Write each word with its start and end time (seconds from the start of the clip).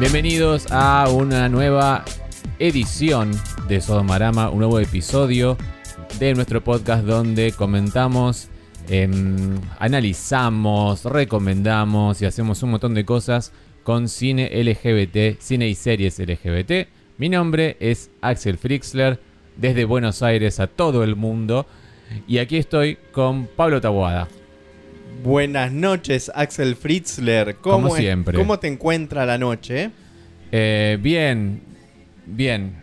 Bienvenidos 0.00 0.68
a 0.70 1.08
una 1.10 1.48
nueva 1.48 2.04
edición 2.60 3.32
de 3.66 3.80
Sodomarama, 3.80 4.48
un 4.48 4.60
nuevo 4.60 4.78
episodio 4.78 5.56
de 6.20 6.34
nuestro 6.34 6.62
podcast 6.62 7.04
donde 7.04 7.50
comentamos, 7.50 8.46
em, 8.88 9.60
analizamos, 9.80 11.04
recomendamos 11.04 12.22
y 12.22 12.26
hacemos 12.26 12.62
un 12.62 12.70
montón 12.70 12.94
de 12.94 13.04
cosas 13.04 13.52
con 13.82 14.08
cine 14.08 14.48
LGBT, 14.52 15.36
cine 15.40 15.68
y 15.68 15.74
series 15.74 16.20
LGBT. 16.20 16.86
Mi 17.16 17.28
nombre 17.28 17.76
es 17.80 18.12
Axel 18.20 18.56
Frixler, 18.56 19.18
desde 19.56 19.84
Buenos 19.84 20.22
Aires 20.22 20.60
a 20.60 20.68
todo 20.68 21.02
el 21.02 21.16
mundo. 21.16 21.66
Y 22.28 22.38
aquí 22.38 22.56
estoy 22.56 22.98
con 23.10 23.48
Pablo 23.48 23.80
Tabuada. 23.80 24.28
Buenas 25.22 25.72
noches, 25.72 26.30
Axel 26.34 26.76
Fritzler. 26.76 27.56
¿Cómo 27.56 27.82
Como 27.82 27.96
es- 27.96 28.00
siempre. 28.02 28.36
¿Cómo 28.38 28.58
te 28.58 28.68
encuentra 28.68 29.26
la 29.26 29.36
noche? 29.36 29.90
Eh, 30.52 30.96
bien, 31.00 31.60
bien. 32.26 32.74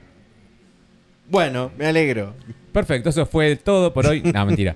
Bueno, 1.29 1.71
me 1.77 1.85
alegro. 1.87 2.33
Perfecto, 2.71 3.09
eso 3.09 3.25
fue 3.25 3.55
todo 3.55 3.93
por 3.93 4.05
hoy. 4.05 4.21
No, 4.33 4.45
mentira. 4.45 4.75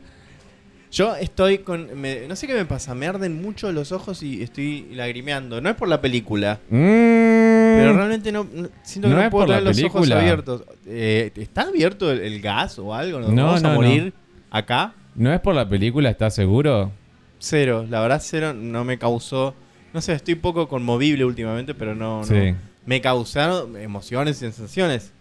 Yo 0.92 1.16
estoy 1.16 1.60
con... 1.60 2.00
me- 2.02 2.28
no 2.28 2.36
sé 2.36 2.48
qué 2.48 2.56
me 2.56 2.66
pasa, 2.66 2.96
me 2.96 3.06
arden 3.06 3.40
mucho 3.40 3.72
los 3.72 3.92
ojos 3.92 4.24
y 4.24 4.42
estoy 4.42 4.88
lagrimeando. 4.94 5.62
No 5.62 5.70
es 5.70 5.76
por 5.76 5.88
la 5.88 6.02
película, 6.02 6.60
pero 6.68 7.94
Mm, 7.94 7.96
realmente 7.98 8.32
no, 8.32 8.48
no- 8.52 8.70
siento 8.82 9.08
que 9.08 9.14
¿No 9.14 9.20
no, 9.20 9.26
es 9.26 9.30
puedo 9.30 9.46
por 9.46 9.50
la 9.50 9.58
tener 9.60 9.76
los 9.76 9.84
ojos 9.84 10.02
película? 10.02 10.20
abiertos. 10.22 10.64
Eh, 10.88 11.32
¿Está 11.36 11.64
abierto 11.64 12.12
el, 12.12 12.22
el 12.22 12.42
gas 12.42 12.80
o 12.80 12.96
algo? 12.96 13.20
¿Nos 13.20 13.32
No, 13.34 13.46
vamos 13.46 13.62
no, 13.62 13.70
a 13.70 13.74
no. 13.74 13.82
morir 13.82 14.14
acá? 14.50 14.94
¿No 15.14 15.32
es 15.32 15.40
por 15.42 15.54
la 15.54 15.70
película, 15.70 16.10
estás 16.10 16.34
seguro? 16.34 16.92
Cero, 17.40 17.86
la 17.90 18.02
verdad 18.02 18.22
cero 18.24 18.54
no 18.54 18.84
me 18.84 18.98
causó... 18.98 19.56
No 19.94 20.02
sé, 20.02 20.14
estoy 20.14 20.36
poco 20.36 20.68
conmovible 20.68 21.26
últimamente, 21.26 21.74
pero 21.74 21.96
no... 21.96 22.20
no. 22.20 22.24
Sí. 22.26 22.54
me 22.86 23.02
causaron 23.02 23.76
emociones 23.78 24.38
y 24.38 24.40
sensaciones. 24.42 25.12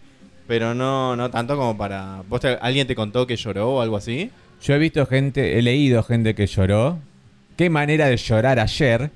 Pero 0.47 0.73
no, 0.73 1.15
no 1.15 1.29
tanto 1.29 1.55
como 1.55 1.77
para. 1.77 2.23
¿Vos 2.27 2.41
te- 2.41 2.57
¿Alguien 2.61 2.87
te 2.87 2.95
contó 2.95 3.25
que 3.27 3.35
lloró 3.35 3.69
o 3.69 3.81
algo 3.81 3.97
así? 3.97 4.31
Yo 4.61 4.73
he 4.73 4.79
visto 4.79 5.05
gente, 5.05 5.57
he 5.57 5.61
leído 5.61 6.01
gente 6.03 6.33
que 6.35 6.47
lloró. 6.47 6.97
Qué 7.55 7.69
manera 7.69 8.07
de 8.07 8.17
llorar 8.17 8.59
ayer. 8.59 9.11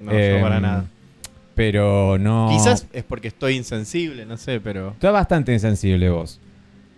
No, 0.00 0.12
yo 0.12 0.40
para 0.42 0.60
nada. 0.60 0.84
Pero 1.54 2.18
no. 2.18 2.48
Quizás 2.50 2.86
es 2.92 3.04
porque 3.04 3.28
estoy 3.28 3.54
insensible, 3.56 4.26
no 4.26 4.36
sé, 4.36 4.60
pero. 4.60 4.90
Estás 4.90 5.12
bastante 5.14 5.52
insensible 5.54 6.10
vos. 6.10 6.38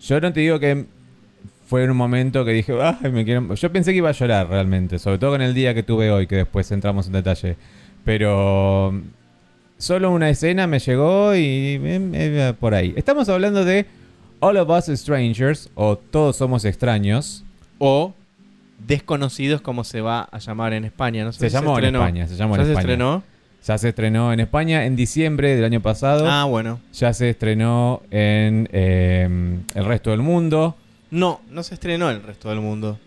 Yo 0.01 0.19
no 0.19 0.33
te 0.33 0.41
digo 0.41 0.59
que 0.59 0.85
fue 1.69 1.83
en 1.83 1.91
un 1.91 1.97
momento 1.97 2.43
que 2.43 2.51
dije, 2.51 2.73
ay, 2.81 3.11
me 3.11 3.23
quiero. 3.23 3.53
Yo 3.53 3.71
pensé 3.71 3.91
que 3.91 3.97
iba 3.97 4.09
a 4.09 4.13
llorar 4.13 4.49
realmente, 4.49 4.97
sobre 4.97 5.19
todo 5.19 5.29
con 5.33 5.41
el 5.43 5.53
día 5.53 5.75
que 5.75 5.83
tuve 5.83 6.09
hoy, 6.09 6.25
que 6.25 6.37
después 6.37 6.71
entramos 6.71 7.05
en 7.05 7.13
detalle. 7.13 7.57
Pero 8.03 8.91
mm, 8.91 9.01
solo 9.77 10.09
una 10.11 10.31
escena 10.31 10.65
me 10.65 10.79
llegó 10.79 11.35
y 11.35 11.39
eh, 11.39 11.79
eh, 11.83 12.53
por 12.59 12.73
ahí. 12.73 12.91
Estamos 12.97 13.29
hablando 13.29 13.63
de 13.65 13.85
All 14.39 14.57
of 14.57 14.67
Us 14.67 14.97
Strangers 14.99 15.69
o 15.75 15.95
Todos 15.95 16.37
Somos 16.37 16.65
Extraños. 16.65 17.43
O 17.77 18.15
Desconocidos, 18.87 19.61
como 19.61 19.83
se 19.83 20.01
va 20.01 20.21
a 20.31 20.39
llamar 20.39 20.73
en 20.73 20.85
España. 20.85 21.23
No 21.23 21.31
sé 21.33 21.39
Se 21.39 21.49
si 21.49 21.53
llamó 21.53 21.77
en. 21.77 21.93
España, 21.93 22.27
se 22.27 22.35
llamó 22.35 22.55
¿Ya 22.55 22.61
en 22.61 22.65
se 22.65 22.71
España. 22.71 22.81
estrenó? 22.93 23.23
Ya 23.67 23.77
se 23.77 23.89
estrenó 23.89 24.33
en 24.33 24.39
España 24.39 24.85
en 24.85 24.95
diciembre 24.95 25.55
del 25.55 25.65
año 25.65 25.81
pasado. 25.81 26.25
Ah, 26.27 26.45
bueno. 26.45 26.79
Ya 26.93 27.13
se 27.13 27.29
estrenó 27.29 28.01
en 28.09 28.67
eh, 28.71 29.59
el 29.75 29.85
resto 29.85 30.09
del 30.09 30.21
mundo. 30.23 30.75
No, 31.11 31.41
no 31.49 31.63
se 31.63 31.73
estrenó 31.73 32.09
en 32.09 32.17
el 32.17 32.23
resto 32.23 32.49
del 32.49 32.59
mundo. 32.61 32.99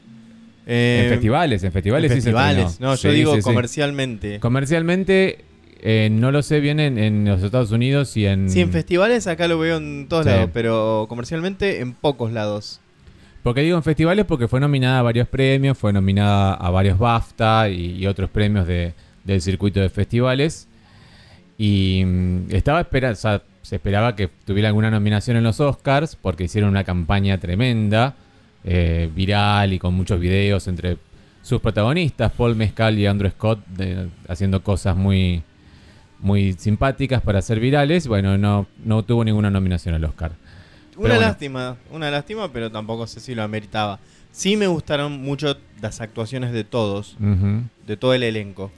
Eh, 0.66 1.02
en 1.04 1.10
festivales, 1.10 1.62
en 1.64 1.72
festivales 1.72 2.10
en 2.10 2.16
sí 2.16 2.20
se 2.22 2.32
festivales. 2.32 2.80
No, 2.80 2.94
yo 2.94 3.10
digo 3.12 3.34
sí, 3.36 3.42
comercialmente. 3.42 4.38
Comercialmente, 4.40 5.44
eh, 5.80 6.08
no 6.10 6.30
lo 6.30 6.42
sé 6.42 6.60
bien 6.60 6.78
en, 6.80 6.98
en 6.98 7.24
los 7.24 7.42
Estados 7.42 7.70
Unidos 7.72 8.16
y 8.16 8.26
en... 8.26 8.48
Sí, 8.50 8.60
en 8.60 8.70
festivales 8.70 9.26
acá 9.26 9.48
lo 9.48 9.58
veo 9.58 9.76
en 9.78 10.06
todos 10.08 10.26
lados, 10.26 10.50
pero 10.52 11.06
comercialmente 11.08 11.80
en 11.80 11.92
pocos 11.94 12.32
lados. 12.32 12.80
Porque 13.42 13.62
digo 13.62 13.76
en 13.76 13.82
festivales 13.82 14.24
porque 14.24 14.46
fue 14.46 14.60
nominada 14.60 15.00
a 15.00 15.02
varios 15.02 15.26
premios, 15.26 15.76
fue 15.76 15.92
nominada 15.92 16.54
a 16.54 16.70
varios 16.70 16.96
BAFTA 16.98 17.68
y, 17.70 17.96
y 17.98 18.06
otros 18.06 18.30
premios 18.30 18.66
de- 18.68 18.94
del 19.24 19.42
circuito 19.42 19.80
de 19.80 19.88
festivales. 19.90 20.68
Y 21.58 22.04
mm, 22.04 22.46
estaba 22.54 22.80
esperando, 22.80 23.18
se 23.62 23.76
esperaba 23.76 24.14
que 24.16 24.28
tuviera 24.44 24.68
alguna 24.68 24.90
nominación 24.90 25.36
en 25.36 25.44
los 25.44 25.60
Oscars 25.60 26.16
porque 26.16 26.44
hicieron 26.44 26.70
una 26.70 26.84
campaña 26.84 27.38
tremenda, 27.38 28.14
eh, 28.64 29.10
viral 29.14 29.72
y 29.72 29.78
con 29.78 29.94
muchos 29.94 30.20
videos 30.20 30.68
entre 30.68 30.98
sus 31.42 31.60
protagonistas, 31.60 32.30
Paul 32.32 32.54
Mescal 32.56 32.98
y 32.98 33.06
Andrew 33.06 33.30
Scott, 33.30 33.64
de- 33.66 34.08
haciendo 34.28 34.62
cosas 34.62 34.96
muy, 34.96 35.42
muy 36.20 36.52
simpáticas 36.52 37.20
para 37.22 37.42
ser 37.42 37.58
virales. 37.60 38.06
Bueno, 38.06 38.38
no, 38.38 38.66
no 38.84 39.02
tuvo 39.04 39.24
ninguna 39.24 39.50
nominación 39.50 39.94
al 39.94 40.04
Oscar. 40.04 40.32
Una 40.96 41.08
bueno. 41.14 41.20
lástima, 41.22 41.76
una 41.90 42.10
lástima, 42.10 42.52
pero 42.52 42.70
tampoco 42.70 43.06
sé 43.06 43.18
si 43.20 43.34
lo 43.34 43.42
ameritaba. 43.42 43.98
Sí 44.30 44.56
me 44.56 44.66
gustaron 44.66 45.20
mucho 45.22 45.56
las 45.80 46.00
actuaciones 46.00 46.52
de 46.52 46.64
todos, 46.64 47.16
de 47.86 47.96
todo 47.96 48.14
el 48.14 48.22
elenco. 48.22 48.70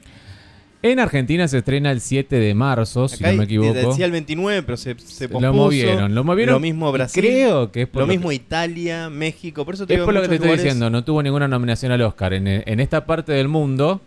En 0.87 1.01
Argentina 1.01 1.49
se 1.49 1.57
estrena 1.59 1.91
el 1.93 2.03
7 2.03 2.37
de 2.39 2.53
marzo, 2.55 3.09
si 3.09 3.23
no 3.25 3.33
me 3.33 3.45
equivoco. 3.45 3.73
Decía 3.73 4.05
el 4.05 4.13
29, 4.13 4.63
pero 4.65 4.77
se, 4.77 4.95
se 4.99 5.29
pospuso. 5.31 5.41
Lo 5.41 5.55
movieron, 5.55 6.15
lo 6.15 6.25
movieron. 6.25 6.53
Lo 6.55 6.61
mismo 6.61 6.93
Brasil. 6.93 7.23
Creo 7.23 7.73
que 7.73 7.83
es 7.83 7.89
por 7.89 8.03
lo 8.03 8.07
lo 8.07 8.13
mismo 8.13 8.29
que- 8.29 8.35
Italia, 8.35 9.09
México. 9.09 9.65
Por 9.65 9.75
eso 9.77 9.87
te 9.87 9.95
es 9.95 9.99
digo, 9.99 10.05
por 10.05 10.13
lo 10.13 10.21
que 10.21 10.29
te 10.29 10.35
estoy 10.35 10.51
diciendo, 10.53 10.91
no 10.91 11.03
tuvo 11.03 11.23
ninguna 11.23 11.49
nominación 11.49 11.91
al 11.93 12.03
Oscar. 12.03 12.35
En, 12.35 12.47
en 12.47 12.81
esta 12.81 13.07
parte 13.07 13.33
del 13.33 13.49
mundo 13.49 14.03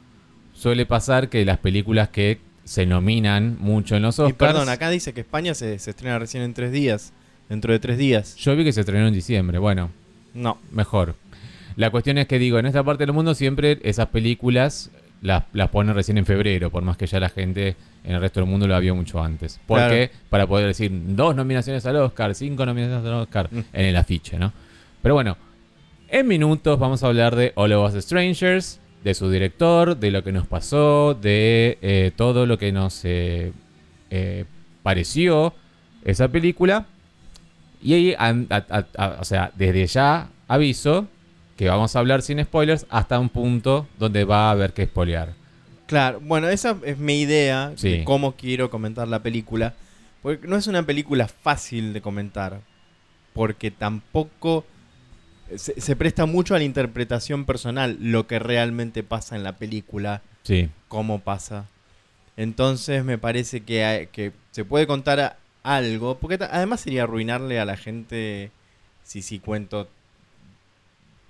suele 0.54 0.86
pasar 0.86 1.30
que 1.30 1.44
las 1.46 1.58
películas 1.58 2.10
que 2.10 2.38
se 2.64 2.86
nominan 2.86 3.58
mucho 3.60 3.96
en 3.96 4.04
los 4.04 4.20
Y 4.20 4.22
Oscars. 4.22 4.54
perdón, 4.54 4.70
acá 4.70 4.92
dice 4.92 5.14
que 5.14 5.22
España 5.22 5.56
se, 5.56 5.80
se 5.80 5.90
estrena 5.90 6.20
recién 6.20 6.44
en 6.44 6.54
tres 6.54 6.72
días. 6.72 7.12
Dentro 7.50 7.74
de 7.74 7.80
tres 7.80 7.98
días. 7.98 8.36
Yo 8.36 8.56
vi 8.56 8.64
que 8.64 8.72
se 8.74 8.82
estrenó 8.82 9.08
en 9.08 9.14
diciembre. 9.16 9.58
Bueno, 9.58 9.90
No. 10.36 10.60
mejor. 10.72 11.16
La 11.76 11.90
cuestión 11.90 12.20
es 12.20 12.28
que 12.28 12.38
digo, 12.38 12.60
en 12.60 12.68
esta 12.68 12.84
parte 12.84 13.04
del 13.06 13.14
mundo 13.14 13.34
siempre 13.34 13.80
esas 13.84 14.08
películas 14.10 14.92
las, 15.22 15.44
las 15.54 15.70
ponen 15.70 15.96
recién 15.96 16.18
en 16.18 16.26
febrero, 16.26 16.70
por 16.70 16.84
más 16.84 16.98
que 16.98 17.08
ya 17.08 17.20
la 17.20 17.30
gente 17.30 17.76
en 18.04 18.16
el 18.16 18.22
resto 18.22 18.40
del 18.40 18.50
mundo 18.50 18.68
la 18.68 18.80
vio 18.80 18.96
mucho 18.96 19.22
antes. 19.24 19.60
Porque 19.68 20.12
para 20.30 20.46
poder 20.48 20.68
decir 20.68 20.92
dos 20.94 21.36
nominaciones 21.36 21.86
al 21.86 21.96
Oscar, 21.98 22.34
cinco 22.36 22.66
nominaciones 22.66 23.06
al 23.06 23.14
Oscar 23.16 23.50
Mm. 23.52 23.60
en 23.74 23.86
el 23.86 23.96
afiche, 23.96 24.38
¿no? 24.38 24.54
Pero 25.02 25.16
bueno, 25.16 25.38
en 26.10 26.28
minutos 26.28 26.80
vamos 26.80 27.04
a 27.04 27.08
hablar 27.08 27.36
de 27.36 27.52
All 27.56 27.72
of 27.74 27.94
Us 27.96 28.04
Strangers, 28.04 28.80
de 29.04 29.14
su 29.14 29.30
director, 29.30 29.98
de 29.98 30.12
lo 30.12 30.24
que 30.24 30.32
nos 30.32 30.48
pasó, 30.48 31.14
de 31.14 31.78
eh, 31.82 32.12
todo 32.16 32.46
lo 32.46 32.58
que 32.58 32.72
nos 32.72 33.04
eh, 33.06 33.52
eh, 34.10 34.46
pareció 34.84 35.54
esa 36.04 36.28
película. 36.30 36.86
Y 37.82 37.94
ahí, 37.94 38.16
an- 38.18 38.48
a- 38.50 38.66
a- 38.70 38.86
a- 38.98 39.18
o 39.22 39.24
sea, 39.24 39.52
desde 39.56 39.86
ya 39.88 40.30
aviso 40.48 41.08
que 41.58 41.68
vamos 41.68 41.96
a 41.96 42.00
hablar 42.00 42.22
sin 42.22 42.42
spoilers 42.44 42.86
hasta 42.90 43.20
un 43.20 43.30
punto 43.30 43.88
donde 44.00 44.24
va 44.24 44.48
a 44.48 44.52
haber 44.52 44.74
que 44.74 44.86
spoilear. 44.86 45.34
Claro, 45.88 46.20
bueno, 46.22 46.48
esa 46.50 46.78
es 46.84 46.98
mi 46.98 47.22
idea 47.22 47.74
Sí. 47.76 47.90
de 48.00 48.04
cómo 48.04 48.34
quiero 48.36 48.70
comentar 48.70 49.08
la 49.08 49.24
película. 49.24 49.74
Porque 50.22 50.48
no 50.48 50.56
es 50.58 50.68
una 50.68 50.84
película 50.84 51.28
fácil 51.28 51.94
de 51.94 52.02
comentar. 52.02 52.60
Porque 53.34 53.72
tampoco 53.72 54.66
se, 55.56 55.80
se 55.80 55.96
presta 55.96 56.26
mucho 56.26 56.56
a 56.56 56.58
la 56.58 56.64
interpretación 56.66 57.46
personal 57.46 57.98
lo 58.02 58.28
que 58.28 58.38
realmente 58.40 59.04
pasa 59.04 59.36
en 59.36 59.44
la 59.44 59.54
película, 59.58 60.22
Sí, 60.44 60.70
cómo 60.88 61.20
pasa. 61.20 61.66
Entonces 62.36 63.04
me 63.04 63.18
parece 63.18 63.62
que, 63.62 63.84
hay- 63.84 64.08
que 64.08 64.32
se 64.52 64.64
puede 64.66 64.88
contar 64.88 65.38
algo. 65.64 66.18
Porque 66.20 66.38
además 66.52 66.82
sería 66.82 67.04
arruinarle 67.04 67.60
a 67.60 67.66
la 67.66 67.78
gente 67.78 68.52
si 69.04 69.22
sí 69.22 69.40
cuento 69.40 69.88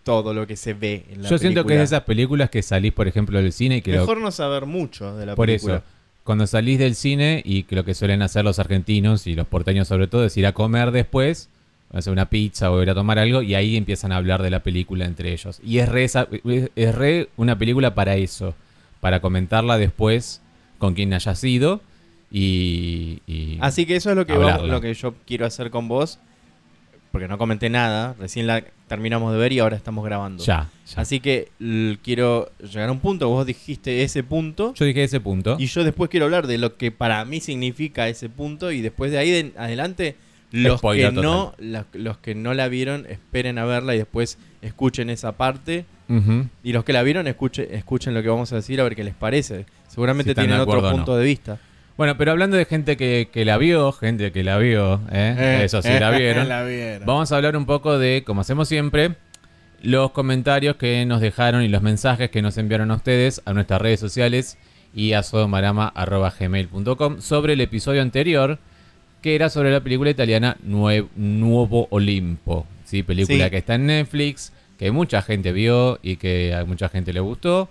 todo 0.07 0.34
lo 0.34 0.47
que 0.47 0.56
se 0.56 0.73
ve 0.73 1.06
en 1.12 1.22
la 1.23 1.29
yo 1.29 1.38
siento 1.38 1.66
que 1.66 1.73
es 1.73 1.79
de 1.79 1.84
esas 1.85 2.01
películas 2.03 2.50
que 2.50 2.62
salís, 2.63 2.94
por 2.94 3.07
ejemplo, 3.07 3.41
del 3.41 3.51
cine 3.51 3.78
y 3.78 3.81
que 3.81 3.91
lo- 3.94 4.00
Mejor 4.00 4.19
no 4.22 4.31
saber 4.31 4.66
mucho 4.66 5.16
de 5.16 5.26
la 5.26 5.35
por 5.35 5.46
película. 5.47 5.76
eso, 5.76 5.84
cuando 6.23 6.47
salís 6.47 6.79
del 6.79 6.96
cine 6.96 7.41
y 7.46 7.64
que 7.64 7.76
lo 7.76 7.84
que 7.85 7.93
suelen 7.93 8.22
hacer 8.22 8.43
los 8.43 8.58
argentinos 8.59 9.28
y 9.28 9.35
los 9.35 9.46
porteños 9.47 9.87
sobre 9.87 10.08
todo 10.08 10.26
es 10.26 10.35
ir 10.37 10.46
a 10.46 10.53
comer 10.53 10.91
después, 10.91 11.49
hacer 11.93 12.11
una 12.11 12.29
pizza 12.29 12.70
o 12.72 12.81
ir 12.84 12.90
a 12.90 12.96
tomar 12.96 13.17
algo 13.20 13.41
y 13.41 13.55
ahí 13.55 13.78
empiezan 13.78 14.11
a 14.11 14.17
hablar 14.17 14.41
de 14.43 14.49
la 14.49 14.61
película 14.61 15.05
entre 15.05 15.31
ellos. 15.34 15.59
Y 15.64 15.78
es 15.79 15.87
re, 15.90 16.03
esa- 16.03 16.28
es- 16.76 16.96
re 16.96 17.29
una 17.37 17.58
película 17.58 17.93
para 17.96 18.16
eso, 18.16 18.55
para 18.99 19.20
comentarla 19.22 19.78
después 19.78 20.41
con 20.79 20.93
quien 20.96 21.14
haya 21.14 21.34
sido 21.35 21.81
y... 22.31 23.22
y- 23.28 23.58
Así 23.61 23.85
que 23.85 23.96
eso 23.96 24.09
es 24.09 24.16
lo 24.16 24.26
que, 24.26 24.37
vamos- 24.37 24.67
lo 24.67 24.81
que 24.81 24.93
yo 24.93 25.14
quiero 25.26 25.46
hacer 25.46 25.70
con 25.70 25.87
vos. 25.87 26.20
Porque 27.11 27.27
no 27.27 27.37
comenté 27.37 27.69
nada. 27.69 28.15
Recién 28.19 28.47
la 28.47 28.63
terminamos 28.87 29.31
de 29.33 29.39
ver 29.39 29.51
y 29.53 29.59
ahora 29.59 29.75
estamos 29.75 30.03
grabando. 30.05 30.43
ya, 30.43 30.69
ya. 30.87 31.01
Así 31.01 31.19
que 31.19 31.49
quiero 32.03 32.49
llegar 32.59 32.89
a 32.89 32.91
un 32.91 32.99
punto. 32.99 33.27
Vos 33.29 33.45
dijiste 33.45 34.03
ese 34.03 34.23
punto. 34.23 34.73
Yo 34.75 34.85
dije 34.85 35.03
ese 35.03 35.19
punto. 35.19 35.55
Y 35.59 35.67
yo 35.67 35.83
después 35.83 36.09
quiero 36.09 36.25
hablar 36.25 36.47
de 36.47 36.57
lo 36.57 36.75
que 36.77 36.91
para 36.91 37.23
mí 37.25 37.39
significa 37.39 38.07
ese 38.07 38.29
punto. 38.29 38.71
Y 38.71 38.81
después 38.81 39.11
de 39.11 39.17
ahí 39.17 39.53
adelante, 39.57 40.15
los 40.51 40.79
Spoiler 40.79 41.09
que, 41.09 41.15
total. 41.15 41.53
no, 41.59 41.85
los 41.93 42.17
que 42.19 42.35
no 42.35 42.53
la 42.53 42.67
vieron, 42.67 43.05
esperen 43.09 43.57
a 43.57 43.65
verla 43.65 43.95
y 43.95 43.97
después 43.97 44.37
escuchen 44.61 45.09
esa 45.09 45.33
parte. 45.33 45.85
Y 46.63 46.71
los 46.71 46.85
que 46.85 46.93
la 46.93 47.03
vieron, 47.03 47.27
escuchen, 47.27 47.67
escuchen 47.71 48.13
lo 48.13 48.21
que 48.23 48.29
vamos 48.29 48.53
a 48.53 48.55
decir 48.57 48.79
a 48.79 48.83
ver 48.85 48.95
qué 48.95 49.03
les 49.03 49.13
parece. 49.15 49.65
Seguramente 49.89 50.31
Si 50.31 50.35
tienen 50.35 50.59
otro 50.59 50.81
no. 50.81 50.91
punto 50.91 51.17
de 51.17 51.25
vista. 51.25 51.59
Bueno, 51.97 52.16
pero 52.17 52.32
hablando 52.32 52.55
de 52.58 52.66
gente 52.66 52.96
que, 52.96 53.29
que 53.32 53.44
la 53.44 53.58
vio, 53.58 53.91
gente 53.91 54.32
que 54.32 54.44
la 54.44 54.58
vio, 54.59 55.02
¿eh? 55.11 55.35
Eh, 55.38 55.61
eso 55.64 55.82
sí, 55.82 55.90
eh, 55.90 55.99
la 55.99 56.11
vieron. 56.11 56.47
la 56.49 56.64
vieron. 56.64 57.05
Vamos 57.08 57.32
a 57.32 57.38
hablar 57.38 57.58
un 57.58 57.66
poco 57.66 57.97
de, 57.97 58.23
como 58.26 58.41
hacemos 58.41 58.67
siempre, 58.67 59.16
los 59.82 60.11
comentarios 60.11 60.76
que 60.76 61.03
nos 61.05 61.22
dejaron 61.22 61.64
y 61.64 61.67
los 61.70 61.82
mensajes 61.82 62.29
que 62.29 62.41
nos 62.44 62.58
enviaron 62.59 62.91
a 62.91 62.96
ustedes 62.96 63.41
a 63.46 63.53
nuestras 63.53 63.82
redes 63.82 63.99
sociales 63.99 64.58
y 64.94 65.14
a 65.14 65.23
sodomarama.gmail.com 65.23 67.20
sobre 67.22 67.53
el 67.53 67.61
episodio 67.61 68.02
anterior, 68.02 68.59
que 69.22 69.35
era 69.35 69.50
sobre 69.50 69.72
la 69.72 69.82
película 69.82 70.09
italiana 70.09 70.58
Nue- 70.66 71.08
Nuevo 71.16 71.88
Olimpo. 71.90 72.66
¿sí? 72.85 73.03
Película 73.03 73.46
Sí. 73.46 73.50
que 73.52 73.58
está 73.58 73.76
en 73.76 73.88
Netflix, 73.88 74.53
que 74.78 74.91
mucha 74.91 75.22
gente 75.22 75.52
vio 75.52 76.00
y 76.03 76.17
que 76.17 76.53
a 76.53 76.64
mucha 76.66 76.90
gente 76.90 77.11
le 77.14 77.20
gustó. 77.22 77.70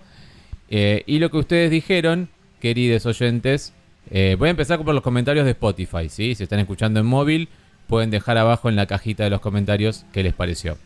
Eh, 0.69 1.03
y 1.05 1.19
lo 1.19 1.31
que 1.31 1.37
ustedes 1.37 1.71
dijeron, 1.71 2.27
queridos 2.59 3.05
oyentes, 3.05 3.73
eh, 4.11 4.35
voy 4.37 4.47
a 4.47 4.51
empezar 4.51 4.83
por 4.83 4.93
los 4.93 5.03
comentarios 5.03 5.45
de 5.45 5.51
Spotify, 5.51 6.09
¿sí? 6.09 6.35
Si 6.35 6.43
están 6.43 6.59
escuchando 6.59 6.99
en 6.99 7.05
móvil, 7.05 7.49
pueden 7.87 8.09
dejar 8.09 8.37
abajo 8.37 8.69
en 8.69 8.75
la 8.75 8.85
cajita 8.85 9.23
de 9.23 9.29
los 9.29 9.41
comentarios 9.41 10.05
qué 10.11 10.23
les 10.23 10.33
pareció. 10.33 10.77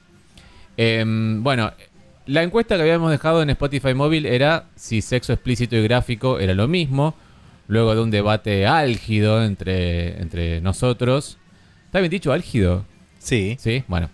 Em, 0.78 1.44
bueno, 1.44 1.72
la 2.26 2.44
encuesta 2.44 2.76
que 2.76 2.84
habíamos 2.84 3.12
dejado 3.12 3.42
en 3.42 3.50
Spotify 3.50 3.94
móvil 3.94 4.26
era 4.26 4.66
si 4.76 5.02
sexo 5.02 5.34
explícito 5.34 5.76
y 5.76 5.84
gráfico 5.84 6.40
era 6.40 6.54
lo 6.54 6.68
mismo, 6.68 7.16
luego 7.68 7.96
de 7.96 8.02
un 8.02 8.12
debate 8.12 8.66
álgido 8.66 9.44
entre, 9.44 10.22
entre 10.22 10.62
nosotros. 10.62 11.38
¿Está 11.86 12.00
bien 12.00 12.12
dicho 12.12 12.32
álgido? 12.32 12.86
Sí. 13.20 13.56
Sí, 13.60 13.84
bueno. 13.88 14.10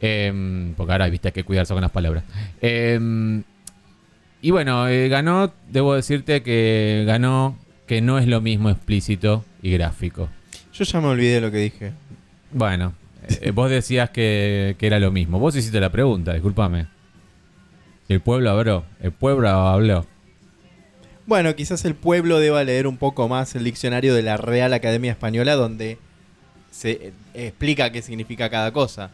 Em, 0.00 0.74
porque 0.74 0.92
ahora 0.92 1.08
viste 1.08 1.28
hay 1.28 1.32
que 1.32 1.44
cuidarse 1.44 1.72
con 1.72 1.82
las 1.82 1.90
palabras. 1.90 2.24
Em, 2.60 3.42
y 4.42 4.50
bueno, 4.50 4.86
eh, 4.88 5.08
ganó, 5.08 5.52
debo 5.70 5.94
decirte 5.94 6.42
que 6.42 7.04
ganó 7.06 7.56
que 7.86 8.00
no 8.00 8.18
es 8.18 8.26
lo 8.26 8.40
mismo 8.40 8.70
explícito 8.70 9.44
y 9.62 9.70
gráfico. 9.72 10.28
Yo 10.72 10.84
ya 10.84 11.00
me 11.00 11.08
olvidé 11.08 11.34
de 11.34 11.40
lo 11.40 11.50
que 11.50 11.58
dije. 11.58 11.92
Bueno, 12.52 12.94
eh, 13.40 13.50
vos 13.50 13.70
decías 13.70 14.10
que, 14.10 14.76
que 14.78 14.86
era 14.86 14.98
lo 14.98 15.10
mismo. 15.10 15.38
Vos 15.38 15.54
hiciste 15.56 15.80
la 15.80 15.90
pregunta, 15.90 16.32
discúlpame. 16.32 16.86
El 18.08 18.20
pueblo 18.20 18.50
habló. 18.50 18.84
El 19.00 19.12
pueblo 19.12 19.48
habló. 19.48 20.06
Bueno, 21.26 21.54
quizás 21.56 21.84
el 21.84 21.94
pueblo 21.94 22.38
deba 22.38 22.62
leer 22.64 22.86
un 22.86 22.96
poco 22.98 23.28
más 23.28 23.54
el 23.54 23.64
diccionario 23.64 24.14
de 24.14 24.22
la 24.22 24.36
Real 24.36 24.72
Academia 24.74 25.12
Española 25.12 25.54
donde 25.54 25.96
se 26.70 26.90
eh, 26.90 27.12
explica 27.34 27.90
qué 27.92 28.02
significa 28.02 28.50
cada 28.50 28.72
cosa. 28.72 29.10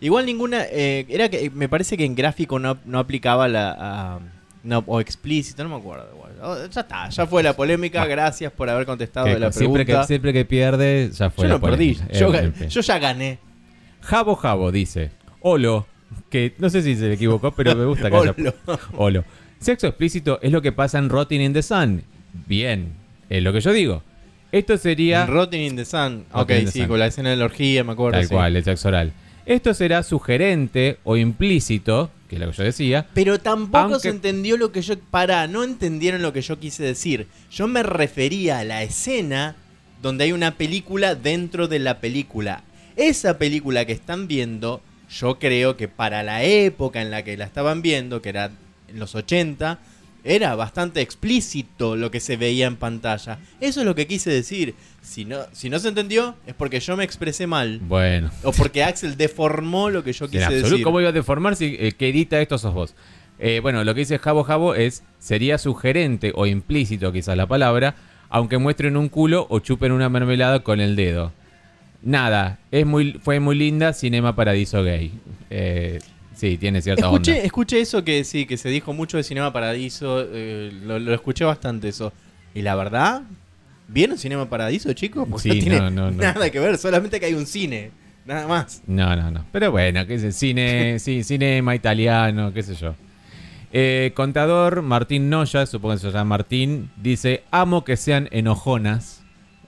Igual 0.00 0.26
ninguna... 0.26 0.64
eh, 0.70 1.06
era 1.08 1.28
que 1.28 1.50
me 1.50 1.68
parece 1.68 1.96
que 1.96 2.04
en 2.04 2.14
gráfico 2.14 2.58
no, 2.58 2.78
no 2.84 2.98
aplicaba 2.98 3.48
la... 3.48 3.76
a- 3.78 4.20
no, 4.62 4.82
o 4.86 5.00
explícito, 5.00 5.62
no 5.62 5.70
me 5.70 5.76
acuerdo. 5.76 6.08
igual. 6.14 6.32
Oh, 6.42 6.66
ya 6.68 6.80
está, 6.82 7.08
ya 7.08 7.26
fue 7.26 7.42
la 7.42 7.54
polémica. 7.54 8.04
Gracias 8.06 8.52
por 8.52 8.68
haber 8.68 8.86
contestado 8.86 9.26
Que 9.26 9.34
de 9.34 9.40
la 9.40 9.52
siempre, 9.52 9.84
pregunta. 9.84 10.02
que, 10.02 10.06
siempre 10.08 10.32
que 10.32 10.44
pierde, 10.44 11.10
ya 11.12 11.30
fue 11.30 11.44
yo 11.44 11.48
la 11.48 11.54
no 11.54 11.60
perdí, 11.60 11.94
polémica. 11.94 12.18
yo, 12.18 12.34
Eh, 12.34 12.38
en 12.44 12.54
fin. 12.54 12.68
yo 12.68 12.80
ya 12.80 12.98
gané. 12.98 13.38
Jabo 14.02 14.36
Jabo 14.36 14.70
dice. 14.72 15.10
Olo. 15.40 15.86
Que 16.28 16.54
no 16.58 16.68
sé 16.70 16.82
si 16.82 16.96
se 16.96 17.12
equivocó, 17.12 17.52
pero 17.52 17.74
me 17.76 17.84
gusta 17.84 18.10
que 18.10 18.16
haya- 18.16 18.34
Olo. 18.38 18.54
Olo. 18.96 19.24
Sexo 19.60 19.86
explícito 19.86 20.38
es 20.42 20.50
lo 20.52 20.60
que 20.62 20.72
pasa 20.72 20.98
en 20.98 21.08
Rotting 21.08 21.40
in 21.40 21.52
the 21.52 21.62
Sun. 21.62 22.02
Bien, 22.46 22.92
es 23.28 23.42
lo 23.42 23.52
que 23.52 23.60
yo 23.60 23.72
digo. 23.72 24.02
Esto 24.52 24.76
sería 24.78 25.26
Rotting 25.26 25.60
in 25.60 25.76
the 25.76 25.84
Sun. 25.84 26.24
Ok, 26.32 26.38
Rotting 26.50 26.56
in 26.58 26.64
the 26.66 26.72
sí, 26.72 26.78
Sun. 26.80 26.88
con 26.88 26.98
la 26.98 27.06
escena 27.06 27.30
de 27.30 27.36
la 27.36 27.44
orgía, 27.44 27.84
me 27.84 27.92
acuerdo. 27.92 28.18
tal 28.18 28.26
sí. 28.26 28.34
cual, 28.34 28.56
el 28.56 28.64
sexo 28.64 28.88
oral. 28.88 29.12
Esto 29.50 29.74
será 29.74 30.04
sugerente 30.04 30.98
o 31.02 31.16
implícito, 31.16 32.12
que 32.28 32.36
es 32.36 32.40
lo 32.40 32.52
que 32.52 32.56
yo 32.58 32.62
decía. 32.62 33.08
Pero 33.14 33.40
tampoco 33.40 33.78
Aunque- 33.94 33.98
se 33.98 34.08
entendió 34.10 34.56
lo 34.56 34.70
que 34.70 34.80
yo. 34.80 34.96
Pará, 34.96 35.48
no 35.48 35.64
entendieron 35.64 36.22
lo 36.22 36.32
que 36.32 36.40
yo 36.40 36.60
quise 36.60 36.84
decir. 36.84 37.26
Yo 37.50 37.66
me 37.66 37.82
refería 37.82 38.60
a 38.60 38.64
la 38.64 38.84
escena 38.84 39.56
donde 40.02 40.22
hay 40.22 40.30
una 40.30 40.52
película 40.52 41.16
dentro 41.16 41.66
de 41.66 41.80
la 41.80 41.98
película. 41.98 42.62
Esa 42.94 43.38
película 43.38 43.84
que 43.86 43.92
están 43.92 44.28
viendo, 44.28 44.82
yo 45.10 45.40
creo 45.40 45.76
que 45.76 45.88
para 45.88 46.22
la 46.22 46.44
época 46.44 47.02
en 47.02 47.10
la 47.10 47.24
que 47.24 47.36
la 47.36 47.44
estaban 47.46 47.82
viendo, 47.82 48.22
que 48.22 48.28
era 48.28 48.52
en 48.86 49.00
los 49.00 49.16
80, 49.16 49.80
era 50.24 50.54
bastante 50.54 51.00
explícito 51.00 51.96
lo 51.96 52.10
que 52.10 52.20
se 52.20 52.36
veía 52.36 52.66
en 52.66 52.76
pantalla. 52.76 53.38
Eso 53.60 53.80
es 53.80 53.86
lo 53.86 53.94
que 53.94 54.06
quise 54.06 54.30
decir. 54.30 54.74
Si 55.02 55.24
no, 55.24 55.38
si 55.52 55.70
no 55.70 55.78
se 55.78 55.88
entendió, 55.88 56.34
es 56.46 56.54
porque 56.54 56.80
yo 56.80 56.96
me 56.96 57.04
expresé 57.04 57.46
mal. 57.46 57.80
Bueno, 57.82 58.30
O 58.42 58.52
porque 58.52 58.84
Axel 58.84 59.16
deformó 59.16 59.90
lo 59.90 60.04
que 60.04 60.12
yo 60.12 60.28
quise 60.28 60.44
absoluto, 60.44 60.68
decir. 60.70 60.84
¿cómo 60.84 61.00
iba 61.00 61.08
a 61.08 61.12
deformar 61.12 61.56
si 61.56 61.76
que 61.92 62.08
edita 62.08 62.40
esto 62.40 62.58
sos 62.58 62.74
vos? 62.74 62.94
Eh, 63.38 63.60
bueno, 63.60 63.82
lo 63.84 63.94
que 63.94 64.00
dice 64.00 64.18
Jabo 64.18 64.44
Jabo 64.44 64.74
es, 64.74 65.02
sería 65.18 65.56
sugerente 65.56 66.32
o 66.34 66.46
implícito 66.46 67.10
quizás 67.12 67.36
la 67.36 67.46
palabra, 67.46 67.94
aunque 68.28 68.58
muestren 68.58 68.98
un 68.98 69.08
culo 69.08 69.46
o 69.48 69.60
chupen 69.60 69.92
una 69.92 70.10
mermelada 70.10 70.60
con 70.60 70.80
el 70.80 70.94
dedo. 70.94 71.32
Nada, 72.02 72.58
es 72.70 72.84
muy, 72.86 73.18
fue 73.22 73.40
muy 73.40 73.56
linda 73.56 73.92
Cinema 73.94 74.36
Paradiso 74.36 74.82
Gay. 74.82 75.12
Eh, 75.48 75.98
sí, 76.40 76.56
tiene 76.56 76.80
cierta 76.82 77.06
Escuché, 77.06 77.32
onda. 77.32 77.44
escuché 77.44 77.80
eso 77.80 78.02
que 78.04 78.24
sí, 78.24 78.46
que 78.46 78.56
se 78.56 78.68
dijo 78.70 78.92
mucho 78.92 79.16
de 79.16 79.22
Cinema 79.22 79.52
Paradiso, 79.52 80.24
eh, 80.32 80.72
lo, 80.84 80.98
lo 80.98 81.14
escuché 81.14 81.44
bastante 81.44 81.88
eso. 81.88 82.12
Y 82.54 82.62
la 82.62 82.74
verdad, 82.74 83.22
¿vieron 83.88 84.18
Cinema 84.18 84.48
Paradiso, 84.48 84.92
chicos? 84.92 85.26
Porque 85.30 85.42
Sí, 85.42 85.48
no 85.50 85.54
tiene 85.62 85.78
no, 85.78 85.90
no, 85.90 86.10
no. 86.10 86.16
nada 86.22 86.50
que 86.50 86.58
ver, 86.58 86.78
solamente 86.78 87.20
que 87.20 87.26
hay 87.26 87.34
un 87.34 87.46
cine, 87.46 87.90
nada 88.26 88.46
más. 88.48 88.82
No, 88.86 89.14
no, 89.14 89.30
no. 89.30 89.44
Pero 89.52 89.70
bueno, 89.70 90.06
qué 90.06 90.18
sé, 90.18 90.32
cine, 90.32 90.98
sí, 91.00 91.22
cinema 91.22 91.74
italiano, 91.74 92.52
qué 92.52 92.62
sé 92.62 92.74
yo. 92.74 92.94
Eh, 93.72 94.10
contador 94.16 94.82
Martín 94.82 95.30
Noya, 95.30 95.64
supongo 95.66 95.94
que 95.94 96.00
se 96.00 96.06
llama 96.10 96.24
Martín, 96.24 96.90
dice, 96.96 97.44
amo 97.52 97.84
que 97.84 97.96
sean 97.96 98.28
enojonas, 98.32 99.22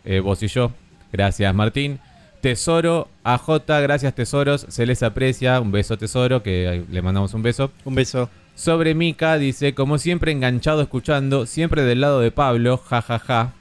eh, 0.05 0.19
vos 0.21 0.43
y 0.43 0.49
yo. 0.49 0.73
Gracias, 1.13 1.55
Martín. 1.55 2.01
Tesoro, 2.43 3.09
AJ, 3.23 3.61
gracias 3.83 4.15
Tesoros, 4.17 4.67
se 4.69 4.85
les 4.85 5.03
aprecia. 5.05 5.61
Un 5.61 5.71
beso, 5.71 5.97
Tesoro, 5.97 6.43
que 6.43 6.85
le 6.91 7.01
mandamos 7.01 7.33
un 7.35 7.43
beso. 7.43 7.71
Un 7.85 7.95
beso. 7.95 8.29
Sobre 8.57 8.95
Mika, 8.97 9.39
dice, 9.39 9.75
como 9.75 9.97
siempre 9.97 10.33
enganchado 10.33 10.83
escuchando, 10.83 11.47
siempre 11.47 11.83
del 11.83 12.01
lado 12.01 12.19
de 12.21 12.33
Pablo, 12.33 12.79
jajaja. 12.79 13.19
Ja, 13.21 13.25
ja. 13.45 13.53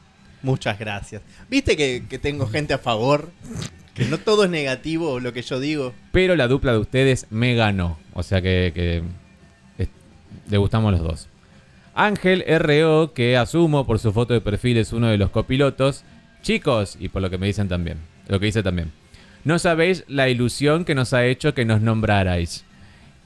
Muchas 0.42 0.80
gracias. 0.80 1.22
¿Viste 1.48 1.78
que, 1.78 2.04
que 2.10 2.18
tengo 2.18 2.48
gente 2.48 2.74
a 2.74 2.80
favor? 2.80 3.30
Que 3.94 4.06
no 4.06 4.18
todo 4.18 4.45
es 4.45 4.50
negativo 4.50 5.19
lo 5.19 5.31
que 5.31 5.44
yo 5.44 5.60
digo. 5.60 5.94
Pero 6.12 6.36
la 6.36 6.48
dupla 6.48 6.72
de 6.72 6.80
ustedes 6.80 7.28
me 7.30 7.54
ganó. 7.54 8.00
O 8.13 8.24
sea 8.24 8.42
que, 8.42 8.72
que 8.74 9.04
es- 9.78 9.89
le 10.50 10.57
gustamos 10.57 10.92
los 10.92 11.01
dos. 11.04 11.28
Ángel 11.94 12.44
RO, 12.60 13.13
que 13.13 13.38
asumo 13.38 13.86
por 13.86 14.00
su 14.00 14.12
foto 14.12 14.33
de 14.33 14.42
perfil 14.42 14.78
es 14.78 14.92
uno 14.92 15.07
de 15.07 15.19
los 15.19 15.30
copilotos. 15.30 16.04
Chicos, 16.42 16.97
y 17.00 17.09
por 17.09 17.21
lo 17.21 17.30
que 17.30 17.38
me 17.38 17.45
dicen 17.45 17.68
también, 17.68 18.00
lo 18.28 18.40
que 18.40 18.47
dice 18.47 18.63
también. 18.63 18.92
No 19.44 19.57
sabéis 19.59 20.04
la 20.07 20.30
ilusión 20.30 20.85
que 20.85 20.95
nos 20.95 21.13
ha 21.13 21.25
hecho 21.25 21.54
que 21.54 21.66
nos 21.66 21.81
nombrarais. 21.81 22.63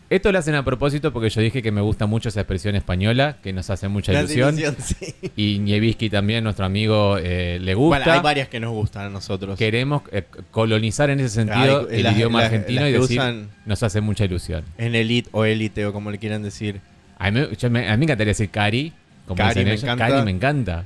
Esto 0.09 0.31
lo 0.31 0.37
hacen 0.37 0.53
a 0.53 0.63
propósito 0.63 1.11
porque 1.11 1.29
yo 1.31 1.41
dije 1.41 1.63
que 1.63 1.71
me 1.71 1.81
gusta 1.81 2.05
mucho 2.05 2.29
esa 2.29 2.41
expresión 2.41 2.75
española, 2.75 3.37
que 3.41 3.51
nos 3.53 3.71
hace 3.71 3.87
mucha 3.87 4.13
ilusión. 4.13 4.57
ilusión, 4.57 4.75
sí. 4.79 5.15
Y 5.35 5.57
Nievisky 5.59 6.11
también, 6.11 6.43
nuestro 6.43 6.63
amigo, 6.65 7.17
eh, 7.19 7.57
le 7.59 7.73
gusta. 7.73 7.97
Bueno, 7.97 8.13
hay 8.13 8.19
varias 8.21 8.47
que 8.47 8.59
nos 8.59 8.71
gustan 8.71 9.07
a 9.07 9.09
nosotros. 9.09 9.57
Queremos 9.57 10.03
eh, 10.11 10.23
colonizar 10.51 11.09
en 11.09 11.19
ese 11.21 11.29
sentido 11.29 11.89
el 11.89 12.05
idioma 12.05 12.45
argentino 12.45 12.87
y 12.87 12.91
decir, 12.91 13.19
usan- 13.19 13.47
nos 13.65 13.81
hace 13.81 13.99
mucha 13.99 14.25
ilusión. 14.25 14.63
En 14.77 14.93
elite 14.93 15.27
o 15.31 15.43
élite 15.43 15.85
o 15.87 15.91
como 15.91 16.11
le 16.11 16.19
quieran 16.19 16.43
decir. 16.43 16.81
A 17.17 17.31
mí, 17.31 17.41
yo 17.57 17.69
me, 17.71 17.89
a 17.89 17.91
mí 17.93 17.97
me 17.97 18.03
encantaría 18.05 18.31
decir 18.31 18.49
Cari. 18.51 18.93
Como 19.25 19.37
Cari 19.37 19.49
dicen 19.49 19.65
me 19.65 19.71
ellos. 19.71 19.83
encanta. 19.85 20.07
Cari 20.07 20.21
me 20.23 20.31
encanta. 20.31 20.85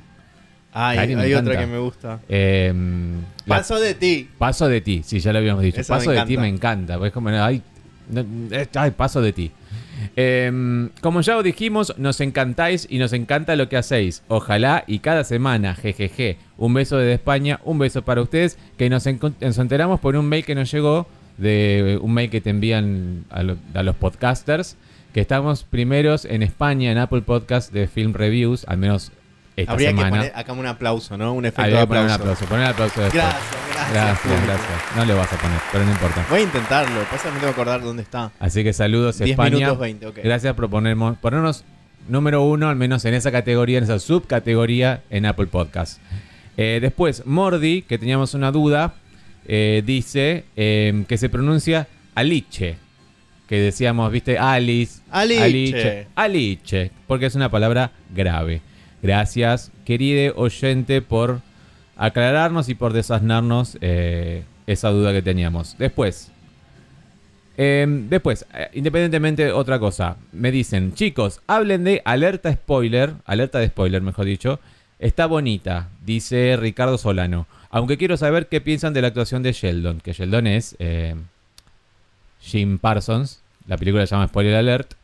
Me 0.74 0.80
hay 0.80 1.34
otra 1.34 1.58
que 1.58 1.66
me 1.66 1.78
gusta. 1.78 2.20
Eh, 2.28 2.72
la- 3.46 3.56
Paso 3.56 3.78
de 3.80 3.94
ti. 3.94 4.28
paso 4.38 4.68
de 4.68 4.80
ti, 4.80 5.02
sí, 5.04 5.18
ya 5.20 5.32
lo 5.32 5.38
habíamos 5.40 5.62
dicho. 5.62 5.80
Esa 5.80 5.94
paso 5.96 6.10
de 6.10 6.22
ti 6.24 6.36
me 6.36 6.48
encanta. 6.48 6.94
porque 6.94 7.08
Es 7.08 7.14
como, 7.14 7.28
ay, 7.30 7.62
no, 8.10 8.24
ay, 8.74 8.90
paso 8.92 9.20
de 9.20 9.32
ti. 9.32 9.50
Eh, 10.16 10.88
como 11.02 11.20
ya 11.20 11.36
os 11.36 11.44
dijimos, 11.44 11.94
nos 11.98 12.20
encantáis 12.20 12.86
y 12.88 12.98
nos 12.98 13.12
encanta 13.12 13.54
lo 13.56 13.68
que 13.68 13.76
hacéis. 13.76 14.22
Ojalá 14.28 14.84
y 14.86 15.00
cada 15.00 15.24
semana, 15.24 15.74
jejeje. 15.74 16.38
Un 16.56 16.74
beso 16.74 16.96
desde 16.98 17.14
España, 17.14 17.60
un 17.64 17.78
beso 17.78 18.02
para 18.02 18.22
ustedes. 18.22 18.56
Que 18.78 18.88
nos, 18.88 19.04
nos 19.40 19.58
enteramos 19.58 20.00
por 20.00 20.16
un 20.16 20.26
mail 20.26 20.44
que 20.44 20.54
nos 20.54 20.70
llegó, 20.70 21.06
de 21.36 21.98
un 22.00 22.12
mail 22.14 22.30
que 22.30 22.40
te 22.40 22.50
envían 22.50 23.24
a, 23.30 23.42
lo- 23.42 23.56
a 23.74 23.82
los 23.82 23.96
podcasters. 23.96 24.76
Que 25.12 25.20
estamos 25.20 25.64
primeros 25.64 26.24
en 26.24 26.42
España 26.42 26.92
en 26.92 26.98
Apple 26.98 27.22
Podcast 27.22 27.72
de 27.72 27.88
Film 27.88 28.12
Reviews, 28.14 28.64
al 28.68 28.78
menos 28.78 29.10
esta 29.60 29.72
Habría 29.72 29.92
que 29.94 30.04
poner 30.04 30.32
acá 30.34 30.52
un 30.52 30.66
aplauso, 30.66 31.16
¿no? 31.16 31.32
Un 31.34 31.46
efecto 31.46 31.62
Habría 31.62 31.76
de 31.80 31.82
que 31.82 31.86
poner 31.88 32.04
un 32.04 32.10
aplauso. 32.10 32.44
aplauso. 32.44 32.46
Poner 32.50 32.64
el 32.66 32.72
aplauso 32.72 33.00
después. 33.00 33.22
Gracias, 33.22 33.42
gracias. 33.74 33.92
Gracias, 33.92 34.46
gracias. 34.46 34.96
No 34.96 35.04
le 35.04 35.14
vas 35.14 35.32
a 35.32 35.36
poner, 35.36 35.58
pero 35.72 35.84
no 35.84 35.90
importa. 35.92 36.26
Voy 36.30 36.40
a 36.40 36.42
intentarlo, 36.42 37.00
pasa 37.10 37.24
que 37.24 37.30
me 37.34 37.40
tengo 37.40 37.54
que 37.54 37.60
acordar 37.60 37.82
dónde 37.82 38.02
está. 38.02 38.30
Así 38.38 38.62
que 38.62 38.72
saludos 38.72 39.18
10 39.18 39.30
España. 39.30 39.56
minutos 39.56 39.78
20, 39.78 40.06
ok. 40.06 40.18
Gracias 40.22 40.54
por 40.54 40.68
ponernos, 40.70 41.16
ponernos 41.18 41.64
número 42.08 42.42
uno, 42.42 42.68
al 42.68 42.76
menos 42.76 43.04
en 43.04 43.14
esa 43.14 43.30
categoría, 43.32 43.78
en 43.78 43.84
esa 43.84 43.98
subcategoría 43.98 45.02
en 45.10 45.26
Apple 45.26 45.46
Podcast. 45.46 46.00
Eh, 46.56 46.78
después, 46.80 47.24
Mordi, 47.26 47.82
que 47.82 47.98
teníamos 47.98 48.34
una 48.34 48.50
duda, 48.52 48.94
eh, 49.46 49.82
dice 49.84 50.44
eh, 50.56 51.04
que 51.08 51.16
se 51.18 51.28
pronuncia 51.28 51.86
Aliche. 52.14 52.76
Que 53.48 53.56
decíamos, 53.58 54.12
viste, 54.12 54.38
Alice. 54.38 55.00
Aliche. 55.10 55.42
Aliche. 55.42 56.06
Aliche, 56.14 56.90
porque 57.08 57.26
es 57.26 57.34
una 57.34 57.50
palabra 57.50 57.90
grave. 58.14 58.62
Gracias, 59.02 59.72
querido 59.84 60.34
oyente, 60.36 61.00
por 61.00 61.40
aclararnos 61.96 62.68
y 62.68 62.74
por 62.74 62.92
desasnarnos 62.92 63.78
eh, 63.80 64.44
esa 64.66 64.90
duda 64.90 65.12
que 65.12 65.22
teníamos. 65.22 65.76
Después, 65.78 66.30
em, 67.56 68.08
después, 68.08 68.46
eh, 68.54 68.70
independientemente 68.74 69.52
otra 69.52 69.78
cosa, 69.78 70.16
me 70.32 70.50
dicen, 70.50 70.94
chicos, 70.94 71.40
hablen 71.46 71.84
de 71.84 72.02
alerta 72.04 72.52
spoiler, 72.52 73.14
alerta 73.24 73.58
de 73.58 73.68
spoiler, 73.68 74.02
mejor 74.02 74.26
dicho. 74.26 74.60
Está 74.98 75.24
bonita, 75.26 75.88
dice 76.04 76.56
Ricardo 76.58 76.98
Solano. 76.98 77.46
Aunque 77.70 77.96
quiero 77.96 78.16
saber 78.18 78.48
qué 78.48 78.60
piensan 78.60 78.92
de 78.92 79.00
la 79.00 79.08
actuación 79.08 79.42
de 79.42 79.52
Sheldon, 79.52 80.00
que 80.00 80.12
Sheldon 80.12 80.46
es 80.46 80.76
eh, 80.78 81.14
Jim 82.40 82.78
Parsons. 82.78 83.40
La 83.66 83.78
película 83.78 84.06
se 84.06 84.14
llama 84.14 84.28
Spoiler 84.28 84.56
Alert. 84.56 84.94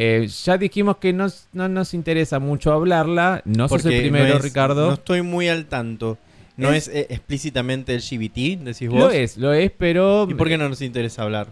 Eh, 0.00 0.28
ya 0.44 0.56
dijimos 0.56 0.98
que 0.98 1.12
nos- 1.12 1.48
no 1.52 1.68
nos 1.68 1.92
interesa 1.92 2.38
mucho 2.38 2.72
hablarla. 2.72 3.42
No 3.44 3.68
sos 3.68 3.84
el 3.84 4.00
primero, 4.00 4.28
no 4.28 4.36
es- 4.36 4.42
Ricardo. 4.42 4.86
No 4.86 4.94
estoy 4.94 5.22
muy 5.22 5.48
al 5.48 5.66
tanto. 5.66 6.18
No 6.56 6.72
Es- 6.72 6.86
es, 6.86 6.94
eh, 6.94 7.06
explícitamente 7.10 7.94
LGBT, 7.94 8.56
decís 8.64 8.88
vos. 8.88 8.98
Lo 9.00 9.10
es, 9.10 9.36
lo 9.36 9.52
es, 9.52 9.72
pero... 9.76 10.28
¿Y 10.30 10.34
por 10.34 10.46
qué 10.48 10.56
no 10.56 10.68
nos 10.68 10.82
interesa 10.82 11.22
hablar? 11.24 11.48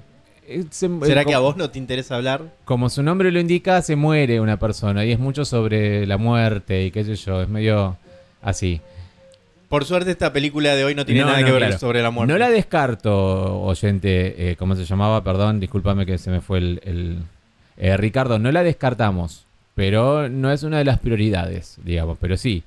eh, 0.48 0.64
se- 0.70 0.88
¿Será 1.02 1.22
eh, 1.22 1.24
que 1.26 1.32
a 1.34 1.38
como- 1.38 1.48
vos 1.48 1.56
no 1.56 1.70
te 1.70 1.78
interesa 1.80 2.14
hablar? 2.14 2.42
Como 2.64 2.88
su 2.88 3.02
nombre 3.02 3.32
lo 3.32 3.40
indica, 3.40 3.82
se 3.82 3.96
muere 3.96 4.40
una 4.40 4.60
persona 4.60 5.04
y 5.04 5.10
es 5.10 5.18
mucho 5.18 5.44
sobre 5.44 6.06
la 6.06 6.16
muerte 6.18 6.84
y 6.84 6.92
qué 6.92 7.02
sé 7.04 7.16
yo, 7.16 7.42
es 7.42 7.48
medio 7.48 7.96
así. 8.42 8.80
Por 9.68 9.84
suerte 9.84 10.12
esta 10.12 10.32
película 10.32 10.76
de 10.76 10.84
hoy 10.84 10.94
no 10.94 11.04
tiene 11.04 11.22
No, 11.22 11.26
nada 11.26 11.40
no, 11.40 11.46
que 11.46 11.50
ver 11.52 11.62
claro. 11.62 11.78
sobre 11.80 12.00
la 12.00 12.12
muerte. 12.12 12.32
No 12.32 12.38
la 12.38 12.48
descarto, 12.48 13.60
oyente, 13.60 14.50
eh, 14.52 14.56
¿cómo 14.56 14.76
se 14.76 14.84
llamaba? 14.84 15.24
Perdón, 15.24 15.58
discúlpame 15.58 16.06
que 16.06 16.16
se 16.18 16.30
me 16.30 16.40
fue 16.40 16.58
el... 16.58 16.80
el- 16.84 17.18
eh, 17.76 17.96
Ricardo, 17.96 18.38
no 18.38 18.50
la 18.52 18.62
descartamos, 18.62 19.46
pero 19.74 20.28
no 20.28 20.50
es 20.50 20.62
una 20.62 20.78
de 20.78 20.84
las 20.84 20.98
prioridades, 20.98 21.78
digamos, 21.84 22.18
pero 22.20 22.36
sí, 22.36 22.62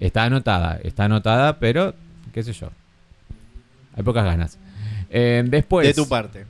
está 0.00 0.24
anotada, 0.24 0.78
está 0.82 1.04
anotada, 1.04 1.58
pero 1.58 1.94
qué 2.32 2.42
sé 2.42 2.52
yo. 2.52 2.70
Hay 3.96 4.02
pocas 4.02 4.24
ganas. 4.24 4.58
Eh, 5.10 5.42
después... 5.46 5.86
de 5.86 5.94
tu 5.94 6.08
parte. 6.08 6.46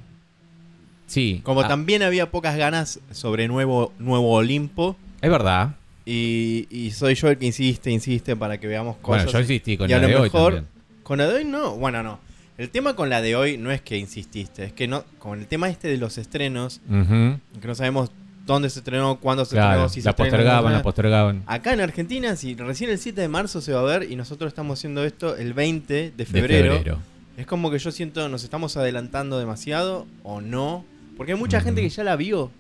Sí. 1.07 1.41
Como 1.45 1.61
ah, 1.61 1.69
también 1.69 2.03
había 2.03 2.31
pocas 2.31 2.57
ganas 2.57 3.01
sobre 3.13 3.47
Nuevo, 3.49 3.93
Nuevo 3.99 4.33
Olimpo. 4.33 4.97
Es 5.21 5.31
verdad. 5.31 5.77
Y, 6.05 6.67
y 6.71 6.91
soy 6.91 7.15
yo 7.15 7.29
el 7.29 7.39
que 7.39 7.47
insiste, 7.47 7.91
insiste 7.91 8.37
para 8.37 8.59
que 8.59 8.67
veamos 8.67 8.97
cosas. 8.97 9.25
Bueno, 9.25 9.33
yo 9.33 9.41
insistí 9.41 9.77
con 9.77 9.89
y 9.91 9.93
a 9.93 9.99
lo 9.99 10.09
de 10.09 10.17
hoy 10.17 10.23
mejor, 10.23 10.55
también. 10.55 10.73
con 11.03 11.19
la 11.19 11.27
de 11.27 11.35
hoy 11.35 11.45
no. 11.45 11.77
Bueno, 11.77 12.03
no. 12.03 12.19
El 12.59 12.71
tema 12.71 12.95
con 12.97 13.11
la 13.11 13.21
de 13.21 13.37
hoy 13.37 13.59
no 13.59 13.71
es 13.71 13.83
que 13.83 13.99
insististe, 13.99 14.65
es 14.65 14.73
que 14.73 14.89
no. 14.89 15.05
Con 15.19 15.41
el 15.41 15.47
tema 15.47 15.69
este 15.69 15.89
de 15.89 15.99
los 15.99 16.17
estrenos, 16.19 16.81
que 16.89 17.69
no 17.69 17.75
sabemos 17.75 18.11
dónde 18.47 18.71
se 18.71 18.79
estrenó, 18.79 19.19
cuándo 19.21 19.45
se 19.45 19.57
Claro, 19.57 19.71
estrenó, 19.73 19.89
si 19.91 20.01
se 20.01 20.05
la 20.07 20.11
estrenó, 20.13 20.31
postergaban, 20.31 20.73
se 20.73 20.77
la 20.79 20.83
postergaban. 20.83 21.43
Acá 21.47 21.73
en 21.75 21.81
Argentina, 21.81 22.35
si 22.37 22.55
recién 22.55 22.91
el 22.91 22.99
7 22.99 23.21
de 23.21 23.29
marzo 23.29 23.61
se 23.61 23.73
va 23.73 23.81
a 23.81 23.99
ver 23.99 24.11
y 24.11 24.17
nosotros 24.17 24.49
estamos 24.49 24.79
haciendo 24.79 25.05
esto 25.05 25.37
el 25.37 25.53
20 25.53 25.93
de 25.95 26.11
De 26.13 26.25
febrero, 26.25 26.75
febrero. 26.77 26.99
es 27.37 27.47
como 27.47 27.71
que 27.71 27.79
yo 27.79 27.91
siento 27.91 28.27
nos 28.29 28.43
estamos 28.45 28.77
adelantando 28.77 29.39
demasiado 29.39 30.07
o 30.23 30.41
no. 30.41 30.85
Porque 31.17 31.33
hay 31.33 31.39
mucha 31.39 31.61
gente 31.61 31.81
que 31.83 31.89
ya 31.91 32.05
la 32.05 32.15
vio, 32.17 32.51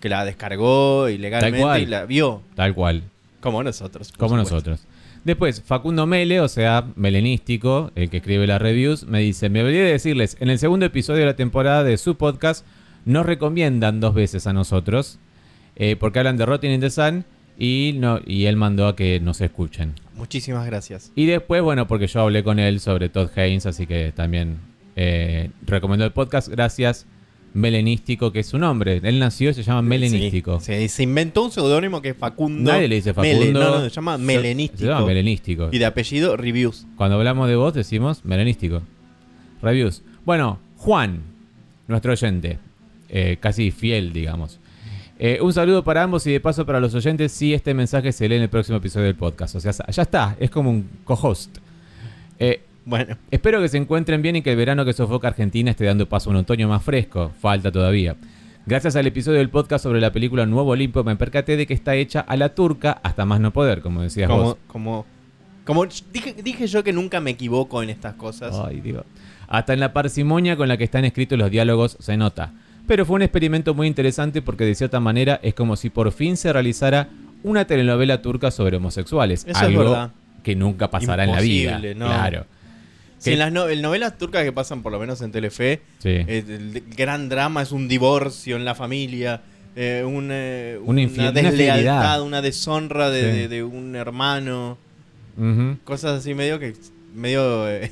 que 0.00 0.08
la 0.08 0.24
descargó 0.24 1.08
ilegalmente 1.08 1.80
y 1.80 1.86
la 1.86 2.06
vio, 2.06 2.42
Tal 2.56 2.74
cual. 2.74 3.02
como 3.40 3.62
nosotros. 3.62 4.12
Como 4.16 4.30
supuesto. 4.36 4.54
nosotros. 4.70 4.80
Después, 5.24 5.62
Facundo 5.62 6.06
Mele, 6.06 6.40
o 6.40 6.48
sea, 6.48 6.86
melenístico, 6.96 7.90
el 7.94 8.10
que 8.10 8.18
escribe 8.18 8.46
las 8.46 8.60
reviews, 8.60 9.06
me 9.06 9.20
dice, 9.20 9.48
me 9.48 9.62
olvidé 9.62 9.84
de 9.84 9.92
decirles, 9.92 10.36
en 10.38 10.50
el 10.50 10.58
segundo 10.58 10.84
episodio 10.84 11.20
de 11.20 11.26
la 11.26 11.36
temporada 11.36 11.82
de 11.82 11.96
su 11.96 12.16
podcast, 12.16 12.66
nos 13.06 13.24
recomiendan 13.24 14.00
dos 14.00 14.14
veces 14.14 14.46
a 14.46 14.52
nosotros, 14.52 15.18
eh, 15.76 15.96
porque 15.96 16.18
hablan 16.18 16.36
de 16.36 16.44
Rotting 16.44 16.72
in 16.72 16.80
the 16.80 16.90
Sun 16.90 17.24
y, 17.58 17.94
no, 17.96 18.20
y 18.26 18.44
él 18.44 18.56
mandó 18.56 18.86
a 18.86 18.96
que 18.96 19.18
nos 19.18 19.40
escuchen. 19.40 19.94
Muchísimas 20.14 20.66
gracias. 20.66 21.10
Y 21.14 21.24
después, 21.24 21.62
bueno, 21.62 21.86
porque 21.86 22.06
yo 22.06 22.20
hablé 22.20 22.44
con 22.44 22.58
él 22.58 22.80
sobre 22.80 23.08
Todd 23.08 23.30
Haynes, 23.34 23.64
así 23.64 23.86
que 23.86 24.12
también 24.12 24.58
eh, 24.94 25.50
recomendó 25.66 26.04
el 26.04 26.12
podcast. 26.12 26.48
Gracias, 26.48 27.06
Melenístico, 27.54 28.32
que 28.32 28.40
es 28.40 28.46
su 28.46 28.58
nombre. 28.58 29.00
Él 29.02 29.18
nació 29.18 29.50
y 29.50 29.54
se 29.54 29.62
llama 29.62 29.80
Melenístico. 29.82 30.58
Sí, 30.60 30.66
se, 30.66 30.88
se 30.88 31.02
inventó 31.04 31.44
un 31.44 31.50
seudónimo 31.52 32.02
que 32.02 32.10
es 32.10 32.16
Facundo. 32.16 32.70
Nadie 32.72 32.88
le 32.88 32.96
dice 32.96 33.14
Mele- 33.14 33.38
Facundo. 33.38 33.60
no, 33.60 33.70
no, 33.78 33.80
se 33.82 33.90
llama 33.90 34.16
Se- 34.16 34.22
Melenístico. 34.22 34.78
Se 34.80 34.86
llama 34.86 35.06
Melenístico. 35.06 35.68
Y 35.72 35.78
de 35.78 35.86
apellido 35.86 36.36
Reviews. 36.36 36.86
Cuando 36.96 37.16
hablamos 37.16 37.48
de 37.48 37.56
vos 37.56 37.72
decimos 37.72 38.24
melenístico. 38.24 38.82
Reviews. 39.62 40.02
Bueno, 40.26 40.58
Juan, 40.76 41.20
nuestro 41.88 42.12
oyente, 42.12 42.58
eh, 43.08 43.38
casi 43.40 43.70
fiel, 43.70 44.12
digamos. 44.12 44.58
Eh, 45.18 45.38
un 45.40 45.52
saludo 45.52 45.84
para 45.84 46.02
ambos 46.02 46.26
y 46.26 46.32
de 46.32 46.40
paso 46.40 46.66
para 46.66 46.80
los 46.80 46.92
oyentes 46.94 47.30
si 47.30 47.54
este 47.54 47.72
mensaje 47.72 48.10
se 48.10 48.28
lee 48.28 48.34
en 48.36 48.42
el 48.42 48.48
próximo 48.48 48.78
episodio 48.78 49.06
del 49.06 49.14
podcast. 49.14 49.54
O 49.54 49.60
sea, 49.60 49.70
ya 49.72 50.02
está, 50.02 50.36
es 50.40 50.50
como 50.50 50.70
un 50.70 50.88
co-host. 51.04 51.58
Eh, 52.40 52.60
Bueno, 52.86 53.16
espero 53.30 53.60
que 53.60 53.68
se 53.68 53.78
encuentren 53.78 54.20
bien 54.20 54.36
y 54.36 54.42
que 54.42 54.50
el 54.50 54.56
verano 54.56 54.84
que 54.84 54.92
sofoca 54.92 55.28
Argentina 55.28 55.70
esté 55.70 55.84
dando 55.84 56.08
paso 56.08 56.28
a 56.28 56.32
un 56.32 56.36
otoño 56.36 56.68
más 56.68 56.82
fresco. 56.82 57.32
Falta 57.40 57.72
todavía. 57.72 58.16
Gracias 58.66 58.96
al 58.96 59.06
episodio 59.06 59.38
del 59.38 59.50
podcast 59.50 59.82
sobre 59.82 60.00
la 60.00 60.10
película 60.12 60.46
Nuevo 60.46 60.70
Olimpo 60.70 61.04
me 61.04 61.16
percaté 61.16 61.56
de 61.56 61.66
que 61.66 61.74
está 61.74 61.94
hecha 61.94 62.20
a 62.20 62.36
la 62.36 62.54
turca 62.54 62.98
hasta 63.02 63.24
más 63.24 63.40
no 63.40 63.52
poder, 63.52 63.80
como 63.82 64.02
decías 64.02 64.28
como, 64.28 64.42
vos. 64.42 64.56
como, 64.66 65.06
como 65.64 65.86
dije, 66.12 66.34
dije 66.42 66.66
yo 66.66 66.82
que 66.82 66.92
nunca 66.92 67.20
me 67.20 67.30
equivoco 67.32 67.82
en 67.82 67.90
estas 67.90 68.14
cosas. 68.14 68.54
Ay, 68.66 68.80
Dios. 68.80 69.04
Hasta 69.48 69.74
en 69.74 69.80
la 69.80 69.92
parsimonia 69.92 70.56
con 70.56 70.68
la 70.68 70.76
que 70.76 70.84
están 70.84 71.04
escritos 71.04 71.38
los 71.38 71.50
diálogos 71.50 71.96
se 72.00 72.16
nota. 72.16 72.52
Pero 72.86 73.06
fue 73.06 73.16
un 73.16 73.22
experimento 73.22 73.74
muy 73.74 73.86
interesante 73.86 74.42
porque 74.42 74.64
de 74.64 74.74
cierta 74.74 75.00
manera 75.00 75.40
es 75.42 75.54
como 75.54 75.76
si 75.76 75.90
por 75.90 76.12
fin 76.12 76.36
se 76.36 76.52
realizara 76.52 77.08
una 77.42 77.66
telenovela 77.66 78.20
turca 78.22 78.50
sobre 78.50 78.76
homosexuales. 78.76 79.40
Eso 79.40 79.50
es 79.50 79.56
algo 79.56 79.84
verdad. 79.84 80.10
que 80.42 80.54
nunca 80.54 80.90
pasará 80.90 81.24
en 81.24 81.32
la 81.32 81.40
vida. 81.40 81.72
Imposible, 81.72 81.94
no. 81.94 82.06
Claro. 82.06 82.46
Que- 83.24 83.32
en 83.32 83.38
las 83.38 83.52
no- 83.52 83.68
en 83.68 83.80
novelas 83.82 84.16
turcas 84.18 84.44
que 84.44 84.52
pasan 84.52 84.82
por 84.82 84.92
lo 84.92 84.98
menos 84.98 85.20
en 85.22 85.32
Telefe, 85.32 85.80
Sí. 85.98 86.10
eh, 86.10 86.44
el 86.48 86.82
gran 86.96 87.28
drama 87.28 87.62
es 87.62 87.72
un 87.72 87.88
divorcio 87.88 88.56
en 88.56 88.64
la 88.64 88.74
familia, 88.74 89.42
eh, 89.76 90.04
un, 90.06 90.28
eh, 90.30 90.78
Una 90.84 91.02
una 91.02 91.32
deslealtad, 91.32 92.22
una 92.22 92.40
deshonra 92.42 93.10
de, 93.10 93.20
Sí. 93.32 93.38
de- 93.38 93.48
de 93.48 93.62
un 93.64 93.96
hermano, 93.96 94.78
cosas 95.84 96.18
así 96.20 96.34
medio 96.34 96.58
que 96.58 96.74
medio 97.14 97.64
de, 97.64 97.90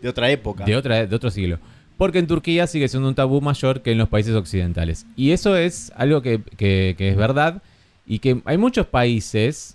de 0.00 0.08
otra 0.08 0.30
época. 0.30 0.64
de, 0.64 0.76
otra, 0.76 1.06
de 1.06 1.14
otro 1.16 1.30
siglo. 1.30 1.58
Porque 1.98 2.18
en 2.18 2.26
Turquía 2.26 2.66
sigue 2.66 2.88
siendo 2.88 3.08
un 3.08 3.14
tabú 3.14 3.40
mayor 3.40 3.80
que 3.82 3.92
en 3.92 3.98
los 3.98 4.08
países 4.08 4.34
occidentales. 4.34 5.06
Y 5.16 5.30
eso 5.32 5.56
es 5.56 5.92
algo 5.96 6.20
que, 6.20 6.40
que- 6.58 6.94
que 6.98 7.08
es 7.10 7.16
verdad 7.16 7.62
y 8.06 8.18
que 8.18 8.40
hay 8.44 8.58
muchos 8.58 8.86
países, 8.86 9.74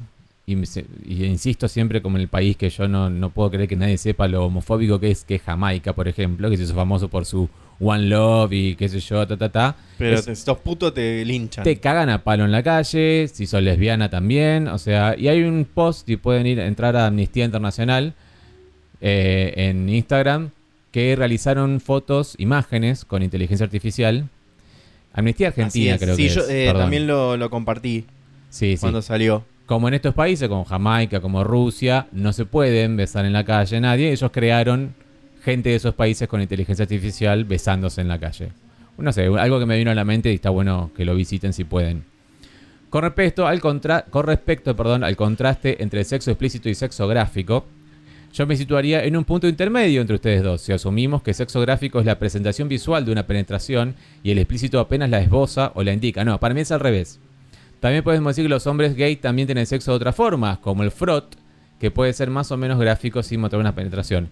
y, 0.52 1.24
insisto 1.26 1.68
siempre 1.68 2.02
como 2.02 2.18
en 2.18 2.22
el 2.24 2.28
país 2.28 2.58
que 2.58 2.70
yo 2.70 2.88
no, 2.88 3.10
no 3.10 3.30
puedo 3.30 3.52
creer 3.52 3.68
que 3.68 3.76
nadie 3.76 3.98
sepa 3.98 4.28
lo 4.28 4.46
homofóbico 4.46 5.00
que 5.00 5.12
es, 5.12 5.24
que 5.24 5.36
es 5.36 5.42
Jamaica, 5.42 5.94
por 5.94 6.08
ejemplo, 6.08 6.50
que 6.50 6.58
se 6.58 6.64
hizo 6.64 6.76
famoso 6.76 7.08
por 7.10 7.26
su 7.26 7.50
One 7.80 8.04
Love 8.08 8.52
y 8.54 8.76
qué 8.76 8.88
sé 8.90 9.00
yo, 9.00 9.26
ta, 9.28 9.38
ta, 9.38 9.50
ta. 9.50 9.76
Pero 9.98 10.18
Es- 10.20 10.28
estos 10.28 10.58
putos 10.60 10.94
te 10.94 11.26
linchan. 11.26 11.64
te 11.64 11.78
cagan 11.80 12.10
a 12.10 12.24
palo 12.24 12.46
en 12.46 12.52
la 12.52 12.62
calle, 12.64 13.28
si 13.32 13.46
sos 13.48 13.62
lesbiana 13.64 14.10
también, 14.10 14.68
o 14.68 14.78
sea, 14.78 15.16
y 15.18 15.28
hay 15.28 15.42
un 15.44 15.66
post 15.66 16.08
y 16.10 16.18
pueden 16.18 16.46
ir 16.48 16.60
entrar 16.60 16.96
a 16.96 17.08
Amnistía 17.08 17.46
Internacional 17.46 18.14
eh, 19.02 19.54
en 19.58 19.90
Instagram 19.90 20.52
que 20.92 21.16
realizaron 21.16 21.80
fotos, 21.80 22.36
imágenes 22.38 23.06
con 23.06 23.24
inteligencia 23.24 23.64
artificial. 23.64 24.28
Amnistía 25.14 25.48
Argentina 25.48 25.98
creo 25.98 26.16
Sí, 26.16 26.28
que 26.28 26.30
yo 26.36 26.42
es, 26.42 26.50
eh, 26.50 26.72
también 26.74 27.08
lo, 27.08 27.36
lo 27.38 27.50
compartí 27.50 28.06
Sí, 28.50 28.76
sí. 28.76 28.82
cuando 28.82 29.02
salió. 29.02 29.44
Como 29.72 29.88
en 29.88 29.94
estos 29.94 30.14
países, 30.14 30.50
como 30.50 30.66
Jamaica, 30.66 31.22
como 31.22 31.46
Rusia, 31.46 32.08
no 32.12 32.34
se 32.34 32.44
pueden 32.44 32.98
besar 32.98 33.24
en 33.24 33.32
la 33.32 33.46
calle 33.46 33.80
nadie. 33.80 34.12
Ellos 34.12 34.30
crearon 34.30 34.94
gente 35.42 35.70
de 35.70 35.76
esos 35.76 35.96
países 35.96 36.28
con 36.28 36.42
inteligencia 36.42 36.84
artificial 36.84 37.46
besándose 37.46 38.02
en 38.02 38.10
la 38.10 38.20
calle. 38.20 38.50
No 38.98 39.14
sé, 39.14 39.28
algo 39.28 39.60
que 39.62 39.66
me 39.66 39.78
vino 39.78 39.90
a 39.90 39.96
la 39.96 40.04
mente 40.04 40.30
y 40.30 40.36
está 40.36 40.50
bueno 40.50 40.92
que 40.94 41.06
lo 41.06 41.16
visiten 41.16 41.54
si 41.54 41.64
pueden. 41.64 42.04
Con 42.90 43.04
respecto 43.04 43.48
al, 43.48 43.62
con 43.62 44.26
respecto, 44.26 44.76
perdón, 44.76 45.06
al 45.06 45.16
contraste 45.16 45.82
entre 45.82 46.04
sexo 46.04 46.32
explícito 46.32 46.68
y 46.68 46.76
sexo 46.76 47.08
gráfico, 47.08 47.66
yo 48.34 48.46
me 48.46 48.58
situaría 48.58 49.06
en 49.06 49.16
un 49.16 49.24
punto 49.24 49.48
intermedio 49.48 50.02
entre 50.02 50.16
ustedes 50.16 50.44
dos, 50.44 50.60
si 50.60 50.74
asumimos 50.74 51.24
que 51.24 51.34
sexo 51.34 51.62
gráfico 51.62 52.02
es 52.02 52.06
la 52.06 52.20
presentación 52.20 52.68
visual 52.68 53.06
de 53.06 53.14
una 53.14 53.26
penetración 53.26 53.96
y 54.22 54.32
el 54.32 54.40
explícito 54.40 54.82
apenas 54.82 55.10
la 55.10 55.22
esboza 55.22 55.72
o 55.76 55.84
la 55.84 55.94
indica. 55.94 56.26
No, 56.26 56.42
para 56.42 56.54
mí 56.54 56.60
es 56.60 56.74
al 56.74 56.82
revés. 56.82 57.22
También 57.82 58.04
podemos 58.04 58.30
decir 58.32 58.46
que 58.46 58.50
los 58.50 58.66
hombres 58.68 58.96
gay 58.96 59.18
también 59.18 59.48
tienen 59.48 59.66
sexo 59.66 59.92
de 59.92 59.98
otra 59.98 60.14
forma, 60.14 60.62
como 60.62 60.84
el 60.84 60.92
frot, 60.92 61.36
que 61.80 61.92
puede 61.92 62.14
ser 62.14 62.30
más 62.30 62.50
o 62.52 62.58
menos 62.58 62.80
gráfico 62.80 63.22
sin 63.24 63.42
mostrar 63.42 63.60
una 63.60 63.76
penetración. 63.76 64.30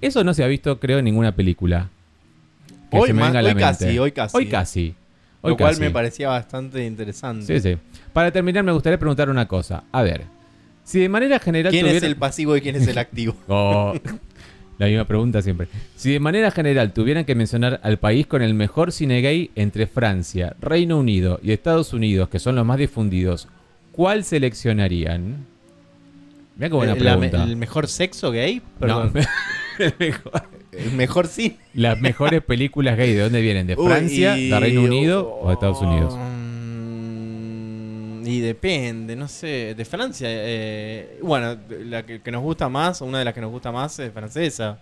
Eso 0.00 0.24
no 0.24 0.32
se 0.32 0.42
ha 0.42 0.46
visto, 0.46 0.80
creo, 0.80 0.98
en 0.98 1.04
ninguna 1.04 1.34
película. 1.34 1.90
Que 2.90 2.96
Hoy 2.98 3.08
se 3.08 3.12
me 3.12 3.20
más- 3.20 3.28
venga 3.30 3.40
a 3.40 3.42
la 3.42 3.48
hoy 3.50 3.54
mente. 3.56 3.84
casi, 3.84 3.98
hoy 3.98 4.12
casi. 4.12 4.36
Hoy 4.36 4.46
casi. 4.48 4.94
Hoy 5.42 5.50
lo 5.52 5.56
cual 5.56 5.78
me 5.78 5.90
parecía 5.90 6.28
bastante 6.28 6.84
interesante. 6.86 7.60
Sí, 7.60 7.60
sí. 7.74 7.78
Para 8.12 8.30
terminar, 8.30 8.62
me 8.62 8.72
gustaría 8.72 8.98
preguntar 8.98 9.28
una 9.28 9.46
cosa. 9.48 9.84
A 9.90 10.02
ver, 10.02 10.22
si 10.84 11.00
de 11.00 11.08
manera 11.08 11.38
general 11.38 11.72
¿Quién 11.72 11.86
es 11.86 12.02
el 12.02 12.16
pasivo 12.16 12.56
y 12.56 12.60
quién 12.60 12.76
es 12.76 12.86
el 12.86 12.98
activo? 12.98 13.34
Oh, 13.48 13.94
la 14.80 14.86
misma 14.86 15.04
pregunta 15.04 15.42
siempre. 15.42 15.68
Si 15.94 16.10
de 16.10 16.20
manera 16.20 16.50
general 16.50 16.92
tuvieran 16.92 17.24
que 17.24 17.34
mencionar 17.34 17.80
al 17.82 17.98
país 17.98 18.26
con 18.26 18.40
el 18.42 18.54
mejor 18.54 18.92
cine 18.92 19.20
gay 19.20 19.50
entre 19.54 19.86
Francia, 19.86 20.56
Reino 20.60 20.98
Unido 20.98 21.38
y 21.42 21.52
Estados 21.52 21.92
Unidos, 21.92 22.28
que 22.30 22.38
son 22.38 22.56
los 22.56 22.64
más 22.64 22.78
difundidos, 22.78 23.46
¿cuál 23.92 24.24
seleccionarían? 24.24 25.44
Mira 26.56 26.68
qué 26.70 26.74
buena 26.74 26.92
Eh, 26.94 27.00
la 27.00 27.16
pregunta. 27.18 27.44
¿El 27.44 27.56
mejor 27.56 27.88
sexo 27.88 28.30
gay? 28.32 28.56
No, 28.56 28.62
Perdón. 28.80 29.12
el 29.78 29.94
mejor- 29.98 30.42
¿El 30.72 30.92
mejor 30.92 31.26
cine? 31.26 31.56
Las 31.74 32.00
mejores 32.00 32.42
películas 32.42 32.96
gay, 32.96 33.12
¿de 33.12 33.20
dónde 33.22 33.40
vienen? 33.40 33.66
¿De 33.66 33.76
Francia, 33.76 34.34
Uy, 34.34 34.40
y- 34.40 34.48
de 34.50 34.60
Reino 34.60 34.82
Unido 34.82 35.38
o 35.42 35.48
de 35.48 35.54
Estados 35.54 35.80
Unidos? 35.82 36.14
Y 38.24 38.40
depende, 38.40 39.16
no 39.16 39.28
sé. 39.28 39.74
De 39.76 39.84
Francia. 39.84 40.26
eh, 40.30 41.18
bueno, 41.22 41.56
la 41.84 42.04
que, 42.04 42.20
que 42.20 42.30
nos 42.30 42.42
gusta 42.42 42.68
más, 42.68 43.00
una 43.00 43.18
de 43.18 43.24
las 43.24 43.34
que 43.34 43.40
nos 43.40 43.50
gusta 43.50 43.72
más 43.72 43.98
es 43.98 44.12
francesa. 44.12 44.78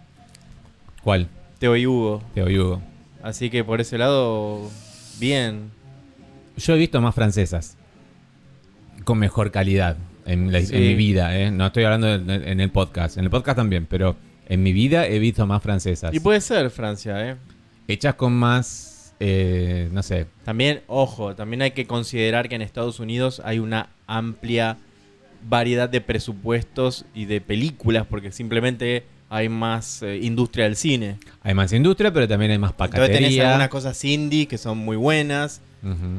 ¿Cuál? 1.02 1.28
Teo 1.58 1.76
y 1.76 1.86
Hugo. 1.86 2.22
Te 2.34 2.42
oigo. 2.42 2.80
Así 3.22 3.50
que 3.50 3.64
por 3.64 3.80
ese 3.80 3.98
lado, 3.98 4.70
bien. 5.18 5.70
Yo 6.56 6.74
he 6.74 6.78
visto 6.78 7.00
más 7.00 7.14
francesas. 7.14 7.76
Con 9.04 9.18
mejor 9.18 9.50
calidad. 9.50 9.96
En, 10.26 10.52
la- 10.52 10.60
Sí. 10.60 10.74
en 10.76 10.82
mi 10.82 10.94
vida, 10.94 11.38
¿eh? 11.38 11.50
No 11.50 11.66
estoy 11.66 11.84
hablando 11.84 12.18
de- 12.18 12.50
en 12.50 12.60
el 12.60 12.70
podcast. 12.70 13.16
En 13.16 13.24
el 13.24 13.30
podcast 13.30 13.56
también, 13.56 13.86
pero 13.86 14.16
en 14.46 14.62
mi 14.62 14.72
vida 14.72 15.06
he 15.06 15.18
visto 15.18 15.46
más 15.46 15.62
francesas. 15.62 16.12
Y 16.14 16.20
puede 16.20 16.40
ser 16.40 16.68
Francia, 16.70 17.30
¿eh? 17.30 17.36
Hechas 17.86 18.14
con 18.14 18.34
más, 18.34 18.87
eh, 19.20 19.88
no 19.92 20.02
sé, 20.02 20.26
También, 20.44 20.82
ojo, 20.86 21.34
también 21.34 21.62
hay 21.62 21.72
que 21.72 21.86
considerar 21.86 22.48
que 22.48 22.54
en 22.54 22.62
Estados 22.62 23.00
Unidos 23.00 23.42
hay 23.44 23.58
una 23.58 23.88
amplia 24.06 24.76
variedad 25.48 25.88
de 25.88 26.00
presupuestos 26.00 27.04
y 27.14 27.24
de 27.24 27.40
películas, 27.40 28.06
porque 28.08 28.32
simplemente 28.32 29.04
hay 29.30 29.48
más 29.48 30.02
eh, 30.02 30.18
industria 30.22 30.64
del 30.64 30.76
cine. 30.76 31.18
hay 31.42 31.54
más 31.54 31.72
industria, 31.72 32.12
pero 32.12 32.26
también 32.26 32.52
hay 32.52 32.58
más 32.58 32.70
Entonces 32.72 32.92
tenés 32.92 33.10
pacatería. 33.10 33.48
algunas 33.48 33.68
cosas 33.68 34.04
indie 34.04 34.46
que 34.46 34.58
son 34.58 34.78
muy 34.78 34.96
buenas 34.96 35.60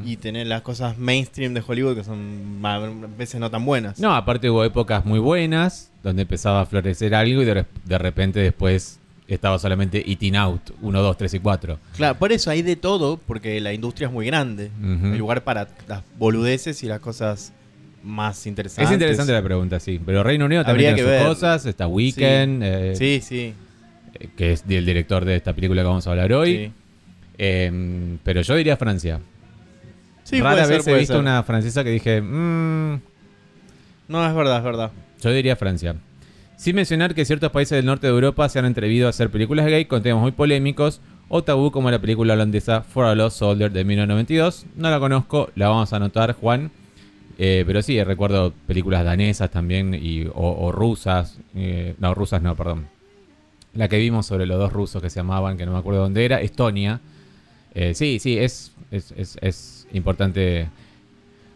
y 0.06 0.16
tenés 0.16 0.46
las 0.46 0.62
cosas 0.62 0.96
mainstream 0.96 1.52
de 1.52 1.62
Hollywood 1.66 1.94
que 1.94 2.02
son 2.02 2.60
a 2.62 2.78
veces 3.18 3.38
no 3.40 3.50
tan 3.50 3.66
buenas. 3.66 3.98
No, 3.98 4.14
aparte 4.14 4.48
hubo 4.48 4.64
épocas 4.64 5.04
muy 5.04 5.18
buenas 5.18 5.92
donde 6.02 6.22
empezaba 6.22 6.62
a 6.62 6.66
florecer 6.66 7.14
algo 7.14 7.42
y 7.42 7.44
de 7.44 7.98
repente 7.98 8.40
después 8.40 8.99
estaba 9.34 9.58
solamente 9.58 10.02
Eating 10.10 10.36
Out 10.36 10.70
1, 10.82 11.02
2, 11.02 11.16
3 11.16 11.34
y 11.34 11.38
4. 11.40 11.78
Claro, 11.96 12.18
por 12.18 12.32
eso 12.32 12.50
hay 12.50 12.62
de 12.62 12.76
todo, 12.76 13.18
porque 13.26 13.60
la 13.60 13.72
industria 13.72 14.08
es 14.08 14.12
muy 14.12 14.26
grande. 14.26 14.70
Ujú. 14.80 15.06
Hay 15.12 15.18
lugar 15.18 15.44
para 15.44 15.68
las 15.88 16.02
boludeces 16.18 16.82
y 16.82 16.86
las 16.86 17.00
cosas 17.00 17.52
más 18.02 18.46
interesantes. 18.46 18.88
Es 18.88 18.94
interesante 18.94 19.32
la 19.32 19.42
pregunta, 19.42 19.78
sí. 19.78 20.00
Pero 20.04 20.22
Reino 20.22 20.46
Unido 20.46 20.64
también 20.64 20.94
tiene 20.94 20.96
que 20.96 21.02
sus 21.02 21.10
ver. 21.10 21.26
cosas. 21.26 21.66
Está 21.66 21.86
Weekend, 21.86 22.62
eh, 22.64 22.94
Sí, 22.96 23.20
sí. 23.22 23.52
eh, 24.18 24.28
que 24.36 24.52
es 24.52 24.64
el 24.68 24.86
director 24.86 25.24
de 25.24 25.36
esta 25.36 25.52
película 25.52 25.82
que 25.82 25.86
vamos 25.88 26.06
a 26.06 26.10
hablar 26.10 26.32
hoy. 26.32 26.56
sí. 26.66 26.72
Eh, 27.42 28.16
pero 28.22 28.42
yo 28.42 28.54
diría 28.54 28.76
Francia. 28.76 29.18
Sí, 30.24 30.40
Rara 30.40 30.56
puede 30.56 30.66
ser, 30.66 30.76
vez 30.76 30.86
he 30.86 30.90
puede 30.90 30.98
visto 31.00 31.14
ser. 31.14 31.20
una 31.22 31.42
francesa 31.42 31.82
que 31.82 31.90
dije, 31.90 32.20
"Mm, 32.20 33.00
No, 34.08 34.26
es 34.26 34.34
verdad, 34.34 34.58
es 34.58 34.64
verdad. 34.64 34.90
yo 35.22 35.30
diría 35.32 35.56
Francia. 35.56 35.94
Sin 36.60 36.76
mencionar 36.76 37.14
que 37.14 37.24
ciertos 37.24 37.50
países 37.52 37.76
del 37.76 37.86
norte 37.86 38.06
de 38.06 38.12
Europa 38.12 38.46
se 38.50 38.58
han 38.58 38.66
atrevido 38.66 39.06
a 39.06 39.10
hacer 39.10 39.30
películas 39.30 39.64
gay 39.64 39.86
con 39.86 40.02
temas 40.02 40.20
muy 40.20 40.32
polémicos 40.32 41.00
o 41.30 41.42
tabú 41.42 41.70
como 41.70 41.90
la 41.90 41.98
película 41.98 42.34
holandesa 42.34 42.82
For 42.82 43.06
a 43.06 43.14
Lost 43.14 43.38
Soldier 43.38 43.72
de 43.72 43.82
1992. 43.82 44.66
No 44.76 44.90
la 44.90 45.00
conozco, 45.00 45.48
la 45.54 45.68
vamos 45.70 45.90
a 45.90 45.96
anotar, 45.96 46.34
Juan. 46.34 46.70
Eh, 47.38 47.64
pero 47.66 47.80
sí, 47.80 48.04
recuerdo 48.04 48.52
películas 48.66 49.06
danesas 49.06 49.50
también 49.50 49.94
y, 49.94 50.26
o, 50.34 50.70
rusas. 50.70 51.38
eh, 51.54 51.94
no, 51.98 52.12
rusas 52.12 52.42
no, 52.42 52.54
perdón. 52.54 52.88
La 53.72 53.88
que 53.88 53.96
vimos 53.96 54.26
sobre 54.26 54.44
los 54.44 54.58
dos 54.58 54.70
rusos 54.70 55.00
que 55.00 55.08
se 55.08 55.16
llamaban, 55.20 55.56
que 55.56 55.64
no 55.64 55.72
me 55.72 55.78
acuerdo 55.78 56.02
dónde 56.02 56.26
era, 56.26 56.42
Estonia. 56.42 57.00
Eh, 57.74 57.94
sí, 57.94 58.18
sí, 58.18 58.36
es, 58.36 58.72
es- 58.90 59.38
es 59.40 59.86
importante 59.94 60.68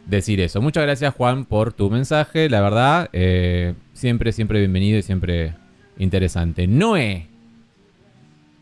decir 0.07 0.41
eso. 0.41 0.61
Muchas 0.61 0.85
gracias, 0.85 1.15
Juan, 1.15 1.45
por 1.45 1.73
tu 1.73 1.91
mensaje. 1.91 2.49
La 2.49 2.61
verdad, 2.61 3.09
eh, 3.13 3.75
siempre, 3.93 4.33
siempre 4.33 4.59
bienvenido 4.59 4.99
y 4.99 5.03
siempre 5.03 5.55
interesante. 5.99 6.67
Noé. 6.67 7.29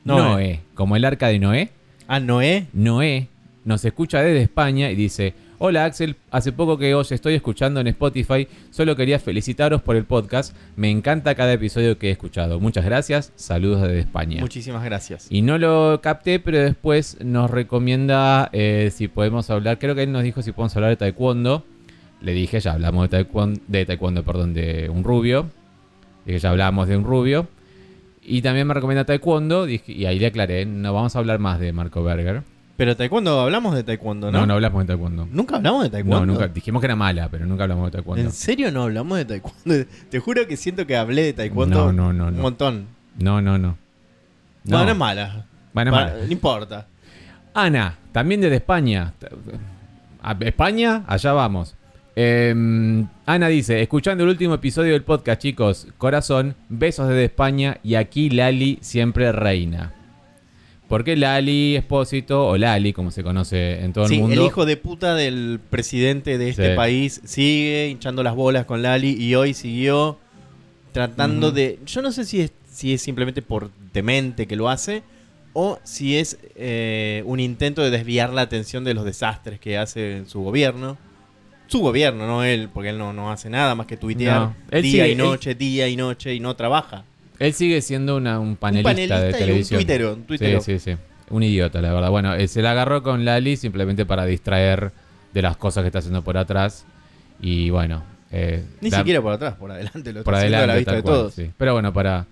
Noé. 0.05 0.23
Noé. 0.23 0.61
Como 0.75 0.97
el 0.97 1.05
arca 1.05 1.29
de 1.29 1.39
Noé. 1.39 1.71
Ah, 2.09 2.21
Noé. 2.21 2.67
Noé 2.73 3.29
nos 3.65 3.85
escucha 3.85 4.23
desde 4.23 4.43
España 4.43 4.91
y 4.91 4.97
dice, 4.97 5.35
hola 5.65 5.85
Axel, 5.85 6.17
hace 6.33 6.51
poco 6.51 6.77
que 6.77 6.93
os 6.93 7.13
estoy 7.13 7.35
escuchando 7.35 7.79
en 7.79 7.87
Spotify, 7.87 8.49
solo 8.73 8.97
quería 8.97 9.21
felicitaros 9.21 9.81
por 9.81 9.95
el 9.95 10.05
podcast, 10.05 10.57
me 10.75 10.91
encanta 10.91 11.37
cada 11.37 11.53
episodio 11.53 11.99
que 11.99 12.09
he 12.09 12.11
escuchado, 12.11 12.59
muchas 12.59 12.85
gracias, 12.85 13.33
saludos 13.37 13.83
desde 13.83 14.01
España. 14.01 14.41
Muchísimas 14.41 14.83
gracias. 14.83 15.29
Y 15.31 15.43
no 15.43 15.59
lo 15.59 16.01
capté, 16.03 16.41
pero 16.41 16.59
después 16.59 17.17
nos 17.23 17.49
recomienda 17.49 18.51
eh, 18.53 18.91
si 18.93 19.07
podemos 19.07 19.51
hablar, 19.51 19.79
creo 19.79 19.95
que 19.95 20.03
él 20.03 20.11
nos 20.11 20.25
dijo 20.25 20.43
si 20.43 20.51
podemos 20.51 20.75
hablar 20.75 20.91
de 20.91 20.97
taekwondo, 20.97 21.65
le 22.21 22.33
dije, 22.33 22.59
ya 22.59 22.73
hablamos 22.73 23.05
de 23.05 23.09
taekwondo, 23.11 23.61
de 23.69 23.87
taekwondo, 23.87 24.25
perdón, 24.25 24.55
de 24.55 24.91
un 24.91 25.05
rubio, 25.05 25.49
dije, 26.27 26.41
ya 26.41 26.51
hablamos 26.51 26.89
de 26.89 26.97
un 26.97 27.05
rubio. 27.05 27.47
Y 28.21 28.43
también 28.43 28.67
me 28.67 28.75
recomienda 28.75 29.05
taekwondo, 29.05 29.69
y 29.69 30.07
ahí 30.07 30.19
le 30.19 30.27
aclaré, 30.27 30.67
no 30.67 30.93
vamos 30.93 31.15
a 31.15 31.21
hablar 31.21 31.39
más 31.39 31.61
de 31.61 31.73
Marco 31.73 32.03
Berger. 32.03 32.43
Pero 32.77 32.97
taekwondo, 32.97 33.41
hablamos 33.41 33.75
de 33.75 33.85
taekwondo, 33.85 34.33
¿no? 34.33 34.41
No, 34.41 34.47
no 34.47 34.55
hablamos 34.55 34.83
de 34.83 34.87
taekwondo. 34.87 35.29
¿Nunca 35.31 35.57
hablamos 35.57 35.85
de 35.85 35.91
taekwondo? 35.91 36.27
No, 36.27 36.33
nunca. 36.33 36.49
Dijimos 36.49 36.81
que 36.81 36.87
era 36.87 36.97
mala, 36.97 37.29
pero 37.29 37.47
nunca 37.47 37.65
hablamos 37.65 37.87
de 37.87 37.93
taekwondo. 37.93 38.25
¿En 38.25 38.33
serio 38.33 38.71
no 38.73 38.85
hablamos 38.85 39.19
de 39.19 39.25
taekwondo? 39.27 39.87
Te 40.11 40.19
juro 40.19 40.47
que 40.47 40.57
siento 40.57 40.87
que 40.87 40.97
hablé 40.97 41.23
de 41.23 41.33
taekwondo 41.35 41.93
No, 41.93 41.93
no, 41.93 42.13
no, 42.13 42.27
un 42.29 42.41
montón. 42.41 42.87
No, 43.19 43.43
no, 43.43 43.59
no. 43.59 43.77
No, 44.65 44.85
no 44.85 44.91
es 44.91 44.97
mala. 44.97 45.47
Bueno, 45.73 45.91
es 45.91 45.97
mala. 45.97 46.15
No 46.25 46.33
importa. 46.33 46.87
Ana, 47.55 47.99
también 48.13 48.41
desde 48.41 48.57
España. 48.57 49.13
A 50.23 50.37
España, 50.41 51.05
allá 51.07 51.33
vamos. 51.33 51.75
Eh, 52.15 52.55
Ana 53.27 53.49
dice, 53.49 53.81
escuchando 53.81 54.25
el 54.25 54.31
último 54.31 54.55
episodio 54.55 54.93
del 54.93 55.03
podcast, 55.03 55.41
chicos, 55.41 55.89
corazón, 55.99 56.55
besos 56.69 57.09
desde 57.09 57.25
España 57.25 57.79
y 57.83 57.95
aquí 57.95 58.31
Lali 58.31 58.79
siempre 58.83 59.33
reina. 59.33 59.93
Porque 60.93 61.17
Lali 61.17 61.75
Espósito, 61.75 62.47
o 62.49 62.59
Lali, 62.59 62.93
como 62.93 63.11
se 63.11 63.23
conoce 63.23 63.83
en 63.83 63.95
todo 63.95 64.07
sí, 64.09 64.17
el 64.17 64.21
mundo. 64.21 64.39
el 64.43 64.47
hijo 64.47 64.67
de 64.67 64.77
puta 64.77 65.15
del 65.15 65.59
presidente 65.71 66.37
de 66.37 66.51
este 66.51 66.73
Sí. 66.73 66.77
país 66.77 67.23
sigue 67.25 67.89
hinchando 67.89 68.23
las 68.23 68.35
bolas 68.35 68.67
con 68.67 68.83
Lali 68.83 69.17
y 69.19 69.35
hoy 69.35 69.55
siguió 69.55 70.19
tratando 70.93 71.51
de... 71.51 71.79
Yo 71.87 72.03
no 72.03 72.13
sé 72.13 72.27
si 72.27 72.43
es, 72.43 72.53
si 72.71 72.93
es 72.93 73.01
simplemente 73.01 73.41
por 73.41 73.71
demente 73.95 74.47
que 74.47 74.55
lo 74.55 74.69
hace 74.69 75.03
o 75.55 75.79
si 75.83 76.19
es 76.19 76.37
eh, 76.57 77.23
un 77.25 77.41
intento 77.41 77.81
de 77.81 77.89
desviar 77.91 78.31
la 78.31 78.43
atención 78.43 78.85
de 78.85 78.93
los 78.93 79.07
desastres 79.07 79.59
que 79.61 79.79
hace 79.79 80.19
en 80.19 80.27
su 80.29 80.43
gobierno. 80.43 80.99
Su 81.69 81.81
gobierno, 81.81 82.27
no 82.27 82.45
él, 82.45 82.69
porque 82.71 82.91
él 82.91 82.99
no, 82.99 83.15
no 83.15 83.31
hace 83.33 83.49
nada 83.49 83.75
más 83.75 83.87
que 83.87 83.97
tuitear 83.97 84.41
No, 84.43 84.55
día 84.71 84.83
sigue- 84.83 85.09
y 85.09 85.13
él- 85.13 85.17
noche, 85.17 85.55
día 85.55 85.89
y 85.89 85.97
noche 85.97 86.35
y 86.35 86.41
no 86.41 86.55
trabaja. 86.55 87.05
Él 87.47 87.53
sigue 87.55 87.81
siendo 87.83 88.17
una- 88.17 88.39
un 88.39 88.57
panelista, 88.57 88.91
un 88.91 88.95
panelista 88.95 89.21
de 89.21 89.27
y 89.31 89.33
un 89.33 89.39
televisión. 89.39 89.79
tuitero, 89.81 90.13
un 90.15 90.23
tuitero. 90.25 90.61
Sí, 90.61 90.79
sí, 90.79 90.93
sí. 90.93 90.97
Un 91.31 91.43
idiota, 91.43 91.81
la 91.81 91.93
verdad. 91.93 92.11
Bueno, 92.11 92.35
eh, 92.35 92.47
se 92.49 92.63
la 92.63 92.73
agarró 92.73 93.03
con 93.03 93.25
Lali 93.25 93.57
simplemente 93.57 94.05
para 94.07 94.25
distraer 94.27 94.93
de 95.33 95.43
las 95.43 95.57
cosas 95.57 95.83
que 95.83 95.89
está 95.89 95.99
haciendo 96.01 96.23
por 96.23 96.37
atrás. 96.37 96.85
Y 97.41 97.71
bueno. 97.71 98.03
eh, 98.31 98.65
Ni 98.81 98.91
la- 98.91 98.99
siquiera 98.99 99.21
por 99.21 99.33
atrás, 99.33 99.55
por 99.55 99.71
adelante. 99.71 100.13
Lo 100.13 100.23
por 100.25 100.35
está 100.35 100.43
adelante. 100.43 100.65
a 100.65 100.67
la 100.67 100.77
vista 100.77 100.95
de 100.95 101.03
cual, 101.03 101.15
todos. 101.15 101.35
sí. 101.35 101.51
Pero 101.57 101.73
bueno, 101.75 101.93
para. 101.93 102.27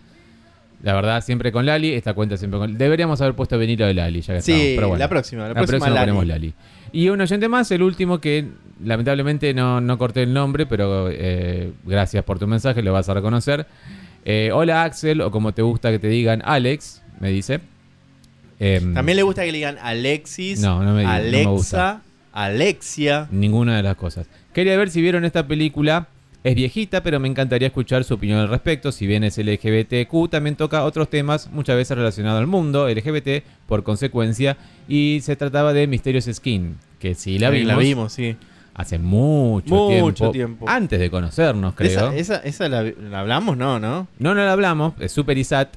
La 0.83 0.95
verdad, 0.95 1.23
siempre 1.23 1.53
con 1.53 1.67
Lali. 1.67 1.93
Esta 1.93 2.15
cuenta 2.15 2.37
siempre 2.39 2.59
con. 2.59 2.79
Deberíamos 2.79 3.21
haber 3.21 3.35
puesto 3.35 3.59
Benito 3.59 3.85
de 3.85 3.93
Lali, 3.95 4.21
ya 4.23 4.35
que 4.35 4.41
Sí, 4.43 4.53
estamos. 4.53 4.75
Pero 4.77 4.89
bueno, 4.89 4.99
la 4.99 5.09
próxima, 5.09 5.43
la 5.43 5.49
la 5.49 5.55
próxima 5.55 5.79
próxima 5.79 5.95
Lali. 5.95 6.07
ponemos 6.13 6.27
Lali. 6.27 6.55
Y 6.93 7.09
un 7.11 7.21
oyente 7.21 7.49
más, 7.49 7.71
el 7.71 7.83
último 7.83 8.19
que 8.21 8.47
lamentablemente 8.83 9.53
no, 9.55 9.81
no 9.81 9.99
corté 9.99 10.23
el 10.23 10.33
nombre, 10.33 10.65
pero 10.67 11.09
eh, 11.11 11.71
gracias 11.85 12.25
por 12.25 12.39
tu 12.39 12.47
mensaje, 12.47 12.83
lo 12.83 12.93
vas 12.95 13.09
a 13.11 13.15
reconocer. 13.15 13.67
Eh, 14.25 14.51
hola 14.53 14.85
Axel, 14.85 15.21
o 15.21 15.31
como 15.31 15.53
te 15.53 15.63
gusta 15.63 15.91
que 15.91 15.99
te 15.99 16.09
digan 16.09 16.43
Alex, 16.45 17.03
me 17.21 17.31
dice. 17.31 17.61
Em, 18.59 18.93
También 18.93 19.17
le 19.17 19.23
gusta 19.23 19.43
que 19.45 19.53
le 19.53 19.59
digan 19.59 19.79
Alexis, 19.81 20.61
No, 20.61 20.83
no 20.83 20.93
me 20.95 21.01
digas, 21.01 21.17
no 21.17 21.23
me 21.23 21.29
Alexa, 21.29 21.51
gusta. 21.51 22.03
Alexia. 22.33 23.29
Ninguna 23.31 23.77
de 23.77 23.83
las 23.83 23.97
cosas. 23.97 24.27
Quería 24.53 24.77
ver 24.77 24.91
si 24.91 25.01
vieron 25.01 25.25
esta 25.25 25.47
película. 25.47 26.09
Es 26.43 26.55
viejita, 26.55 27.03
pero 27.03 27.21
me 27.21 27.29
encantaría 27.29 27.69
escuchar 27.69 28.03
su 28.03 28.15
opinión 28.15 28.39
al 28.39 28.49
respecto. 28.49 28.93
Si 28.93 29.07
bien 29.07 29.25
es 29.25 29.37
LGBTQ, 29.37 30.31
también 30.31 30.57
toca 30.57 30.85
otros 30.85 31.11
temas, 31.11 31.51
muchas 31.53 31.77
veces 31.77 31.97
relacionados 31.99 32.41
al 32.41 32.47
mundo 32.47 32.89
LGBT, 32.89 33.43
por 33.67 33.83
consecuencia. 33.83 34.57
Y 34.89 35.21
se 35.23 35.37
trataba 35.37 35.75
de 35.75 35.87
Mysterious 35.87 36.31
Skin, 36.33 36.77
que 36.99 37.15
sí 37.15 37.39
la 37.39 37.51
vimos, 37.51 37.69
la 37.69 37.77
vimos, 37.77 38.13
sí. 38.15 38.37
Hace 38.81 38.99
mucho, 38.99 39.75
Mucho 39.75 40.31
tiempo, 40.31 40.33
tiempo. 40.33 40.69
Antes 40.69 40.99
de 41.01 41.11
conocernos, 41.11 41.75
creo. 41.75 42.11
Esa, 42.13 42.17
esa, 42.17 42.37
esa 42.37 42.69
la, 42.69 42.83
la 42.83 43.21
hablamos, 43.21 43.57
¿no? 43.57 43.79
¿no? 43.79 44.07
No, 44.19 44.35
no 44.35 44.45
la 44.45 44.53
hablamos, 44.53 44.95
es 45.01 45.13
Super 45.13 45.37
Isat. 45.39 45.69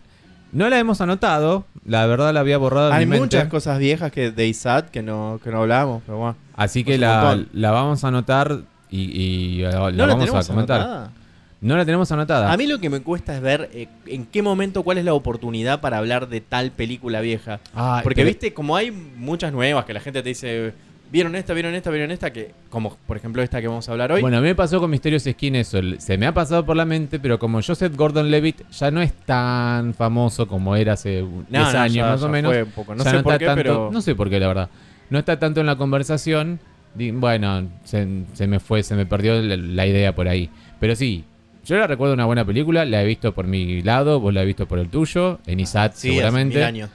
No 0.52 0.70
la 0.70 0.78
hemos 0.78 1.02
anotado, 1.02 1.66
la 1.84 2.06
verdad 2.06 2.32
la 2.32 2.42
había 2.42 2.60
borrado 2.60 2.94
Hay 2.94 3.08
mi 3.08 3.18
muchas 3.20 3.42
mente. 3.42 3.50
cosas 3.50 3.80
viejas 3.80 4.12
que 4.12 4.30
de 4.30 4.48
ISAT 4.48 4.90
que 4.92 5.02
no, 5.02 5.40
que 5.44 5.50
no 5.50 5.62
hablamos, 5.62 6.04
pero 6.06 6.20
bueno. 6.20 6.36
Así 6.56 6.84
que 6.84 6.92
Pues 6.92 6.98
un 6.98 7.02
la, 7.02 7.44
la 7.54 7.72
vamos 7.72 8.04
a 8.04 8.10
anotar 8.10 8.60
y, 8.92 9.00
y 9.20 9.58
la, 9.64 9.72
la 9.72 9.92
¿No 9.92 10.06
la 10.06 10.16
vamos 10.16 10.30
a 10.50 10.52
comentar. 10.54 10.80
anotada? 10.82 11.12
No 11.60 11.76
la 11.78 11.86
tenemos 11.86 12.12
anotada. 12.12 12.52
A 12.52 12.58
mí 12.58 12.68
lo 12.68 12.80
que 12.80 12.90
me 12.92 13.00
cuesta 13.02 13.34
es 13.36 13.42
ver 13.42 13.70
eh, 13.74 13.88
en 14.06 14.26
qué 14.28 14.44
momento, 14.44 14.84
cuál 14.84 14.98
es 15.00 15.06
la 15.06 15.14
oportunidad 15.16 15.82
para 15.82 15.98
hablar 15.98 16.28
de 16.30 16.42
tal 16.42 16.72
película 16.72 17.20
vieja. 17.22 17.60
Porque, 18.04 18.18
pero- 18.22 18.28
viste, 18.28 18.54
como 18.54 18.76
hay 18.76 18.92
muchas 18.92 19.52
nuevas 19.54 19.86
que 19.86 19.94
la 19.94 20.02
gente 20.02 20.22
te 20.22 20.30
dice, 20.30 20.74
¿Vieron 21.14 21.36
esta, 21.36 21.54
vieron 21.54 21.76
esta, 21.76 21.92
vieron 21.92 22.10
esta? 22.12 22.34
Que, 22.34 22.52
como 22.70 22.98
por 23.08 23.16
ejemplo 23.16 23.42
esta 23.44 23.62
que 23.62 23.68
vamos 23.68 23.88
a 23.88 23.92
hablar 23.92 24.12
hoy. 24.12 24.22
Bueno, 24.22 24.38
a 24.38 24.42
mí 24.42 24.48
me 24.48 24.56
pasó 24.56 24.80
con 24.80 24.90
Misterios 24.90 25.24
Skin 25.24 25.56
eso. 25.56 25.80
Se 26.00 26.18
me 26.18 26.26
ha 26.26 26.34
pasado 26.34 26.66
por 26.66 26.76
la 26.76 26.86
mente, 26.86 27.20
pero 27.20 27.38
como 27.38 27.62
Joseph 27.62 27.96
Gordon-Levitt 27.96 28.70
ya 28.72 28.90
no 28.90 29.00
es 29.02 29.14
tan 29.14 29.94
famoso 29.94 30.48
como 30.48 30.76
era 30.76 30.94
hace 30.94 31.18
10 31.22 31.28
No, 31.50 31.72
no, 31.72 31.80
años 31.80 31.94
ya- 31.94 32.06
más 32.08 32.20
ya 32.22 32.26
o 32.26 32.30
menos. 32.30 32.52
fue 32.52 32.64
un 32.64 32.72
poco. 32.72 32.96
No 32.96 33.04
ya 33.04 33.12
sé 33.12 33.20
por 33.24 33.38
qué, 33.38 33.46
tanto- 33.46 33.62
pero. 33.64 33.90
No 33.94 34.02
sé 34.02 34.16
por 34.16 34.30
qué, 34.30 34.40
la 34.40 34.48
verdad. 34.48 34.70
No 35.12 35.20
está 35.20 35.38
tanto 35.38 35.60
en 35.62 35.68
la 35.68 35.76
conversación. 35.78 36.60
Bueno, 36.96 37.70
se, 37.84 38.08
se 38.34 38.48
me 38.48 38.60
fue, 38.60 38.82
se 38.84 38.96
me 38.96 39.06
perdió 39.06 39.40
la, 39.42 39.56
la 39.56 39.86
idea 39.88 40.16
por 40.16 40.28
ahí. 40.28 40.50
Pero 40.80 40.96
sí, 40.96 41.24
yo 41.64 41.78
la 41.78 41.86
recuerdo 41.88 42.16
una 42.16 42.26
buena 42.26 42.44
película. 42.44 42.86
La 42.86 43.04
he 43.04 43.06
visto 43.06 43.34
por 43.34 43.46
mi 43.46 43.84
lado, 43.84 44.20
vos 44.20 44.34
la 44.34 44.42
has 44.42 44.48
visto 44.48 44.68
por 44.68 44.80
el 44.80 44.90
tuyo. 44.90 45.40
En 45.46 45.60
ISAT 45.60 45.94
Sí, 45.94 46.08
hace 46.10 46.18
seguramente. 46.18 46.56
mil 46.56 46.64
años. 46.64 46.90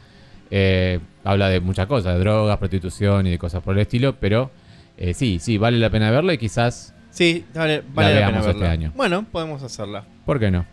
Eh, 0.51 0.99
habla 1.31 1.49
de 1.49 1.61
muchas 1.61 1.87
cosas, 1.87 2.15
de 2.15 2.21
drogas, 2.21 2.57
prostitución 2.59 3.27
y 3.27 3.31
de 3.31 3.39
cosas 3.39 3.63
por 3.63 3.75
el 3.77 3.83
estilo. 3.83 4.17
Pero 4.19 4.51
eh, 4.97 5.15
sí, 5.15 5.39
sí, 5.41 5.59
vale 5.59 5.79
la 5.79 5.91
pena 5.91 6.11
verla 6.11 6.35
y 6.35 6.39
quizás 6.39 6.95
Sí, 7.11 7.45
vale, 7.55 7.83
vale 7.93 8.11
la, 8.15 8.15
pena 8.17 8.29
veamos 8.31 8.47
este 8.47 8.59
verla. 8.61 8.73
año. 8.73 8.93
Bueno, 8.97 9.25
podemos 9.31 9.63
hacerla. 9.63 10.05
¿Por 10.25 10.39
qué 10.39 10.51
no? 10.51 10.67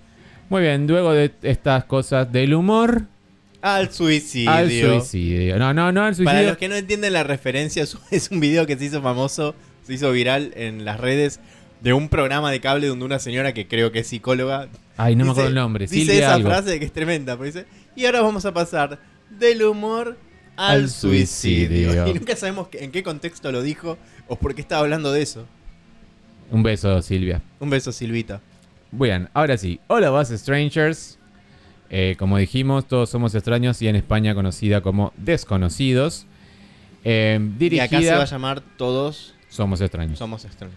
Muy 0.50 0.62
bien, 0.62 0.86
luego 0.88 1.12
de 1.14 1.32
estas 1.42 1.86
cosas 1.86 2.32
del 2.32 2.54
humor 2.54 3.04
Al 3.62 3.92
suicidio. 3.92 4.52
al 4.52 4.70
suicidio. 4.70 5.58
No, 5.58 5.74
no, 5.74 5.92
no 5.92 6.02
al 6.04 6.14
Para 6.16 6.16
suicidio. 6.16 6.50
los 6.50 6.58
que 6.58 6.70
no 6.70 6.76
entienden 6.76 7.14
la 7.14 7.24
referencia, 7.24 7.84
es- 8.12 8.30
un 8.32 8.40
video 8.40 8.66
que 8.68 8.78
se 8.78 8.86
hizo 8.86 9.02
famoso, 9.02 9.56
se 9.84 9.94
hizo 9.94 10.12
viral 10.12 10.52
en 10.56 10.86
las 10.86 11.00
redes 11.00 11.40
de 11.82 11.94
un 11.94 12.10
programa 12.10 12.52
de 12.52 12.60
cable 12.62 12.88
donde 12.88 13.06
una 13.06 13.20
señora 13.20 13.54
que 13.54 13.68
creo 13.68 13.92
que 13.92 14.00
es 14.00 14.08
psicóloga 14.08 14.68
Ay, 14.98 15.16
no 15.16 15.20
me 15.26 15.30
dice- 15.30 15.32
acuerdo 15.32 15.50
el 15.50 15.56
nombre. 15.56 15.86
Dice 15.88 15.96
Silvia 16.06 16.20
esa 16.20 16.34
algo. 16.36 16.50
frase 16.50 16.80
que 16.80 16.86
es 16.86 16.92
tremenda, 16.94 17.34
pero 17.38 17.46
dice, 17.46 17.66
y 17.96 18.06
ahora 18.06 18.22
vamos 18.22 18.46
a 18.46 18.54
pasar 18.54 19.00
del 19.32 19.64
humor 19.64 20.18
al, 20.56 20.90
suicidio. 20.90 22.08
Y 22.08 22.14
nunca 22.14 22.36
sabemos 22.36 22.68
en 22.74 22.92
qué 22.92 23.04
contexto 23.04 23.52
lo 23.52 23.62
dijo 23.62 23.98
o 24.28 24.36
por 24.36 24.56
qué 24.56 24.62
estaba 24.62 24.82
hablando 24.82 25.12
de 25.12 25.22
eso. 25.22 25.46
Un 26.52 26.64
beso, 26.64 27.02
Silvia. 27.02 27.42
Un 27.60 27.70
beso, 27.70 27.92
Silvita. 27.92 28.42
Bien, 28.92 29.30
ahora 29.34 29.58
sí. 29.58 29.80
Hola, 29.88 30.12
Bus 30.12 30.30
Strangers. 30.30 31.18
Eh, 31.90 32.16
como 32.18 32.38
dijimos, 32.38 32.88
todos 32.88 33.10
somos 33.10 33.36
extraños 33.36 33.82
y 33.82 33.88
en 33.88 33.96
España 33.96 34.34
conocida 34.36 34.82
como 34.82 35.12
Desconocidos. 35.18 36.26
Eh, 37.04 37.40
Y 37.40 37.58
dirigida. 37.60 37.84
acá 37.84 38.02
se 38.02 38.16
va 38.16 38.24
a 38.24 38.26
llamar 38.26 38.62
Todos 38.78 39.36
Somos 39.50 39.82
extraños. 39.82 40.18
Somos 40.18 40.46
Extraños. 40.46 40.76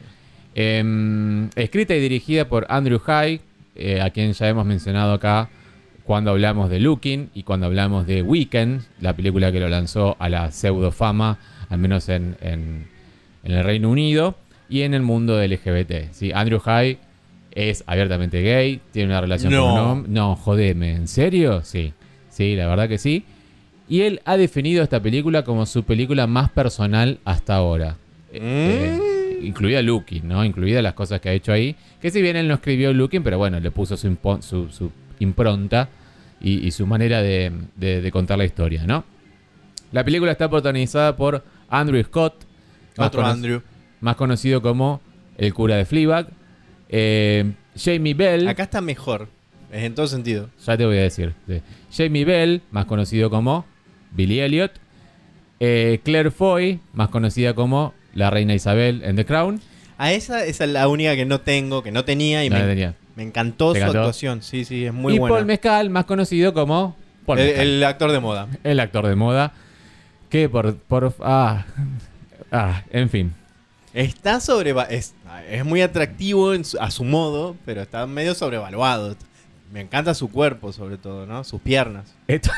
Eh, 0.54 1.48
escrita 1.56 1.94
y 1.94 2.00
dirigida 2.00 2.48
por 2.48 2.66
Andrew 2.68 2.98
High, 2.98 3.40
eh, 3.76 4.00
a 4.00 4.10
quien 4.10 4.32
ya 4.32 4.48
hemos 4.48 4.66
mencionado 4.66 5.12
acá 5.12 5.48
cuando 6.08 6.30
hablamos 6.30 6.70
de 6.70 6.80
Looking 6.80 7.28
y 7.34 7.42
cuando 7.42 7.66
hablamos 7.66 8.06
de 8.06 8.22
Weekend, 8.22 8.80
la 9.02 9.12
película 9.14 9.52
que 9.52 9.60
lo 9.60 9.68
lanzó 9.68 10.16
a 10.18 10.30
la 10.30 10.50
pseudo 10.52 10.90
fama, 10.90 11.36
al 11.68 11.76
menos 11.78 12.08
en, 12.08 12.34
en- 12.40 12.86
en 13.44 13.52
el 13.52 13.62
Reino 13.62 13.90
Unido 13.90 14.34
y 14.70 14.80
en 14.82 14.94
el 14.94 15.02
mundo 15.02 15.38
LGBT. 15.38 16.10
¿sí? 16.12 16.32
Andrew 16.34 16.60
High 16.60 16.96
es 17.52 17.84
abiertamente 17.86 18.40
gay, 18.40 18.80
tiene 18.90 19.10
una 19.10 19.20
relación 19.20 19.52
No. 19.52 19.60
con 19.64 19.72
un 19.72 19.78
hombre. 19.80 20.10
No, 20.10 20.34
jodeme, 20.34 20.92
¿en 20.92 21.08
serio? 21.08 21.60
Sí, 21.62 21.92
sí, 22.30 22.56
la 22.56 22.66
verdad 22.68 22.88
que 22.88 22.96
sí. 22.96 23.24
Y 23.86 24.00
él 24.00 24.22
ha 24.24 24.38
definido 24.38 24.82
esta 24.82 25.00
película 25.02 25.44
como 25.44 25.66
su 25.66 25.82
película 25.84 26.26
más 26.26 26.48
personal 26.50 27.18
hasta 27.26 27.54
ahora. 27.54 27.96
Eh, 28.32 28.40
eh, 28.98 29.40
incluida 29.42 29.82
Looking, 29.82 30.26
¿no? 30.26 30.42
Incluida 30.42 30.80
las 30.80 30.94
cosas 30.94 31.20
que 31.20 31.28
ha 31.28 31.32
hecho 31.34 31.52
ahí. 31.52 31.76
Que 32.00 32.10
si 32.10 32.22
bien 32.22 32.36
él 32.36 32.48
no 32.48 32.54
escribió 32.54 32.94
Looking, 32.94 33.22
pero 33.22 33.36
bueno, 33.36 33.60
le 33.60 33.70
puso 33.70 33.94
su, 33.98 34.08
impo- 34.08 34.40
su- 34.40 34.70
su 34.70 34.90
impronta 35.20 35.90
y, 36.40 36.66
y 36.66 36.70
su 36.70 36.87
manera 36.87 37.22
de, 37.22 37.53
de- 37.77 38.01
de 38.01 38.12
contar 38.12 38.38
la 38.38 38.44
historia, 38.44 38.85
¿no? 38.87 39.05
La 39.92 40.05
película 40.05 40.33
está 40.33 40.48
protagonizada 40.51 41.16
por 41.16 41.42
Andrew 41.70 42.03
Scott, 42.05 42.44
Otro 42.96 43.24
Andrew. 43.24 43.62
más 44.01 44.16
conocido 44.16 44.61
como 44.62 45.01
el 45.38 45.55
cura 45.55 45.77
de 45.77 45.85
Fleabag. 45.85 46.29
Eh, 46.88 47.53
Jamie 47.77 48.14
Bell. 48.14 48.46
Acá 48.48 48.64
está 48.64 48.81
mejor. 48.81 49.29
Es 49.72 49.85
en 49.85 49.94
todo 49.94 50.07
sentido. 50.07 50.48
Ya 50.66 50.77
te 50.77 50.85
voy 50.87 50.96
a 50.98 51.03
decir. 51.03 51.35
sí. 51.46 51.61
Jamie 51.92 52.24
Bell, 52.24 52.62
más 52.70 52.85
conocido 52.87 53.31
como 53.31 53.64
Billy 54.12 54.40
Elliot. 54.40 54.72
Eh, 55.61 56.01
Claire 56.05 56.31
Foy, 56.31 56.81
más 56.92 57.09
conocida 57.09 57.55
como 57.55 57.92
la 58.14 58.31
reina 58.31 58.55
Isabel 58.55 59.03
en 59.05 59.16
The 59.16 59.24
Crown. 59.24 59.61
A 59.96 60.12
esa, 60.12 60.44
esa 60.44 60.64
es 60.64 60.70
la 60.70 60.87
única 60.88 61.16
que 61.16 61.24
no 61.24 61.40
tengo, 61.40 61.83
que 61.83 61.90
no 61.92 62.05
tenía 62.05 62.44
y 62.44 62.51
No 62.51 62.57
me, 62.57 62.62
tenía. 62.64 62.94
Me 63.18 63.24
encantó 63.24 63.72
¿Te 63.72 63.81
su 63.81 63.83
encantó? 63.83 63.98
actuación. 63.98 64.42
Sí, 64.42 64.64
sí, 64.64 64.87
es 64.87 64.92
muy 64.92 65.16
y 65.16 65.18
buena. 65.18 65.35
Paul 65.35 65.44
Mescal, 65.44 65.90
más 65.90 66.04
conocido 66.04 66.54
como 66.54 66.94
Paul 67.26 67.40
el, 67.40 67.48
el, 67.48 67.59
el 67.59 67.85
actor 67.85 68.12
de 68.12 68.20
moda. 68.20 68.46
actor 68.78 69.09
de 69.09 69.16
moda. 69.16 69.52
Que 70.31 70.48
por. 70.48 70.76
por 70.76 71.12
ah, 71.20 71.64
ah, 72.52 72.85
en 72.92 73.11
fin. 73.11 73.35
Está 73.92 74.38
sobre 74.38 74.72
es, 74.90 75.16
es 75.50 75.64
muy 75.64 75.83
atractivo 75.83 76.54
en 76.54 76.64
su- 76.64 76.78
a 76.78 76.92
su 76.92 77.02
modo, 77.02 77.57
pero 77.66 77.83
está 77.83 78.07
medio 78.07 78.37
sobrevaluado. 78.37 79.16
Me 79.72 79.81
encanta 79.81 80.14
su 80.14 80.31
cuerpo, 80.31 80.72
sobre 80.72 80.96
todo, 80.96 81.26
¿no? 81.26 81.42
Sus 81.42 81.61
piernas. 81.61 82.14
Esto, 82.28 82.52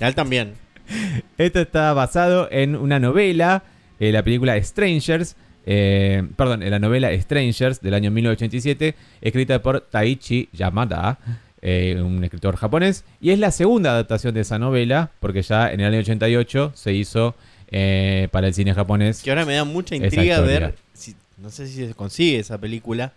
Y 0.00 0.04
él 0.04 0.14
también. 0.16 0.54
esto 1.38 1.60
está 1.60 1.92
basado 1.92 2.48
en 2.50 2.74
una 2.74 2.98
novela, 2.98 3.62
eh, 4.00 4.10
la 4.10 4.24
película 4.24 4.60
Strangers. 4.60 5.36
Eh, 5.66 6.26
perdón, 6.36 6.62
en 6.62 6.70
la 6.70 6.78
novela 6.78 7.10
Strangers 7.20 7.80
del 7.80 7.94
año 7.94 8.10
1987, 8.10 8.94
escrita 9.20 9.62
por 9.62 9.80
Taichi 9.80 10.48
Yamada, 10.52 11.18
eh, 11.62 12.00
un 12.02 12.22
escritor 12.24 12.56
japonés. 12.56 13.04
Y 13.20 13.30
es 13.30 13.38
la 13.38 13.50
segunda 13.50 13.90
adaptación 13.92 14.34
de 14.34 14.40
esa 14.40 14.58
novela, 14.58 15.10
porque 15.20 15.42
ya 15.42 15.70
en 15.70 15.80
el 15.80 15.92
año 15.92 16.00
88 16.00 16.72
se 16.74 16.92
hizo 16.92 17.34
eh, 17.70 18.28
para 18.30 18.48
el 18.48 18.54
cine 18.54 18.74
japonés. 18.74 19.22
Que 19.22 19.30
ahora 19.30 19.44
me 19.44 19.54
da 19.54 19.64
mucha 19.64 19.94
intriga 19.94 20.40
ver. 20.40 20.74
Si, 20.94 21.14
no 21.38 21.50
sé 21.50 21.66
si 21.66 21.86
se 21.86 21.94
consigue 21.94 22.38
esa 22.38 22.58
película, 22.58 23.12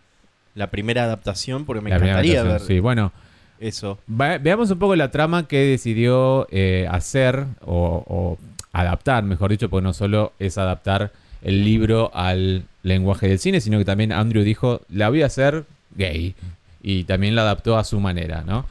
la 0.56 0.69
primera 0.69 1.03
adaptación, 1.03 1.65
porque 1.65 1.82
me 1.82 1.89
La 1.89 1.97
encantaría 1.97 2.43
ver 2.43 2.60
Sí, 2.60 2.79
bueno, 2.79 3.13
eso. 3.60 3.99
Veamos 4.08 4.69
un 4.69 4.79
poco 4.79 4.95
la 4.95 5.12
trama 5.12 5.47
que 5.47 5.60
decidió 5.60 6.47
hacer 6.89 7.45
o, 7.62 8.03
o 8.06 8.38
adaptar, 8.73 9.23
mejor 9.23 9.51
dicho, 9.51 9.69
porque 9.69 9.84
no 9.84 9.93
solo 9.93 10.34
es 10.39 10.58
adaptar 10.58 11.12
el 11.43 11.63
libro 11.63 12.12
al 12.13 12.63
lenguaje 12.84 13.27
del 13.27 13.39
cine, 13.39 13.62
sino 13.62 13.77
que 13.77 13.86
también 13.86 14.12
Andrew 14.12 14.43
dijo, 14.43 14.82
la 14.89 15.10
voy 15.10 15.21
a 15.23 15.27
hacer 15.27 15.65
gay. 15.95 16.36
Y 16.82 17.03
también 17.06 17.36
la 17.36 17.43
adaptó 17.43 17.77
a 17.77 17.84
su 17.84 17.99
manera, 17.99 18.43
¿no? 18.45 18.65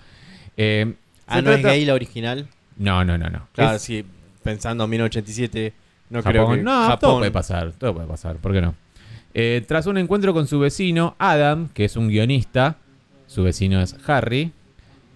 Eh, 0.56 0.94
Ah, 1.26 1.40
no 1.40 1.52
es 1.52 1.62
gay 1.62 1.84
la 1.86 1.94
original. 1.94 2.46
No, 2.76 3.04
no, 3.04 3.16
no, 3.16 3.30
no. 3.30 3.46
Claro, 3.54 3.76
Es 3.76 3.82
sí, 3.82 4.04
pensando 4.42 4.84
en 4.84 4.90
1987, 4.90 5.72
no 6.10 6.22
creo 6.22 6.50
que 6.50 6.56
No, 6.58 6.72
todo 6.72 6.88
Japón. 6.88 7.18
puede 7.20 7.30
pasar, 7.30 7.72
todo 7.72 7.94
puede 7.94 8.06
pasar, 8.06 8.36
¿por 8.36 8.52
qué 8.52 8.60
no? 8.60 8.74
Eh, 9.32 9.64
tras 9.66 9.86
un 9.86 9.96
encuentro 9.96 10.34
con 10.34 10.46
su 10.46 10.58
vecino, 10.58 11.14
Adam, 11.18 11.68
que 11.72 11.86
es 11.86 11.96
un 11.96 12.08
guionista, 12.08 12.76
su 13.28 13.42
vecino 13.44 13.80
es 13.80 13.96
Harry, 14.06 14.52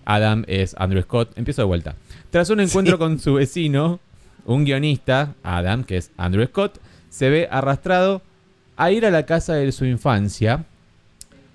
Adam 0.06 0.44
es 0.46 0.74
Andrew 0.78 1.02
Scott, 1.02 1.36
empiezo 1.36 1.60
de 1.62 1.66
vuelta. 1.66 1.96
Tras 2.30 2.48
un 2.48 2.60
encuentro 2.60 2.96
Sí. 2.96 2.98
con 2.98 3.18
su 3.18 3.34
vecino, 3.34 4.00
un 4.46 4.64
guionista, 4.64 5.34
Adam, 5.42 5.84
que 5.84 5.98
es 5.98 6.12
Andrew 6.16 6.46
Scott, 6.46 6.78
se 7.16 7.30
ve 7.30 7.48
arrastrado 7.50 8.20
a 8.76 8.90
ir 8.90 9.06
a 9.06 9.10
la 9.10 9.24
casa 9.24 9.54
de 9.54 9.72
su 9.72 9.86
infancia, 9.86 10.64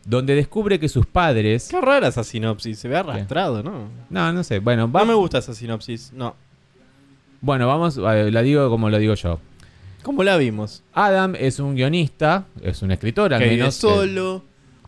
donde 0.06 0.34
descubre 0.34 0.80
que 0.80 0.90
sus 0.90 1.06
padres... 1.06 1.68
Qué 1.70 1.80
rara 1.80 2.08
esa 2.08 2.24
sinopsis, 2.24 2.80
se 2.80 2.88
ve 2.88 2.98
arrastrado, 2.98 3.62
¿no? 3.62 3.88
No, 4.10 4.34
no 4.34 4.44
sé, 4.44 4.58
bueno, 4.58 4.88
No 4.88 4.94
va- 4.94 5.06
me 5.06 5.14
gusta 5.14 5.38
esa 5.38 5.54
sinopsis, 5.54 6.12
no. 6.14 6.36
bueno, 7.42 7.68
vamos, 7.68 7.98
eh, 7.98 8.32
la 8.32 8.42
digo 8.42 8.70
como 8.72 8.90
lo 8.90 8.98
digo 8.98 9.14
yo. 9.14 9.40
¿Cómo 10.02 10.24
la 10.24 10.38
vimos? 10.38 10.82
Adam 10.94 11.36
es 11.38 11.60
un 11.60 11.76
guionista, 11.76 12.46
es 12.64 12.82
un 12.82 12.90
escritor 12.92 13.32
al 13.36 13.42
que 13.44 13.50
menos. 13.52 13.76
que- 13.76 13.82
solo, 13.82 14.44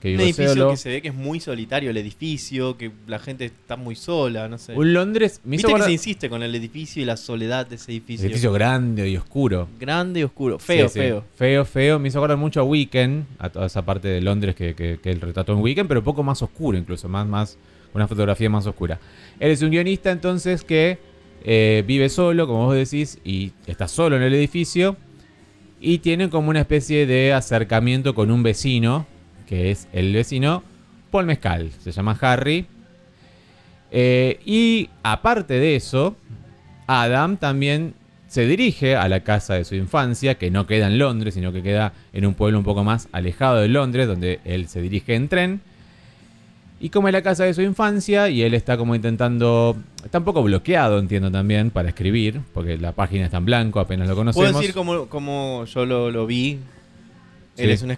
que 0.09 0.15
un 0.15 0.21
edificio 0.21 0.49
solo. 0.49 0.69
que 0.71 0.77
se 0.77 0.89
ve 0.89 1.01
que 1.01 1.07
es 1.07 1.13
muy 1.13 1.39
solitario 1.39 1.89
el 1.89 1.97
edificio, 1.97 2.77
que 2.77 2.91
la 3.07 3.19
gente 3.19 3.45
está 3.45 3.75
muy 3.75 3.95
sola, 3.95 4.47
no 4.49 4.57
sé. 4.57 4.73
Un 4.73 4.93
Londres. 4.93 5.39
Me 5.43 5.55
hizo 5.55 5.67
Viste 5.67 5.79
que 5.79 5.85
se 5.85 5.91
insiste 5.93 6.29
con 6.29 6.43
el 6.43 6.53
edificio 6.53 7.01
y 7.01 7.05
la 7.05 7.17
soledad 7.17 7.65
de 7.65 7.75
ese 7.75 7.91
edificio. 7.91 8.25
edificio 8.25 8.51
grande 8.51 9.09
y 9.09 9.17
oscuro. 9.17 9.67
Grande 9.79 10.19
y 10.19 10.23
oscuro. 10.23 10.59
Feo, 10.59 10.87
Sí, 10.89 10.93
sí. 10.93 10.99
feo. 10.99 11.23
Feo, 11.35 11.65
feo. 11.65 11.99
Me 11.99 12.09
hizo 12.09 12.19
acordar 12.19 12.37
mucho 12.37 12.59
a 12.59 12.63
Weekend, 12.63 13.25
a 13.39 13.49
toda 13.49 13.65
esa 13.65 13.83
parte 13.83 14.07
de 14.09 14.21
Londres 14.21 14.55
que, 14.55 14.75
que, 14.75 14.99
que 15.01 15.09
él 15.09 15.21
retrató 15.21 15.53
en 15.53 15.59
Weekend, 15.59 15.87
pero 15.87 16.01
un 16.01 16.05
poco 16.05 16.21
más 16.21 16.41
oscuro 16.41 16.77
incluso, 16.77 17.07
más, 17.07 17.25
más, 17.25 17.57
una 17.93 18.07
fotografía 18.07 18.49
más 18.49 18.67
oscura. 18.67 18.99
Él 19.39 19.51
es 19.51 19.61
un 19.61 19.69
guionista 19.71 20.11
entonces 20.11 20.63
que 20.63 20.97
eh, 21.45 21.83
vive 21.87 22.09
solo, 22.09 22.45
como 22.47 22.65
vos 22.65 22.75
decís, 22.75 23.19
y 23.23 23.51
está 23.67 23.87
solo 23.87 24.17
en 24.17 24.23
el 24.23 24.33
edificio. 24.33 24.97
Y 25.79 25.97
tiene 25.97 26.29
como 26.29 26.49
una 26.49 26.61
especie 26.61 27.05
de 27.05 27.33
acercamiento 27.33 28.15
con 28.15 28.31
un 28.31 28.41
vecino, 28.43 29.05
que 29.47 29.71
es 29.71 29.88
el 29.93 30.13
vecino 30.13 30.63
Paul 31.12 31.25
Mezcal, 31.25 31.71
se 31.79 31.91
llama 31.91 32.17
Harry. 32.21 32.65
Eh, 33.91 34.39
y 34.45 34.89
aparte 35.03 35.53
de 35.53 35.75
eso, 35.75 36.15
Adam 36.88 37.38
también 37.38 37.93
se 38.27 38.47
dirige 38.47 38.95
a 38.95 39.08
la 39.08 39.19
casa 39.19 39.53
de 39.53 39.63
su 39.63 39.75
infancia, 39.75 40.39
que 40.39 40.49
no 40.49 40.65
queda 40.65 40.88
en 40.88 40.97
Londres, 40.97 41.36
sino 41.36 41.53
que 41.53 41.62
queda 41.62 41.93
en 42.13 42.25
un 42.25 42.34
pueblo 42.34 42.58
un 42.58 42.63
poco 42.63 42.84
más 42.84 43.08
alejado 43.12 43.58
de 43.58 43.67
Londres, 43.67 44.08
donde 44.08 44.39
él 44.43 44.67
se 44.67 44.82
dirige 44.82 45.13
en 45.13 45.27
tren. 45.27 45.62
Y 46.79 46.89
como 46.89 47.08
es 47.08 47.13
la 47.13 47.21
casa 47.21 47.43
de 47.43 47.53
su 47.53 47.62
infancia 47.62 48.29
y 48.29 48.41
él 48.41 48.56
está 48.56 48.75
como 48.75 48.95
intentando, 48.95 49.77
está 50.03 50.17
un 50.17 50.23
poco 50.23 50.41
bloqueado, 50.41 50.97
entiendo 50.97 51.29
también, 51.29 51.69
para 51.69 51.89
escribir, 51.89 52.41
porque 52.56 52.79
la 52.79 52.91
página 52.91 53.25
está 53.25 53.38
en 53.38 53.45
blanco, 53.45 53.79
apenas 53.79 54.08
lo 54.08 54.15
conocemos. 54.15 54.49
Puedo 54.49 54.60
decir 54.60 54.73
como, 54.73 55.06
como 55.06 55.65
yo 55.65 55.86
lo, 55.86 56.10
lo 56.10 56.25
vi. 56.25 56.60
Él 57.56 57.69
es 57.69 57.84
un 57.84 57.91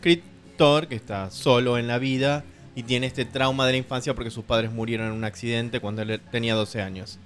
que 0.56 0.96
está 0.96 1.32
solo 1.32 1.78
en 1.78 1.88
la 1.88 1.98
vida 1.98 2.44
y 2.76 2.84
tiene 2.84 3.08
este 3.08 3.26
trauma 3.26 3.66
de 3.66 3.74
la 3.74 3.78
infancia 3.78 4.14
porque 4.14 4.32
sus 4.32 4.46
padres 4.46 4.72
murieron 4.72 5.08
en 5.08 5.14
un 5.14 5.24
accidente 5.26 5.80
cuando 5.80 6.02
él 6.02 6.22
tenía 6.32 6.56
12 6.56 6.82
años. 6.82 7.20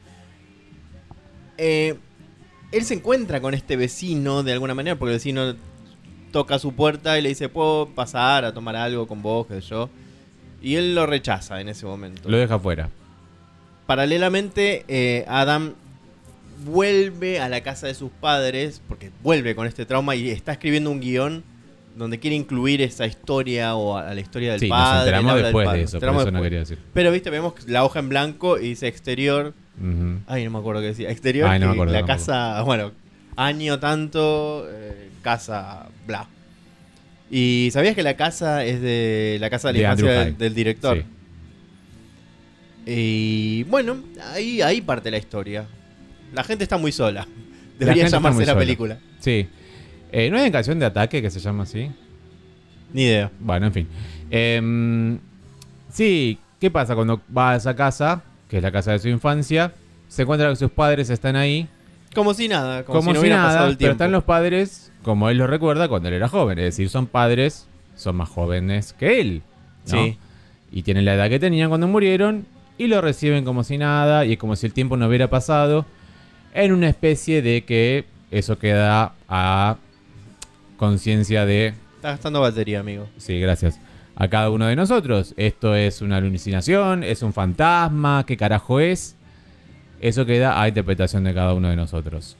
Eh, 1.58 1.96
él 2.72 2.84
se 2.84 2.96
encuentra 2.96 3.40
con 3.40 3.54
este 3.54 3.76
vecino 3.76 4.44
de 4.44 4.54
alguna 4.54 4.74
manera 4.74 4.98
porque 4.98 5.12
el 5.12 5.18
vecino 5.18 5.56
toca 6.32 6.58
su 6.58 6.74
puerta 6.74 7.18
y 7.18 7.22
le 7.22 7.30
dice, 7.30 7.50
¿puedo 7.50 7.88
pasar 7.90 8.46
a 8.46 8.54
tomar 8.54 8.76
algo 8.76 9.08
con 9.08 9.22
vos, 9.22 9.48
sé 9.48 9.62
yo? 9.62 9.90
Y 10.62 10.76
él 10.76 10.96
lo 10.96 11.06
rechaza 11.06 11.62
en 11.62 11.70
ese 11.70 11.86
momento. 11.86 12.30
Lo 12.30 12.38
deja 12.38 12.60
fuera. 12.60 12.90
Paralelamente, 13.86 14.86
eh, 14.88 15.26
Adam 15.28 15.74
vuelve 16.66 17.40
a 17.40 17.50
la 17.50 17.62
casa 17.62 17.88
de 17.88 17.94
sus 17.94 18.12
padres, 18.12 18.82
porque 18.88 19.12
vuelve 19.24 19.56
con 19.56 19.68
este 19.68 19.86
trauma 19.86 20.16
y 20.16 20.30
está 20.30 20.54
escribiendo 20.54 20.92
un 20.92 21.00
guion 21.00 21.44
donde 22.00 22.20
quiere 22.20 22.36
incluir 22.36 22.82
esa 22.82 23.06
historia 23.06 23.76
o 23.76 23.96
a, 23.98 24.10
a 24.10 24.14
la 24.16 24.22
historia 24.22 24.52
del 24.52 24.60
Sí, 24.60 24.68
nos 24.70 24.78
padre. 24.78 25.10
él 25.10 25.16
enteramos 25.16 25.44
después 25.44 25.66
padre, 25.66 25.78
de 25.78 25.84
nos 25.84 25.94
eso, 25.94 26.00
por 26.00 26.22
eso 26.22 26.32
no 26.32 26.42
quería 26.42 26.60
decir. 26.60 26.80
Pero, 26.94 27.12
viste, 27.12 27.30
vemos 27.30 27.54
la 27.68 27.84
hoja 27.86 28.00
en 28.00 28.10
blanco 28.10 28.58
y 28.58 28.70
dice 28.70 28.88
exterior. 28.88 29.54
Ujú. 29.80 30.20
Ay, 30.28 30.44
no 30.46 30.52
me 30.52 30.58
acuerdo 30.60 30.82
qué 30.82 30.88
decía. 30.88 31.12
Exterior, 31.12 31.48
Ay, 31.50 31.60
no 31.60 31.68
me 31.68 31.74
acuerdo 31.74 31.94
la 31.94 32.06
casa, 32.06 32.62
bueno, 32.64 32.92
año 33.36 33.80
tanto, 33.80 34.68
eh, 34.70 35.10
casa, 35.22 35.88
bla. 36.08 36.28
Y 37.32 37.70
sabías 37.72 37.94
que 37.96 38.02
la 38.04 38.16
casa 38.16 38.66
es 38.66 38.82
de 38.82 39.38
la 39.40 39.50
casa 39.52 39.72
de 39.72 39.74
la 39.84 39.96
De 39.96 40.02
infancia 40.02 40.32
del, 40.38 40.56
director. 40.56 40.98
Sí. 40.98 41.04
Y 42.92 43.64
bueno, 43.66 43.98
ahí, 44.34 44.62
ahí 44.62 44.82
parte 44.82 45.12
la 45.12 45.18
historia. 45.18 45.66
La 46.34 46.44
gente 46.44 46.64
está 46.64 46.78
muy 46.78 46.92
sola. 46.92 47.28
Debería 47.78 48.08
llamarse 48.08 48.40
la 48.42 48.46
sola. 48.48 48.60
película. 48.60 48.98
Sí. 49.20 49.48
Eh, 50.12 50.30
¿No 50.30 50.38
hay 50.38 50.44
una 50.44 50.52
canción 50.52 50.80
de 50.80 50.86
ataque 50.86 51.22
que 51.22 51.30
se 51.30 51.40
llama 51.40 51.64
así? 51.64 51.92
Ni 52.94 53.04
idea. 53.04 53.32
Bueno, 53.40 53.68
en 53.68 53.74
fin. 53.74 53.88
Em, 54.32 55.20
sí, 55.90 56.40
¿qué 56.60 56.72
pasa 56.72 56.96
cuando 56.96 57.22
va 57.36 57.52
a 57.52 57.56
esa 57.56 57.76
casa, 57.76 58.24
que 58.50 58.58
es 58.58 58.64
la 58.64 58.72
casa 58.72 58.92
de 58.92 59.00
su 59.00 59.10
infancia? 59.10 59.74
Se 60.08 60.24
encuentra 60.24 60.50
que 60.50 60.56
sus 60.56 60.72
padres 60.72 61.10
están 61.10 61.36
ahí, 61.36 61.68
Como 62.16 62.34
si 62.34 62.48
nada, 62.48 62.84
como, 62.84 63.00
como, 63.00 63.12
si 63.12 63.14
no 63.14 63.20
si 63.20 63.20
hubiera 63.22 63.38
nada, 63.38 63.50
pasado 63.50 63.70
el 63.70 63.78
pero 63.78 63.92
están 63.92 64.12
los 64.12 64.24
padres, 64.24 64.92
como 65.04 65.30
él 65.30 65.38
lo 65.38 65.46
recuerda, 65.46 65.88
cuando 65.88 66.08
él 66.10 66.16
era 66.16 66.28
joven. 66.28 66.58
Es 66.58 66.66
decir, 66.66 66.90
son 66.90 67.06
padres, 67.06 67.68
son 67.96 68.16
más 68.16 68.30
jóvenes 68.30 68.94
que 68.94 69.22
él. 69.22 69.44
¿no? 69.92 70.04
Sí. 70.04 70.18
Y 70.72 70.82
tienen 70.82 71.06
la 71.06 71.14
edad 71.14 71.30
que 71.30 71.40
tenían 71.40 71.70
cuando 71.70 71.88
murieron 71.88 72.46
y 72.80 72.88
lo 72.88 73.02
reciben 73.02 73.46
como 73.46 73.64
si 73.64 73.78
nada 73.78 74.26
y 74.26 74.34
es 74.34 74.40
como 74.40 74.56
si 74.56 74.66
el 74.66 74.74
tiempo 74.74 74.98
no 74.98 75.08
hubiera 75.08 75.30
pasado 75.30 75.86
en 76.54 76.72
una 76.72 76.90
especie 76.90 77.42
de 77.42 77.64
que 77.64 78.06
eso 78.32 78.58
queda 78.58 79.14
a 79.28 79.78
conciencia 80.80 81.46
de 81.46 81.74
Está 81.98 82.12
gastando 82.12 82.42
batería, 82.42 82.80
amigo. 82.80 83.08
Sí, 83.18 83.40
gracias. 83.40 83.80
A 84.16 84.28
cada 84.30 84.50
uno 84.50 84.66
de 84.68 84.76
nosotros. 84.76 85.34
Esto 85.38 85.76
es 85.76 86.02
una 86.02 86.18
alucinación, 86.18 87.04
es 87.04 87.22
un 87.22 87.34
fantasma, 87.34 88.26
¿qué 88.26 88.36
carajo 88.38 88.80
es? 88.80 89.16
Eso 90.02 90.26
queda 90.26 90.62
a 90.62 90.68
interpretación 90.68 91.24
de 91.26 91.34
cada 91.34 91.54
uno 91.54 91.70
de 91.70 91.76
nosotros. 91.76 92.38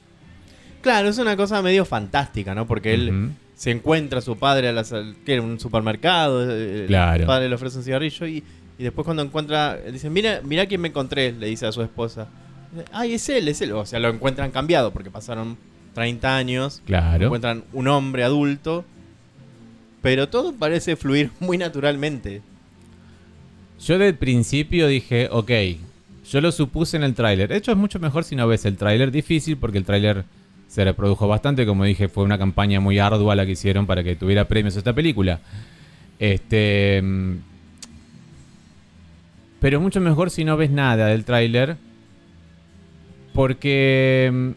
Claro, 0.80 1.08
es 1.08 1.18
una 1.18 1.36
cosa 1.36 1.60
medio 1.62 1.84
fantástica, 1.84 2.54
¿no? 2.54 2.66
Porque 2.66 2.94
él 2.94 3.30
se 3.54 3.70
encuentra 3.70 4.20
a 4.20 4.22
su 4.22 4.38
padre 4.38 4.68
a 4.68 4.72
la 4.72 4.82
sal- 4.84 5.14
que 5.26 5.34
era 5.34 5.42
un 5.42 5.60
supermercado. 5.60 6.46
eh, 6.50 6.84
Claro. 6.86 7.20
El 7.20 7.26
padre 7.26 7.48
le 7.50 7.54
ofrece 7.54 7.76
un 7.78 7.84
cigarrillo 7.84 8.26
y, 8.26 8.42
y 8.78 8.82
después 8.82 9.04
cuando 9.04 9.22
encuentra, 9.22 9.76
dice, 9.76 10.08
mira, 10.08 10.40
mira 10.42 10.64
quién 10.64 10.80
me 10.80 10.88
encontré, 10.88 11.32
le 11.32 11.48
dice 11.48 11.66
a 11.66 11.72
su 11.72 11.82
esposa. 11.82 12.28
Ay, 12.92 13.14
es 13.14 13.28
él, 13.28 13.46
es 13.48 13.60
él. 13.60 13.72
O 13.72 13.84
sea, 13.84 13.98
lo 13.98 14.08
encuentran 14.08 14.50
cambiado 14.52 14.90
porque 14.90 15.10
pasaron 15.10 15.58
30 15.94 16.36
años. 16.36 16.82
Claro. 16.86 17.26
Encuentran 17.26 17.64
un 17.72 17.88
hombre 17.88 18.24
adulto. 18.24 18.84
Pero 20.02 20.28
todo 20.28 20.54
parece 20.54 20.96
fluir 20.96 21.30
muy 21.40 21.58
naturalmente. 21.58 22.42
Yo 23.84 23.98
del 23.98 24.14
principio 24.14 24.86
dije, 24.86 25.28
ok, 25.30 25.50
yo 26.30 26.40
lo 26.40 26.52
supuse 26.52 26.96
en 26.96 27.02
el 27.02 27.14
tráiler. 27.14 27.48
De 27.48 27.56
hecho, 27.56 27.72
es 27.72 27.78
mucho 27.78 27.98
mejor 27.98 28.24
si 28.24 28.36
no 28.36 28.46
ves 28.46 28.64
el 28.64 28.76
tráiler 28.76 29.10
difícil 29.10 29.56
porque 29.56 29.78
el 29.78 29.84
tráiler 29.84 30.24
se 30.68 30.84
reprodujo 30.84 31.26
bastante. 31.26 31.66
Como 31.66 31.84
dije, 31.84 32.08
fue 32.08 32.24
una 32.24 32.38
campaña 32.38 32.78
muy 32.80 32.98
ardua 32.98 33.34
la 33.34 33.44
que 33.44 33.52
hicieron 33.52 33.86
para 33.86 34.04
que 34.04 34.16
tuviera 34.16 34.46
premios 34.46 34.76
esta 34.76 34.92
película. 34.92 35.40
Este. 36.18 37.00
mm, 37.02 37.36
Pero 39.60 39.80
mucho 39.80 40.00
mejor 40.00 40.30
si 40.30 40.44
no 40.44 40.56
ves 40.56 40.70
nada 40.70 41.06
del 41.06 41.24
tráiler. 41.24 41.76
Porque. 43.34 44.54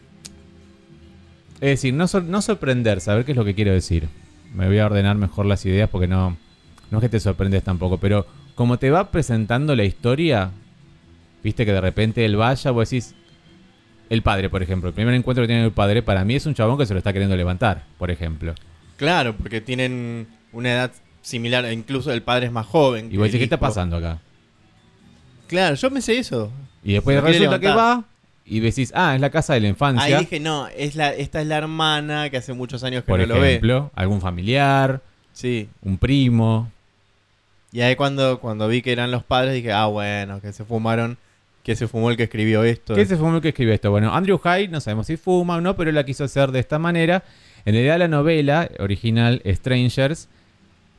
Es 1.60 1.70
decir, 1.70 1.94
no, 1.94 2.06
sor- 2.08 2.24
no 2.24 2.42
sorprender, 2.42 3.00
saber 3.00 3.24
qué 3.24 3.32
es 3.32 3.36
lo 3.36 3.44
que 3.44 3.54
quiero 3.54 3.72
decir. 3.72 4.08
Me 4.54 4.66
voy 4.66 4.78
a 4.78 4.86
ordenar 4.86 5.16
mejor 5.16 5.46
las 5.46 5.64
ideas 5.66 5.88
porque 5.88 6.06
no. 6.06 6.36
No 6.90 6.98
es 6.98 7.02
que 7.02 7.08
te 7.08 7.20
sorprendes 7.20 7.62
tampoco, 7.64 7.98
pero 7.98 8.26
como 8.54 8.78
te 8.78 8.90
va 8.90 9.10
presentando 9.10 9.74
la 9.74 9.84
historia, 9.84 10.50
viste 11.42 11.64
que 11.64 11.72
de 11.72 11.80
repente 11.80 12.24
él 12.24 12.36
vaya, 12.36 12.70
vos 12.70 12.88
decís. 12.90 13.14
El 14.10 14.20
padre, 14.22 14.50
por 14.50 14.62
ejemplo, 14.62 14.88
el 14.90 14.94
primer 14.94 15.14
encuentro 15.14 15.42
que 15.42 15.48
tiene 15.48 15.64
el 15.64 15.72
padre, 15.72 16.02
para 16.02 16.24
mí 16.26 16.34
es 16.34 16.44
un 16.44 16.54
chabón 16.54 16.76
que 16.76 16.84
se 16.84 16.92
lo 16.92 16.98
está 16.98 17.12
queriendo 17.12 17.36
levantar, 17.36 17.84
por 17.98 18.10
ejemplo. 18.10 18.54
Claro, 18.96 19.34
porque 19.34 19.62
tienen 19.62 20.28
una 20.52 20.72
edad 20.72 20.92
similar, 21.22 21.64
e 21.64 21.72
incluso 21.72 22.12
el 22.12 22.22
padre 22.22 22.46
es 22.46 22.52
más 22.52 22.66
joven. 22.66 23.08
Y 23.10 23.16
vos 23.16 23.24
decís, 23.26 23.38
¿qué 23.38 23.44
está 23.44 23.58
pasando 23.58 23.96
acá? 23.96 24.20
Claro, 25.46 25.74
yo 25.74 25.90
me 25.90 26.02
sé 26.02 26.18
eso. 26.18 26.52
Y 26.84 26.92
después 26.92 27.20
resulta 27.22 27.58
que 27.58 27.68
va 27.68 28.04
y 28.46 28.60
decís, 28.60 28.92
ah, 28.94 29.14
es 29.14 29.20
la 29.20 29.30
casa 29.30 29.54
de 29.54 29.60
la 29.60 29.68
infancia. 29.68 30.04
Ahí 30.18 30.24
dije, 30.24 30.38
no, 30.40 30.68
es 30.68 30.96
la, 30.96 31.12
esta 31.14 31.40
es 31.40 31.46
la 31.46 31.56
hermana 31.56 32.28
que 32.30 32.36
hace 32.36 32.52
muchos 32.52 32.84
años 32.84 33.02
que 33.04 33.08
por 33.08 33.18
no 33.20 33.26
lo 33.26 33.40
ve. 33.40 33.48
ejemplo, 33.50 33.90
algún 33.94 34.20
familiar, 34.20 35.00
Sí. 35.32 35.68
un 35.82 35.98
primo. 35.98 36.70
Y 37.72 37.80
ahí 37.80 37.96
cuando, 37.96 38.38
cuando 38.38 38.68
vi 38.68 38.82
que 38.82 38.92
eran 38.92 39.10
los 39.10 39.24
padres 39.24 39.54
dije, 39.54 39.72
ah, 39.72 39.86
bueno, 39.86 40.40
que 40.40 40.52
se 40.52 40.64
fumaron, 40.64 41.16
que 41.64 41.74
se 41.74 41.88
fumó 41.88 42.10
el 42.10 42.16
que 42.16 42.24
escribió 42.24 42.62
esto. 42.62 42.94
¿Qué 42.94 43.04
se 43.06 43.16
fumó 43.16 43.36
el 43.36 43.42
que 43.42 43.48
escribió 43.48 43.74
esto? 43.74 43.90
Bueno, 43.90 44.14
Andrew 44.14 44.38
Hyde, 44.38 44.68
no 44.68 44.80
sabemos 44.80 45.06
si 45.06 45.16
fuma 45.16 45.56
o 45.56 45.60
no, 45.60 45.74
pero 45.74 45.90
la 45.90 46.04
quiso 46.04 46.24
hacer 46.24 46.52
de 46.52 46.60
esta 46.60 46.78
manera. 46.78 47.24
En 47.64 47.72
realidad 47.74 47.98
la 47.98 48.08
novela 48.08 48.68
original 48.78 49.40
Strangers, 49.46 50.28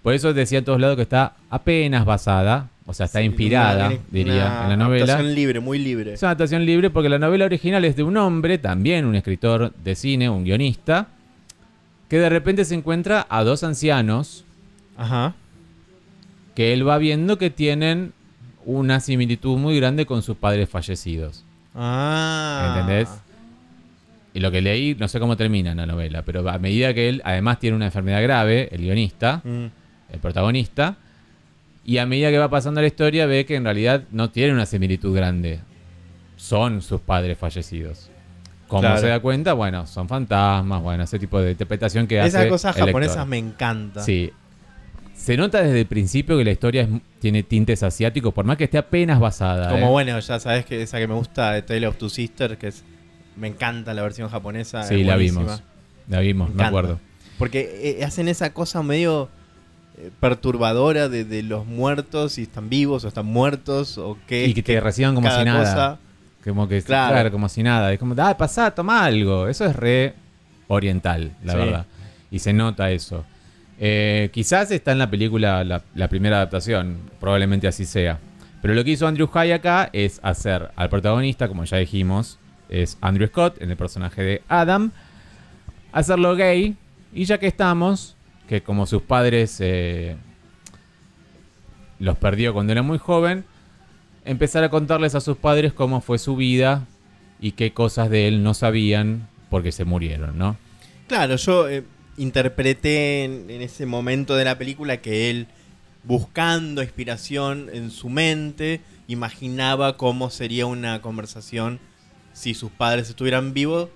por 0.01 0.13
eso 0.15 0.33
decía 0.33 0.57
en 0.59 0.65
todos 0.65 0.81
lados 0.81 0.95
que 0.97 1.03
está 1.03 1.35
apenas 1.49 2.03
basada, 2.05 2.69
o 2.85 2.93
sea, 2.93 3.07
está 3.07 3.19
Sí, 3.19 3.25
inspirada, 3.25 3.87
una- 3.87 3.97
diría, 4.11 4.45
una 4.45 4.63
en 4.63 4.69
la 4.69 4.77
novela. 4.77 5.05
adaptación 5.05 5.33
libre, 5.35 5.59
muy 5.59 5.79
libre. 5.79 6.13
Es 6.13 6.21
una 6.21 6.29
adaptación 6.31 6.65
libre 6.65 6.89
porque 6.89 7.09
la 7.09 7.19
novela 7.19 7.45
original 7.45 7.83
es 7.85 7.95
de 7.95 8.03
un 8.03 8.15
hombre, 8.17 8.57
también 8.57 9.05
un 9.05 9.15
escritor 9.15 9.73
de 9.83 9.95
cine, 9.95 10.29
un 10.29 10.43
guionista, 10.43 11.07
que 12.09 12.19
de 12.19 12.29
repente 12.29 12.63
se 12.65 12.75
encuentra 12.75 13.25
a 13.29 13.43
dos 13.43 13.63
ancianos 13.63 14.45
Ajá. 14.97 15.33
que 16.53 16.73
él 16.73 16.87
va 16.87 16.97
viendo 16.99 17.37
que 17.37 17.49
tienen 17.49 18.13
una 18.65 18.99
similitud 18.99 19.57
muy 19.57 19.77
grande 19.77 20.05
con 20.05 20.21
sus 20.21 20.37
padres 20.37 20.69
fallecidos. 20.69 21.43
Ah. 21.73 22.73
¿Entendés? 22.79 23.09
Y 24.33 24.39
lo 24.41 24.51
que 24.51 24.61
leí, 24.61 24.95
no 24.99 25.07
sé 25.07 25.19
cómo 25.19 25.37
termina 25.37 25.71
en 25.71 25.77
la 25.77 25.85
novela, 25.85 26.21
pero 26.23 26.47
a 26.49 26.57
medida 26.59 26.93
que 26.93 27.09
él 27.09 27.21
además 27.25 27.59
tiene 27.59 27.75
una 27.75 27.85
enfermedad 27.85 28.21
grave, 28.21 28.69
el 28.71 28.81
guionista, 28.81 29.41
Mm. 29.43 29.65
el 30.13 30.19
protagonista, 30.21 30.97
y 31.85 31.97
a 31.99 32.05
medida 32.05 32.31
que 32.31 32.37
va 32.39 32.49
pasando 32.49 32.81
la 32.81 32.87
historia 32.87 33.25
ve 33.25 33.45
que 33.45 33.55
en 33.55 33.63
realidad 33.63 34.03
no 34.11 34.29
tiene 34.31 34.53
una 34.53 34.65
similitud 34.65 35.15
grande. 35.15 35.59
Son 36.35 36.81
sus 36.81 36.99
padres 37.01 37.37
fallecidos. 37.37 38.09
Como 38.67 38.81
Claro. 38.81 38.99
se 38.99 39.07
da 39.07 39.19
cuenta, 39.19 39.53
bueno, 39.53 39.85
son 39.85 40.07
fantasmas, 40.09 40.81
bueno, 40.81 41.03
ese 41.03 41.19
tipo 41.19 41.39
de 41.39 41.51
interpretación 41.51 42.07
que 42.07 42.19
hace. 42.19 42.29
Esas 42.29 42.47
cosas 42.47 42.75
japonesas 42.75 43.25
me 43.27 43.37
encantan. 43.37 44.03
Sí. 44.03 44.31
Se 45.13 45.37
nota 45.37 45.61
desde 45.61 45.81
el 45.81 45.85
principio 45.85 46.37
que 46.37 46.43
la 46.43 46.51
historia 46.51 46.81
es- 46.83 46.89
tiene 47.19 47.43
tintes 47.43 47.83
asiáticos, 47.83 48.33
por 48.33 48.43
más 48.45 48.57
que 48.57 48.65
esté 48.65 48.77
apenas 48.77 49.19
basada. 49.19 49.69
Como 49.69 49.87
¿eh? 49.87 49.91
bueno, 49.91 50.19
ya 50.19 50.39
sabes 50.39 50.65
que 50.65 50.81
esa 50.81 50.97
que 50.97 51.07
me 51.07 51.13
gusta 51.13 51.51
de 51.53 51.61
Tale 51.61 51.87
of 51.87 51.97
Two 51.97 52.09
Sisters, 52.09 52.57
que 52.57 52.67
es 52.67 52.83
me 53.37 53.47
encanta 53.47 53.93
la 53.93 54.01
versión 54.01 54.29
japonesa. 54.29 54.83
Sí, 54.83 55.03
la 55.03 55.15
vimos. 55.15 55.61
La 56.07 56.19
vimos, 56.19 56.49
Me 56.49 56.55
me 56.55 56.63
acuerdo. 56.63 56.99
Porque 57.37 57.97
eh, 57.99 58.03
hacen 58.05 58.27
esa 58.27 58.53
cosa 58.53 58.81
medio 58.83 59.29
eh, 59.97 60.11
perturbadora 60.19 61.09
de, 61.09 61.23
de 61.25 61.43
los 61.43 61.65
muertos, 61.65 62.33
si 62.33 62.43
están 62.43 62.69
vivos 62.69 63.03
o 63.05 63.07
están 63.07 63.25
muertos, 63.25 63.97
o 63.97 64.17
qué. 64.27 64.45
Y 64.47 64.53
que 64.53 64.63
te 64.63 64.79
reciban 64.79 65.15
como 65.15 65.29
si 65.29 65.43
nada. 65.43 65.59
cosa. 65.59 65.99
Como 66.43 66.67
que, 66.67 66.81
Claro. 66.83 67.13
claro. 67.13 67.31
como 67.31 67.49
si 67.49 67.63
nada. 67.63 67.91
Es 67.91 67.99
como, 67.99 68.13
ah, 68.21 68.37
pasá, 68.37 68.71
toma 68.71 69.03
algo. 69.05 69.47
Eso 69.47 69.65
es 69.65 69.75
re 69.75 70.13
oriental, 70.67 71.31
la 71.43 71.53
Sí. 71.53 71.57
verdad. 71.59 71.85
Y 72.31 72.39
se 72.39 72.53
nota 72.53 72.91
eso. 72.91 73.25
Eh, 73.79 74.29
quizás 74.31 74.71
está 74.71 74.91
en 74.91 74.99
la 74.99 75.09
película 75.09 75.63
la, 75.63 75.81
la 75.95 76.07
primera 76.07 76.37
adaptación, 76.37 76.97
probablemente 77.19 77.67
así 77.67 77.85
sea. 77.85 78.19
Pero 78.61 78.73
lo 78.73 78.83
que 78.83 78.91
hizo 78.91 79.07
Andrew 79.07 79.27
High 79.27 79.51
acá 79.53 79.89
es 79.93 80.19
hacer 80.23 80.71
al 80.75 80.89
protagonista, 80.89 81.47
como 81.47 81.63
ya 81.65 81.77
dijimos, 81.77 82.39
es 82.69 82.97
Andrew 83.01 83.27
Scott, 83.27 83.61
en 83.61 83.69
el 83.71 83.77
personaje 83.77 84.23
de 84.23 84.41
Adam, 84.47 84.91
hacerlo 85.91 86.35
gay. 86.35 86.75
Y 87.13 87.25
ya 87.25 87.37
que 87.37 87.47
estamos, 87.47 88.14
que 88.47 88.61
como 88.61 88.85
sus 88.85 89.01
padres 89.01 89.57
eh, 89.59 90.15
los 91.99 92.17
perdió 92.17 92.53
cuando 92.53 92.71
era 92.71 92.81
muy 92.81 92.97
joven, 92.97 93.45
empezar 94.23 94.63
a 94.63 94.69
contarles 94.69 95.15
a 95.15 95.21
sus 95.21 95.37
padres 95.37 95.73
cómo 95.73 96.01
fue 96.01 96.17
su 96.17 96.35
vida 96.35 96.85
y 97.39 97.51
qué 97.51 97.71
cosas 97.71 98.09
de 98.09 98.27
él 98.27 98.43
no 98.43 98.53
sabían 98.53 99.27
porque 99.49 99.71
se 99.71 99.85
murieron, 99.85 100.37
¿no? 100.37 100.57
Claro, 101.07 101.35
yo 101.35 101.69
eh, 101.69 101.83
interpreté 102.17 103.23
en, 103.23 103.49
en 103.49 103.61
ese 103.61 103.85
momento 103.85 104.35
de 104.35 104.45
la 104.45 104.57
película 104.57 104.97
que 104.97 105.29
él, 105.29 105.47
buscando 106.03 106.81
inspiración 106.81 107.69
en 107.71 107.91
su 107.91 108.09
mente, 108.09 108.81
imaginaba 109.07 109.97
cómo 109.97 110.29
sería 110.29 110.65
una 110.65 111.01
conversación 111.01 111.79
si 112.33 112.53
sus 112.53 112.71
padres 112.71 113.09
estuvieran 113.09 113.53
vivos, 113.53 113.89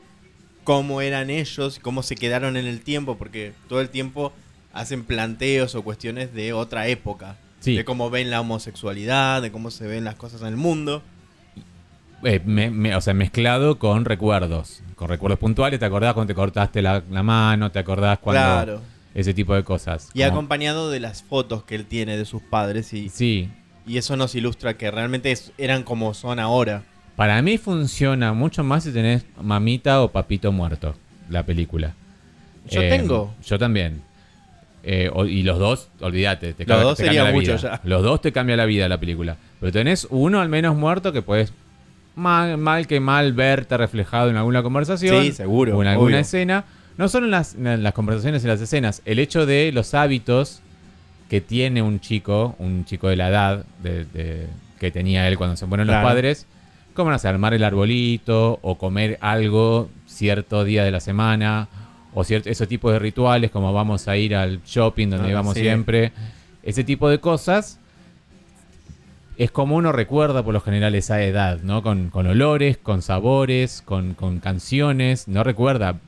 cómo 0.70 1.02
eran 1.02 1.32
ellos, 1.32 1.80
cómo 1.82 2.04
se 2.04 2.14
quedaron 2.16 2.56
en 2.56 2.68
el 2.68 2.82
tiempo, 2.82 3.18
porque 3.18 3.54
todo 3.68 3.82
el 3.82 3.90
tiempo 3.90 4.32
hacen 4.72 5.04
planteos 5.04 5.74
o 5.74 5.82
cuestiones 5.82 6.32
de 6.36 6.54
otra 6.54 6.88
época. 6.88 7.38
Sí. 7.60 7.76
De 7.76 7.84
cómo 7.84 8.12
ven 8.12 8.30
la 8.30 8.40
homosexualidad, 8.40 9.42
de 9.42 9.52
cómo 9.52 9.72
se 9.72 9.88
ven 9.88 10.04
las 10.04 10.14
cosas 10.14 10.42
en 10.42 10.50
el 10.50 10.58
mundo. 10.58 11.02
Eh, 12.24 12.40
me- 12.46 12.70
me- 12.70 12.96
o 12.96 13.02
sea, 13.02 13.16
mezclado 13.16 13.80
con 13.80 14.06
recuerdos, 14.06 14.84
con 14.96 15.10
recuerdos 15.10 15.40
puntuales. 15.40 15.80
¿Te 15.80 15.86
acordás 15.88 16.14
cuando 16.14 16.32
te 16.32 16.36
cortaste 16.36 16.84
la, 16.84 17.02
la 17.10 17.24
mano? 17.24 17.72
¿Te 17.72 17.80
acordás 17.80 18.20
cuando 18.20 18.40
Claro. 18.40 18.82
ese 19.16 19.34
tipo 19.34 19.56
de 19.56 19.64
cosas? 19.64 20.12
Y 20.14 20.20
Como- 20.20 20.34
acompañado 20.34 20.92
de 20.92 21.00
las 21.00 21.24
fotos 21.24 21.64
que 21.64 21.74
él 21.74 21.88
tiene 21.88 22.16
de 22.16 22.26
sus 22.26 22.44
padres 22.44 22.94
y, 22.94 23.10
Sí, 23.10 23.50
y 23.88 23.98
eso 23.98 24.16
nos 24.18 24.36
ilustra 24.36 24.78
que 24.78 24.92
realmente 24.92 25.32
es- 25.32 25.52
eran 25.58 25.82
como 25.82 26.14
son 26.14 26.38
ahora. 26.38 26.84
Para 27.20 27.42
mí 27.42 27.58
funciona 27.58 28.32
mucho 28.32 28.64
más 28.64 28.86
si 28.86 28.94
tenés 28.94 29.26
mamita 29.42 30.02
o 30.02 30.08
papito 30.10 30.54
muerto, 30.54 30.96
la 31.30 31.44
película. 31.44 31.94
Yo 32.70 32.82
Eh, 32.82 32.88
tengo. 32.90 33.34
Yo 33.46 33.60
también. 33.60 34.02
Eh, 34.84 35.10
o- 35.14 35.26
y 35.26 35.44
los 35.44 35.60
dos, 35.60 35.90
olvídate. 36.00 36.54
Te 36.54 36.66
Los 36.66 36.82
dos 36.82 36.98
te 36.98 37.04
cambia 37.04 37.24
la 37.26 37.32
mucho 37.34 37.52
vida. 37.58 37.58
ya. 37.58 37.82
Los 37.84 38.04
dos 38.04 38.22
te 38.22 38.32
cambia 38.32 38.56
la 38.56 38.64
vida 38.66 38.88
la 38.88 38.98
película. 39.02 39.36
Pero 39.60 39.70
tenés 39.74 40.08
uno 40.10 40.40
al 40.40 40.48
menos 40.48 40.78
muerto 40.78 41.12
que 41.12 41.22
puedes 41.22 41.52
mal, 42.16 42.58
mal 42.58 42.88
que 42.88 43.02
mal 43.02 43.34
verte 43.34 43.76
reflejado 43.76 44.30
en 44.30 44.38
alguna 44.38 44.64
conversación. 44.64 45.22
Sí, 45.22 45.34
seguro, 45.34 45.78
O 45.78 45.82
en 45.82 45.90
alguna 45.90 46.08
obvio. 46.12 46.20
escena. 46.20 46.64
No 46.98 47.10
solo 47.10 47.26
en 47.26 47.32
las, 47.32 47.56
en 47.56 47.84
las 47.84 47.94
conversaciones 47.94 48.46
y 48.46 48.48
las 48.48 48.62
escenas. 48.62 49.02
El 49.04 49.20
hecho 49.20 49.46
de 49.46 49.72
los 49.74 49.94
hábitos 49.94 50.62
que 51.30 51.42
tiene 51.42 51.82
un 51.82 52.00
chico, 52.00 52.56
un 52.60 52.86
chico 52.86 53.10
de 53.10 53.18
la 53.18 53.28
edad 53.28 53.66
de, 53.84 54.06
de- 54.06 54.48
que 54.80 54.90
tenía 54.92 55.28
él 55.28 55.38
cuando 55.38 55.58
se 55.58 55.68
fueron 55.68 55.86
Claro. 55.88 56.02
los 56.04 56.10
padres. 56.14 56.48
Como, 57.00 57.12
no 57.12 57.18
sé, 57.20 57.28
armar 57.28 57.54
el 57.54 57.64
arbolito 57.64 58.60
o 58.62 58.78
comer 58.78 59.18
algo 59.22 59.90
cierto 60.06 60.64
día 60.66 60.84
de 60.84 60.92
la 60.92 61.00
semana. 61.00 61.68
O 62.14 62.24
cierto, 62.24 62.50
ese 62.50 62.68
tipo 62.68 62.92
de 62.92 63.00
rituales 63.00 63.52
como 63.52 63.72
vamos 63.72 64.08
a 64.08 64.18
ir 64.18 64.36
al 64.36 64.62
shopping 64.66 65.08
donde 65.10 65.28
Ah, 65.28 65.32
íbamos 65.32 65.54
sí. 65.54 65.62
siempre. 65.62 66.12
Ese 66.64 66.84
tipo 66.84 67.08
de 67.10 67.20
cosas 67.20 67.80
es 69.38 69.52
como 69.52 69.76
uno 69.78 69.92
recuerda 69.94 70.44
por 70.44 70.54
lo 70.54 70.60
general 70.60 70.96
esa 70.96 71.22
edad, 71.24 71.60
¿no? 71.62 71.82
Con, 71.82 72.10
con 72.10 72.28
olores, 72.28 72.78
con 72.78 73.02
sabores, 73.02 73.82
con, 73.84 74.14
con 74.14 74.40
canciones. 74.40 75.28
No 75.30 75.44
recuerda 75.44 76.00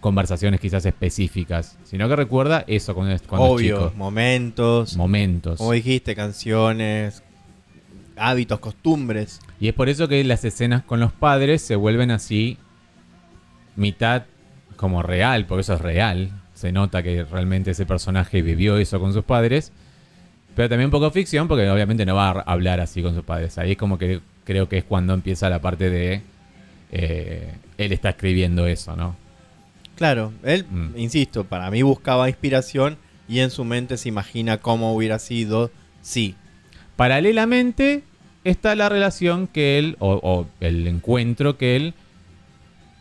conversaciones 0.00 0.60
quizás 0.60 0.84
específicas, 0.84 1.78
sino 1.84 2.06
que 2.10 2.16
recuerda 2.16 2.62
eso 2.66 2.94
cuando 2.94 3.14
es, 3.14 3.22
cuando 3.22 3.46
es 3.46 3.52
Obvio, 3.54 3.76
chico. 3.78 3.92
momentos, 3.96 4.96
Momentos. 4.98 5.56
como 5.58 5.72
dijiste, 5.72 6.14
canciones, 6.14 7.22
hábitos, 8.16 8.58
costumbres. 8.58 9.40
Y 9.60 9.68
es 9.68 9.74
por 9.74 9.88
eso 9.88 10.08
que 10.08 10.22
las 10.24 10.44
escenas 10.44 10.82
con 10.82 11.00
los 11.00 11.12
padres 11.12 11.62
se 11.62 11.76
vuelven 11.76 12.10
así 12.10 12.58
mitad 13.76 14.24
como 14.76 15.02
real, 15.02 15.46
porque 15.46 15.62
eso 15.62 15.74
es 15.74 15.80
real. 15.80 16.30
Se 16.54 16.72
nota 16.72 17.02
que 17.02 17.24
realmente 17.24 17.70
ese 17.72 17.86
personaje 17.86 18.42
vivió 18.42 18.76
eso 18.78 19.00
con 19.00 19.12
sus 19.12 19.24
padres. 19.24 19.72
Pero 20.54 20.68
también 20.68 20.86
un 20.86 20.90
poco 20.92 21.10
ficción, 21.10 21.48
porque 21.48 21.68
obviamente 21.68 22.06
no 22.06 22.14
va 22.14 22.28
a 22.30 22.40
hablar 22.42 22.80
así 22.80 23.02
con 23.02 23.14
sus 23.14 23.24
padres. 23.24 23.58
Ahí 23.58 23.72
es 23.72 23.76
como 23.76 23.98
que 23.98 24.20
creo 24.44 24.68
que 24.68 24.78
es 24.78 24.84
cuando 24.84 25.14
empieza 25.14 25.48
la 25.50 25.60
parte 25.60 25.90
de 25.90 26.20
eh, 26.92 27.54
él 27.78 27.92
está 27.92 28.10
escribiendo 28.10 28.66
eso, 28.68 28.94
¿no? 28.94 29.16
Claro, 29.96 30.32
él, 30.44 30.64
Mm. 30.70 30.96
insisto, 30.96 31.44
para 31.44 31.70
mí 31.70 31.82
buscaba 31.82 32.28
inspiración 32.28 32.98
y 33.28 33.40
en 33.40 33.50
su 33.50 33.64
mente 33.64 33.96
se 33.96 34.08
imagina 34.08 34.58
cómo 34.58 34.94
hubiera 34.94 35.18
sido 35.18 35.70
si. 36.02 36.36
Paralelamente 36.96 38.02
está 38.44 38.74
la 38.74 38.88
relación 38.88 39.46
que 39.46 39.78
él, 39.78 39.96
o, 39.98 40.14
o 40.22 40.46
el 40.60 40.86
encuentro 40.86 41.56
que 41.56 41.76
él 41.76 41.94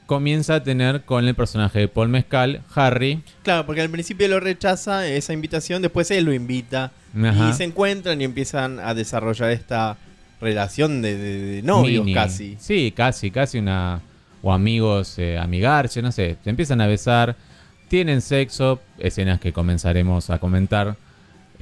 comienza 0.06 0.56
a 0.56 0.64
tener 0.64 1.04
con 1.04 1.26
el 1.28 1.34
personaje 1.36 1.80
de 1.80 1.88
Paul 1.88 2.10
Mescal, 2.10 2.62
Harry. 2.76 3.22
Claro, 3.44 3.66
porque 3.66 3.82
al 3.82 3.90
principio 3.90 4.28
lo 4.28 4.40
rechaza 4.40 5.08
esa 5.08 5.34
invitación, 5.34 5.82
después 5.82 6.12
él 6.12 6.26
lo 6.26 6.34
invita 6.34 6.92
Ajá. 7.24 7.50
y 7.50 7.54
se 7.54 7.64
encuentran 7.64 8.20
y 8.22 8.26
empiezan 8.26 8.80
a 8.80 8.94
desarrollar 8.94 9.52
esta 9.52 9.98
relación 10.42 11.02
de, 11.02 11.18
de- 11.18 11.40
de 11.56 11.62
novios 11.64 12.04
Mini. 12.04 12.14
casi. 12.14 12.58
Sí, 12.60 12.94
casi, 12.96 13.32
casi 13.32 13.60
una. 13.60 14.02
O 14.46 14.52
amigos, 14.52 15.18
eh, 15.20 15.38
amigarse, 15.38 16.02
no 16.02 16.12
sé. 16.12 16.36
Se 16.44 16.50
empiezan 16.50 16.82
a 16.82 16.88
besar, 16.88 17.38
tienen 17.88 18.20
sexo, 18.22 18.82
escenas 19.00 19.40
que 19.40 19.54
comenzaremos 19.54 20.30
a 20.30 20.38
comentar 20.40 20.98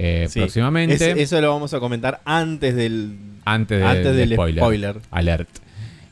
eh, 0.03 0.25
Sí. 0.29 0.39
próximamente. 0.39 0.95
Es- 0.95 1.17
eso 1.17 1.39
lo 1.41 1.49
vamos 1.51 1.73
a 1.73 1.79
comentar 1.79 2.21
antes 2.25 2.75
del, 2.75 3.15
antes, 3.45 3.79
de- 3.79 3.85
antes 3.85 4.15
del 4.15 4.33
spoiler. 4.33 4.63
spoiler. 4.63 4.95
Alert. 5.11 5.49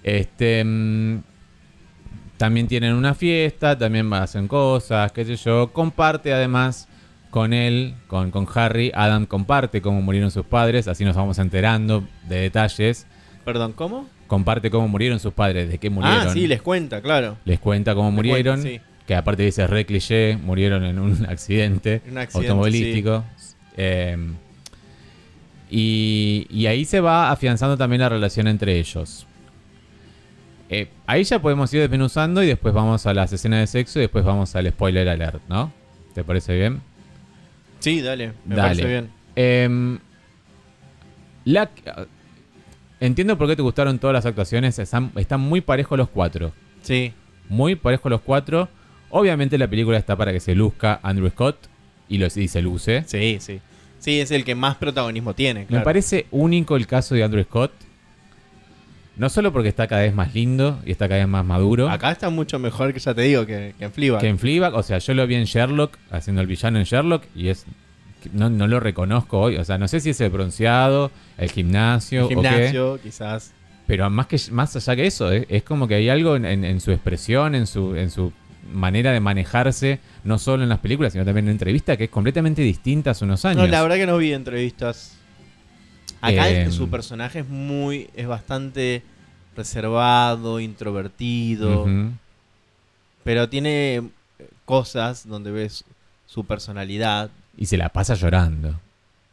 Este. 0.04 0.63
mm, 0.63 1.19
también 2.38 2.67
tienen 2.67 2.93
una 2.93 3.13
fiesta, 3.15 3.78
también 3.78 4.12
hacen 4.13 4.47
cosas, 4.47 5.12
qué 5.12 5.25
sé 5.25 5.36
yo. 5.36 5.71
Comparte 5.73 6.32
además 6.34 6.88
con 7.32 7.52
él, 7.54 7.95
con, 8.08 8.32
con 8.32 8.47
Harry. 8.56 8.91
Adam 8.95 9.25
comparte 9.25 9.82
cómo 9.82 10.02
murieron 10.02 10.32
sus 10.32 10.45
padres, 10.45 10.88
así 10.88 11.04
nos 11.04 11.15
vamos 11.15 11.38
enterando 11.39 12.04
de 12.30 12.38
detalles. 12.41 13.08
Perdón, 13.43 13.73
¿cómo? 13.73 14.08
Comparte 14.28 14.69
cómo 14.69 14.88
murieron 14.88 15.19
sus 15.19 15.34
padres, 15.34 15.69
de 15.69 15.80
qué 15.80 15.89
murieron. 15.89 16.28
Ah, 16.28 16.32
sí, 16.34 16.47
les 16.47 16.62
cuenta, 16.62 17.02
claro. 17.02 17.38
Les 17.45 17.60
cuenta 17.60 17.93
cómo 17.95 18.10
Les 18.10 18.15
murieron. 18.15 18.62
cuenta, 18.62 18.80
sí. 18.86 18.86
Que 19.06 19.15
aparte 19.15 19.41
dice 19.43 19.65
re 19.67 19.86
cliché, 19.86 20.38
murieron 20.38 20.84
en 20.86 20.99
un 20.99 21.25
accidente, 21.30 22.02
Un 22.10 22.19
accidente, 22.19 22.49
automovilístico. 22.52 23.25
Eh, 23.77 24.17
y, 25.69 26.47
y 26.49 26.65
ahí 26.65 26.86
se 26.86 26.99
va 26.99 27.32
afianzando 27.32 27.77
también 27.77 28.01
la 28.01 28.10
relación 28.10 28.47
entre 28.47 28.79
ellos. 28.79 29.27
Eh, 30.69 30.88
ahí 31.08 31.23
ya 31.23 31.41
podemos 31.41 31.73
ir 31.73 31.82
desmenuzando 31.82 32.43
y 32.43 32.47
después 32.47 32.73
vamos 32.73 33.05
a 33.08 33.13
las 33.13 33.34
escenas 33.34 33.60
de 33.62 33.67
sexo 33.67 33.99
y 33.99 34.03
después 34.03 34.23
vamos 34.23 34.55
al 34.55 34.69
spoiler 34.69 35.10
alert, 35.10 35.41
¿no? 35.49 35.71
¿Te 36.13 36.23
parece 36.23 36.55
bien? 36.55 36.82
Sí, 37.79 38.01
dale, 38.01 38.34
me 38.45 38.55
Dale. 38.55 38.67
parece 38.69 38.88
bien. 38.88 39.10
Em, 39.36 39.99
la, 41.45 41.69
entiendo 42.99 43.38
por 43.38 43.47
qué 43.47 43.55
te 43.55 43.62
gustaron 43.63 43.97
todas 43.97 44.13
las 44.13 44.25
actuaciones. 44.27 44.77
Están, 44.77 45.12
están 45.15 45.39
muy 45.39 45.62
parejos 45.62 45.97
los 45.97 46.10
cuatro. 46.10 46.51
Sí, 46.84 47.13
muy 47.47 47.75
parejos 47.75 48.12
los 48.12 48.21
cuatro. 48.21 48.69
Obviamente 49.10 49.58
la 49.58 49.67
película 49.67 49.97
está 49.97 50.15
para 50.15 50.32
que 50.32 50.39
se 50.39 50.53
luzca 50.53 50.99
Andrew 51.01 51.29
Scott 51.29 51.58
y, 52.09 52.17
lo, 52.17 52.25
y 52.27 52.47
se 52.47 52.61
luce. 52.61 53.03
sí, 53.07 53.37
sí. 53.39 53.59
Sí, 53.99 54.19
es 54.21 54.31
el 54.31 54.45
que 54.45 54.55
más 54.55 54.75
protagonismo 54.77 55.33
tiene, 55.35 55.65
claro. 55.65 55.81
Me 55.81 55.83
parece 55.85 56.25
único 56.31 56.77
el 56.77 56.87
caso 56.87 57.15
de 57.15 57.23
Andrew 57.23 57.43
Scott. 57.43 57.71
No 59.17 59.27
solo 59.27 59.51
porque 59.51 59.67
está 59.67 59.87
cada 59.87 60.03
vez 60.03 60.13
más 60.15 60.33
lindo 60.33 60.79
y 60.85 60.91
está 60.91 61.09
cada 61.09 61.19
vez 61.19 61.27
más 61.27 61.43
maduro. 61.43 61.89
Acá 61.89 62.11
está 62.11 62.29
mucho 62.29 62.57
mejor 62.59 62.93
que 62.93 62.99
ya 62.99 63.13
te 63.13 63.23
digo 63.23 63.45
que, 63.45 63.73
que 63.77 63.83
en 63.85 63.91
Fleabag. 63.91 64.21
Que 64.21 64.27
en 64.29 64.39
Fleabag, 64.39 64.73
o 64.75 64.83
sea, 64.83 64.99
yo 64.99 65.13
lo 65.13 65.27
vi 65.27 65.35
en 65.35 65.43
Sherlock, 65.43 65.97
haciendo 66.11 66.41
el 66.41 66.47
villano 66.47 66.79
en 66.79 66.85
Sherlock, 66.85 67.23
y 67.35 67.49
es. 67.49 67.65
No, 68.31 68.49
no 68.49 68.67
lo 68.67 68.79
reconozco 68.79 69.39
hoy. 69.39 69.57
O 69.57 69.65
sea, 69.65 69.77
no 69.77 69.89
sé 69.89 69.99
si 69.99 70.11
es 70.11 70.21
el 70.21 70.29
bronceado, 70.29 71.11
el 71.37 71.51
gimnasio, 71.51 72.29
El 72.29 72.37
o 72.37 72.41
qué. 72.41 72.49
gimnasio, 72.49 72.99
quizás. 73.03 73.53
Pero 73.87 74.09
más, 74.09 74.27
que, 74.27 74.37
más 74.51 74.73
allá 74.77 74.95
que 74.95 75.07
eso, 75.07 75.29
es 75.31 75.63
como 75.63 75.87
que 75.89 75.95
hay 75.95 76.07
algo 76.07 76.37
en, 76.37 76.45
en- 76.45 76.63
en 76.63 76.79
su 76.79 76.91
expresión, 76.91 77.55
en 77.55 77.67
su, 77.67 77.95
en 77.97 78.09
su 78.11 78.31
manera 78.73 79.12
de 79.12 79.19
manejarse, 79.19 79.99
no 80.23 80.38
solo 80.39 80.63
en 80.63 80.69
las 80.69 80.79
películas, 80.79 81.13
sino 81.13 81.25
también 81.25 81.45
en 81.47 81.51
entrevistas, 81.51 81.97
que 81.97 82.05
es 82.05 82.10
completamente 82.10 82.62
distinta 82.62 83.12
hace 83.12 83.25
unos 83.25 83.43
años. 83.45 83.62
No, 83.63 83.67
la 83.67 83.82
verdad 83.82 83.95
que 83.97 84.05
no 84.05 84.17
vi 84.17 84.34
entrevistas. 84.34 85.15
Acá 86.21 86.49
Em. 86.49 86.71
su 86.71 86.89
personaje 86.89 87.39
es 87.39 87.47
muy, 87.47 88.10
es 88.15 88.27
bastante 88.27 89.03
reservado, 89.55 90.60
introvertido, 90.60 91.86
pero 93.23 93.50
tiene 93.50 93.96
eh, 93.98 94.02
cosas 94.65 95.27
donde 95.27 95.52
ves 95.52 95.83
su 96.25 96.43
personalidad. 96.46 97.29
Y 97.58 97.65
se 97.65 97.77
la 97.77 97.89
pasa 97.89 98.15
llorando. 98.15 98.79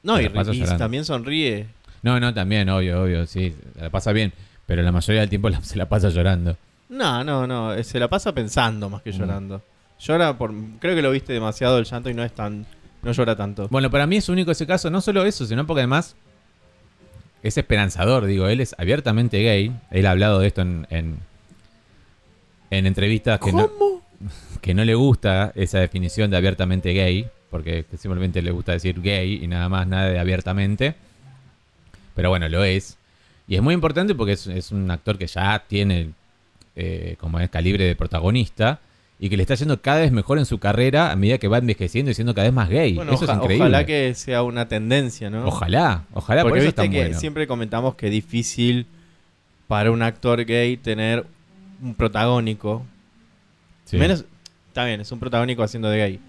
No, 0.03 0.21
y, 0.21 0.27
y 0.27 0.63
también 0.79 1.05
sonríe. 1.05 1.67
No, 2.03 2.21
no, 2.21 2.33
también, 2.33 2.69
obvio, 2.69 3.03
obvio, 3.03 3.27
sí, 3.27 3.55
se 3.75 3.81
la 3.83 3.91
pasa 3.91 4.13
bien. 4.13 4.33
Pero 4.67 4.83
la 4.83 4.93
mayoría 4.93 5.21
del 5.23 5.31
tiempo 5.31 5.49
la- 5.51 5.63
se 5.63 5.77
la 5.77 5.89
pasa 5.89 6.09
llorando. 6.11 6.57
No, 6.89 7.24
no, 7.24 7.47
no, 7.47 7.72
eh, 7.74 7.82
se 7.84 7.99
la 7.99 8.09
pasa 8.09 8.32
pensando 8.32 8.89
más 8.89 9.03
que 9.03 9.11
Mm. 9.12 9.18
llorando. 9.18 9.62
Llora 9.99 10.37
por, 10.37 10.53
creo 10.78 10.95
que 10.95 11.03
lo 11.03 11.11
viste 11.11 11.32
demasiado 11.32 11.78
el 11.78 11.84
llanto 11.84 12.11
y 12.11 12.14
no 12.14 12.22
es 12.22 12.32
tan, 12.32 12.66
no 13.03 13.12
llora 13.12 13.34
tanto. 13.34 13.66
Bueno, 13.68 13.91
para 13.91 14.07
mí 14.07 14.16
es 14.16 14.28
único 14.28 14.51
ese 14.51 14.66
caso, 14.66 14.91
no 14.91 15.01
solo 15.01 15.24
eso, 15.24 15.47
sino 15.47 15.66
porque 15.66 15.80
además 15.80 16.14
es 17.43 17.57
esperanzador, 17.59 18.26
digo, 18.26 18.49
él 18.49 18.61
es 18.61 18.74
abiertamente 18.78 19.43
gay. 19.43 19.72
Él 19.91 20.07
ha 20.07 20.11
hablado 20.11 20.39
de 20.41 20.49
esto 20.49 20.62
en, 20.62 20.87
en, 20.91 21.16
en 22.70 22.87
entrevistas 22.87 23.41
que 23.41 23.53
no, 23.53 23.70
que 24.61 24.74
no 24.74 24.84
le 24.84 24.95
gusta 24.95 25.53
esa 25.55 25.78
definición 25.78 26.30
de 26.30 26.37
abiertamente 26.37 26.93
gay, 26.93 27.26
porque 27.51 27.84
simplemente 27.99 28.43
le 28.43 28.51
gusta 28.51 28.72
decir 28.72 29.01
gay 29.01 29.43
y 29.43 29.47
nada 29.47 29.68
más, 29.68 29.87
nada 29.87 30.09
de 30.11 30.18
abiertamente. 30.18 30.95
pero 32.14 32.28
bueno, 32.28 32.49
lo 32.49 32.64
es. 32.64 32.99
Y 33.49 33.55
es 33.57 33.62
muy 33.62 33.74
importante 33.74 34.14
porque 34.14 34.32
es, 34.32 34.47
es 34.49 34.72
un 34.72 34.91
actor 34.91 35.16
que 35.18 35.26
ya 35.26 35.62
tiene 35.68 36.11
eh, 36.77 37.16
como 37.18 37.41
es 37.41 37.49
calibre 37.51 37.85
de 37.85 37.97
protagonista 37.97 38.81
y 39.18 39.29
que 39.31 39.37
le 39.39 39.43
está 39.43 39.55
yendo 39.55 39.81
cada 39.81 40.01
vez 40.01 40.12
mejor 40.12 40.39
en 40.39 40.45
su 40.45 40.59
carrera 40.59 41.11
a 41.11 41.16
medida 41.16 41.39
que 41.39 41.49
va 41.49 41.57
envejeciendo 41.59 42.11
y 42.11 42.14
siendo 42.14 42.35
cada 42.35 42.47
vez 42.49 42.53
más 42.55 42.68
gay. 42.68 42.95
Bueno, 42.95 43.12
eso 43.14 43.24
oja- 43.24 43.33
es 43.33 43.39
increíble. 43.39 43.64
Ojalá 43.64 43.87
que 43.87 44.14
sea 44.14 44.43
una 44.43 44.68
tendencia, 44.68 45.31
¿no? 45.31 45.47
Ojalá, 45.47 46.05
ojalá, 46.12 46.43
por 46.43 46.51
Porque 46.51 46.61
eso 46.61 46.68
viste 46.68 46.83
está 46.83 46.93
que 46.93 47.01
bueno. 47.03 47.18
siempre 47.18 47.47
comentamos 47.47 47.95
que 47.95 48.07
es 48.07 48.12
difícil 48.12 48.87
para 49.68 49.91
un 49.91 50.03
actor 50.03 50.45
gay 50.45 50.77
tener 50.77 51.27
un 51.83 51.95
protagónico. 51.95 52.85
Sí. 53.87 53.97
Menos, 53.97 54.24
está 54.68 54.85
bien, 54.85 55.01
es 55.01 55.11
un 55.12 55.18
protagónico 55.18 55.62
haciendo 55.62 55.89
de 55.89 55.99
gay. 55.99 56.20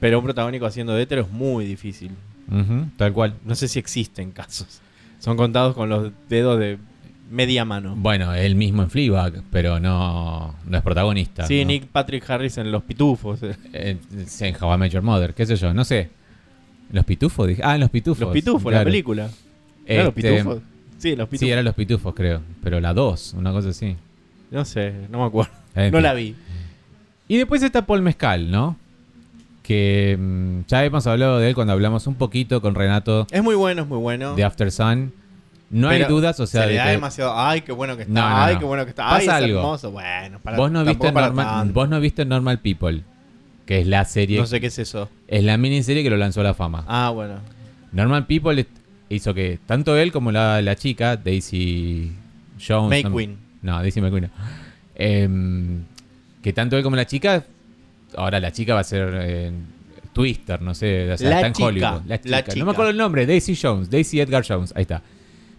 Pero 0.00 0.18
un 0.18 0.24
protagónico 0.24 0.64
haciendo 0.64 0.94
de 0.94 1.02
hetero 1.02 1.22
es 1.22 1.30
muy 1.30 1.66
difícil. 1.66 2.12
Tal 2.96 3.12
cual. 3.12 3.34
No 3.44 3.54
sé 3.54 3.68
si 3.68 3.78
existen 3.78 4.32
casos. 4.32 4.80
Son 5.20 5.36
contados 5.36 5.74
con 5.74 5.88
los 5.90 6.10
dedos 6.28 6.58
de 6.58 6.78
media 7.30 7.64
mano. 7.64 7.94
Bueno, 7.96 8.34
él 8.34 8.54
mismo 8.56 8.82
en 8.82 8.90
Fleabag, 8.90 9.42
pero 9.50 9.80
no, 9.80 10.54
no 10.66 10.76
es 10.76 10.82
protagonista. 10.82 11.46
Sí, 11.46 11.62
¿no? 11.64 11.68
Nick 11.68 11.86
Patrick 11.86 12.28
Harris 12.28 12.58
en 12.58 12.70
Los 12.70 12.82
Pitufos. 12.82 13.40
Eh, 13.42 13.96
en 14.40 14.56
How 14.60 14.74
I 14.74 14.78
Met 14.78 14.92
Your 14.92 15.02
Mother, 15.02 15.32
qué 15.34 15.46
sé 15.46 15.56
yo, 15.56 15.72
no 15.72 15.84
sé. 15.84 16.10
¿Los 16.92 17.04
pitufos? 17.04 17.46
Dije. 17.46 17.62
Ah, 17.64 17.74
en 17.76 17.80
los 17.82 17.90
pitufos. 17.90 18.20
Los 18.20 18.32
Pitufos, 18.32 18.72
la 18.72 18.82
película. 18.82 19.30
¿Eran 19.86 20.06
los 20.06 20.16
Este, 20.16 20.32
Pitufos? 20.32 20.58
Sí, 20.98 21.16
los 21.16 21.28
Pitufos. 21.28 21.38
Sí, 21.46 21.50
eran 21.50 21.64
los 21.64 21.74
pitufos, 21.74 22.14
creo. 22.14 22.42
Pero 22.62 22.80
la 22.80 22.92
2, 22.92 23.34
una 23.38 23.52
cosa 23.52 23.68
así. 23.70 23.96
No 24.50 24.64
sé, 24.64 24.92
no 25.08 25.18
me 25.20 25.24
acuerdo. 25.24 25.52
En 25.76 25.92
No 25.92 25.98
fin. 25.98 26.02
la 26.02 26.14
vi. 26.14 26.34
Y 27.28 27.36
después 27.36 27.62
está 27.62 27.86
Paul 27.86 28.02
Mezcal, 28.02 28.50
¿no? 28.50 28.76
Que 29.62 30.16
mm, 30.18 30.62
ya 30.66 30.84
hemos 30.84 31.06
hablado 31.06 31.38
de 31.38 31.48
él 31.50 31.54
cuando 31.54 31.72
hablamos 31.72 32.08
un 32.08 32.16
poquito 32.16 32.60
con 32.60 32.74
Renato 32.74 33.28
Es 33.30 33.42
muy 33.42 33.54
bueno, 33.54 33.82
es 33.82 33.88
muy 33.88 33.98
bueno. 33.98 34.34
de 34.34 34.42
After 34.42 34.72
Sun. 34.72 35.12
No 35.70 35.88
hay 35.88 36.02
dudas, 36.04 36.38
o 36.40 36.46
sea, 36.46 36.62
se 36.62 36.68
le 36.68 36.74
da 36.74 36.84
que 36.84 36.90
demasiado. 36.90 37.32
Ay, 37.38 37.60
qué 37.60 37.70
bueno 37.72 37.96
que 37.96 38.02
está. 38.02 38.12
No, 38.12 38.28
no, 38.28 38.36
ay, 38.36 38.54
no. 38.54 38.60
qué 38.60 38.64
bueno 38.66 38.84
que 38.84 38.90
está. 38.90 39.04
Pasa 39.04 39.16
Ay, 39.16 39.22
es 39.22 39.28
algo. 39.30 39.58
hermoso. 39.60 39.90
Bueno, 39.92 40.40
para, 40.40 40.56
vos, 40.56 40.70
no 40.70 40.84
viste 40.84 41.12
para 41.12 41.26
Normal, 41.28 41.46
tanto. 41.46 41.74
vos 41.74 41.88
no 41.88 42.00
viste 42.00 42.24
Normal 42.24 42.58
People, 42.58 43.02
que 43.66 43.80
es 43.80 43.86
la 43.86 44.04
serie, 44.04 44.38
No 44.40 44.46
sé 44.46 44.60
qué 44.60 44.66
es 44.66 44.78
eso. 44.80 45.08
es 45.28 45.44
la 45.44 45.56
miniserie 45.56 46.02
que 46.02 46.10
lo 46.10 46.16
lanzó 46.16 46.40
a 46.40 46.44
la 46.44 46.54
fama. 46.54 46.84
Ah, 46.88 47.10
bueno. 47.10 47.34
Normal 47.92 48.26
People 48.26 48.66
hizo 49.08 49.32
que 49.32 49.58
tanto 49.64 49.96
él 49.96 50.10
como 50.12 50.32
la, 50.32 50.60
la 50.60 50.74
chica, 50.76 51.16
Daisy 51.16 52.12
Jones. 52.66 52.90
May 52.90 53.02
no, 53.04 53.16
Queen. 53.16 53.36
No, 53.62 53.80
Daisy 53.80 54.00
McQueen. 54.00 54.24
no. 54.24 54.30
Em, 54.96 55.84
que 56.42 56.52
tanto 56.52 56.76
él 56.76 56.82
como 56.82 56.96
la 56.96 57.06
chica, 57.06 57.44
ahora 58.16 58.40
la 58.40 58.50
chica 58.52 58.74
va 58.74 58.80
a 58.80 58.84
ser 58.84 59.08
eh, 59.22 59.52
Twister, 60.12 60.60
no 60.62 60.74
sé, 60.74 61.12
o 61.12 61.16
sea, 61.16 61.30
La 61.30 61.36
está 61.36 61.46
en 61.46 61.52
chica, 61.52 61.66
Hollywood. 61.68 62.02
La 62.06 62.18
chica. 62.20 62.42
la 62.48 62.54
No 62.56 62.64
me 62.66 62.72
acuerdo 62.72 62.90
el 62.90 62.96
nombre, 62.96 63.24
Daisy 63.26 63.56
Jones, 63.60 63.88
Daisy 63.88 64.20
Edgar 64.20 64.44
Jones, 64.46 64.72
ahí 64.76 64.82
está. 64.82 65.02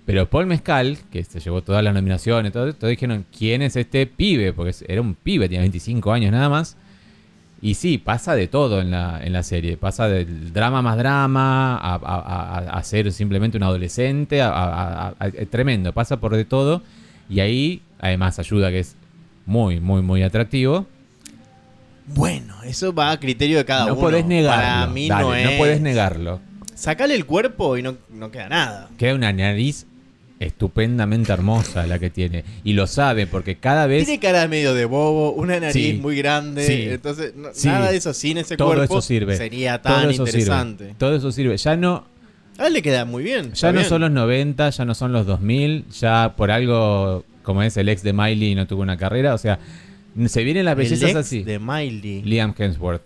Pero 0.06 0.30
Paul 0.30 0.48
Mezcal, 0.48 0.98
que 1.12 1.24
se 1.24 1.40
llevó 1.40 1.62
todas 1.62 1.84
las 1.84 1.94
nominaciones, 1.94 2.52
todo, 2.52 2.74
todos 2.74 2.90
dijeron, 2.90 3.26
¿quién 3.38 3.62
es 3.62 3.76
este 3.76 4.08
pibe? 4.08 4.52
Porque 4.52 4.74
era 4.88 5.00
un 5.02 5.14
pibe, 5.16 5.48
tenía 5.48 5.62
25 5.62 6.12
años 6.12 6.32
nada 6.32 6.50
más. 6.50 6.76
Y 7.62 7.76
sí, 7.76 8.00
pasa 8.00 8.34
de 8.34 8.48
todo 8.48 8.82
en 8.82 8.90
la, 8.90 9.20
en 9.24 9.32
la 9.34 9.44
serie. 9.44 9.78
Pasa 9.78 10.08
del 10.08 10.52
drama 10.52 10.82
más 10.82 10.98
drama, 10.98 11.78
a, 11.78 11.94
a- 11.94 12.58
a- 12.58 12.78
a 12.78 12.84
ser 12.84 13.12
simplemente 13.12 13.58
un 13.58 13.64
adolescente, 13.64 14.42
a, 14.42 15.14
tremendo, 15.52 15.94
pasa 15.94 16.20
por 16.20 16.36
de 16.36 16.46
todo. 16.46 16.82
Y 17.30 17.40
ahí, 17.40 17.84
además, 18.00 18.40
ayuda 18.40 18.72
que 18.72 18.80
es 18.80 18.96
muy, 19.46 19.80
muy, 19.80 20.02
muy 20.02 20.24
atractivo. 20.24 20.88
Bueno, 22.08 22.56
eso 22.64 22.94
va 22.94 23.12
a 23.12 23.20
criterio 23.20 23.58
de 23.60 23.66
cada 23.66 23.86
no 23.86 23.94
uno. 23.94 24.02
podés 24.02 24.26
negarlo. 24.26 24.64
Para 24.64 24.88
mí 24.88 25.08
Dale, 25.08 25.24
no 25.44 25.52
es. 25.52 25.58
podés 25.60 25.82
negarlo. 25.82 26.42
Sacale 26.74 27.14
el 27.14 27.26
cuerpo 27.28 27.78
y 27.78 27.84
no, 27.84 27.96
no 28.10 28.32
queda 28.32 28.50
nada. 28.50 28.90
Queda 28.98 29.14
una 29.14 29.32
nariz 29.32 29.86
estupendamente 30.46 31.32
hermosa 31.32 31.86
la 31.88 32.00
que 32.00 32.10
tiene. 32.10 32.44
Y 32.64 32.74
lo 32.74 32.88
sabe, 32.88 33.28
porque 33.28 33.56
cada 33.58 33.88
vez 33.88 34.06
Tiene 34.06 34.20
cara 34.20 34.48
medio 34.48 34.74
de 34.74 34.86
bobo, 34.86 35.32
una 35.34 35.60
nariz 35.60 35.74
Sí. 35.96 36.00
muy 36.02 36.18
grande. 36.18 36.66
Sí. 36.66 36.88
Entonces, 36.90 37.34
no- 37.36 37.50
Sí. 37.54 37.68
nada 37.68 37.92
de 37.92 37.98
eso 37.98 38.14
sin 38.14 38.38
ese 38.38 38.58
todo 38.58 38.70
cuerpo 38.70 38.84
eso 39.00 39.02
sirve. 39.02 39.38
sería 39.38 39.82
tan 39.82 40.12
interesante. 40.12 40.84
Sirve. 40.86 40.96
Todo 40.98 41.16
eso 41.16 41.32
sirve. 41.32 41.58
Ya 41.58 41.76
no, 41.76 42.06
A 42.58 42.68
él 42.68 42.74
le 42.74 42.82
queda 42.82 43.06
muy 43.06 43.24
bien. 43.24 43.54
ya 43.54 43.72
no 43.72 43.80
bien. 43.80 43.90
son 43.90 44.02
los 44.02 44.12
90, 44.12 44.70
ya 44.70 44.86
no 44.86 44.94
son 44.96 45.14
los 45.14 45.26
2000, 45.26 45.86
ya 45.90 46.34
por 46.36 46.52
algo, 46.52 47.24
como 47.44 47.64
es 47.64 47.78
el 47.78 47.88
ex 47.90 48.04
de 48.04 48.14
Miley, 48.14 48.56
no 48.56 48.68
tuvo 48.68 48.82
una 48.82 48.98
carrera. 48.98 49.34
O 49.34 49.38
sea, 49.38 49.60
se 50.26 50.44
vienen 50.44 50.66
las 50.66 50.74
El 50.74 50.78
bellezas 50.80 51.10
ex 51.12 51.16
así. 51.18 51.44
de 51.44 51.60
Miley. 51.60 52.22
Liam 52.24 52.54
Hemsworth, 52.58 53.04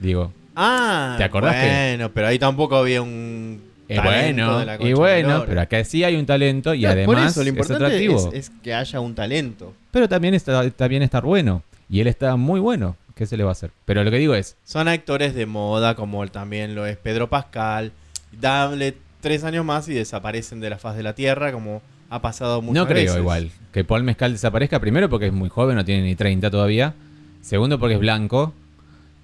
digo. 0.00 0.32
Ah, 0.54 1.14
¿Te 1.18 1.24
acordás 1.24 1.54
que- 1.56 1.66
bueno, 1.96 2.10
pero 2.12 2.26
ahí 2.28 2.38
tampoco 2.38 2.76
había 2.76 3.02
un. 3.02 3.60
Eh, 3.88 4.00
bueno, 4.02 4.64
y 4.80 4.92
bueno, 4.94 5.44
pero 5.46 5.60
acá 5.60 5.84
sí 5.84 6.02
hay 6.02 6.16
un 6.16 6.26
talento 6.26 6.74
y 6.74 6.86
además 6.86 7.36
eso, 7.36 7.44
lo 7.44 7.60
es 7.60 7.70
atractivo. 7.70 8.30
es, 8.32 8.48
es 8.48 8.52
que 8.62 8.74
haya 8.74 9.00
un 9.00 9.14
talento. 9.14 9.72
Pero 9.92 10.08
también 10.08 10.34
está, 10.34 10.64
está 10.64 10.88
bien 10.88 11.02
estar 11.02 11.22
bueno. 11.22 11.62
Y 11.88 12.00
él 12.00 12.08
está 12.08 12.34
muy 12.36 12.58
bueno. 12.60 12.96
¿Qué 13.14 13.26
se 13.26 13.36
le 13.36 13.44
va 13.44 13.50
a 13.50 13.52
hacer? 13.52 13.70
Pero 13.84 14.04
lo 14.04 14.10
que 14.10 14.18
digo 14.18 14.34
es, 14.34 14.56
Son 14.64 14.88
actores 14.88 15.34
de 15.34 15.46
moda, 15.46 15.94
como 15.94 16.22
él 16.22 16.30
también 16.30 16.74
lo 16.74 16.84
es 16.84 16.96
Pedro 16.98 17.30
Pascal. 17.30 17.92
Dable 18.38 18.94
tres 19.20 19.44
años 19.44 19.64
más 19.64 19.88
y 19.88 19.94
desaparecen 19.94 20.60
de 20.60 20.68
la 20.68 20.78
faz 20.78 20.96
de 20.96 21.02
la 21.02 21.14
tierra, 21.14 21.50
como 21.52 21.80
ha 22.10 22.20
pasado 22.20 22.60
muchas 22.60 22.74
no 22.74 22.86
creo 22.86 23.02
veces. 23.04 23.16
igual 23.18 23.50
que 23.72 23.84
Paul 23.84 24.04
Mezcal 24.04 24.32
desaparezca. 24.32 24.80
Primero 24.80 25.08
porque 25.08 25.26
es 25.26 25.32
muy 25.32 25.48
joven, 25.48 25.76
no 25.76 25.84
tiene 25.84 26.02
ni 26.02 26.14
30 26.14 26.50
todavía. 26.50 26.94
Segundo 27.40 27.78
porque 27.78 27.94
es 27.94 28.00
blanco. 28.00 28.52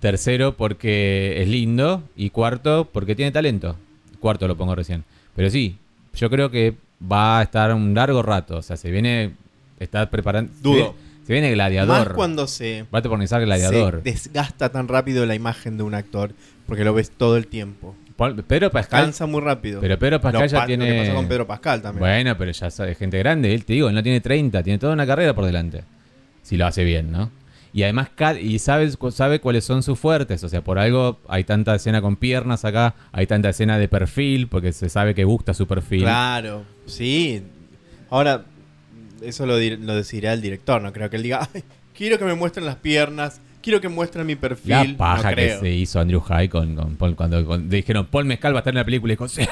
Tercero 0.00 0.56
porque 0.56 1.40
es 1.42 1.48
lindo. 1.48 2.02
Y 2.16 2.30
cuarto 2.30 2.88
porque 2.92 3.14
tiene 3.14 3.32
talento. 3.32 3.76
Cuarto 4.22 4.48
lo 4.48 4.56
pongo 4.56 4.74
recién. 4.74 5.04
Pero 5.36 5.50
sí, 5.50 5.76
yo 6.14 6.30
creo 6.30 6.50
que 6.50 6.74
va 7.12 7.40
a 7.40 7.42
estar 7.42 7.74
un 7.74 7.92
largo 7.94 8.22
rato. 8.22 8.56
O 8.56 8.62
sea, 8.62 8.78
se 8.78 8.90
viene... 8.90 9.32
Está 9.78 10.08
preparando... 10.08 10.50
se 10.54 10.62
Dudo. 10.62 10.74
viene- 10.74 10.92
Se 11.26 11.32
viene 11.34 11.50
Gladiador. 11.52 12.06
Más 12.08 12.14
cuando 12.14 12.46
se, 12.46 12.82
Va 12.84 12.86
a 12.86 13.02
protagonizar 13.02 13.40
Gladiador. 13.44 14.00
se 14.04 14.10
desgasta 14.10 14.70
tan 14.70 14.88
rápido 14.88 15.26
la 15.26 15.34
imagen 15.34 15.76
de 15.76 15.82
un 15.82 15.94
actor, 15.94 16.32
porque 16.66 16.84
lo 16.84 16.94
ves 16.94 17.10
todo 17.10 17.36
el 17.36 17.46
tiempo. 17.48 17.94
Pedro 18.46 18.70
Pascal... 18.70 19.04
Cansa 19.04 19.26
muy 19.26 19.40
rápido. 19.40 19.80
Pero 19.80 19.98
Pedro 19.98 20.20
Pascal 20.20 20.42
Lo 20.42 20.46
ya 20.46 20.58
pa- 20.60 20.66
tiene... 20.66 20.98
Lo 20.98 21.04
que 21.10 21.14
con 21.14 21.26
Pedro 21.28 21.46
Pascal 21.46 21.82
también. 21.82 22.00
Bueno, 22.00 22.36
pero 22.38 22.50
ya 22.52 22.66
es 22.68 22.98
gente 22.98 23.18
grande. 23.18 23.52
Él 23.54 23.64
te 23.64 23.72
digo, 23.72 23.88
él 23.88 23.94
no 23.94 24.02
tiene 24.02 24.20
30, 24.20 24.62
tiene 24.62 24.78
toda 24.78 24.92
una 24.92 25.06
carrera 25.06 25.34
por 25.34 25.44
delante. 25.44 25.82
Si 26.42 26.56
lo 26.56 26.66
hace 26.66 26.84
bien, 26.84 27.10
¿no? 27.10 27.30
Y 27.74 27.84
además, 27.84 28.10
y 28.40 28.58
sabes, 28.58 28.96
cu- 28.96 29.10
sabe 29.10 29.40
cuáles 29.40 29.64
son 29.64 29.82
sus 29.82 29.98
fuertes. 29.98 30.44
O 30.44 30.48
sea, 30.48 30.62
por 30.62 30.78
algo 30.78 31.20
hay 31.28 31.44
tanta 31.44 31.74
escena 31.74 32.02
con 32.02 32.16
piernas 32.16 32.64
acá, 32.66 32.94
hay 33.12 33.26
tanta 33.26 33.48
escena 33.48 33.78
de 33.78 33.88
perfil, 33.88 34.46
porque 34.48 34.72
se 34.72 34.88
sabe 34.90 35.14
que 35.14 35.24
gusta 35.24 35.54
su 35.54 35.66
perfil. 35.66 36.02
Claro, 36.02 36.64
sí. 36.86 37.42
Ahora, 38.10 38.44
eso 39.22 39.46
lo, 39.46 39.54
lo 39.58 39.94
decidirá 39.94 40.32
el 40.34 40.42
director, 40.42 40.82
no 40.82 40.92
creo 40.92 41.08
que 41.08 41.16
él 41.16 41.22
diga, 41.22 41.48
"Ay, 41.54 41.62
quiero 41.96 42.18
que 42.18 42.24
me 42.26 42.34
muestren 42.34 42.66
las 42.66 42.76
piernas, 42.76 43.40
quiero 43.62 43.80
que 43.80 43.88
muestren 43.88 44.26
mi 44.26 44.34
perfil. 44.36 44.70
La 44.70 44.84
no 44.84 44.96
paja 44.98 45.34
que 45.34 45.56
se 45.60 45.70
hizo 45.70 45.98
Andrew 46.00 46.20
High 46.20 46.48
con, 46.50 46.74
con 46.74 46.96
Paul, 46.96 47.16
cuando 47.16 47.44
con- 47.46 47.70
dijeron 47.70 48.06
Paul 48.06 48.26
Mezcal 48.26 48.52
va 48.52 48.58
a 48.58 48.60
estar 48.60 48.72
en 48.74 48.78
la 48.78 48.84
película 48.84 49.12
y 49.12 49.16
dijo, 49.16 49.28
sí. 49.28 49.42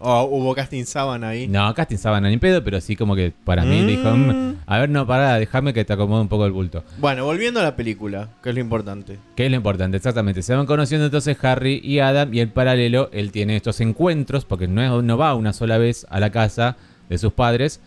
O 0.00 0.22
hubo 0.24 0.54
casting 0.54 0.84
sábana 0.84 1.30
ahí. 1.30 1.48
No, 1.48 1.74
casting 1.74 1.96
sábana 1.96 2.28
ni 2.28 2.36
pedo, 2.36 2.62
pero 2.62 2.80
sí 2.80 2.94
como 2.94 3.16
que 3.16 3.32
para 3.44 3.64
mí 3.64 3.80
Mm. 3.82 3.86
dijo, 3.88 4.10
"Mm, 4.16 4.54
a 4.64 4.78
ver, 4.78 4.88
no, 4.90 5.04
pará, 5.08 5.34
déjame 5.40 5.74
que 5.74 5.84
te 5.84 5.92
acomode 5.92 6.22
un 6.22 6.28
poco 6.28 6.46
el 6.46 6.52
bulto. 6.52 6.84
Bueno, 6.98 7.24
volviendo 7.24 7.58
a 7.58 7.64
la 7.64 7.74
película, 7.74 8.28
que 8.42 8.50
es 8.50 8.54
lo 8.54 8.60
importante. 8.60 9.18
¿Qué 9.34 9.46
es 9.46 9.50
lo 9.50 9.56
importante? 9.56 9.96
Exactamente. 9.96 10.42
Se 10.42 10.54
van 10.54 10.66
conociendo 10.66 11.06
entonces 11.06 11.36
Harry 11.42 11.80
y 11.82 11.98
Adam 11.98 12.32
y 12.32 12.40
en 12.40 12.50
paralelo 12.50 13.10
él 13.12 13.32
tiene 13.32 13.56
estos 13.56 13.80
encuentros 13.80 14.44
porque 14.44 14.68
no, 14.68 14.98
es- 14.98 15.04
no 15.04 15.18
va 15.18 15.34
una 15.34 15.52
sola 15.52 15.78
vez 15.78 16.06
a 16.10 16.20
la 16.20 16.30
casa 16.30 16.76
de 17.08 17.18
sus 17.18 17.32
padres, 17.32 17.80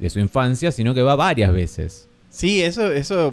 de 0.00 0.10
su 0.10 0.18
infancia, 0.18 0.72
sino 0.72 0.94
que 0.94 1.02
va 1.02 1.14
varias 1.14 1.52
veces. 1.52 2.08
Sí, 2.28 2.60
eso, 2.60 2.90
eso 2.90 3.32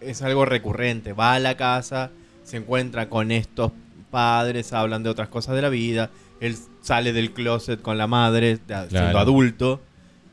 es 0.00 0.22
algo 0.22 0.44
recurrente. 0.44 1.12
Va 1.12 1.34
a 1.34 1.38
la 1.40 1.56
casa, 1.56 2.10
se 2.44 2.58
encuentra 2.58 3.08
con 3.08 3.32
estos 3.32 3.72
padres, 4.12 4.72
hablan 4.72 5.02
de 5.02 5.10
otras 5.10 5.28
cosas 5.28 5.56
de 5.56 5.62
la 5.62 5.70
vida. 5.70 6.10
Él 6.42 6.56
sale 6.82 7.12
del 7.12 7.32
closet 7.32 7.80
con 7.80 7.96
la 7.96 8.06
madre, 8.06 8.58
siendo 8.66 8.88
Claro. 8.88 9.18
adulto. 9.18 9.80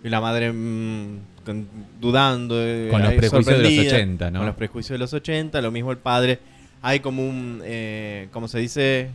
Y 0.04 0.10
la 0.10 0.20
madre 0.22 0.52
mm, 0.52 1.20
con- 1.46 1.68
dudando. 2.02 2.56
eh, 2.58 2.88
Con 2.92 3.02
los 3.04 3.14
prejuicios 3.14 3.46
de 3.46 3.52
los 3.64 3.64
sorprendida, 3.72 3.96
80, 3.96 4.32
¿no? 4.32 4.40
Con 4.40 4.46
los 4.48 4.56
prejuicios 4.56 4.92
de 4.96 4.98
los 4.98 5.14
80. 5.14 5.62
Lo 5.62 5.72
mismo 5.72 5.92
el 5.92 5.98
padre. 5.98 6.40
Hay 6.82 7.00
como 7.02 7.28
un. 7.28 7.62
Eh, 7.64 8.28
¿Cómo 8.32 8.48
se 8.48 8.60
dice? 8.60 9.10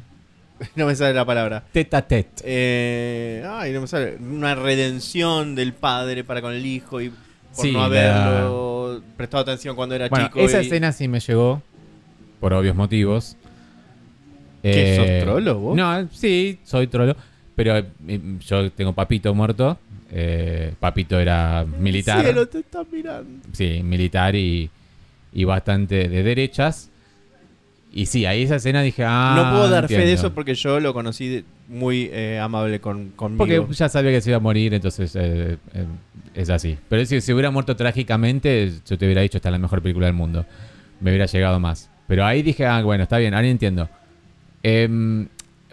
no 0.76 0.86
me 0.86 0.94
sale 0.94 1.14
la 1.14 1.24
palabra. 1.24 1.64
Tete 1.72 1.96
a 1.96 2.02
tete. 2.06 2.42
Eh, 2.44 3.44
ay, 3.48 3.72
no 3.72 3.80
me 3.80 3.86
sale. 3.86 4.16
Una 4.20 4.54
redención 4.54 5.54
del 5.54 5.72
padre 5.72 6.22
para 6.22 6.40
con 6.42 6.52
el 6.52 6.64
hijo 6.64 7.00
y 7.00 7.08
por 7.08 7.18
Sí, 7.64 7.72
no 7.72 7.78
la- 7.80 7.84
haberlo 7.86 9.02
prestado 9.16 9.42
atención 9.42 9.74
cuando 9.74 9.94
era 9.94 10.08
Bueno, 10.08 10.26
chico. 10.26 10.40
esa 10.40 10.62
y- 10.62 10.66
escena 10.66 10.92
sí 10.92 11.08
me 11.08 11.20
llegó, 11.20 11.62
por 12.40 12.52
obvios 12.52 12.76
motivos. 12.76 13.36
¿Qué, 14.72 14.96
sos 14.96 15.06
Eh, 15.06 15.20
trolo 15.22 15.58
vos? 15.60 15.76
No, 15.76 16.08
sí, 16.10 16.58
soy 16.64 16.86
trolo. 16.88 17.14
Pero 17.54 17.76
eh, 17.78 18.20
yo 18.40 18.72
tengo 18.72 18.92
papito 18.92 19.32
muerto. 19.34 19.78
eh, 20.10 20.72
papito 20.80 21.18
era 21.20 21.64
militar. 21.78 22.22
Cielo, 22.22 22.46
te 22.48 22.58
está 22.60 22.82
mirando. 22.90 23.46
Sí, 23.52 23.80
militar 23.84 24.34
y, 24.34 24.70
y 25.32 25.44
bastante 25.44 26.08
de 26.08 26.22
derechas. 26.22 26.90
y 27.92 28.06
sí, 28.06 28.26
ahí 28.26 28.42
esa 28.42 28.56
escena 28.56 28.82
dije, 28.82 29.04
ah. 29.06 29.34
no 29.36 29.50
puedo 29.52 29.68
dar 29.70 29.86
fe 29.86 30.04
de 30.04 30.12
eso 30.14 30.32
porque 30.34 30.54
yo 30.54 30.80
lo 30.80 30.92
conocí 30.92 31.28
de- 31.28 31.44
muy 31.68 32.10
eh, 32.12 32.40
amable 32.42 32.80
con, 32.80 33.10
conmigo. 33.10 33.38
Porque 33.66 33.74
ya 33.74 33.88
sabía 33.88 34.10
que 34.10 34.20
se 34.20 34.30
iba 34.30 34.36
a 34.38 34.40
morir, 34.40 34.74
entonces 34.74 35.14
eh, 35.16 35.56
eh, 35.74 35.84
es 36.34 36.50
así. 36.50 36.76
Pero 36.88 37.04
si 37.06 37.20
se 37.20 37.32
hubiera 37.32 37.50
muerto 37.52 37.76
trágicamente, 37.76 38.72
yo 38.88 38.98
te 38.98 39.04
hubiera 39.06 39.20
dicho, 39.22 39.38
esta 39.38 39.48
es 39.48 39.52
la 39.52 39.58
mejor 39.58 39.80
película 39.80 40.06
del 40.06 40.14
mundo. 40.16 40.44
Me 41.00 41.10
hubiera 41.10 41.26
llegado 41.26 41.60
más. 41.60 41.88
Pero 42.08 42.24
ahí 42.26 42.42
dije, 42.42 42.66
ah, 42.66 42.82
bueno, 42.82 43.04
está 43.04 43.18
bien, 43.18 43.32
ahora 43.32 43.46
entiendo. 43.48 43.88
Em, 44.64 45.28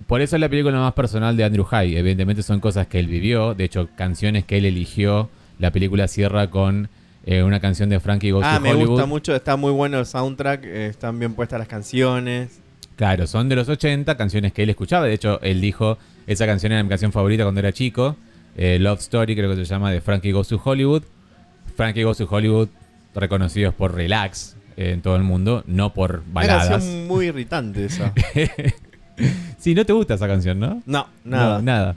por 0.06 0.22
eso 0.22 0.36
es 0.36 0.40
la 0.42 0.50
película 0.50 0.78
más 0.78 0.94
personal 0.94 1.36
de 1.38 1.46
Andrew 1.46 1.64
High. 1.64 1.96
Evidentemente 1.96 2.44
son 2.44 2.60
cosas 2.60 2.88
que 2.88 3.00
él 3.00 3.08
vivió, 3.08 3.56
de 3.56 3.64
hecho, 3.64 3.90
canciones 3.96 4.44
que 4.44 4.58
él 4.58 4.66
eligió. 4.66 5.30
La 5.60 5.72
película 5.72 6.08
cierra 6.08 6.50
con 6.50 6.90
eh, 7.26 7.42
una 7.42 7.60
canción 7.62 7.90
de 7.90 8.00
Frankie 8.00 8.32
Goes 8.32 8.46
ah, 8.46 8.56
to 8.56 8.62
me 8.62 8.72
Hollywood. 8.72 8.90
gusta 8.90 9.06
mucho, 9.06 9.36
está 9.36 9.56
muy 9.56 9.72
bueno 9.72 10.00
el 10.00 10.06
soundtrack, 10.06 10.66
eh, 10.66 10.88
están 10.88 11.18
bien 11.18 11.34
puestas 11.34 11.60
las 11.60 11.68
canciones. 11.70 12.60
Claro, 12.98 13.26
son 13.28 13.48
de 13.48 13.56
los 13.56 13.70
80, 13.70 14.18
canciones 14.18 14.52
que 14.52 14.64
él 14.64 14.70
escuchaba. 14.70 15.06
De 15.06 15.14
hecho, 15.14 15.40
él 15.42 15.62
dijo, 15.62 15.98
esa 16.28 16.46
canción 16.46 16.74
era 16.74 16.84
mi 16.84 16.90
canción 16.90 17.14
favorita 17.14 17.44
cuando 17.44 17.60
era 17.60 17.72
chico. 17.72 18.18
Eh, 18.58 18.78
Love 18.80 19.00
Story, 19.00 19.36
creo 19.36 19.50
que 19.50 19.56
se 19.56 19.66
llama, 19.66 19.92
de 19.92 20.02
Frankie 20.02 20.34
Goes 20.34 20.50
to 20.50 20.62
Hollywood. 20.62 21.04
Frankie 21.78 22.04
Goes 22.04 22.18
to 22.18 22.28
Hollywood, 22.30 22.68
reconocidos 23.16 23.74
por 23.74 23.96
relax 23.96 24.58
en 24.78 25.02
todo 25.02 25.16
el 25.16 25.24
mundo, 25.24 25.64
no 25.68 25.94
por 25.94 26.24
Una 26.26 26.34
baladas. 26.34 26.70
canción 26.70 27.08
muy 27.08 27.28
irritante 27.28 27.86
esa. 27.86 28.14
Sí, 29.58 29.76
no 29.76 29.86
te 29.86 29.94
gusta 29.94 30.16
esa 30.16 30.28
canción, 30.28 30.60
¿no? 30.60 30.82
No, 30.86 31.08
nada. 31.24 31.58
No, 31.58 31.62
nada. 31.62 31.96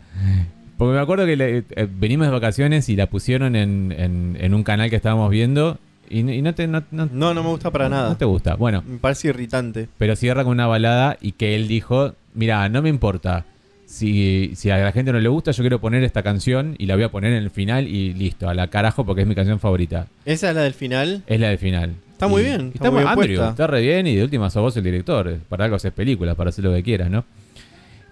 Porque 0.76 0.94
me 0.94 1.00
acuerdo 1.00 1.24
que 1.24 1.36
le- 1.36 1.58
eh, 1.58 1.88
venimos 1.90 2.26
de 2.26 2.32
vacaciones 2.32 2.88
y 2.88 2.96
la 2.96 3.06
pusieron 3.06 3.56
en, 3.56 3.94
en- 3.96 4.36
en 4.40 4.54
un 4.54 4.62
canal 4.64 4.90
que 4.90 4.96
estábamos 4.96 5.30
viendo 5.30 5.78
y, 6.10 6.18
y 6.30 6.42
no, 6.42 6.54
te, 6.54 6.66
no, 6.66 6.82
no- 6.90 7.08
No, 7.10 7.32
no 7.32 7.42
me 7.42 7.48
gusta 7.48 7.70
para 7.70 7.88
nada. 7.88 8.10
no 8.10 8.16
te 8.16 8.24
gusta. 8.26 8.56
Bueno, 8.56 8.82
Me 8.86 8.98
parece 8.98 9.28
irritante. 9.28 9.88
pero 9.96 10.16
cierra 10.16 10.44
con 10.44 10.52
una 10.52 10.66
balada 10.66 11.16
y 11.20 11.32
que 11.32 11.54
él 11.54 11.68
dijo, 11.68 12.14
mira, 12.34 12.68
no 12.68 12.82
me 12.82 12.88
importa. 12.90 13.44
Si, 13.86 14.52
si 14.56 14.70
a 14.70 14.78
la 14.78 14.92
gente 14.92 15.12
no 15.12 15.20
le 15.20 15.28
gusta, 15.28 15.52
yo 15.52 15.62
quiero 15.62 15.80
poner 15.80 16.02
esta 16.02 16.22
canción 16.22 16.74
y 16.78 16.86
la 16.86 16.96
voy 16.96 17.04
a 17.04 17.10
poner 17.10 17.32
en 17.32 17.42
el 17.44 17.50
final 17.50 17.86
y 17.86 18.12
listo, 18.12 18.48
a 18.48 18.54
la 18.54 18.66
carajo 18.68 19.04
porque 19.06 19.22
es 19.22 19.28
mi 19.28 19.34
canción 19.36 19.60
favorita. 19.60 20.08
Esa 20.24 20.50
es 20.50 20.56
la 20.56 20.62
del 20.62 20.74
final. 20.74 21.22
Es 21.26 21.38
la 21.38 21.48
del 21.50 21.58
final. 21.58 21.92
Está 22.24 22.28
muy 22.34 22.42
bien, 22.42 22.60
está 22.74 22.74
Está, 22.76 22.90
muy 22.90 22.98
bien 23.00 23.08
Andrew, 23.08 23.26
puesta. 23.36 23.50
está 23.50 23.66
re 23.66 23.80
bien 23.82 24.06
y 24.06 24.16
de 24.16 24.22
última 24.24 24.50
sos 24.50 24.62
vos 24.62 24.76
el 24.76 24.84
director. 24.84 25.38
Para 25.48 25.64
algo 25.64 25.76
haces 25.76 25.92
películas, 25.92 26.34
para 26.36 26.50
hacer 26.50 26.64
lo 26.64 26.72
que 26.72 26.82
quieras, 26.82 27.10
¿no? 27.10 27.24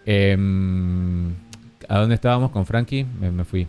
Em, 0.06 1.30
¿A 1.88 1.98
dónde 1.98 2.14
estábamos 2.14 2.50
con 2.50 2.64
Frankie? 2.66 3.04
Me, 3.20 3.30
me 3.30 3.44
fui. 3.44 3.66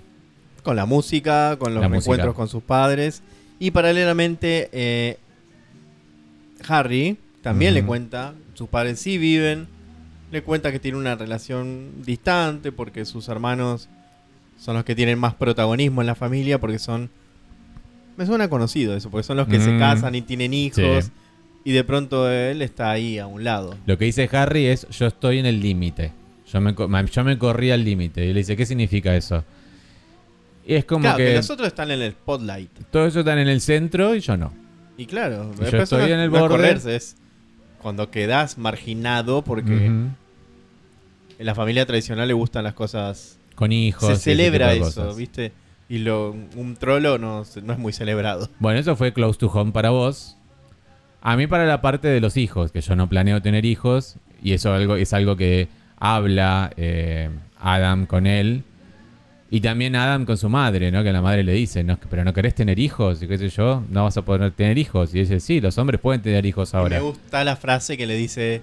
Con 0.63 0.75
la 0.75 0.85
música, 0.85 1.57
con 1.59 1.73
los 1.73 1.81
La 1.81 1.89
música. 1.89 2.03
encuentros 2.05 2.35
con 2.35 2.47
sus 2.47 2.63
padres. 2.63 3.21
Y 3.59 3.71
paralelamente, 3.71 4.69
eh, 4.71 5.17
Harry 6.67 7.17
también 7.41 7.73
le 7.73 7.83
cuenta, 7.83 8.33
sus 8.53 8.69
padres 8.69 8.99
sí 8.99 9.17
viven, 9.17 9.67
le 10.31 10.41
cuenta 10.43 10.71
que 10.71 10.79
tiene 10.79 10.97
una 10.97 11.15
relación 11.15 11.89
distante 12.05 12.71
porque 12.71 13.05
sus 13.05 13.27
hermanos 13.27 13.89
son 14.57 14.75
los 14.75 14.85
que 14.85 14.95
tienen 14.95 15.19
más 15.19 15.33
protagonismo 15.35 16.01
en 16.01 16.07
la 16.07 16.15
familia 16.15 16.59
porque 16.59 16.79
son... 16.79 17.09
Me 18.17 18.25
suena 18.25 18.47
conocido 18.49 18.95
eso, 18.95 19.09
porque 19.09 19.23
son 19.23 19.37
los 19.37 19.47
que 19.47 19.59
se 19.59 19.71
Mm. 19.71 19.79
casan 19.79 20.15
y 20.15 20.21
tienen 20.21 20.53
hijos. 20.53 21.05
Sí. 21.05 21.11
Y 21.65 21.71
de 21.71 21.83
pronto 21.83 22.29
él 22.29 22.61
está 22.61 22.91
ahí 22.91 23.17
a 23.19 23.25
un 23.27 23.43
lado. 23.43 23.75
Lo 23.85 23.97
que 23.97 24.05
dice 24.05 24.29
Harry 24.33 24.65
es, 24.67 24.87
yo 24.89 25.07
estoy 25.07 25.39
en 25.39 25.45
el 25.45 25.61
límite. 25.61 26.11
Yo 26.51 26.59
me, 26.61 26.75
yo 26.75 27.23
me 27.23 27.37
corrí 27.37 27.71
al 27.71 27.83
límite. 27.83 28.25
Y 28.25 28.33
le 28.33 28.39
dice, 28.41 28.55
¿qué 28.57 28.65
significa 28.65 29.15
eso? 29.15 29.43
Y 30.65 30.75
es 30.75 30.85
como 30.85 31.01
claro, 31.03 31.17
que... 31.17 31.25
que 31.25 31.35
los 31.35 31.49
otros 31.49 31.67
están 31.67 31.89
en 31.91 32.01
el 32.01 32.11
spotlight. 32.11 32.69
todos 32.91 33.07
ellos 33.07 33.17
están 33.17 33.39
en 33.39 33.47
el 33.47 33.59
centro 33.61 34.13
y 34.15 34.19
yo 34.19 34.37
no. 34.37 34.53
Y 34.97 35.05
claro, 35.07 35.51
Y 35.55 35.71
yo 35.71 35.77
estoy 35.81 36.01
no- 36.01 36.07
en 36.07 36.19
el 36.19 36.31
no 36.31 36.39
borde. 36.39 36.55
correrse, 36.55 36.95
es 36.95 37.15
cuando 37.81 38.11
quedas 38.11 38.57
marginado 38.57 39.41
porque 39.43 39.73
en 39.87 40.15
la 41.39 41.55
familia 41.55 41.85
tradicional 41.85 42.27
le 42.27 42.33
gustan 42.33 42.63
las 42.63 42.73
cosas. 42.73 43.37
Con 43.55 43.71
hijos. 43.71 44.07
se 44.09 44.15
celebra 44.17 44.73
eso. 44.73 45.13
¿viste? 45.15 45.51
Y 45.89 45.99
lo, 45.99 46.31
un 46.55 46.75
trolo 46.77 47.17
no, 47.17 47.43
no 47.63 47.73
es 47.73 47.79
muy 47.79 47.93
celebrado. 47.93 48.49
Bueno, 48.59 48.79
eso 48.79 48.95
fue 48.95 49.13
Close 49.13 49.37
to 49.39 49.47
Home 49.47 49.71
para 49.71 49.89
vos. 49.89 50.37
A 51.21 51.37
mí 51.37 51.47
para 51.47 51.65
la 51.65 51.81
parte 51.81 52.07
de 52.07 52.19
los 52.19 52.35
hijos, 52.37 52.71
que 52.71 52.81
yo 52.81 52.95
no 52.95 53.07
planeo 53.07 53.41
tener 53.41 53.65
hijos, 53.65 54.17
y 54.41 54.53
eso 54.53 54.73
algo, 54.73 54.95
es 54.95 55.13
algo 55.13 55.37
que 55.37 55.69
habla 55.97 56.71
eh, 56.75 57.29
Adam 57.59 58.05
con 58.05 58.27
él, 58.27 58.63
y 59.49 59.61
también 59.61 59.95
Adam 59.95 60.25
con 60.25 60.35
su 60.35 60.49
madre, 60.49 60.91
¿no? 60.91 61.03
Que 61.03 61.13
la 61.13 61.21
madre 61.21 61.43
le 61.43 61.53
dice, 61.53 61.83
no, 61.83 61.99
pero 62.09 62.23
no 62.25 62.33
querés 62.33 62.55
tener 62.55 62.79
hijos, 62.79 63.21
y 63.21 63.27
qué 63.27 63.37
sé 63.37 63.49
yo, 63.49 63.83
no 63.89 64.03
vas 64.03 64.17
a 64.17 64.23
poder 64.23 64.51
tener 64.51 64.77
hijos. 64.77 65.13
Y 65.13 65.19
dice, 65.19 65.39
sí, 65.39 65.61
los 65.61 65.77
hombres 65.77 66.01
pueden 66.01 66.21
tener 66.21 66.45
hijos 66.45 66.73
Y 66.73 66.77
ahora. 66.77 66.97
me 66.97 67.03
gusta 67.03 67.43
la 67.43 67.55
frase 67.55 67.95
que 67.95 68.07
le 68.07 68.15
dice 68.15 68.61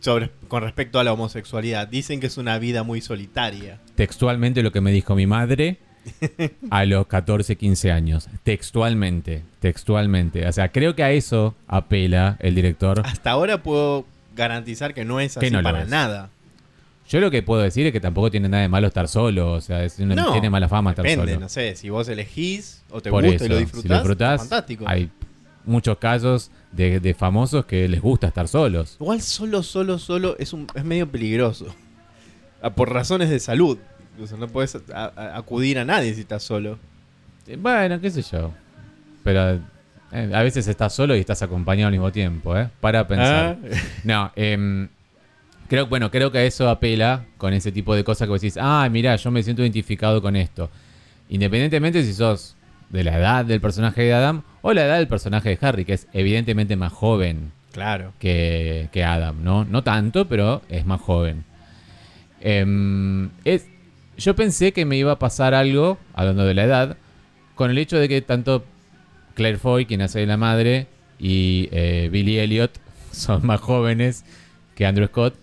sobre 0.00 0.30
con 0.48 0.62
respecto 0.62 0.98
a 0.98 1.04
la 1.04 1.12
homosexualidad. 1.12 1.86
Dicen 1.86 2.18
que 2.18 2.28
es 2.28 2.38
una 2.38 2.58
vida 2.58 2.82
muy 2.82 3.00
solitaria. 3.00 3.78
Textualmente 3.94 4.62
lo 4.62 4.72
que 4.72 4.80
me 4.80 4.90
dijo 4.90 5.14
mi 5.14 5.26
madre 5.26 5.78
a 6.70 6.84
los 6.84 7.06
14, 7.06 7.56
15 7.56 7.92
años. 7.92 8.28
Textualmente, 8.44 9.42
textualmente. 9.60 10.46
O 10.46 10.52
sea, 10.52 10.70
creo 10.70 10.94
que 10.94 11.02
a 11.02 11.10
eso 11.12 11.54
apela 11.66 12.36
el 12.40 12.54
director. 12.54 13.02
Hasta 13.04 13.30
ahora 13.30 13.62
puedo 13.62 14.04
garantizar 14.36 14.94
que 14.94 15.04
no 15.04 15.20
es 15.20 15.36
así 15.36 15.50
no 15.50 15.62
para 15.62 15.84
nada. 15.84 16.30
Yo 17.08 17.20
lo 17.20 17.30
que 17.30 17.42
puedo 17.42 17.62
decir 17.62 17.86
es 17.86 17.92
que 17.92 18.00
tampoco 18.00 18.30
tiene 18.30 18.48
nada 18.50 18.62
de 18.62 18.68
malo 18.68 18.86
estar 18.86 19.08
solo. 19.08 19.52
O 19.52 19.60
sea, 19.60 19.82
es 19.84 19.98
No, 19.98 20.32
tiene 20.32 20.50
mala 20.50 20.68
fama 20.68 20.90
estar 20.90 21.04
Depende, 21.04 21.32
solo. 21.32 21.40
no 21.40 21.48
sé, 21.48 21.74
si 21.74 21.88
vos 21.88 22.06
elegís 22.08 22.82
o 22.90 23.00
te 23.00 23.08
Por 23.10 23.24
gusta 23.24 23.36
eso, 23.36 23.46
y 23.46 23.48
lo 23.48 23.54
si 23.56 23.60
disfrutás, 23.64 23.90
lo 23.90 23.96
disfrutás, 23.96 24.40
fantástico. 24.42 24.84
hay 24.86 25.10
muchos 25.64 25.96
casos 25.98 26.50
de, 26.72 27.00
de 27.00 27.14
famosos 27.14 27.64
que 27.64 27.88
les 27.88 28.00
gusta 28.02 28.26
estar 28.28 28.46
solos. 28.46 28.96
Igual 29.00 29.22
solo, 29.22 29.62
solo, 29.62 29.98
solo 29.98 30.36
es, 30.38 30.52
un, 30.52 30.66
es 30.74 30.84
medio 30.84 31.10
peligroso. 31.10 31.74
Ah, 32.60 32.70
Por 32.70 32.92
razones 32.92 33.30
de 33.30 33.40
salud. 33.40 33.78
Incluso 34.18 34.36
no 34.36 34.48
puedes 34.48 34.74
a- 34.92 35.12
a- 35.14 35.36
acudir 35.38 35.78
a 35.78 35.84
nadie 35.84 36.12
si 36.12 36.22
estás 36.22 36.42
solo. 36.42 36.76
Eh, 37.46 37.56
Bueno, 37.56 38.00
qué 38.00 38.10
sé 38.10 38.22
yo. 38.22 38.52
Pero 39.22 39.60
eh, 40.10 40.32
a 40.34 40.42
veces 40.42 40.66
estás 40.66 40.92
solo 40.92 41.14
y 41.14 41.20
estás 41.20 41.40
acompañado 41.42 41.86
al 41.86 41.92
mismo 41.92 42.10
tiempo, 42.10 42.56
¿eh? 42.58 42.68
Para 42.80 43.06
pensar. 43.06 43.56
Ah, 43.62 43.68
No, 44.02 44.32
em, 44.34 44.88
creo, 45.68 45.86
bueno, 45.86 46.10
creo 46.10 46.32
que 46.32 46.38
a 46.38 46.42
eso 46.44 46.68
apela 46.68 47.26
con 47.36 47.52
ese 47.52 47.70
tipo 47.70 47.94
de 47.94 48.02
cosas 48.02 48.26
que 48.26 48.30
vos 48.30 48.40
decís, 48.40 48.58
ah, 48.60 48.88
mira, 48.90 49.14
yo 49.14 49.30
me 49.30 49.40
siento 49.44 49.62
identificado 49.62 50.20
con 50.20 50.34
esto. 50.34 50.68
Independientemente 51.28 52.02
si 52.02 52.12
sos 52.12 52.56
de 52.90 53.04
la 53.04 53.18
edad 53.18 53.44
del 53.44 53.60
personaje 53.60 54.02
de 54.02 54.14
Adam 54.14 54.42
o 54.62 54.72
la 54.72 54.84
edad 54.84 54.96
del 54.96 55.06
personaje 55.06 55.50
de 55.50 55.58
Harry, 55.64 55.84
que 55.84 55.92
es 55.92 56.08
evidentemente 56.12 56.74
más 56.74 56.92
joven 56.92 57.52
Claro. 57.70 58.14
que, 58.18 58.88
que 58.90 59.04
Adam, 59.04 59.44
¿no? 59.44 59.64
No 59.64 59.84
tanto, 59.84 60.26
pero 60.26 60.62
es 60.68 60.84
más 60.86 61.00
joven. 61.00 61.44
Em, 62.40 63.30
es, 63.44 63.66
yo 64.18 64.34
pensé 64.36 64.72
que 64.72 64.84
me 64.84 64.96
iba 64.96 65.12
a 65.12 65.18
pasar 65.18 65.54
algo, 65.54 65.98
hablando 66.14 66.44
de 66.44 66.54
la 66.54 66.64
edad, 66.64 66.96
con 67.54 67.70
el 67.70 67.78
hecho 67.78 67.96
de 67.98 68.08
que 68.08 68.20
tanto 68.22 68.64
Claire 69.34 69.58
Foy, 69.58 69.86
quien 69.86 70.02
hace 70.02 70.20
de 70.20 70.26
la 70.26 70.36
madre, 70.36 70.86
y 71.18 71.68
eh, 71.72 72.08
Billy 72.12 72.38
Elliot 72.38 72.72
son 73.12 73.46
más 73.46 73.60
jóvenes 73.60 74.24
que 74.74 74.86
Andrew 74.86 75.06
Scott, 75.08 75.34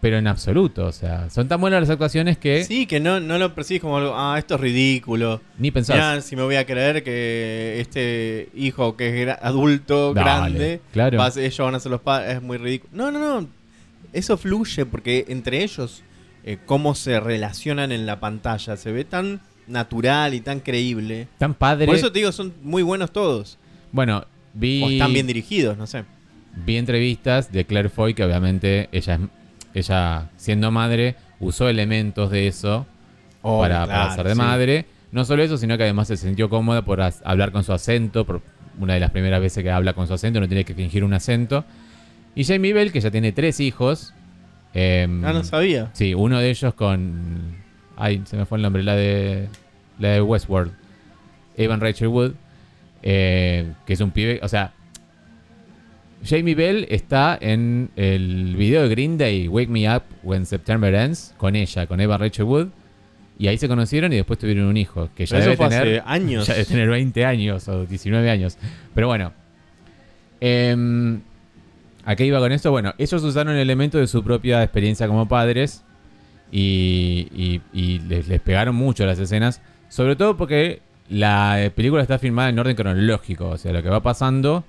pero 0.00 0.18
en 0.18 0.26
absoluto, 0.26 0.84
o 0.84 0.92
sea, 0.92 1.30
son 1.30 1.48
tan 1.48 1.58
buenas 1.62 1.80
las 1.80 1.88
actuaciones 1.88 2.36
que 2.36 2.64
Sí, 2.64 2.84
que 2.86 3.00
no, 3.00 3.20
no 3.20 3.38
lo 3.38 3.54
percibís 3.54 3.80
como 3.80 3.96
algo, 3.96 4.12
ah, 4.14 4.36
esto 4.38 4.56
es 4.56 4.60
ridículo. 4.60 5.40
ni 5.58 5.70
pensás. 5.70 5.96
Mirá, 5.96 6.20
si 6.20 6.36
me 6.36 6.42
voy 6.42 6.56
a 6.56 6.66
creer 6.66 7.02
que 7.02 7.76
este 7.80 8.50
hijo 8.54 8.96
que 8.98 9.08
es 9.22 9.26
gra- 9.28 9.38
adulto, 9.40 10.12
Dale, 10.12 10.24
grande, 10.26 10.80
claro. 10.92 11.18
va 11.18 11.26
a 11.26 11.30
ser- 11.30 11.44
ellos 11.44 11.58
van 11.58 11.74
a 11.74 11.80
ser 11.80 11.90
los 11.90 12.02
padres, 12.02 12.36
es 12.36 12.42
muy 12.42 12.58
ridículo. 12.58 12.90
No, 12.94 13.10
no, 13.10 13.18
no. 13.40 13.48
Eso 14.12 14.36
fluye 14.36 14.84
porque 14.84 15.24
entre 15.28 15.62
ellos, 15.64 16.02
eh, 16.44 16.58
cómo 16.66 16.94
se 16.94 17.18
relacionan 17.20 17.90
en 17.92 18.06
la 18.06 18.20
pantalla, 18.20 18.76
se 18.76 18.92
ve 18.92 19.04
tan 19.04 19.40
natural 19.66 20.34
y 20.34 20.40
tan 20.40 20.60
creíble. 20.60 21.26
tan 21.38 21.54
padre. 21.54 21.86
Por 21.86 21.96
eso 21.96 22.12
te 22.12 22.18
digo, 22.18 22.32
son 22.32 22.52
muy 22.62 22.82
buenos 22.82 23.12
todos. 23.12 23.58
bueno, 23.92 24.24
vi, 24.52 24.82
O 24.82 24.90
están 24.90 25.12
bien 25.12 25.26
dirigidos, 25.26 25.76
no 25.78 25.86
sé. 25.86 26.04
vi 26.66 26.76
entrevistas 26.76 27.50
de 27.50 27.64
Claire 27.64 27.88
Foy, 27.88 28.14
que 28.14 28.24
obviamente 28.24 28.88
ella, 28.92 29.18
ella 29.72 30.30
siendo 30.36 30.70
madre, 30.70 31.16
usó 31.40 31.68
elementos 31.68 32.30
de 32.30 32.46
eso 32.46 32.86
Oh, 33.46 33.60
para, 33.60 33.80
para 33.86 33.92
claro, 34.04 34.14
ser 34.14 34.24
de 34.28 34.32
sí. 34.32 34.38
madre. 34.38 34.86
No 35.12 35.24
solo 35.26 35.42
eso, 35.42 35.58
sino 35.58 35.76
que 35.76 35.82
además 35.84 36.08
se 36.08 36.16
sintió 36.16 36.48
cómoda 36.48 36.82
por 36.82 37.00
hablar 37.02 37.52
con 37.52 37.62
su 37.62 37.72
acento, 37.72 38.24
por 38.24 38.40
una 38.80 38.94
de 38.94 39.00
las 39.00 39.10
primeras 39.10 39.40
veces 39.40 39.62
que 39.62 39.70
habla 39.70 39.92
con 39.92 40.06
su 40.08 40.14
acento, 40.14 40.40
no 40.40 40.48
tiene 40.48 40.64
que 40.64 40.74
fingir 40.74 41.04
un 41.04 41.12
acento. 41.14 41.64
Y 42.34 42.44
Jamie 42.44 42.72
Bell, 42.72 42.90
que 42.90 43.00
ya 43.00 43.10
tiene 43.10 43.32
tres 43.32 43.60
hijos. 43.60 44.12
Em, 44.74 45.24
Ah, 45.24 45.32
no 45.32 45.44
sabía. 45.44 45.90
Sí, 45.94 46.14
uno 46.14 46.38
de 46.40 46.50
ellos 46.50 46.74
con. 46.74 47.54
Ay, 47.96 48.22
se 48.26 48.36
me 48.36 48.44
fue 48.44 48.58
el 48.58 48.62
nombre, 48.62 48.82
la 48.82 48.94
de. 48.96 49.48
La 49.98 50.08
de 50.10 50.20
Westworld. 50.22 50.72
Evan 51.56 51.80
Rachel 51.80 52.08
Wood. 52.08 52.32
eh, 53.02 53.70
que 53.86 53.92
es 53.92 54.00
un 54.00 54.10
pibe. 54.10 54.40
O 54.42 54.48
sea. 54.48 54.72
Jamie 56.26 56.54
Bell 56.54 56.86
está 56.88 57.36
en 57.38 57.90
el 57.96 58.56
video 58.56 58.82
de 58.84 58.88
Green 58.88 59.18
Day, 59.18 59.46
Wake 59.46 59.68
Me 59.68 59.94
Up 59.94 60.04
When 60.22 60.46
September 60.46 60.94
Ends, 60.94 61.34
con 61.36 61.54
ella, 61.54 61.86
con 61.86 62.00
Evan 62.00 62.18
Rachel 62.18 62.46
Wood. 62.46 62.68
Y 63.38 63.48
ahí 63.48 63.58
se 63.58 63.68
conocieron 63.68 64.10
y 64.12 64.16
después 64.16 64.38
tuvieron 64.38 64.64
un 64.64 64.76
hijo. 64.78 65.10
Que 65.14 65.26
ya 65.26 65.38
Pero 65.38 65.50
debe 65.50 65.68
tener. 65.68 66.02
años. 66.06 66.46
Ya 66.48 66.54
debe 66.54 66.64
tener 66.64 66.88
20 66.88 67.24
años 67.26 67.68
o 67.68 67.84
19 67.84 68.30
años. 68.30 68.56
Pero 68.94 69.06
bueno. 69.08 69.32
Em, 70.40 71.20
¿A 72.06 72.16
qué 72.16 72.26
iba 72.26 72.38
con 72.38 72.52
esto? 72.52 72.70
Bueno, 72.70 72.94
ellos 72.98 73.22
usaron 73.22 73.56
elementos 73.56 74.00
de 74.00 74.06
su 74.06 74.22
propia 74.22 74.62
experiencia 74.62 75.06
como 75.06 75.26
padres 75.26 75.82
y, 76.52 77.28
y- 77.34 77.60
y 77.72 77.98
les, 78.00 78.28
les 78.28 78.40
pegaron 78.40 78.74
mucho 78.74 79.06
las 79.06 79.18
escenas, 79.18 79.60
sobre 79.88 80.16
todo 80.16 80.36
porque 80.36 80.80
la 81.08 81.70
película 81.74 82.02
está 82.02 82.18
filmada 82.18 82.48
en 82.50 82.58
orden 82.58 82.76
cronológico, 82.76 83.48
o 83.50 83.58
sea, 83.58 83.72
lo 83.72 83.82
que 83.82 83.88
va 83.88 84.00
pasando, 84.02 84.64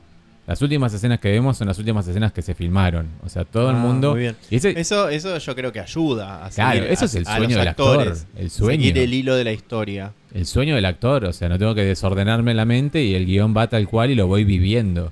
las 0.48 0.62
últimas 0.62 0.94
escenas 0.94 1.20
que 1.20 1.32
vemos 1.32 1.58
son 1.58 1.68
las 1.68 1.78
últimas 1.80 2.08
escenas 2.08 2.32
que 2.32 2.42
se 2.42 2.54
filmaron, 2.56 3.08
o 3.24 3.30
sea, 3.30 3.44
todo 3.46 3.70
el 3.70 3.76
Ah, 3.76 3.80
mundo... 3.80 4.12
muy 4.12 4.22
bien. 4.22 4.36
ese- 4.52 4.80
Eso, 4.80 5.10
eso 5.10 5.38
yo 5.38 5.56
creo 5.56 5.72
que 5.72 5.80
ayuda 5.80 6.46
a 6.46 6.50
Claro, 6.50 6.74
seguir 6.80 6.92
eso 6.92 7.04
a- 7.04 7.08
es 7.08 7.16
el 7.16 7.26
sueño 7.26 7.58
del 7.58 7.68
actor, 7.68 8.16
el 8.38 8.50
sueño. 8.50 8.72
Seguir 8.84 8.98
el 8.98 9.14
hilo 9.14 9.36
de 9.36 9.44
la 9.44 9.52
historia. 9.52 10.14
el 10.34 10.46
sueño 10.46 10.76
del 10.76 10.86
actor, 10.86 11.26
o 11.26 11.34
sea, 11.34 11.50
no 11.50 11.58
tengo 11.60 11.76
que 11.76 11.84
desordenarme 11.86 12.54
la 12.54 12.66
mente 12.66 13.04
y 13.04 13.16
el 13.16 13.26
guion 13.26 13.56
va 13.56 13.68
tal 13.68 13.88
cual 13.88 14.12
y 14.12 14.16
lo 14.16 14.28
voy 14.28 14.44
viviendo. 14.44 15.12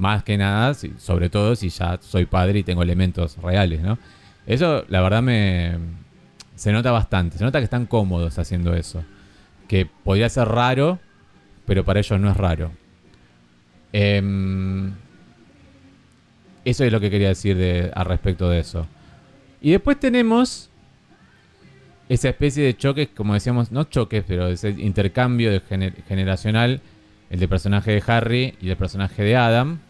Más 0.00 0.24
que 0.24 0.38
nada, 0.38 0.72
sobre 0.96 1.28
todo 1.28 1.54
si 1.54 1.68
ya 1.68 1.98
soy 2.00 2.24
padre 2.24 2.60
y 2.60 2.62
tengo 2.62 2.82
elementos 2.82 3.36
reales, 3.36 3.82
¿no? 3.82 3.98
Eso, 4.46 4.82
la 4.88 5.02
verdad, 5.02 5.22
me 5.22 5.76
se 6.54 6.72
nota 6.72 6.90
bastante. 6.90 7.36
Se 7.36 7.44
nota 7.44 7.58
que 7.58 7.64
están 7.64 7.84
cómodos 7.84 8.38
haciendo 8.38 8.74
eso. 8.74 9.04
Que 9.68 9.84
podría 9.84 10.30
ser 10.30 10.48
raro, 10.48 10.98
pero 11.66 11.84
para 11.84 12.00
ellos 12.00 12.18
no 12.18 12.30
es 12.30 12.36
raro. 12.38 12.72
Em, 13.92 14.92
eso 16.64 16.84
es 16.84 16.92
lo 16.92 16.98
que 17.00 17.10
quería 17.10 17.28
decir 17.28 17.56
de, 17.56 17.90
al 17.94 18.06
respecto 18.06 18.48
de 18.48 18.60
eso. 18.60 18.86
Y 19.60 19.72
después 19.72 20.00
tenemos 20.00 20.70
esa 22.08 22.30
especie 22.30 22.64
de 22.64 22.74
choques, 22.74 23.08
como 23.14 23.34
decíamos, 23.34 23.70
no 23.70 23.84
choques, 23.84 24.24
pero 24.26 24.48
ese 24.48 24.70
intercambio 24.70 25.50
de 25.50 25.60
gener- 25.62 26.02
generacional, 26.08 26.80
el 27.28 27.38
del 27.38 27.48
personaje 27.50 27.92
de 27.92 28.02
Harry 28.06 28.54
y 28.62 28.70
el 28.70 28.76
personaje 28.76 29.22
de 29.22 29.36
Adam, 29.36 29.80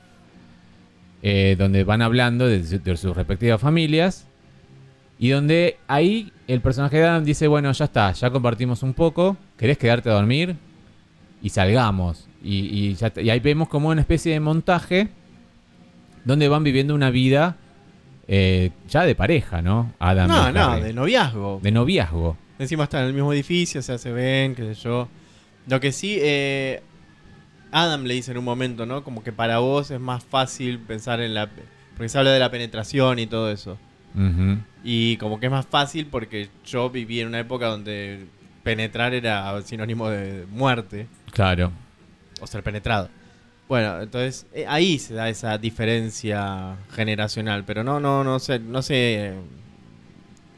eh, 1.23 1.57
donde 1.59 1.85
van 1.85 2.03
hablando 2.03 2.47
de, 2.47 2.65
su- 2.65 2.79
de 2.81 2.97
sus 2.97 3.17
respectivas 3.17 3.61
familias, 3.61 4.27
y 5.19 5.29
donde 5.31 5.77
ahí 5.87 6.33
el 6.49 6.61
personaje 6.63 6.97
de 6.97 7.05
Adam 7.07 7.25
dice, 7.25 7.47
bueno, 7.47 7.71
ya 7.73 7.85
está, 7.85 8.13
ya 8.13 8.31
compartimos 8.31 8.83
un 8.83 8.95
poco, 8.95 9.37
¿querés 9.59 9.77
quedarte 9.79 10.09
a 10.09 10.15
dormir? 10.15 10.57
Y 11.43 11.51
salgamos. 11.51 12.27
Y, 12.43 12.59
y 12.89 12.95
ya. 12.95 13.13
Y 13.17 13.29
ahí 13.29 13.41
vemos 13.41 13.69
como 13.69 13.89
una 13.89 14.01
especie 14.01 14.33
de 14.33 14.41
montaje 14.41 15.09
donde 16.25 16.49
van 16.49 16.65
viviendo 16.65 16.95
una 16.95 17.11
vida 17.11 17.57
eh, 18.29 18.71
ya 18.89 19.05
de 19.05 19.15
pareja, 19.15 19.61
¿no? 19.63 19.93
Adam 19.99 20.29
No, 20.29 20.53
no, 20.53 20.81
de 20.81 20.93
noviazgo. 20.93 21.61
de 21.63 21.71
noviazgo. 21.71 22.37
Encima 22.59 22.85
están 22.85 23.03
en 23.03 23.09
el 23.09 23.15
mismo 23.15 23.33
edificio, 23.33 23.81
o 23.81 23.83
sea, 23.83 23.99
se 23.99 24.13
ven, 24.13 24.55
qué 24.55 24.63
sé 24.75 24.81
yo. 24.83 25.09
Lo 25.67 25.81
que 25.81 25.93
sí, 25.93 26.19
eh, 26.21 26.83
Adam 27.73 28.05
le 28.05 28.15
dice 28.15 28.33
en 28.33 28.39
un 28.39 28.45
momento, 28.45 28.87
¿no? 28.87 29.05
Como 29.05 29.23
que 29.23 29.33
para 29.33 29.59
vos 29.59 29.91
es 29.91 30.01
más 30.01 30.25
fácil 30.25 30.79
pensar 30.79 31.21
en 31.21 31.35
la... 31.35 31.49
Porque 31.97 32.09
se 32.09 32.19
habla 32.19 32.31
de 32.33 32.39
la 32.41 32.51
penetración 32.51 33.19
y 33.19 33.27
todo 33.27 33.51
eso. 33.51 33.79
Y 34.83 35.17
como 35.19 35.39
que 35.39 35.47
es 35.47 35.53
más 35.53 35.67
fácil 35.67 36.07
porque 36.07 36.49
yo 36.67 36.91
viví 36.91 37.21
en 37.21 37.29
una 37.29 37.39
época 37.41 37.67
donde 37.67 38.27
penetrar 38.65 39.15
era 39.15 39.61
sinónimo 39.63 40.09
de 40.09 40.47
muerte 40.51 41.07
Claro. 41.33 41.71
o 42.41 42.47
ser 42.47 42.63
penetrado. 42.63 43.09
Bueno, 43.69 44.01
entonces 44.03 44.47
eh, 44.53 44.65
ahí 44.69 44.99
se 44.99 45.15
da 45.15 45.29
esa 45.29 45.57
diferencia 45.59 46.77
generacional, 46.93 47.65
pero 47.65 47.85
no, 47.85 48.01
no, 48.01 48.25
no 48.25 48.41
sé, 48.41 48.59
no 48.59 48.83
sé, 48.83 49.35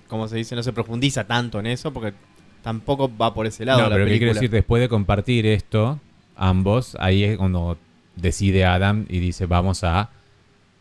como 0.09 0.29
se 0.29 0.37
dice, 0.37 0.57
no 0.57 0.63
se 0.63 0.73
profundiza 0.73 1.25
tanto 1.27 1.61
en 1.61 1.67
eso 1.67 1.93
porque 1.93 2.15
tampoco 2.63 3.15
va 3.15 3.35
por 3.35 3.47
ese 3.47 3.67
lado 3.67 3.83
no, 3.83 3.89
la 3.91 3.95
pero 3.97 4.07
¿qué 4.07 4.11
película. 4.13 4.27
quiero 4.31 4.35
decir? 4.41 4.51
Después 4.51 4.81
de 4.81 4.89
compartir 4.89 5.45
esto, 5.47 6.01
ambos, 6.37 6.97
ahí 7.01 7.25
es 7.25 7.37
cuando 7.39 7.77
decide 8.17 8.65
Adam 8.65 9.07
y 9.09 9.19
dice, 9.21 9.47
vamos 9.47 9.85
a 9.85 10.11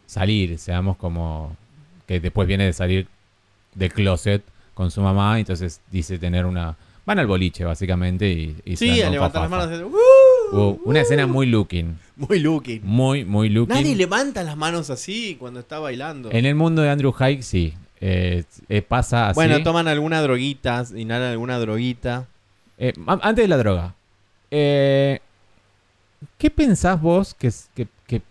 salir, 0.05 0.57
seamos 0.57 0.97
como... 0.97 1.55
Que 2.07 2.19
después 2.19 2.47
viene 2.47 2.65
de 2.65 2.73
salir 2.73 3.07
del 3.73 3.93
closet 3.93 4.43
con 4.73 4.91
su 4.91 5.01
mamá, 5.01 5.39
entonces 5.39 5.81
dice 5.91 6.17
tener 6.19 6.45
una... 6.45 6.75
Van 7.05 7.17
al 7.19 7.25
boliche, 7.27 7.63
básicamente, 7.65 8.29
y, 8.29 8.75
Sí, 8.77 9.01
a 9.01 9.09
levantar 9.09 9.41
las 9.43 9.49
manos. 9.49 9.79
y 9.79 9.83
"Uh", 9.83 9.97
Uh, 10.53 10.81
una 10.83 10.99
escena 11.01 11.25
muy 11.27 11.45
looking. 11.47 11.97
muy 12.17 12.39
looking. 12.39 12.81
Muy, 12.83 13.23
muy 13.23 13.47
looking. 13.49 13.73
Nadie 13.73 13.95
levanta 13.95 14.43
las 14.43 14.57
manos 14.57 14.89
así 14.89 15.37
cuando 15.39 15.61
está 15.61 15.79
bailando. 15.79 16.29
En 16.31 16.45
el 16.45 16.55
mundo 16.55 16.81
de 16.81 16.89
Andrew 16.89 17.13
Hike, 17.13 17.41
sí. 17.41 17.73
Eh, 18.01 18.43
eh, 18.67 18.81
pasa 18.81 19.29
así. 19.29 19.35
Bueno, 19.35 19.63
toman 19.63 19.87
alguna 19.87 20.21
droguita, 20.21 20.83
inhalan 20.95 21.31
alguna 21.31 21.57
droguita. 21.57 22.27
Eh, 22.77 22.93
antes 23.07 23.43
de 23.45 23.47
la 23.47 23.57
droga. 23.57 23.95
eh, 24.51 25.21
¿Qué 26.37 26.49
pensás 26.49 27.01
vos 27.01 27.33
que, 27.33 27.51
que- 27.75 27.87
que- 28.07 28.21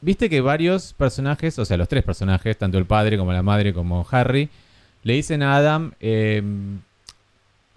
Viste 0.00 0.28
que 0.28 0.40
varios 0.40 0.92
personajes, 0.94 1.58
o 1.60 1.64
sea, 1.64 1.76
los 1.76 1.88
tres 1.88 2.02
personajes, 2.02 2.58
tanto 2.58 2.76
el 2.78 2.86
padre 2.86 3.16
como 3.16 3.32
la 3.32 3.42
madre 3.42 3.72
como 3.72 4.04
Harry, 4.10 4.48
le 5.04 5.14
dicen 5.14 5.42
a 5.44 5.56
Adam 5.56 5.92
eh, 6.00 6.42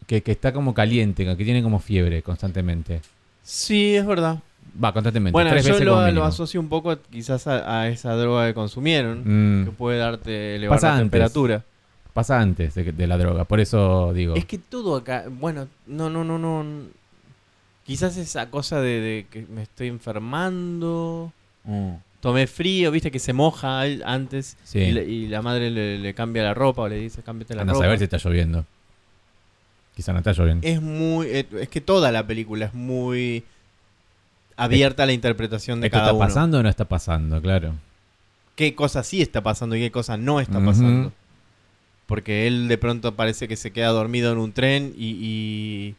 que, 0.08 0.22
que 0.22 0.32
está 0.32 0.52
como 0.52 0.74
caliente, 0.74 1.24
que 1.38 1.44
tiene 1.46 1.62
como 1.64 1.80
fiebre 1.80 2.22
constantemente. 2.24 3.02
Sí, 3.44 3.96
es 3.96 4.06
verdad. 4.06 4.40
Va, 4.84 4.92
constantemente. 4.92 5.34
Bueno, 5.34 5.52
tres 5.52 5.66
yo 5.66 5.74
veces 5.74 5.86
lo, 5.86 6.24
asocio 6.26 6.60
un 6.60 6.68
poco 6.68 6.98
quizás 7.12 7.46
a, 7.48 7.82
a 7.82 7.88
esa 7.90 8.14
droga 8.16 8.48
que 8.48 8.54
consumieron, 8.56 9.22
Mm, 9.62 9.66
que 9.66 9.72
puede 9.72 10.00
darte 10.00 10.56
elevar 10.56 10.78
Pasa 10.78 10.88
la 10.88 10.94
antes. 10.96 11.04
temperatura. 11.12 11.64
pasa 12.14 12.40
antes 12.40 12.74
de, 12.76 12.92
de 12.92 13.08
la 13.08 13.18
droga, 13.18 13.44
por 13.46 13.60
eso 13.60 14.14
digo. 14.14 14.36
Es 14.36 14.46
que 14.46 14.58
todo 14.58 14.96
acá, 14.96 15.26
bueno, 15.30 15.68
no, 15.86 16.10
no, 16.10 16.24
no, 16.24 16.40
no. 16.40 16.66
Quizás 17.86 18.18
esa 18.18 18.50
cosa 18.50 18.82
de, 18.82 19.00
de 19.00 19.26
que 19.30 19.46
me 19.48 19.62
estoy 19.64 19.88
enfermando. 19.88 21.32
Mm, 21.64 21.92
Tomé 22.20 22.48
frío, 22.48 22.90
viste 22.90 23.12
que 23.12 23.20
se 23.20 23.34
moja 23.34 23.82
antes 24.04 24.58
sí. 24.64 24.80
y, 24.80 24.92
la- 24.92 25.02
y 25.04 25.28
la 25.28 25.42
madre 25.44 25.70
le, 25.70 26.00
le 26.00 26.14
cambia 26.16 26.42
la 26.44 26.56
ropa 26.56 26.82
o 26.84 26.88
le 26.88 26.98
dice 26.98 27.22
cámbiate 27.22 27.54
la 27.54 27.62
Anda 27.62 27.72
a 27.72 27.74
ropa. 27.76 27.86
saber 27.86 27.98
si 28.00 28.04
está 28.06 28.18
lloviendo. 28.18 28.66
Quizá 29.96 30.12
no 30.12 30.18
está 30.20 30.32
lloviendo. 30.34 30.68
Es 30.68 30.82
muy, 30.82 31.28
eh, 31.28 31.46
es 31.62 31.70
que 31.70 31.82
toda 31.82 32.12
la 32.12 32.26
película 32.26 32.66
es 32.66 32.74
muy 32.74 33.44
abierta 34.58 35.04
a 35.04 35.06
la 35.06 35.14
interpretación 35.14 35.82
de 35.82 35.88
¿Esto 35.88 35.98
cada 36.00 36.08
está 36.08 36.16
uno. 36.16 36.26
pasando 36.26 36.60
o 36.60 36.64
no 36.64 36.70
está 36.70 36.86
pasando? 36.86 37.42
Claro. 37.42 37.74
qué 38.56 38.74
cosa 38.74 39.04
sí 39.04 39.22
está 39.22 39.42
pasando 39.44 39.76
y 39.76 39.80
qué 39.82 39.92
cosa 39.92 40.18
no 40.18 40.40
está 40.40 40.60
pasando. 40.66 41.14
Porque 42.08 42.48
él 42.48 42.68
de 42.68 42.78
pronto 42.80 43.16
parece 43.16 43.48
que 43.48 43.56
se 43.56 43.72
queda 43.72 43.90
dormido 43.90 44.32
en 44.32 44.38
un 44.40 44.52
tren 44.52 44.94
y, 44.98 45.10
y, 45.12 45.96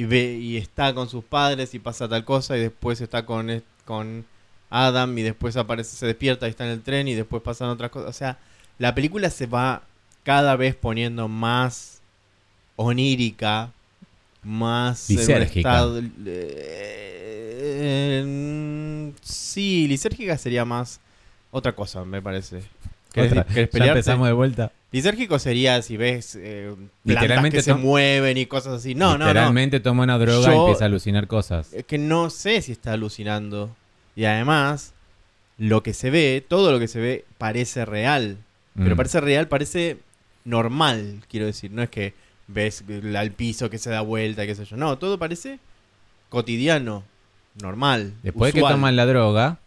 y 0.00 0.04
ve 0.04 0.38
y 0.40 0.56
está 0.56 0.94
con 0.94 1.10
sus 1.10 1.22
padres 1.22 1.74
y 1.74 1.78
pasa 1.78 2.08
tal 2.08 2.24
cosa 2.24 2.56
y 2.56 2.60
después 2.60 3.02
está 3.02 3.26
con, 3.26 3.62
con 3.84 4.24
Adam 4.70 5.18
y 5.18 5.22
después 5.22 5.58
aparece, 5.58 5.94
se 5.94 6.06
despierta 6.06 6.46
y 6.46 6.50
está 6.50 6.64
en 6.64 6.70
el 6.70 6.80
tren 6.80 7.06
y 7.06 7.12
después 7.14 7.42
pasan 7.42 7.68
otras 7.68 7.90
cosas. 7.90 8.08
O 8.08 8.12
sea, 8.14 8.38
la 8.78 8.94
película 8.94 9.28
se 9.28 9.44
va 9.44 9.82
cada 10.22 10.56
vez 10.56 10.74
poniendo 10.74 11.28
más 11.28 12.00
onírica, 12.76 13.72
más 14.42 15.10
Lisérgica. 15.10 15.68
estado- 15.70 16.00
eh, 17.52 19.12
sí, 19.20 19.86
lisérgica 19.86 20.38
sería 20.38 20.64
más 20.64 20.98
otra 21.50 21.74
cosa, 21.74 22.06
me 22.06 22.22
parece. 22.22 22.62
¿Querés, 23.12 23.44
querés 23.44 23.70
Ya 23.74 23.84
empezamos 23.88 24.26
de 24.26 24.32
vuelta. 24.32 24.72
Lisérgico 24.92 25.38
sería 25.38 25.80
si 25.82 25.96
ves 25.96 26.36
eh, 26.40 26.74
plantas 27.04 27.50
que 27.50 27.62
se 27.62 27.74
mueven 27.74 28.36
y 28.36 28.46
cosas 28.46 28.74
así. 28.80 28.94
No, 28.94 29.12
no, 29.12 29.18
no. 29.18 29.26
Literalmente 29.26 29.78
toma 29.80 30.02
una 30.02 30.18
droga 30.18 30.52
y 30.52 30.58
empieza 30.58 30.84
a 30.84 30.86
alucinar 30.86 31.26
cosas. 31.28 31.72
Es 31.72 31.84
que 31.84 31.96
no 31.98 32.28
sé 32.30 32.60
si 32.62 32.72
está 32.72 32.92
alucinando. 32.94 33.74
Y 34.16 34.24
además, 34.24 34.92
lo 35.58 35.82
que 35.84 35.94
se 35.94 36.10
ve, 36.10 36.44
todo 36.46 36.72
lo 36.72 36.80
que 36.80 36.88
se 36.88 36.98
ve 36.98 37.24
parece 37.38 37.84
real. 37.84 38.38
Pero 38.76 38.94
Mm. 38.94 38.96
parece 38.96 39.20
real, 39.20 39.46
parece 39.48 39.98
normal, 40.44 41.20
quiero 41.28 41.46
decir. 41.46 41.70
No 41.70 41.82
es 41.82 41.90
que 41.90 42.14
ves 42.48 42.82
al 43.16 43.30
piso 43.30 43.70
que 43.70 43.78
se 43.78 43.90
da 43.90 44.00
vuelta, 44.00 44.44
qué 44.46 44.54
sé 44.56 44.64
yo. 44.64 44.76
No, 44.76 44.98
todo 44.98 45.18
parece 45.18 45.60
cotidiano, 46.30 47.04
normal. 47.62 48.14
Después 48.22 48.52
de 48.52 48.60
que 48.60 48.66
toman 48.68 48.96
la 48.96 49.06
droga, 49.06 49.58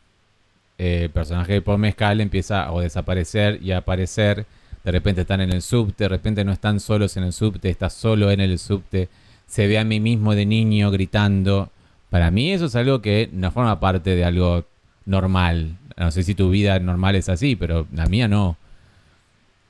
eh, 0.78 1.04
el 1.04 1.10
personaje 1.12 1.54
de 1.54 1.62
Paul 1.62 1.80
Mezcal 1.80 2.20
empieza 2.22 2.68
a 2.68 2.82
desaparecer 2.82 3.60
y 3.62 3.72
a 3.72 3.78
aparecer. 3.78 4.46
De 4.84 4.92
repente 4.92 5.22
están 5.22 5.42
en 5.42 5.52
el 5.52 5.62
subte, 5.62 6.04
de 6.06 6.10
repente 6.10 6.44
no 6.44 6.52
están 6.52 6.80
solos 6.80 7.16
en 7.18 7.24
el 7.24 7.34
subte, 7.34 7.70
está 7.70 7.90
solo 7.90 8.32
en 8.32 8.40
el 8.42 8.60
subte. 8.60 9.08
Se 9.48 9.68
ve 9.68 9.78
a 9.80 9.84
mí 9.84 10.00
mismo 10.00 10.36
de 10.36 10.46
niño 10.46 10.92
gritando. 10.92 11.70
Para 12.10 12.32
mí 12.32 12.52
eso 12.52 12.66
es 12.66 12.76
algo 12.76 13.02
que 13.02 13.30
no 13.32 13.52
forma 13.52 13.80
parte 13.80 14.16
de 14.16 14.26
algo 14.26 14.66
normal. 15.06 15.78
No 15.98 16.12
sé 16.12 16.24
si 16.24 16.36
tu 16.36 16.50
vida 16.50 16.80
normal 16.80 17.16
es 17.16 17.30
así, 17.30 17.56
pero 17.56 17.88
la 17.94 18.08
mía 18.08 18.28
no. 18.28 18.58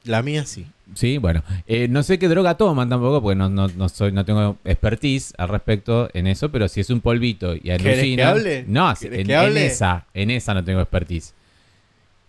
La 0.05 0.21
mía 0.23 0.45
sí. 0.45 0.65
Sí, 0.95 1.17
bueno. 1.17 1.43
Eh, 1.67 1.87
no 1.87 2.03
sé 2.03 2.19
qué 2.19 2.27
droga 2.27 2.55
toman 2.55 2.89
tampoco, 2.89 3.21
porque 3.21 3.35
no, 3.35 3.49
no, 3.49 3.67
no 3.69 3.89
soy, 3.89 4.11
no 4.11 4.25
tengo 4.25 4.57
expertise 4.65 5.33
al 5.37 5.49
respecto 5.49 6.09
en 6.13 6.27
eso, 6.27 6.51
pero 6.51 6.67
si 6.67 6.81
es 6.81 6.89
un 6.89 7.01
polvito 7.01 7.55
y 7.55 7.61
¿Querés 7.61 7.99
alucina. 7.99 8.23
que 8.23 8.29
hable? 8.29 8.65
No, 8.67 8.93
¿Querés 8.99 9.19
en, 9.19 9.27
que 9.27 9.33
en 9.33 9.39
hable? 9.39 9.65
esa, 9.65 10.05
en 10.13 10.29
esa 10.31 10.53
no 10.53 10.63
tengo 10.63 10.81
expertise. 10.81 11.33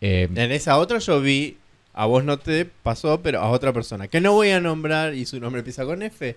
Eh, 0.00 0.28
En 0.34 0.52
esa 0.52 0.78
otra 0.78 0.98
yo 0.98 1.20
vi, 1.20 1.56
a 1.94 2.06
vos 2.06 2.24
no 2.24 2.38
te 2.38 2.64
pasó, 2.64 3.20
pero 3.22 3.40
a 3.40 3.48
otra 3.50 3.72
persona, 3.72 4.08
que 4.08 4.20
no 4.20 4.32
voy 4.32 4.50
a 4.50 4.60
nombrar 4.60 5.14
y 5.14 5.26
su 5.26 5.38
nombre 5.40 5.60
empieza 5.60 5.84
con 5.84 6.02
F, 6.02 6.36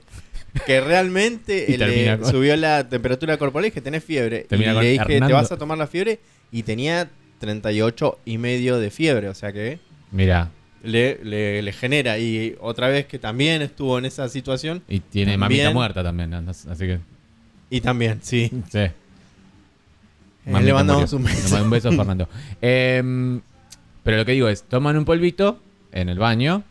que 0.65 0.81
realmente 0.81 1.65
le 1.77 2.17
con- 2.19 2.29
subió 2.31 2.55
la 2.55 2.87
temperatura 2.87 3.37
corporal 3.37 3.67
y 3.67 3.71
que 3.71 3.81
tenés 3.81 4.03
fiebre. 4.03 4.45
Termina 4.47 4.73
y 4.73 4.79
le 4.81 4.89
dije, 4.91 5.19
¿te 5.21 5.33
vas 5.33 5.51
a 5.51 5.57
tomar 5.57 5.77
la 5.77 5.87
fiebre? 5.87 6.19
Y 6.51 6.63
tenía 6.63 7.09
38 7.39 8.19
y 8.25 8.37
medio 8.37 8.79
de 8.79 8.89
fiebre, 8.91 9.29
o 9.29 9.33
sea 9.35 9.51
que 9.51 9.79
Mira, 10.11 10.49
le, 10.83 11.19
le- 11.23 11.61
le 11.61 11.71
genera. 11.73 12.17
Y 12.19 12.55
otra 12.61 12.87
vez 12.87 13.05
que 13.07 13.19
también 13.19 13.61
estuvo 13.61 13.97
en 13.97 14.05
esa 14.05 14.29
situación. 14.29 14.83
y 14.87 14.99
tiene 14.99 15.33
También. 15.37 15.63
mamita 15.63 15.73
muerta 15.73 16.03
también, 16.03 16.33
así 16.33 16.77
que 16.77 16.99
Y 17.69 17.81
también, 17.81 18.19
sí. 18.21 18.49
sí. 18.71 18.79
Eh, 18.79 18.93
le 20.45 20.73
mandamos 20.73 21.11
un 21.13 21.23
beso. 21.23 21.61
un 21.61 21.69
beso 21.69 21.91
Fernando. 21.91 22.29
Em, 22.61 23.41
pero 24.07 24.19
lo 24.19 24.25
que 24.25 24.31
digo 24.31 24.47
es, 24.47 24.63
toman 24.63 24.95
un 24.97 25.03
polvito 25.03 25.59
en 25.91 26.07
el 26.07 26.17
baño 26.17 26.63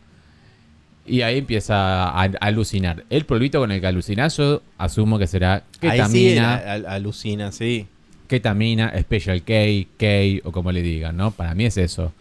y 1.05 1.21
ahí 1.21 1.37
empieza 1.37 2.05
a, 2.09 2.23
alucinar. 2.23 3.05
El 3.11 3.27
polvito 3.27 3.59
con 3.59 3.71
el 3.71 3.79
que 3.79 3.85
alucina 3.85 4.27
yo 4.29 4.63
asumo 4.79 5.19
que 5.19 5.27
será 5.27 5.53
Ahí 5.81 6.01
sí 6.01 6.31
ketamina, 6.31 6.55
al- 6.55 6.85
alucina, 6.87 7.51
sí. 7.51 7.85
ketamina, 8.27 8.91
Special 8.99 9.43
K, 9.43 9.53
K 9.99 10.07
o 10.45 10.51
como 10.51 10.71
le 10.71 10.81
digan, 10.81 11.15
¿no? 11.15 11.29
Para 11.29 11.53
mí 11.53 11.65
es 11.65 11.77
eso. 11.77 12.11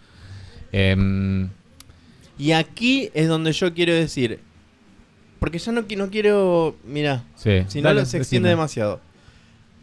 Em, 0.71 1.49
Y 2.39 2.53
aquí 2.53 3.09
es 3.15 3.27
donde 3.27 3.53
yo 3.53 3.73
quiero 3.73 3.95
decir. 3.95 4.41
Porque 5.41 5.59
ya 5.59 5.73
no, 5.73 5.83
no 5.97 6.11
quiero. 6.11 6.77
Mira, 6.85 7.25
sí. 7.37 7.63
si 7.69 7.81
no 7.81 7.89
Dale, 7.89 8.05
se 8.05 8.19
extiende 8.19 8.49
decime. 8.51 8.51
demasiado. 8.51 9.01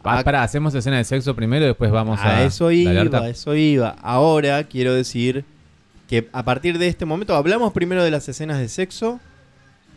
Pa- 0.04 0.20
A- 0.20 0.22
pará, 0.24 0.42
hacemos 0.44 0.72
escena 0.74 0.98
de 0.98 1.04
sexo 1.04 1.34
primero 1.34 1.64
y 1.64 1.68
después 1.68 1.90
vamos 1.90 2.20
a, 2.20 2.36
a 2.38 2.44
eso 2.44 2.70
iba, 2.70 2.92
a 3.18 3.28
eso 3.28 3.54
iba. 3.56 3.96
Ahora 4.02 4.62
quiero 4.64 4.94
decir 4.94 5.44
que 6.08 6.28
a 6.32 6.44
partir 6.44 6.78
de 6.78 6.86
este 6.88 7.04
momento 7.06 7.34
hablamos 7.34 7.72
primero 7.72 8.04
de 8.04 8.10
las 8.12 8.28
escenas 8.28 8.58
de 8.58 8.68
sexo, 8.68 9.18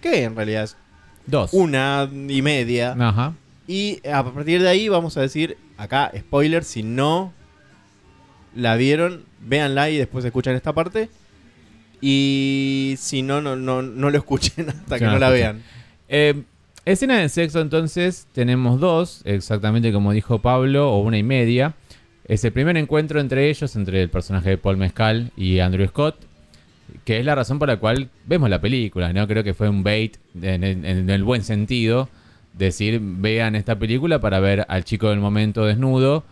que 0.02 0.24
en 0.24 0.36
realidad 0.36 0.64
es 0.64 0.78
Dos. 1.28 1.52
una 1.54 2.10
y 2.30 2.42
media. 2.42 2.96
Ajá. 3.00 3.34
Y 3.68 4.00
a 4.08 4.24
partir 4.24 4.62
de 4.62 4.70
ahí 4.70 4.88
vamos 4.88 5.18
a 5.18 5.22
decir, 5.22 5.58
acá, 5.78 6.12
spoiler, 6.18 6.64
si 6.64 6.82
no 6.84 7.34
la 8.56 8.76
vieron, 8.78 9.26
véanla 9.42 9.90
y 9.90 9.98
después 9.98 10.24
escuchan 10.26 10.56
esta 10.56 10.74
parte. 10.74 11.10
Y 12.00 12.96
si 12.98 13.22
no, 13.24 13.42
no, 13.42 13.56
no, 13.56 13.82
no 13.82 14.10
lo 14.10 14.18
escuchen 14.18 14.70
hasta 14.70 15.00
que 15.00 15.06
no 15.06 15.20
la 15.20 15.30
vean. 15.30 15.64
Eh, 16.08 16.44
escena 16.92 17.18
de 17.20 17.30
sexo, 17.30 17.60
entonces, 17.62 18.28
tenemos 18.34 18.80
dos, 18.80 19.22
exactamente 19.26 19.92
como 19.92 20.12
dijo 20.14 20.40
Pablo, 20.40 20.92
o 20.92 21.00
una 21.02 21.18
y 21.18 21.24
media. 21.24 21.74
Es 22.26 22.44
el 22.44 22.52
primer 22.52 22.76
encuentro 22.78 23.20
entre 23.22 23.50
ellos, 23.50 23.76
entre 23.76 24.02
el 24.02 24.10
personaje 24.10 24.50
de 24.52 24.58
Paul 24.58 24.78
Mescal 24.78 25.32
y 25.38 25.60
Andrew 25.60 25.88
Scott, 25.88 26.16
que 27.06 27.20
es 27.20 27.26
la 27.26 27.36
razón 27.36 27.58
por 27.60 27.68
la 27.70 27.78
cual 27.78 28.10
vemos 28.26 28.50
la 28.50 28.60
película, 28.60 29.14
¿no? 29.14 29.28
Creo 29.28 29.44
que 29.44 29.54
fue 29.54 29.70
un 29.70 29.84
bait 29.84 30.18
en, 30.42 30.64
en- 30.64 30.86
en 30.86 31.10
el 31.10 31.24
buen 31.24 31.44
sentido, 31.44 32.10
decir, 32.54 33.00
vean 33.02 33.56
esta 33.56 33.78
película 33.78 34.20
para 34.20 34.40
ver 34.40 34.66
al 34.68 34.84
chico 34.84 35.10
del 35.10 35.20
momento 35.20 35.66
desnudo 35.66 36.24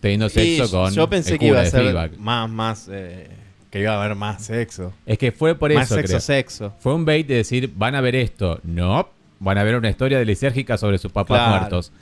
teniendo 0.00 0.28
sexo 0.28 0.64
Y 0.64 0.68
con 0.70 0.92
yo 0.94 1.08
pensé 1.10 1.32
el 1.34 1.38
que 1.38 1.46
iba 1.48 1.60
a 1.60 1.66
ser 1.66 1.80
Fleabag. 1.82 2.18
más, 2.18 2.48
más, 2.50 2.88
eh, 2.92 3.28
que 3.70 3.80
iba 3.80 3.92
a 3.94 4.02
haber 4.02 4.16
más 4.16 4.44
sexo. 4.44 4.92
Es 5.06 5.18
que 5.18 5.32
fue 5.32 5.54
por 5.54 5.72
más 5.74 5.86
eso, 5.86 5.94
sexo, 5.96 6.08
creo. 6.08 6.20
sexo. 6.20 6.74
Fue 6.80 6.94
un 6.94 7.04
bait 7.04 7.26
de 7.26 7.34
decir, 7.36 7.72
van 7.76 7.94
a 7.94 8.00
ver 8.00 8.14
esto. 8.16 8.60
No, 8.62 9.08
van 9.40 9.58
a 9.58 9.64
ver 9.64 9.74
una 9.76 9.90
historia 9.90 10.18
de 10.18 10.24
lisérgica 10.24 10.78
sobre 10.78 10.98
sus 10.98 11.10
papás 11.12 11.38
Claro. 11.38 11.56
muertos. 11.58 11.92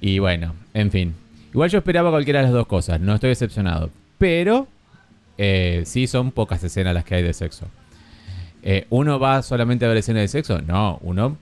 Y 0.00 0.18
bueno, 0.18 0.54
en 0.74 0.90
fin. 0.90 1.14
Igual 1.52 1.70
yo 1.70 1.78
esperaba 1.78 2.10
cualquiera 2.10 2.40
de 2.40 2.44
las 2.46 2.52
dos 2.52 2.66
cosas, 2.66 3.00
no 3.00 3.14
estoy 3.14 3.28
decepcionado. 3.30 3.90
Pero 4.18 4.66
eh, 5.38 5.82
sí 5.86 6.06
son 6.06 6.32
pocas 6.32 6.62
escenas 6.64 6.92
las 6.94 7.04
que 7.04 7.14
hay 7.14 7.22
de 7.22 7.32
sexo. 7.32 7.66
Eh, 8.62 8.86
¿Uno 8.90 9.18
va 9.20 9.42
solamente 9.42 9.84
a 9.84 9.88
ver 9.88 9.98
escenas 9.98 10.22
de 10.22 10.28
sexo? 10.28 10.60
No, 10.60 10.98
uno 11.02 11.36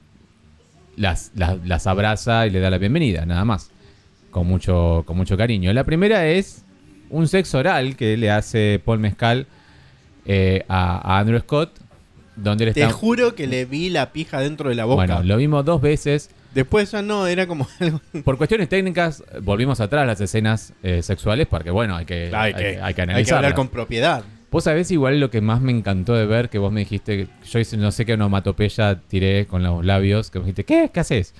las, 0.96 1.32
las, 1.34 1.56
las 1.66 1.86
abraza 1.86 2.46
y 2.46 2.50
le 2.50 2.60
da 2.60 2.70
la 2.70 2.78
bienvenida, 2.78 3.24
nada 3.26 3.44
más. 3.44 3.70
Con 4.30 4.46
mucho, 4.46 5.02
con 5.06 5.16
mucho 5.16 5.36
cariño. 5.36 5.72
La 5.72 5.84
primera 5.84 6.26
es 6.26 6.62
un 7.08 7.26
sexo 7.28 7.58
oral 7.58 7.96
que 7.96 8.16
le 8.16 8.30
hace 8.30 8.80
Paul 8.84 8.98
Mescal 8.98 9.46
eh, 10.26 10.64
a, 10.68 11.14
a 11.16 11.18
Andrew 11.20 11.38
Scott. 11.40 11.70
Donde 12.36 12.64
él 12.66 12.74
Te 12.74 12.82
está. 12.82 12.92
juro 12.92 13.34
que 13.34 13.46
le 13.46 13.64
vi 13.64 13.88
la 13.88 14.12
pija 14.12 14.40
dentro 14.40 14.68
de 14.68 14.74
la 14.74 14.84
boca. 14.84 15.06
Bueno, 15.06 15.22
lo 15.22 15.36
vimos 15.38 15.64
dos 15.64 15.80
veces. 15.80 16.30
Después 16.54 16.90
ya 16.90 17.02
no, 17.02 17.26
era 17.26 17.46
como 17.46 17.66
algo. 17.80 18.00
Por 18.24 18.36
cuestiones 18.38 18.68
técnicas, 18.68 19.24
volvimos 19.42 19.80
atrás 19.80 20.06
las 20.06 20.20
escenas 20.20 20.72
eh, 20.82 21.02
sexuales 21.02 21.46
porque, 21.46 21.70
bueno, 21.70 21.96
hay 21.96 22.04
que, 22.04 22.26
hay, 22.34 22.52
hay, 22.52 22.52
que, 22.54 22.58
que- 22.60 22.66
hay 22.66 22.74
que 22.76 22.82
hay 22.82 22.94
que 22.94 23.02
analizarlas. 23.02 23.38
hablar 23.38 23.54
con 23.54 23.68
propiedad. 23.68 24.22
Vos 24.50 24.64
sabés 24.64 24.90
igual 24.90 25.18
lo 25.18 25.28
que 25.30 25.40
más 25.40 25.60
me 25.60 25.72
encantó 25.72 26.14
de 26.14 26.24
ver, 26.24 26.48
que 26.48 26.58
vos 26.58 26.72
me 26.72 26.80
dijiste, 26.80 27.26
yo 27.50 27.58
hice 27.58 27.76
no 27.76 27.90
sé 27.90 28.06
qué 28.06 28.14
onomatopeya 28.14 29.00
tiré 29.08 29.46
con 29.46 29.62
los 29.62 29.84
labios, 29.84 30.30
que 30.30 30.38
me 30.38 30.44
dijiste, 30.44 30.64
¿qué? 30.64 30.90
¿Qué 30.94 31.00
haces? 31.00 31.34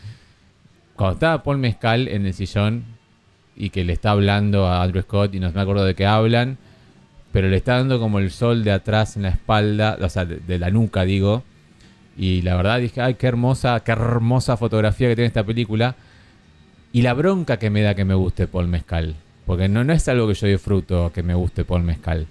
Cuando 0.97 1.15
estaba 1.15 1.43
Paul 1.43 1.59
Mezcal 1.59 2.09
en 2.09 2.27
el 2.27 2.35
sillón 2.35 2.85
y 3.55 3.71
que 3.71 3.85
le 3.85 3.93
está 3.93 4.11
hablando 4.11 4.67
a 4.67 4.83
Andrew 4.83 5.03
Scott 5.03 5.35
y 5.35 5.41
no 5.41 5.51
me 5.53 5.61
acuerdo 5.61 5.85
de 5.85 5.95
qué 5.95 6.05
hablan, 6.05 6.59
pero 7.37 7.51
le 7.51 7.59
está 7.59 7.75
dando 7.77 8.01
como 8.01 8.19
el 8.19 8.31
sol 8.31 8.65
de 8.65 8.73
atrás 8.73 9.17
en 9.17 9.25
la 9.25 9.29
espalda, 9.29 9.99
o 10.01 10.09
sea, 10.09 10.25
de, 10.25 10.37
de 10.37 10.59
la 10.59 10.71
nuca 10.71 11.03
digo, 11.05 11.43
y 12.17 12.41
la 12.41 12.57
verdad 12.57 12.81
dije, 12.81 13.03
ay, 13.03 13.17
qué 13.17 13.27
hermosa, 13.27 13.79
qué 13.81 13.93
hermosa 13.93 14.57
fotografía 14.57 15.07
que 15.11 15.17
tiene 15.17 15.27
esta 15.27 15.45
película, 15.45 15.97
y 16.95 17.03
la 17.03 17.13
bronca 17.13 17.59
que 17.59 17.69
me 17.69 17.83
da 17.83 17.95
que 17.95 18.07
me 18.07 18.15
guste 18.15 18.47
Paul 18.47 18.69
Mezcal, 18.69 19.17
porque 19.45 19.69
no, 19.69 19.85
no 19.85 19.93
es 19.93 20.09
algo 20.09 20.27
que 20.27 20.33
yo 20.33 20.47
disfruto 20.47 21.13
que 21.13 21.23
me 21.23 21.35
guste 21.35 21.67
Paul 21.67 21.83
Mezcal. 21.83 22.27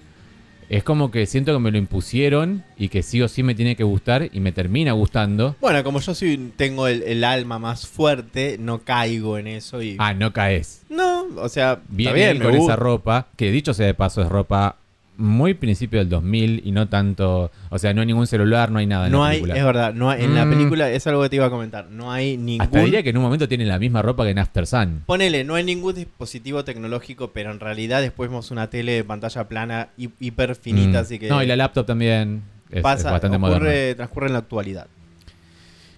Es 0.69 0.83
como 0.83 1.11
que 1.11 1.27
siento 1.27 1.53
que 1.53 1.59
me 1.59 1.69
lo 1.69 1.77
impusieron 1.77 2.63
y 2.75 2.87
que 2.87 3.03
sí 3.03 3.21
o 3.21 3.27
sí 3.27 3.43
me 3.43 3.53
tiene 3.53 3.75
que 3.75 3.83
gustar 3.83 4.29
y 4.33 4.39
me 4.39 4.51
termina 4.53 4.93
gustando. 4.93 5.55
Bueno, 5.61 5.83
como 5.83 5.99
yo 5.99 6.15
sí 6.15 6.51
tengo 6.57 6.87
el, 6.87 7.03
el 7.03 7.23
alma 7.23 7.59
más 7.59 7.85
fuerte, 7.85 8.57
no 8.59 8.79
caigo 8.79 9.37
en 9.37 9.45
eso 9.45 9.83
y. 9.83 9.97
Ah, 9.99 10.15
no 10.15 10.33
caes. 10.33 10.81
No, 10.89 11.27
o 11.37 11.47
sea, 11.47 11.73
está 11.73 12.11
bien, 12.11 12.29
él 12.29 12.39
me 12.39 12.45
con 12.45 12.55
gusta. 12.57 12.73
esa 12.73 12.81
ropa, 12.81 13.27
que 13.35 13.51
dicho 13.51 13.75
sea 13.75 13.85
de 13.85 13.93
paso 13.93 14.23
es 14.23 14.29
ropa 14.29 14.77
muy 15.17 15.53
principio 15.53 15.99
del 15.99 16.09
2000 16.09 16.61
y 16.65 16.71
no 16.71 16.87
tanto... 16.89 17.51
O 17.69 17.79
sea, 17.79 17.93
no 17.93 18.01
hay 18.01 18.07
ningún 18.07 18.27
celular, 18.27 18.71
no 18.71 18.79
hay 18.79 18.85
nada 18.85 19.05
en 19.07 19.11
No 19.11 19.19
la 19.23 19.27
hay, 19.29 19.35
película. 19.41 19.55
es 19.59 19.63
verdad, 19.65 19.93
no 19.93 20.09
hay- 20.09 20.23
en 20.23 20.35
la 20.35 20.45
Mm. 20.45 20.49
película 20.49 20.89
es 20.91 21.07
algo 21.07 21.21
que 21.23 21.29
te 21.29 21.35
iba 21.37 21.45
a 21.45 21.49
comentar. 21.49 21.87
No 21.89 22.11
hay 22.11 22.37
ningún. 22.37 22.61
Hasta 22.65 22.79
diría 22.81 23.01
que 23.03 23.09
en 23.11 23.17
un 23.17 23.23
momento 23.23 23.47
tienen 23.47 23.67
la 23.67 23.79
misma 23.79 24.01
ropa 24.01 24.23
que 24.23 24.31
en 24.31 24.39
After 24.39 24.67
Sun. 24.67 25.03
Ponele, 25.05 25.43
no 25.43 25.55
hay 25.55 25.63
ningún 25.63 25.95
dispositivo 25.95 26.63
tecnológico, 26.63 27.31
pero 27.31 27.51
en 27.51 27.59
realidad 27.59 28.01
después 28.01 28.29
vemos 28.29 28.51
una 28.51 28.69
tele 28.69 28.91
de 28.93 29.03
pantalla 29.03 29.47
plana 29.47 29.89
hi- 29.97 30.09
hiper 30.19 30.55
finita, 30.55 30.99
Mm. 30.99 31.01
así 31.01 31.19
que. 31.19 31.29
No, 31.29 31.41
y 31.41 31.45
la 31.47 31.55
laptop 31.55 31.85
también 31.85 32.41
es, 32.69 32.77
es 32.77 32.81
pasa, 32.83 33.11
bastante 33.11 33.37
moderna. 33.37 33.57
ocurre, 33.65 33.95
transcurre 33.95 34.27
en 34.27 34.33
la 34.33 34.39
actualidad. 34.39 34.87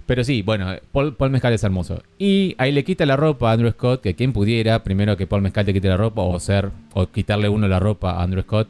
Pero 0.05 0.24
sí, 0.24 0.41
bueno, 0.41 0.74
Paul, 0.93 1.15
Paul 1.18 1.32
Mezcal 1.32 1.51
es 1.51 1.63
hermoso. 1.65 2.01
Y 2.18 2.55
ahí 2.59 2.72
le 2.72 2.86
quita 2.86 3.05
la 3.05 3.18
ropa 3.18 3.49
a 3.49 3.53
Andrew 3.53 3.72
Scott, 3.72 4.01
que 4.01 4.15
quien 4.15 4.32
pudiera, 4.32 4.82
primero 4.82 5.18
que 5.18 5.28
Paul 5.28 5.41
Mezcal 5.41 5.65
te 5.65 5.74
quite 5.74 5.89
la 5.89 5.97
ropa, 5.97 6.22
o 6.22 6.39
ser, 6.39 6.70
o 6.93 7.07
quitarle 7.07 7.49
uno 7.49 7.68
la 7.68 7.80
ropa 7.80 8.11
a 8.11 8.24
Andrew 8.24 8.41
Scott. 8.43 8.70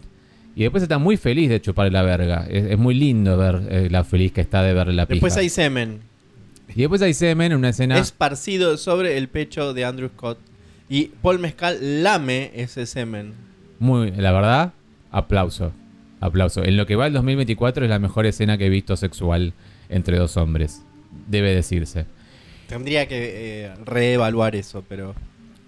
Y 0.57 0.61
después 0.61 0.81
está 0.81 0.97
muy 0.97 1.17
feliz 1.17 1.49
de 1.49 1.61
chuparle 1.61 1.91
la 1.91 2.01
verga. 2.01 2.47
Es, 2.49 2.65
es 2.65 2.79
muy 2.79 2.95
lindo 2.95 3.37
ver 3.37 3.61
eh, 3.69 3.89
la 3.91 4.03
feliz 4.03 4.31
que 4.31 4.41
está 4.41 4.63
de 4.63 4.73
verle 4.73 4.93
la 4.93 5.05
pija. 5.05 5.17
Después 5.17 5.37
hay 5.37 5.49
semen. 5.49 5.99
Y 6.73 6.81
después 6.81 6.99
hay 7.03 7.13
semen 7.13 7.51
en 7.51 7.59
una 7.59 7.69
escena. 7.69 7.99
esparcido 7.99 8.75
sobre 8.77 9.19
el 9.19 9.27
pecho 9.27 9.75
de 9.75 9.85
Andrew 9.85 10.09
Scott. 10.09 10.39
Y 10.89 11.11
Paul 11.21 11.37
Mezcal 11.37 12.01
lame 12.01 12.49
ese 12.55 12.87
semen. 12.87 13.35
Muy, 13.77 14.09
la 14.09 14.31
verdad, 14.31 14.73
aplauso. 15.11 15.73
Aplauso. 16.21 16.63
En 16.63 16.75
lo 16.75 16.87
que 16.87 16.95
va 16.95 17.05
el 17.05 17.13
2024 17.13 17.83
es 17.83 17.89
la 17.91 17.99
mejor 17.99 18.25
escena 18.25 18.57
que 18.57 18.65
he 18.65 18.69
visto 18.69 18.97
sexual 18.97 19.53
entre 19.89 20.17
dos 20.17 20.37
hombres. 20.37 20.81
Debe 21.27 21.53
decirse. 21.53 22.07
Tendría 22.67 23.07
que 23.07 23.65
eh, 23.65 23.73
reevaluar 23.85 24.55
eso, 24.55 24.83
pero 24.89 25.13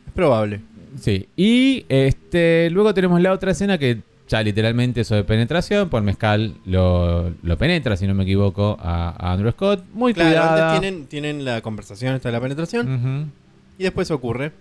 es 0.07 0.13
probable. 0.13 0.61
Sí. 0.99 1.27
Y 1.37 1.85
este 1.89 2.71
luego 2.71 2.95
tenemos 2.95 3.21
la 3.21 3.31
otra 3.31 3.51
escena 3.51 3.77
que 3.77 4.08
ya 4.29 4.41
literalmente 4.43 5.01
eso 5.01 5.15
de 5.15 5.23
penetración. 5.25 5.89
Por 5.89 6.01
mezcal 6.03 6.53
lo, 6.65 7.31
lo 7.43 7.57
penetra, 7.57 7.97
si 7.97 8.07
no 8.07 8.13
me 8.13 8.23
equivoco, 8.23 8.77
a, 8.79 9.09
a 9.17 9.33
Andrew 9.33 9.51
Scott. 9.51 9.83
Muy 9.93 10.13
Claro, 10.13 10.29
cuidada. 10.29 10.75
antes 10.75 10.79
tienen, 10.81 11.05
tienen 11.07 11.43
la 11.45 11.61
conversación 11.61 12.15
esta 12.15 12.29
de 12.29 12.33
la 12.33 12.41
penetración 12.41 13.31
y 13.77 13.83
después 13.83 14.09
ocurre. 14.11 14.51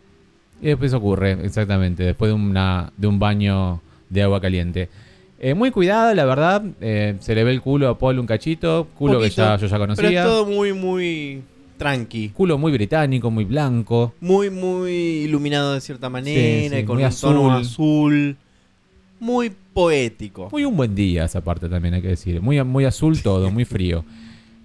Y 0.61 0.67
después 0.67 0.93
ocurre, 0.93 1.39
exactamente, 1.45 2.03
después 2.03 2.31
de, 2.31 2.35
una, 2.35 2.93
de 2.97 3.07
un 3.07 3.19
baño 3.21 3.81
de 4.11 4.23
agua 4.25 4.41
caliente. 4.41 4.89
Eh, 5.41 5.55
muy 5.55 5.71
cuidada, 5.71 6.15
la 6.17 6.25
verdad. 6.25 6.65
eh, 6.81 7.15
se 7.21 7.33
le 7.37 7.45
ve 7.45 7.53
el 7.53 7.61
culo 7.61 7.89
a 7.89 7.97
Paul 7.99 8.19
un 8.19 8.27
cachito. 8.27 8.89
Culo 8.99 9.21
que 9.21 9.31
ya, 9.31 9.57
yo 9.57 9.67
ya 9.69 9.77
Pero 9.77 9.87
conocía. 9.87 10.23
es 10.23 10.27
todo 10.27 10.47
muy, 10.47 10.73
muy 10.73 11.43
tranqui. 11.77 12.31
Culo 12.31 12.59
muy 12.59 12.73
británico, 12.73 13.31
muy 13.31 13.45
blanco. 13.45 14.15
Muy, 14.21 14.51
muy 14.51 14.91
iluminado 14.93 15.75
de 15.75 15.81
cierta 15.81 16.09
manera, 16.11 16.69
sí, 16.71 16.81
y 16.81 16.85
con 16.85 17.01
un 17.01 17.11
tono 17.21 17.53
azul. 17.53 18.37
Muy 19.21 19.53
poético. 19.73 20.49
Muy 20.51 20.65
un 20.65 20.77
buen 20.77 20.95
día 20.95 21.25
esa 21.25 21.43
parte 21.43 21.69
también, 21.69 21.95
hay 21.95 22.03
que 22.03 22.09
decir. 22.09 22.41
Muy, 22.41 22.63
muy 22.65 22.85
azul 22.85 23.21
todo, 23.23 23.51
muy 23.51 23.65
frío. 23.65 24.05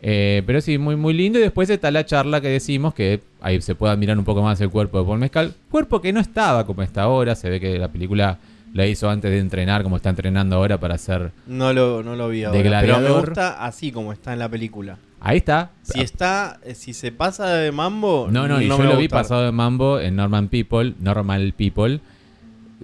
Eh, 0.02 0.44
pero 0.46 0.60
sí, 0.62 0.78
muy, 0.78 0.96
muy 0.96 1.14
lindo. 1.14 1.40
Y 1.40 1.42
después 1.42 1.70
está 1.70 1.90
la 1.90 2.06
charla 2.06 2.42
que 2.42 2.50
decimos, 2.50 2.94
que 2.94 3.22
ahí 3.42 3.62
se 3.62 3.74
puede 3.74 3.96
mirar 3.98 4.18
un 4.18 4.26
poco 4.26 4.42
más 4.42 4.60
el 4.62 4.70
cuerpo 4.70 5.00
de 5.00 5.06
Paul 5.06 5.20
Mezcal. 5.20 5.54
Cuerpo 5.72 6.02
que 6.02 6.12
no 6.12 6.20
estaba 6.20 6.66
como 6.66 6.82
está 6.84 7.04
ahora. 7.04 7.36
Se 7.36 7.50
ve 7.50 7.60
que 7.60 7.80
la 7.80 7.88
película 7.88 8.38
la 8.74 8.86
hizo 8.88 9.10
antes 9.10 9.32
de 9.32 9.40
entrenar, 9.40 9.84
como 9.84 9.98
está 9.98 10.10
entrenando 10.10 10.56
ahora 10.56 10.80
para 10.80 10.96
hacer... 10.96 11.32
No 11.48 11.72
lo, 11.74 12.04
no 12.04 12.16
lo 12.16 12.28
vi 12.30 12.44
ahora. 12.44 12.58
De 12.58 12.64
Pero 12.64 12.76
me 12.76 12.82
gladiador. 12.88 13.26
gusta 13.28 13.64
así 13.66 13.92
como 13.92 14.12
está 14.12 14.34
en 14.34 14.40
la 14.40 14.50
película. 14.50 14.98
Ahí 15.22 15.38
está. 15.38 15.72
Si 15.84 16.02
está, 16.02 16.60
si 16.74 16.94
se 16.94 17.12
pasa 17.14 17.48
de 17.54 17.72
mambo, 17.72 18.28
No, 18.30 18.48
no, 18.48 18.60
y 18.60 18.68
me 18.68 18.78
yo 18.78 18.84
lo 18.84 18.98
vi 18.98 19.08
pasado 19.08 19.46
de 19.46 19.52
mambo 19.54 20.00
en 20.00 20.18
Norman 20.18 20.50
People, 20.50 20.96
Normal 21.00 21.54
People. 21.56 22.02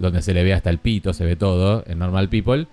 Donde 0.00 0.22
se 0.22 0.34
le 0.34 0.42
ve 0.42 0.52
hasta 0.52 0.70
el 0.70 0.78
pito, 0.78 1.12
se 1.12 1.24
ve 1.24 1.36
todo, 1.36 1.84
en 1.86 1.98
Normal 2.00 2.28
People. 2.28 2.66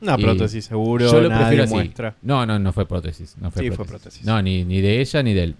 Una 0.00 0.16
prótesis 0.18 0.64
seguro, 0.66 1.10
Yo 1.10 1.20
lo 1.20 1.28
prefiero 1.30 1.64
así. 1.64 1.74
muestra. 1.74 2.14
No, 2.22 2.44
no, 2.46 2.58
no 2.58 2.72
fue 2.72 2.86
prótesis. 2.86 3.36
No 3.40 3.50
fue 3.50 3.62
Sí, 3.62 3.68
prótesis. 3.70 3.76
fue 3.76 3.86
prótesis. 3.86 4.24
No, 4.26 4.40
ni, 4.42 4.62
ni 4.64 4.80
de 4.80 5.00
ella 5.00 5.22
ni 5.22 5.32
de 5.34 5.42
él. 5.42 5.54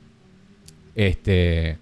Este. 0.95 1.79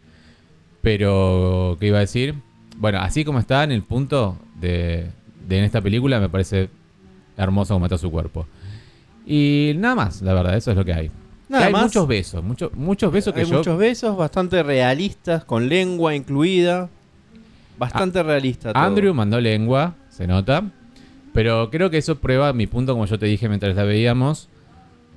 Pero, 0.82 1.76
¿qué 1.80 1.86
iba 1.88 1.98
a 1.98 2.00
decir? 2.00 2.34
Bueno, 2.76 2.98
así 3.00 3.24
como 3.24 3.38
está 3.38 3.64
en 3.64 3.72
el 3.72 3.82
punto 3.82 4.36
de, 4.60 5.06
de 5.48 5.58
en 5.58 5.64
esta 5.64 5.80
película, 5.80 6.20
me 6.20 6.28
parece 6.28 6.68
hermoso 7.36 7.74
como 7.74 7.86
está 7.86 7.98
su 7.98 8.10
cuerpo. 8.10 8.46
Y 9.26 9.72
nada 9.76 9.94
más, 9.94 10.20
la 10.22 10.34
verdad, 10.34 10.56
eso 10.56 10.70
es 10.70 10.76
lo 10.76 10.84
que 10.84 10.92
hay. 10.92 11.10
Nada 11.48 11.66
hay 11.66 11.72
más. 11.72 11.84
muchos 11.84 12.06
besos, 12.06 12.42
muchos 12.44 12.72
muchos 12.74 13.12
besos 13.12 13.32
que 13.34 13.40
Hay 13.40 13.46
yo. 13.46 13.58
muchos 13.58 13.78
besos, 13.78 14.16
bastante 14.16 14.62
realistas, 14.62 15.44
con 15.44 15.68
lengua 15.68 16.14
incluida. 16.14 16.88
Bastante 17.78 18.22
realista 18.22 18.72
todo. 18.72 18.82
Andrew 18.82 19.14
mandó 19.14 19.40
lengua, 19.40 19.94
se 20.08 20.26
nota. 20.26 20.64
Pero 21.32 21.68
creo 21.70 21.90
que 21.90 21.98
eso 21.98 22.18
prueba 22.20 22.52
mi 22.52 22.66
punto, 22.68 22.92
como 22.92 23.06
yo 23.06 23.18
te 23.18 23.26
dije 23.26 23.48
mientras 23.48 23.74
la 23.74 23.82
veíamos, 23.82 24.48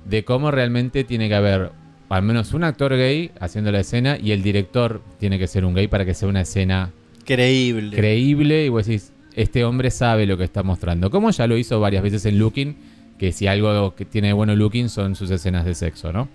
de 0.04 0.24
cómo 0.24 0.50
realmente 0.50 1.04
tiene 1.04 1.28
que 1.28 1.34
haber 1.36 1.70
al 2.08 2.22
menos 2.22 2.54
un 2.54 2.64
actor 2.64 2.96
gay 2.96 3.30
haciendo 3.38 3.70
la 3.70 3.80
escena 3.80 4.18
y 4.20 4.32
el 4.32 4.42
director 4.42 5.02
tiene 5.18 5.38
que 5.38 5.46
ser 5.46 5.64
un 5.64 5.74
gay 5.74 5.88
para 5.88 6.04
que 6.04 6.14
sea 6.14 6.28
una 6.28 6.40
escena 6.40 6.90
Creíble. 7.24 7.94
creíble 7.96 8.64
y 8.64 8.68
vos 8.70 8.86
decís, 8.86 9.12
este 9.36 9.64
hombre 9.64 9.90
sabe 9.90 10.26
lo 10.26 10.36
que 10.38 10.44
está 10.44 10.62
mostrando. 10.62 11.10
Como 11.10 11.30
ya 11.30 11.46
lo 11.46 11.56
hizo 11.56 11.78
varias 11.78 12.02
veces 12.02 12.24
en 12.26 12.38
Looking, 12.38 12.76
que 13.18 13.32
si 13.32 13.46
algo 13.46 13.94
que 13.94 14.04
tiene 14.04 14.32
bueno 14.32 14.56
Looking 14.56 14.88
son 14.88 15.14
sus 15.14 15.30
escenas 15.30 15.64
de 15.64 15.74
sexo, 15.74 16.12
¿no? 16.12 16.28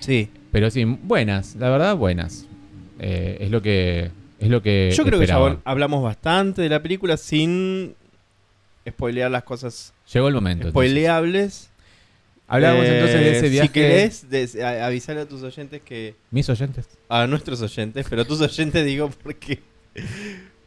sí. 0.00 0.28
Pero 0.50 0.70
sí, 0.70 0.84
buenas, 0.84 1.56
la 1.56 1.68
verdad, 1.68 1.96
buenas. 1.96 2.46
Eh, 3.00 3.38
es 3.40 3.50
lo 3.50 3.60
que 3.60 4.12
es 4.44 4.50
lo 4.50 4.62
que 4.62 4.92
Yo 4.96 5.04
creo 5.04 5.18
que 5.20 5.26
ya 5.26 5.58
hablamos 5.64 6.02
bastante 6.02 6.62
de 6.62 6.68
la 6.68 6.82
película 6.82 7.16
sin 7.16 7.94
spoilear 8.88 9.30
las 9.30 9.42
cosas 9.44 9.92
Llegó 10.12 10.28
el 10.28 10.34
momento. 10.34 10.68
spoileables. 10.70 11.70
Hablábamos 12.46 12.84
Eh, 12.84 12.94
entonces 12.94 13.20
de 13.20 13.36
ese 13.38 13.48
viaje. 13.48 13.68
Si 13.68 13.72
querés, 13.72 14.30
des- 14.30 14.56
a- 14.60 14.84
avisarle 14.86 15.22
a 15.22 15.26
tus 15.26 15.42
oyentes 15.42 15.80
que. 15.82 16.14
Mis 16.30 16.48
oyentes. 16.50 16.86
A 17.08 17.26
nuestros 17.26 17.62
oyentes, 17.62 18.06
pero 18.08 18.24
tus 18.26 18.40
oyentes 18.42 18.84
digo 18.84 19.10
porque. 19.22 19.60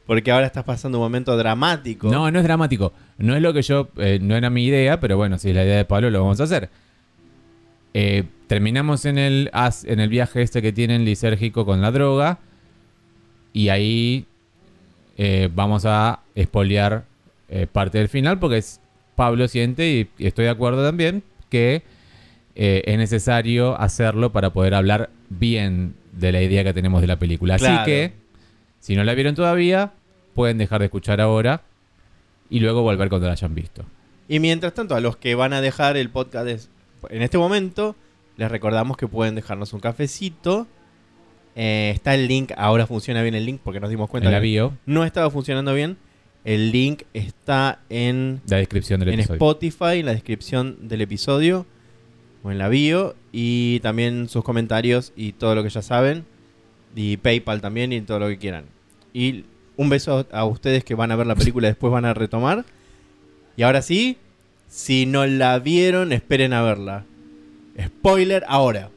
Porque 0.07 0.31
ahora 0.31 0.47
estás 0.47 0.63
pasando 0.63 0.97
un 0.97 1.03
momento 1.03 1.35
dramático. 1.37 2.09
No, 2.09 2.31
no 2.31 2.39
es 2.39 2.45
dramático. 2.45 2.93
No 3.17 3.35
es 3.35 3.41
lo 3.41 3.53
que 3.53 3.61
yo. 3.61 3.89
eh, 3.97 4.17
no 4.21 4.35
era 4.35 4.49
mi 4.49 4.65
idea, 4.65 4.99
pero 4.99 5.17
bueno, 5.17 5.37
si 5.37 5.49
es 5.49 5.55
la 5.55 5.63
idea 5.65 5.75
de 5.77 5.85
Pablo, 5.85 6.09
lo 6.09 6.21
vamos 6.21 6.39
a 6.39 6.45
hacer. 6.45 6.69
Eh, 7.93 8.23
terminamos 8.47 9.05
en 9.05 9.17
el, 9.17 9.51
en 9.83 9.99
el 9.99 10.09
viaje 10.09 10.41
este 10.41 10.61
que 10.61 10.71
tienen 10.71 11.03
lisérgico 11.05 11.65
con 11.65 11.81
la 11.81 11.91
droga. 11.91 12.39
Y 13.57 13.69
ahí 13.69 14.27
eh, 15.17 15.49
vamos 15.51 15.83
a 15.87 16.19
espolear 16.35 17.05
eh, 17.49 17.65
parte 17.65 17.97
del 17.97 18.07
final 18.07 18.37
porque 18.37 18.57
es, 18.57 18.79
Pablo 19.15 19.47
siente, 19.47 19.89
y, 19.89 20.09
y 20.19 20.27
estoy 20.27 20.45
de 20.45 20.51
acuerdo 20.51 20.85
también, 20.85 21.23
que 21.49 21.81
eh, 22.53 22.83
es 22.85 22.97
necesario 22.99 23.75
hacerlo 23.81 24.31
para 24.31 24.51
poder 24.51 24.75
hablar 24.75 25.09
bien 25.29 25.95
de 26.11 26.31
la 26.31 26.43
idea 26.43 26.63
que 26.63 26.71
tenemos 26.71 27.01
de 27.01 27.07
la 27.07 27.17
película. 27.17 27.55
Así 27.55 27.65
que, 27.83 28.13
si 28.79 28.95
no 28.95 29.03
la 29.03 29.15
vieron 29.15 29.33
todavía, 29.33 29.91
pueden 30.35 30.59
dejar 30.59 30.77
de 30.77 30.85
escuchar 30.85 31.19
ahora 31.19 31.63
y 32.51 32.59
luego 32.59 32.83
volver 32.83 33.09
cuando 33.09 33.25
la 33.25 33.33
hayan 33.33 33.55
visto. 33.55 33.85
Y 34.27 34.39
mientras 34.39 34.75
tanto, 34.75 34.93
a 34.93 34.99
los 34.99 35.17
que 35.17 35.33
van 35.33 35.53
a 35.53 35.61
dejar 35.61 35.97
el 35.97 36.11
podcast 36.11 36.69
en 37.09 37.21
este 37.23 37.39
momento, 37.39 37.95
les 38.35 38.51
recordamos 38.51 38.97
que 38.97 39.07
pueden 39.07 39.33
dejarnos 39.33 39.73
un 39.73 39.79
cafecito. 39.79 40.67
Eh, 41.59 41.89
está 41.95 42.13
el 42.13 42.27
link, 42.27 42.51
ahora 42.55 42.85
funciona 42.85 43.23
bien 43.23 43.33
el 43.33 43.43
link 43.43 43.61
porque 43.63 43.79
nos 43.79 43.89
dimos 43.89 44.11
cuenta 44.11 44.29
En 44.29 44.31
la 44.31 44.39
que 44.39 44.45
bio, 44.45 44.77
no 44.85 45.03
estaba 45.03 45.31
funcionando 45.31 45.73
bien. 45.73 45.97
El 46.45 46.71
link 46.71 47.01
está 47.15 47.79
en, 47.89 48.41
la 48.47 48.57
descripción 48.57 48.99
del 48.99 49.09
en 49.09 49.15
episodio. 49.15 49.37
Spotify, 49.37 49.99
en 49.99 50.05
la 50.05 50.11
descripción 50.13 50.87
del 50.87 51.01
episodio 51.01 51.65
o 52.43 52.51
en 52.51 52.59
la 52.59 52.69
bio. 52.69 53.15
Y 53.31 53.79
también 53.79 54.29
sus 54.29 54.43
comentarios 54.43 55.13
y 55.15 55.31
todo 55.31 55.55
lo 55.55 55.63
que 55.63 55.69
ya 55.69 55.81
saben. 55.81 56.25
Y 56.95 57.17
PayPal 57.17 57.59
también 57.59 57.91
y 57.91 58.01
todo 58.01 58.19
lo 58.19 58.27
que 58.27 58.37
quieran. 58.37 58.65
Y 59.11 59.45
un 59.77 59.89
beso 59.89 60.27
a 60.31 60.45
ustedes 60.45 60.83
que 60.83 60.93
van 60.93 61.11
a 61.11 61.15
ver 61.15 61.25
la 61.25 61.35
película 61.35 61.67
y 61.67 61.71
después 61.71 61.91
van 61.91 62.05
a 62.05 62.13
retomar. 62.13 62.65
Y 63.55 63.63
ahora 63.63 63.81
sí, 63.81 64.17
si 64.67 65.07
no 65.07 65.25
la 65.25 65.57
vieron, 65.57 66.13
esperen 66.13 66.53
a 66.53 66.61
verla. 66.61 67.05
Spoiler 67.83 68.43
ahora. 68.47 68.91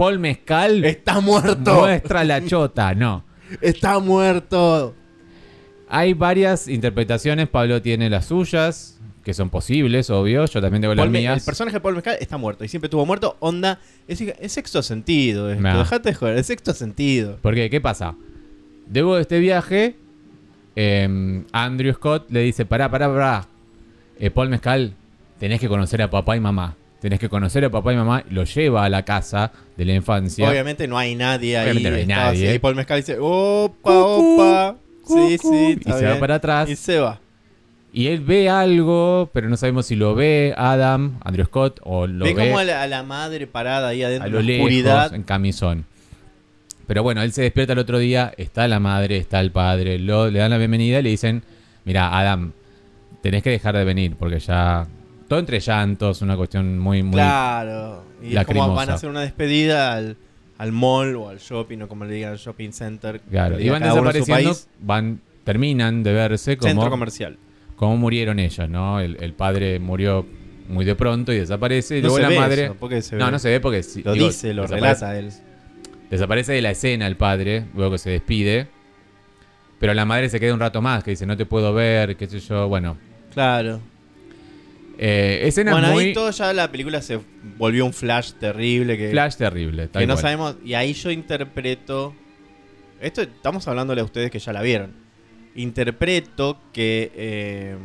Paul 0.00 0.18
Mezcal 0.18 0.82
Está 0.82 1.20
muerto. 1.20 1.74
muestra 1.80 2.24
la 2.24 2.42
chota. 2.42 2.94
No. 2.94 3.22
Está 3.60 3.98
muerto. 3.98 4.94
Hay 5.90 6.14
varias 6.14 6.68
interpretaciones. 6.68 7.48
Pablo 7.50 7.82
tiene 7.82 8.08
las 8.08 8.24
suyas, 8.24 8.98
que 9.22 9.34
son 9.34 9.50
posibles, 9.50 10.08
obvio. 10.08 10.46
Yo 10.46 10.62
también 10.62 10.80
tengo 10.80 10.94
las 10.94 11.02
Paul 11.02 11.10
Me- 11.10 11.18
mías. 11.18 11.36
el 11.40 11.44
personaje 11.44 11.76
de 11.76 11.80
Paul 11.82 11.96
Mescal 11.96 12.16
está 12.18 12.38
muerto 12.38 12.64
y 12.64 12.68
siempre 12.68 12.86
estuvo 12.86 13.04
muerto. 13.04 13.36
Onda, 13.40 13.78
es, 14.08 14.18
es 14.22 14.52
sexto 14.52 14.82
sentido. 14.82 15.50
Esto. 15.50 15.62
Nah. 15.62 15.76
Dejate 15.76 16.08
de 16.08 16.14
joder, 16.14 16.38
es 16.38 16.46
sexto 16.46 16.72
sentido. 16.72 17.38
Porque, 17.42 17.68
¿qué 17.68 17.82
pasa? 17.82 18.14
Luego 18.90 19.16
de 19.16 19.20
este 19.20 19.38
viaje, 19.38 19.96
eh, 20.76 21.44
Andrew 21.52 21.92
Scott 21.92 22.30
le 22.30 22.40
dice, 22.40 22.64
pará, 22.64 22.90
pará, 22.90 23.06
pará. 23.08 23.48
Eh, 24.18 24.30
Paul 24.30 24.48
Mezcal, 24.48 24.94
tenés 25.38 25.60
que 25.60 25.68
conocer 25.68 26.00
a 26.00 26.08
papá 26.08 26.38
y 26.38 26.40
mamá. 26.40 26.74
Tenés 27.00 27.18
que 27.18 27.28
conocer 27.28 27.64
a 27.64 27.70
papá 27.70 27.92
y 27.92 27.96
mamá. 27.96 28.22
Y 28.30 28.34
lo 28.34 28.44
lleva 28.44 28.84
a 28.84 28.88
la 28.88 29.04
casa 29.04 29.52
de 29.76 29.84
la 29.84 29.94
infancia. 29.94 30.48
Obviamente 30.48 30.86
no 30.86 30.98
hay 30.98 31.14
nadie 31.14 31.56
ahí. 31.56 31.64
Obviamente 31.64 31.90
no 31.90 31.96
hay 31.96 32.02
estaba 32.02 32.24
nadie. 32.26 32.48
así. 32.48 32.56
Y 32.56 32.58
Paul 32.58 32.74
Mescal 32.76 32.98
dice, 33.00 33.16
opa, 33.18 33.90
opa. 33.90 34.76
Sí, 35.06 35.38
sí, 35.38 35.78
Y 35.84 35.92
se 35.92 36.04
va 36.06 36.18
para 36.20 36.36
atrás. 36.36 36.68
Y 36.68 36.76
se 36.76 36.98
va. 36.98 37.18
Y 37.92 38.06
él 38.06 38.20
ve 38.20 38.48
algo, 38.48 39.30
pero 39.32 39.48
no 39.48 39.56
sabemos 39.56 39.86
si 39.86 39.96
lo 39.96 40.14
ve 40.14 40.54
Adam, 40.56 41.18
Andrew 41.24 41.44
Scott, 41.46 41.80
o 41.82 42.06
lo 42.06 42.24
Ve 42.24 42.34
ve, 42.34 42.44
como 42.46 42.58
a 42.60 42.64
la, 42.64 42.82
a 42.82 42.86
la 42.86 43.02
madre 43.02 43.48
parada 43.48 43.88
ahí 43.88 44.04
adentro 44.04 44.26
a 44.26 44.28
en 44.28 44.32
lo 44.34 44.42
lejos, 44.42 44.60
oscuridad. 44.66 45.12
en 45.14 45.22
camisón. 45.24 45.86
Pero 46.86 47.02
bueno, 47.02 47.22
él 47.22 47.32
se 47.32 47.42
despierta 47.42 47.72
el 47.72 47.80
otro 47.80 47.98
día, 47.98 48.32
está 48.36 48.68
la 48.68 48.78
madre, 48.78 49.16
está 49.16 49.40
el 49.40 49.50
padre, 49.50 49.98
lo, 49.98 50.30
le 50.30 50.38
dan 50.38 50.50
la 50.50 50.58
bienvenida 50.58 51.00
y 51.00 51.02
le 51.02 51.10
dicen, 51.10 51.42
mira, 51.84 52.16
Adam, 52.16 52.52
tenés 53.22 53.42
que 53.42 53.50
dejar 53.50 53.76
de 53.76 53.84
venir, 53.84 54.14
porque 54.16 54.38
ya... 54.38 54.86
Todo 55.30 55.38
entre 55.38 55.60
llantos, 55.60 56.22
una 56.22 56.36
cuestión 56.36 56.76
muy, 56.80 57.04
muy... 57.04 57.12
Claro. 57.12 58.02
Y 58.20 58.36
es 58.36 58.44
como 58.44 58.74
van 58.74 58.90
a 58.90 58.94
hacer 58.94 59.08
una 59.08 59.20
despedida 59.20 59.92
al, 59.94 60.16
al 60.58 60.72
mall 60.72 61.14
o 61.14 61.28
al 61.28 61.38
shopping 61.38 61.82
o 61.82 61.88
como 61.88 62.04
le 62.04 62.14
digan 62.14 62.32
al 62.32 62.38
shopping 62.38 62.72
center. 62.72 63.20
Claro, 63.30 63.60
y 63.60 63.68
van 63.68 63.80
desapareciendo, 63.80 64.56
van, 64.80 65.20
terminan 65.44 66.02
de 66.02 66.12
verse 66.14 66.56
Centro 66.56 66.70
como, 66.78 66.90
comercial. 66.90 67.38
como 67.76 67.96
murieron 67.96 68.40
ellos, 68.40 68.68
¿no? 68.68 68.98
El, 68.98 69.18
el 69.22 69.32
padre 69.32 69.78
murió 69.78 70.26
muy 70.68 70.84
de 70.84 70.96
pronto 70.96 71.32
y 71.32 71.38
desaparece, 71.38 71.98
y 71.98 72.02
No 72.02 72.08
luego 72.08 72.16
se 72.16 72.22
la 72.22 72.28
ve 72.28 72.38
madre... 72.40 72.64
eso, 72.64 72.76
porque 72.80 73.00
se 73.00 73.14
no, 73.14 73.26
ve. 73.26 73.30
no 73.30 73.38
se 73.38 73.50
ve 73.50 73.60
porque... 73.60 73.84
Lo 74.02 74.12
digo, 74.14 74.26
dice, 74.26 74.52
lo 74.52 74.66
relata 74.66 75.16
él. 75.16 75.30
Desaparece 76.10 76.54
de 76.54 76.60
la 76.60 76.72
escena 76.72 77.06
el 77.06 77.16
padre, 77.16 77.66
luego 77.76 77.92
que 77.92 77.98
se 77.98 78.10
despide. 78.10 78.66
Pero 79.78 79.94
la 79.94 80.04
madre 80.04 80.28
se 80.28 80.40
queda 80.40 80.54
un 80.54 80.60
rato 80.60 80.82
más, 80.82 81.04
que 81.04 81.12
dice, 81.12 81.24
no 81.24 81.36
te 81.36 81.46
puedo 81.46 81.72
ver, 81.72 82.16
qué 82.16 82.26
sé 82.26 82.40
yo, 82.40 82.66
bueno. 82.66 82.96
Claro. 83.32 83.80
Eh, 85.02 85.48
escenas 85.48 85.72
Bueno, 85.72 85.92
muy 85.92 86.04
ahí 86.04 86.12
todo 86.12 86.30
ya 86.30 86.52
la 86.52 86.70
película 86.70 87.00
se 87.00 87.18
volvió 87.56 87.86
un 87.86 87.94
flash 87.94 88.32
terrible 88.32 88.98
que, 88.98 89.08
flash 89.10 89.36
terrible. 89.36 89.88
tal 89.88 90.02
que 90.02 90.06
no 90.06 90.12
cual. 90.12 90.22
sabemos. 90.22 90.56
Y 90.62 90.74
ahí 90.74 90.92
yo 90.92 91.10
interpreto. 91.10 92.14
Esto 93.00 93.22
estamos 93.22 93.66
hablándole 93.66 94.02
a 94.02 94.04
ustedes 94.04 94.30
que 94.30 94.38
ya 94.38 94.52
la 94.52 94.60
vieron. 94.60 94.92
Interpreto 95.54 96.60
que 96.74 97.10
eh, 97.14 97.76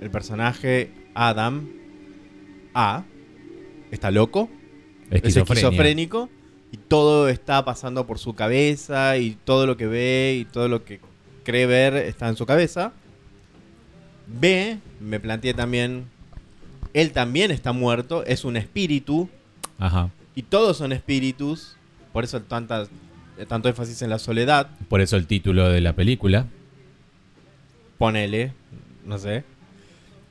el 0.00 0.10
personaje 0.10 0.90
Adam 1.14 1.68
A 2.72 3.04
está 3.90 4.10
loco, 4.10 4.48
es 5.10 5.36
esquizofrénico 5.36 6.30
y 6.72 6.78
todo 6.78 7.28
está 7.28 7.62
pasando 7.66 8.06
por 8.06 8.18
su 8.18 8.34
cabeza 8.34 9.18
y 9.18 9.36
todo 9.44 9.66
lo 9.66 9.76
que 9.76 9.86
ve 9.86 10.38
y 10.40 10.44
todo 10.46 10.66
lo 10.68 10.82
que 10.82 11.00
cree 11.44 11.66
ver 11.66 11.94
está 11.94 12.26
en 12.26 12.36
su 12.36 12.46
cabeza. 12.46 12.94
B, 14.38 14.78
me 15.00 15.18
planteé 15.20 15.54
también, 15.54 16.04
él 16.94 17.12
también 17.12 17.50
está 17.50 17.72
muerto, 17.72 18.24
es 18.26 18.44
un 18.44 18.56
espíritu 18.56 19.28
Ajá. 19.78 20.10
y 20.34 20.42
todos 20.42 20.76
son 20.76 20.92
espíritus, 20.92 21.76
por 22.12 22.24
eso 22.24 22.40
tanta, 22.42 22.86
tanto 23.48 23.68
énfasis 23.68 24.02
en 24.02 24.10
la 24.10 24.18
soledad, 24.18 24.68
Por 24.88 25.00
eso 25.00 25.16
el 25.16 25.26
título 25.26 25.68
de 25.68 25.80
la 25.80 25.94
película. 25.94 26.46
ponele, 27.98 28.52
no 29.04 29.18
sé. 29.18 29.44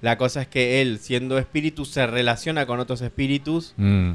La 0.02 0.18
cosa 0.18 0.42
es 0.44 0.48
que 0.48 0.82
él, 0.82 1.00
siendo 1.00 1.38
espíritu, 1.38 1.84
se 1.86 2.08
relaciona 2.08 2.66
con 2.66 2.80
otros 2.80 3.02
espíritus. 3.02 3.74
Mm. 3.76 4.12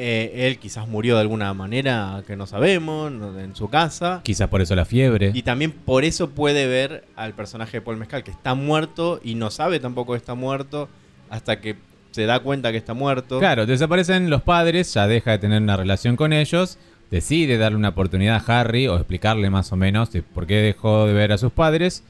Eh, 0.00 0.46
él 0.46 0.58
quizás 0.58 0.86
murió 0.86 1.16
de 1.16 1.22
alguna 1.22 1.52
manera 1.54 2.22
que 2.24 2.36
no 2.36 2.46
sabemos, 2.46 3.12
en 3.36 3.56
su 3.56 3.68
casa. 3.68 4.20
Quizás 4.22 4.48
por 4.48 4.60
eso 4.60 4.76
la 4.76 4.84
fiebre. 4.84 5.32
Y 5.34 5.42
también 5.42 5.72
por 5.72 6.04
eso 6.04 6.30
puede 6.30 6.68
ver 6.68 7.04
al 7.16 7.34
personaje 7.34 7.78
de 7.78 7.80
Paul 7.80 7.96
Mescal 7.96 8.22
que 8.22 8.30
está 8.30 8.54
muerto 8.54 9.20
y 9.24 9.34
no 9.34 9.50
sabe 9.50 9.80
tampoco 9.80 10.12
que 10.12 10.18
está 10.18 10.36
muerto 10.36 10.88
hasta 11.30 11.60
que 11.60 11.74
se 12.12 12.26
da 12.26 12.38
cuenta 12.38 12.70
que 12.70 12.78
está 12.78 12.94
muerto. 12.94 13.40
Claro, 13.40 13.66
desaparecen 13.66 14.30
los 14.30 14.42
padres, 14.42 14.94
ya 14.94 15.08
deja 15.08 15.32
de 15.32 15.38
tener 15.38 15.60
una 15.60 15.76
relación 15.76 16.14
con 16.14 16.32
ellos. 16.32 16.78
decide 17.10 17.58
darle 17.58 17.78
una 17.78 17.88
oportunidad 17.88 18.40
a 18.46 18.60
Harry 18.60 18.86
o 18.86 18.94
explicarle 18.94 19.50
más 19.50 19.72
o 19.72 19.76
menos 19.76 20.12
de 20.12 20.22
por 20.22 20.46
qué 20.46 20.56
dejó 20.56 21.06
de 21.06 21.12
ver 21.12 21.32
a 21.32 21.38
sus 21.38 21.50
padres. 21.50 22.04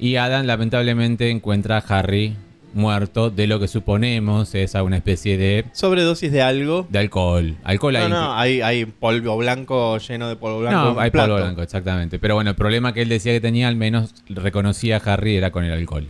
Y 0.00 0.16
Adam 0.16 0.44
lamentablemente 0.44 1.30
encuentra 1.30 1.76
a 1.76 1.98
Harry 1.98 2.34
muerto 2.74 3.30
de 3.30 3.46
lo 3.46 3.58
que 3.60 3.68
suponemos 3.68 4.54
es 4.54 4.74
a 4.74 4.82
una 4.82 4.96
especie 4.96 5.36
de, 5.36 5.64
Sobredosis 5.72 6.30
de 6.32 6.42
algo. 6.42 6.86
de 6.88 6.98
alcohol. 6.98 7.56
Alcohol 7.64 7.94
No, 7.94 7.98
ahí. 8.00 8.10
no, 8.10 8.34
hay, 8.34 8.60
hay 8.60 8.84
polvo 8.84 9.36
blanco 9.36 9.98
lleno 9.98 10.28
de 10.28 10.36
polvo 10.36 10.60
blanco. 10.60 10.94
No, 10.94 11.00
hay 11.00 11.10
plato. 11.10 11.28
polvo 11.28 11.42
blanco, 11.44 11.62
exactamente. 11.62 12.18
Pero 12.18 12.34
bueno, 12.34 12.50
el 12.50 12.56
problema 12.56 12.92
que 12.92 13.02
él 13.02 13.08
decía 13.08 13.32
que 13.32 13.40
tenía, 13.40 13.68
al 13.68 13.76
menos 13.76 14.14
reconocía 14.28 14.96
a 15.04 15.12
Harry, 15.12 15.36
era 15.36 15.50
con 15.50 15.64
el 15.64 15.72
alcohol. 15.72 16.08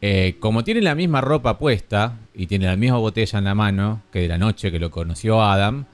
Eh, 0.00 0.36
como 0.38 0.62
tiene 0.62 0.80
la 0.80 0.94
misma 0.94 1.20
ropa 1.20 1.58
puesta 1.58 2.18
y 2.34 2.46
tiene 2.46 2.66
la 2.66 2.76
misma 2.76 2.98
botella 2.98 3.38
en 3.38 3.44
la 3.44 3.54
mano 3.56 4.02
que 4.12 4.20
de 4.20 4.28
la 4.28 4.38
noche 4.38 4.70
que 4.70 4.78
lo 4.78 4.90
conoció 4.92 5.42
Adam, 5.42 5.86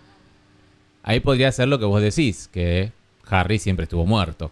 ahí 1.02 1.20
podría 1.20 1.50
ser 1.52 1.68
lo 1.68 1.78
que 1.78 1.86
vos 1.86 2.02
decís, 2.02 2.48
que 2.52 2.92
Harry 3.28 3.58
siempre 3.58 3.84
estuvo 3.84 4.04
muerto. 4.04 4.50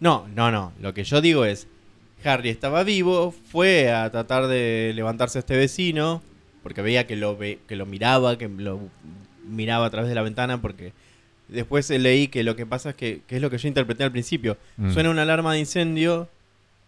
No, 0.00 0.26
no, 0.34 0.50
no. 0.50 0.72
Lo 0.80 0.94
que 0.94 1.04
yo 1.04 1.20
digo 1.20 1.44
es, 1.44 1.66
Harry 2.24 2.48
estaba 2.50 2.82
vivo, 2.84 3.32
fue 3.50 3.90
a 3.92 4.10
tratar 4.10 4.46
de 4.46 4.92
levantarse 4.94 5.38
a 5.38 5.40
este 5.40 5.56
vecino, 5.56 6.22
porque 6.62 6.82
veía 6.82 7.06
que 7.06 7.16
lo, 7.16 7.36
ve, 7.36 7.58
que 7.66 7.76
lo 7.76 7.86
miraba, 7.86 8.36
que 8.38 8.48
lo 8.48 8.80
miraba 9.48 9.86
a 9.86 9.90
través 9.90 10.08
de 10.08 10.14
la 10.14 10.22
ventana, 10.22 10.60
porque 10.60 10.92
después 11.48 11.88
leí 11.90 12.28
que 12.28 12.42
lo 12.44 12.54
que 12.56 12.66
pasa 12.66 12.90
es 12.90 12.96
que, 12.96 13.22
que 13.26 13.36
es 13.36 13.42
lo 13.42 13.50
que 13.50 13.58
yo 13.58 13.68
interpreté 13.68 14.04
al 14.04 14.12
principio. 14.12 14.56
Mm. 14.76 14.92
Suena 14.92 15.10
una 15.10 15.22
alarma 15.22 15.52
de 15.54 15.60
incendio, 15.60 16.28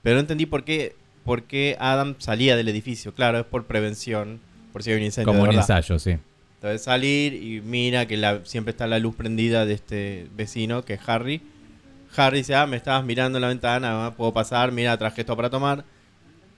pero 0.02 0.14
no 0.16 0.20
entendí 0.20 0.46
por 0.46 0.64
qué, 0.64 0.94
por 1.24 1.44
qué 1.44 1.76
Adam 1.80 2.14
salía 2.18 2.56
del 2.56 2.68
edificio. 2.68 3.14
Claro, 3.14 3.38
es 3.40 3.44
por 3.46 3.64
prevención, 3.66 4.40
por 4.72 4.82
si 4.82 4.90
hay 4.90 4.96
un 4.98 5.02
incendio. 5.04 5.32
Como 5.32 5.44
un 5.44 5.52
ensayo, 5.54 5.98
sí. 5.98 6.16
Entonces 6.56 6.82
salir 6.82 7.34
y 7.34 7.60
mira 7.60 8.06
que 8.06 8.16
la- 8.16 8.44
siempre 8.44 8.70
está 8.70 8.86
la 8.86 9.00
luz 9.00 9.16
prendida 9.16 9.66
de 9.66 9.74
este 9.74 10.28
vecino, 10.36 10.84
que 10.84 10.94
es 10.94 11.00
Harry. 11.08 11.40
Harry 12.16 12.38
dice, 12.38 12.54
ah, 12.54 12.66
me 12.66 12.76
estabas 12.76 13.04
mirando 13.04 13.38
en 13.38 13.42
la 13.42 13.48
ventana, 13.48 14.06
ah, 14.06 14.14
puedo 14.14 14.32
pasar, 14.32 14.72
mira, 14.72 14.96
traje 14.96 15.22
esto 15.22 15.36
para 15.36 15.50
tomar. 15.50 15.84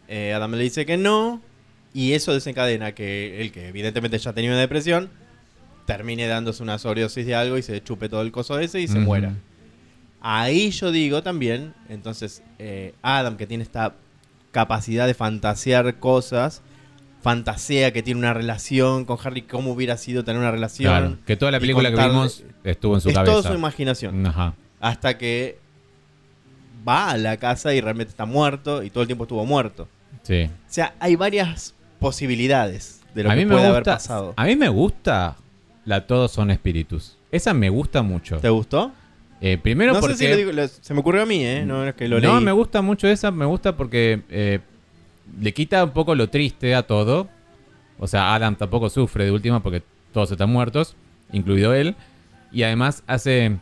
Eh, 0.09 0.33
Adam 0.35 0.53
le 0.53 0.63
dice 0.63 0.85
que 0.85 0.97
no, 0.97 1.41
y 1.93 2.13
eso 2.13 2.33
desencadena 2.33 2.93
que 2.93 3.41
él, 3.41 3.53
que 3.53 3.69
evidentemente 3.69 4.19
ya 4.19 4.33
tenía 4.33 4.51
una 4.51 4.61
depresión, 4.61 5.09
termine 5.87 6.27
dándose 6.27 6.63
una 6.63 6.79
sobredosis 6.79 7.27
de 7.27 7.35
algo 7.35 7.57
y 7.57 7.63
se 7.63 7.83
chupe 7.83 8.09
todo 8.09 8.23
el 8.23 8.33
coso 8.33 8.59
ese 8.59 8.81
y 8.81 8.89
se 8.89 8.99
muera. 8.99 9.35
Ahí 10.21 10.71
yo 10.71 10.91
digo 10.91 11.23
también, 11.23 11.75
entonces, 11.89 12.43
eh, 12.59 12.95
Adam, 13.03 13.37
que 13.37 13.47
tiene 13.47 13.63
esta 13.63 13.95
capacidad 14.53 15.07
de 15.07 15.15
fantasear 15.15 15.99
cosas, 15.99 16.63
fantasea 17.23 17.93
que 17.93 18.03
tiene 18.03 18.21
una 18.21 18.35
relación 18.35 19.05
con 19.05 19.19
Harry, 19.23 19.43
cómo 19.43 19.73
hubiera 19.73 19.97
sido 19.97 20.25
tener 20.25 20.41
una 20.41 20.51
relación. 20.51 20.91
Claro, 20.91 21.19
que 21.27 21.37
toda 21.37 21.53
la 21.53 21.61
película 21.61 21.91
que 21.91 21.97
vimos 21.97 22.43
estuvo 22.65 22.95
en 22.95 23.01
su 23.01 23.09
es 23.11 23.15
cabeza. 23.15 23.33
toda 23.33 23.51
su 23.51 23.59
imaginación. 23.59 24.27
Ajá. 24.27 24.55
Hasta 24.85 25.17
que 25.17 25.59
va 26.87 27.11
a 27.11 27.17
la 27.17 27.37
casa 27.39 27.73
y 27.75 27.81
realmente 27.81 28.11
está 28.11 28.27
muerto 28.27 28.83
y 28.83 28.91
todo 28.91 29.03
el 29.03 29.09
tiempo 29.09 29.25
estuvo 29.25 29.45
muerto. 29.47 29.89
Sí. 30.23 30.45
O 30.45 30.51
sea, 30.73 30.95
hay 31.01 31.17
varias 31.17 31.75
posibilidades 31.99 33.01
de 33.15 33.23
lo 33.25 33.31
a 33.31 33.35
que 33.35 33.41
mí 33.41 33.47
me 33.47 33.55
puede 33.55 33.67
haber 33.67 33.83
pasado. 33.83 34.35
A 34.37 34.45
mí 34.45 34.57
me 34.57 34.69
gusta 34.69 35.37
la 35.87 36.07
Todos 36.07 36.33
son 36.33 36.51
espíritus. 36.51 37.17
Esa 37.31 37.55
me 37.55 37.69
gusta 37.71 38.03
mucho. 38.03 38.39
¿Te 38.39 38.49
gustó? 38.49 38.93
Eh, 39.41 39.59
primero 39.59 39.93
no 39.93 40.01
porque 40.01 40.17
sé 40.17 40.25
si 40.27 40.31
lo 40.31 40.37
digo, 40.37 40.53
lo- 40.53 40.69
se 40.69 40.95
me 40.95 41.01
ocurrió 41.01 41.23
a 41.23 41.27
mí, 41.27 41.45
¿eh? 41.45 41.65
No 41.67 41.85
es 41.87 41.95
que 41.95 42.09
lo 42.09 42.19
leí. 42.19 42.31
No, 42.31 42.41
me 42.41 42.53
gusta 42.53 42.81
mucho 42.83 43.09
esa, 43.09 43.31
me 43.31 43.45
gusta 43.45 43.77
porque 43.77 44.23
eh, 44.31 44.61
le 45.41 45.53
quita 45.55 45.85
un 45.85 45.91
poco 45.91 46.15
lo 46.15 46.29
triste 46.29 46.75
a 46.75 46.83
todo. 46.83 47.29
O 47.99 48.07
sea, 48.07 48.35
Adam 48.35 48.55
tampoco 48.57 48.89
sufre 48.91 49.25
de 49.25 49.31
última 49.31 49.63
porque 49.63 49.83
todos 50.13 50.31
están 50.31 50.51
muertos, 50.51 50.95
incluido 51.33 51.75
él. 51.75 51.95
Y 52.53 52.63
además 52.63 53.03
hace, 53.07 53.57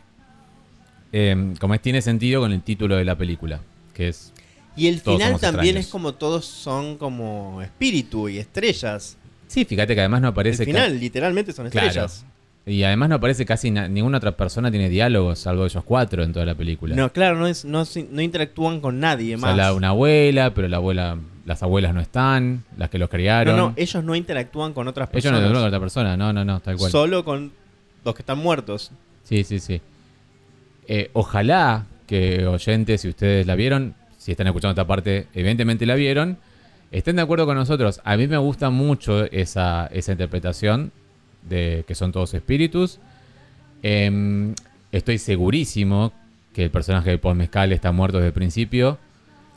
eh, 1.13 1.53
como 1.59 1.73
es, 1.75 1.81
tiene 1.81 2.01
sentido 2.01 2.41
con 2.41 2.51
el 2.51 2.61
título 2.61 2.97
de 2.97 3.05
la 3.05 3.15
película, 3.17 3.61
que 3.93 4.09
es... 4.09 4.33
Y 4.75 4.87
el 4.87 4.99
final 5.01 5.39
también 5.39 5.77
extraños. 5.77 5.85
es 5.85 5.87
como 5.91 6.13
todos 6.15 6.45
son 6.45 6.97
como 6.97 7.61
espíritu 7.61 8.27
y 8.27 8.39
estrellas. 8.39 9.17
Sí, 9.47 9.65
fíjate 9.65 9.93
que 9.93 10.01
además 10.01 10.21
no 10.21 10.27
El 10.29 10.31
aparece... 10.31 10.65
ca- 10.65 10.71
final 10.71 10.99
literalmente 10.99 11.53
son 11.53 11.69
Claro. 11.69 11.87
estrellas. 11.87 12.25
Y 12.65 12.81
además 12.83 13.09
no 13.09 13.15
aparece 13.15 13.45
casi 13.45 13.69
na- 13.71 13.87
ninguna 13.87 14.17
otra 14.17 14.35
persona 14.37 14.71
tiene 14.71 14.89
diálogos, 14.89 15.37
salvo 15.37 15.65
ellos 15.65 15.83
cuatro 15.83 16.23
en 16.23 16.33
toda 16.33 16.45
la 16.45 16.55
película. 16.55 16.95
No, 16.95 17.11
claro, 17.11 17.37
no, 17.37 17.45
es, 17.45 17.65
no, 17.65 17.83
no 18.09 18.21
interactúan 18.21 18.79
con 18.79 18.99
nadie 18.99 19.35
O 19.35 19.37
más. 19.37 19.49
sea, 19.55 19.65
la- 19.65 19.73
una 19.73 19.89
abuela, 19.89 20.53
pero 20.55 20.67
la 20.69 20.77
abuela, 20.77 21.17
las 21.45 21.61
abuelas 21.61 21.93
no 21.93 21.99
están, 22.01 22.63
las 22.77 22.89
que 22.89 22.97
los 22.97 23.07
no, 23.07 23.11
criaron. 23.11 23.57
no, 23.57 23.73
ellos 23.75 24.03
no 24.03 24.15
interactúan 24.15 24.73
con 24.73 24.87
otras 24.87 25.07
ellos 25.09 25.13
personas. 25.13 25.41
no 25.41 25.45
interactúan 25.47 25.61
con 25.61 25.67
otra 25.67 25.79
persona, 25.79 26.17
no, 26.17 26.33
no, 26.33 26.43
no, 26.45 26.59
tal 26.61 26.77
cual. 26.77 26.89
Solo 26.91 27.23
con 27.25 27.51
los 28.05 28.15
que 28.15 28.21
están 28.23 28.39
muertos. 28.39 28.91
Sí, 29.23 29.43
sí, 29.43 29.59
sí. 29.59 29.81
Eh, 30.87 31.09
ojalá 31.13 31.85
que 32.07 32.45
oyentes, 32.45 33.01
si 33.01 33.09
ustedes 33.09 33.47
la 33.47 33.55
vieron, 33.55 33.95
si 34.17 34.31
están 34.31 34.47
escuchando 34.47 34.71
esta 34.71 34.87
parte, 34.87 35.27
evidentemente 35.33 35.85
la 35.85 35.95
vieron, 35.95 36.37
estén 36.91 37.15
de 37.15 37.21
acuerdo 37.21 37.45
con 37.45 37.55
nosotros. 37.55 38.01
A 38.03 38.17
mí 38.17 38.27
me 38.27 38.37
gusta 38.37 38.69
mucho 38.69 39.25
esa, 39.31 39.87
esa 39.87 40.11
interpretación 40.11 40.91
de 41.43 41.83
que 41.87 41.95
son 41.95 42.11
todos 42.11 42.33
espíritus. 42.33 42.99
Em, 43.81 44.53
estoy 44.91 45.17
segurísimo 45.17 46.13
que 46.53 46.63
el 46.65 46.71
personaje 46.71 47.09
de 47.09 47.17
Paul 47.17 47.35
Mezcal 47.35 47.71
está 47.73 47.91
muerto 47.91 48.17
desde 48.17 48.27
el 48.27 48.33
principio. 48.33 48.97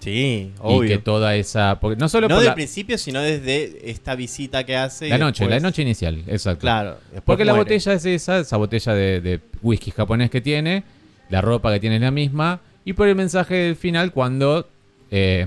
Sí, 0.01 0.51
Y 0.53 0.53
obvio. 0.61 0.89
que 0.89 0.99
toda 0.99 1.37
esa... 1.37 1.79
Porque 1.81 1.97
no 1.99 2.09
solo 2.09 2.29
no 2.29 2.35
por 2.35 2.41
del 2.43 2.49
la, 2.51 2.55
principio, 2.55 2.99
sino 2.99 3.21
desde 3.21 3.91
esta 3.91 4.15
visita 4.15 4.65
que 4.65 4.77
hace. 4.77 5.07
y 5.07 5.11
la 5.11 5.19
noche, 5.19 5.45
después- 5.45 5.63
la 5.63 5.67
noche 5.69 5.83
inicial, 5.83 6.23
exacto. 6.27 6.61
Claro. 6.61 6.99
Porque 7.25 7.45
la 7.45 7.55
botella 7.55 7.93
es 7.95 8.05
esa, 8.05 8.39
esa 8.41 8.57
botella 8.57 8.93
de, 8.95 9.21
de 9.21 9.41
whisky 9.63 9.91
japonés 9.91 10.31
que 10.31 10.41
tiene, 10.41 10.85
la 11.29 11.41
ropa 11.41 11.73
que 11.73 11.81
tiene 11.81 11.97
es 11.97 12.03
la 12.03 12.11
misma, 12.11 12.61
y 12.85 12.93
por 12.93 13.09
el 13.09 13.15
mensaje 13.17 13.55
del 13.55 13.77
final 13.77 14.13
cuando 14.13 14.69
eh, 15.11 15.47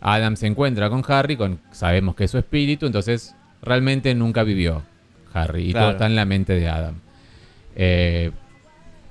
Adam 0.00 0.36
se 0.36 0.46
encuentra 0.46 0.90
con 0.90 1.02
Harry, 1.08 1.36
con, 1.36 1.60
sabemos 1.70 2.14
que 2.16 2.24
es 2.24 2.30
su 2.30 2.38
espíritu, 2.38 2.86
entonces 2.86 3.34
realmente 3.62 4.14
nunca 4.14 4.42
vivió 4.42 4.82
Harry, 5.32 5.70
y 5.70 5.72
todo 5.72 5.82
está 5.92 6.06
en 6.06 6.16
la 6.16 6.24
mente 6.24 6.54
de 6.54 6.68
Adam. 6.68 6.94
Eh, 7.76 8.32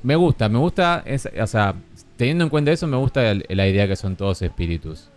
me 0.04 0.16
gusta, 0.16 0.50
me 0.50 0.58
gusta, 0.60 1.02
es- 1.06 1.30
o 1.40 1.48
sea, 1.48 1.76
teniendo 2.18 2.44
en 2.44 2.50
cuenta 2.50 2.72
eso, 2.72 2.88
me 2.88 2.98
gusta 2.98 3.32
el- 3.32 3.46
la 3.50 3.68
idea 3.68 3.88
que 3.88 3.96
son 3.96 4.16
todos 4.16 4.42
espíritus. 4.42 5.10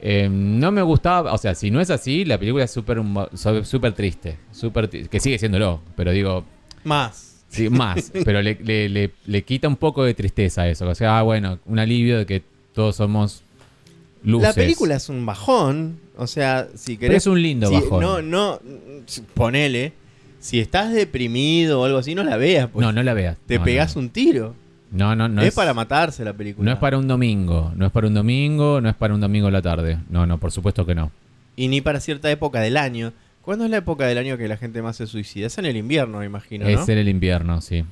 Eh, 0.00 0.28
no 0.28 0.72
me 0.72 0.82
gustaba, 0.82 1.32
o 1.32 1.38
sea, 1.38 1.54
si 1.54 1.70
no 1.70 1.80
es 1.80 1.88
así, 1.90 2.24
la 2.24 2.36
película 2.36 2.64
es 2.64 2.72
súper 2.72 2.98
súper 3.64 3.92
triste, 3.92 4.36
súper 4.50 4.90
tri- 4.90 5.08
que 5.08 5.20
sigue 5.20 5.38
siéndolo, 5.38 5.80
pero 5.94 6.10
digo, 6.10 6.44
Más. 6.84 7.31
Sí, 7.52 7.68
más, 7.70 8.10
pero 8.24 8.42
le, 8.42 8.58
le- 8.62 8.88
le- 8.88 9.10
le 9.26 9.42
quita 9.42 9.68
un 9.68 9.76
poco 9.76 10.02
de 10.04 10.14
tristeza 10.14 10.68
eso, 10.68 10.88
o 10.88 10.94
sea, 10.94 11.18
ah, 11.18 11.22
bueno, 11.22 11.58
un 11.66 11.78
alivio 11.78 12.18
de 12.18 12.26
que 12.26 12.42
todos 12.74 12.96
somos 12.96 13.42
luces. 14.24 14.48
La 14.48 14.54
película 14.54 14.94
es 14.96 15.08
un 15.08 15.24
bajón. 15.26 16.00
O 16.16 16.26
sea, 16.26 16.68
si 16.74 16.96
Pero 16.96 17.00
querés. 17.10 17.16
es 17.18 17.26
un 17.26 17.40
lindo 17.40 17.68
si- 17.68 17.74
bajón. 17.74 18.00
No, 18.00 18.20
no. 18.22 18.60
Ponele. 19.34 19.92
Si 20.40 20.58
estás 20.60 20.92
deprimido 20.92 21.80
o 21.80 21.84
algo 21.84 21.98
así, 21.98 22.14
no 22.14 22.24
la 22.24 22.36
veas. 22.36 22.68
Pues. 22.68 22.84
no, 22.84 22.92
no 22.92 23.02
la 23.02 23.14
veas. 23.14 23.36
Te 23.46 23.58
No, 23.58 23.64
pegas 23.64 23.94
no. 23.96 24.02
un 24.02 24.08
tiro. 24.10 24.54
No, 24.90 25.16
no, 25.16 25.28
no. 25.28 25.40
es, 25.40 25.54
para 25.54 25.72
matarse 25.72 26.24
la 26.24 26.34
película. 26.34 26.66
No 26.66 26.72
es 26.72 26.78
para 26.78 26.98
un 26.98 27.08
domingo, 27.08 27.72
no 27.76 27.86
es 27.86 27.92
para 27.92 28.06
un 28.08 28.14
domingo, 28.14 28.80
no 28.80 28.88
es 28.90 28.94
para 28.94 29.14
un 29.14 29.20
domingo 29.20 29.46
a 29.46 29.50
la 29.50 29.62
tarde. 29.62 29.98
No, 30.10 30.26
no, 30.26 30.38
por 30.38 30.52
supuesto 30.52 30.84
que 30.84 30.94
no. 30.94 31.10
Y 31.56 31.68
ni 31.68 31.80
para 31.80 32.00
cierta 32.00 32.30
época 32.30 32.60
del 32.60 32.76
año. 32.76 33.12
¿Cuándo 33.42 33.64
es 33.64 33.70
la 33.70 33.78
época 33.78 34.06
del 34.06 34.18
año 34.18 34.38
que 34.38 34.46
la 34.48 34.56
gente 34.56 34.82
más 34.82 34.96
se 34.96 35.06
suicida? 35.06 35.46
Es 35.48 35.58
en 35.58 35.66
el 35.66 35.76
invierno, 35.76 36.18
me 36.18 36.26
imagino, 36.26 36.64
¿no? 36.64 36.70
Es 36.70 36.88
en 36.88 36.98
el 36.98 37.08
invierno, 37.08 37.60
sí. 37.60 37.84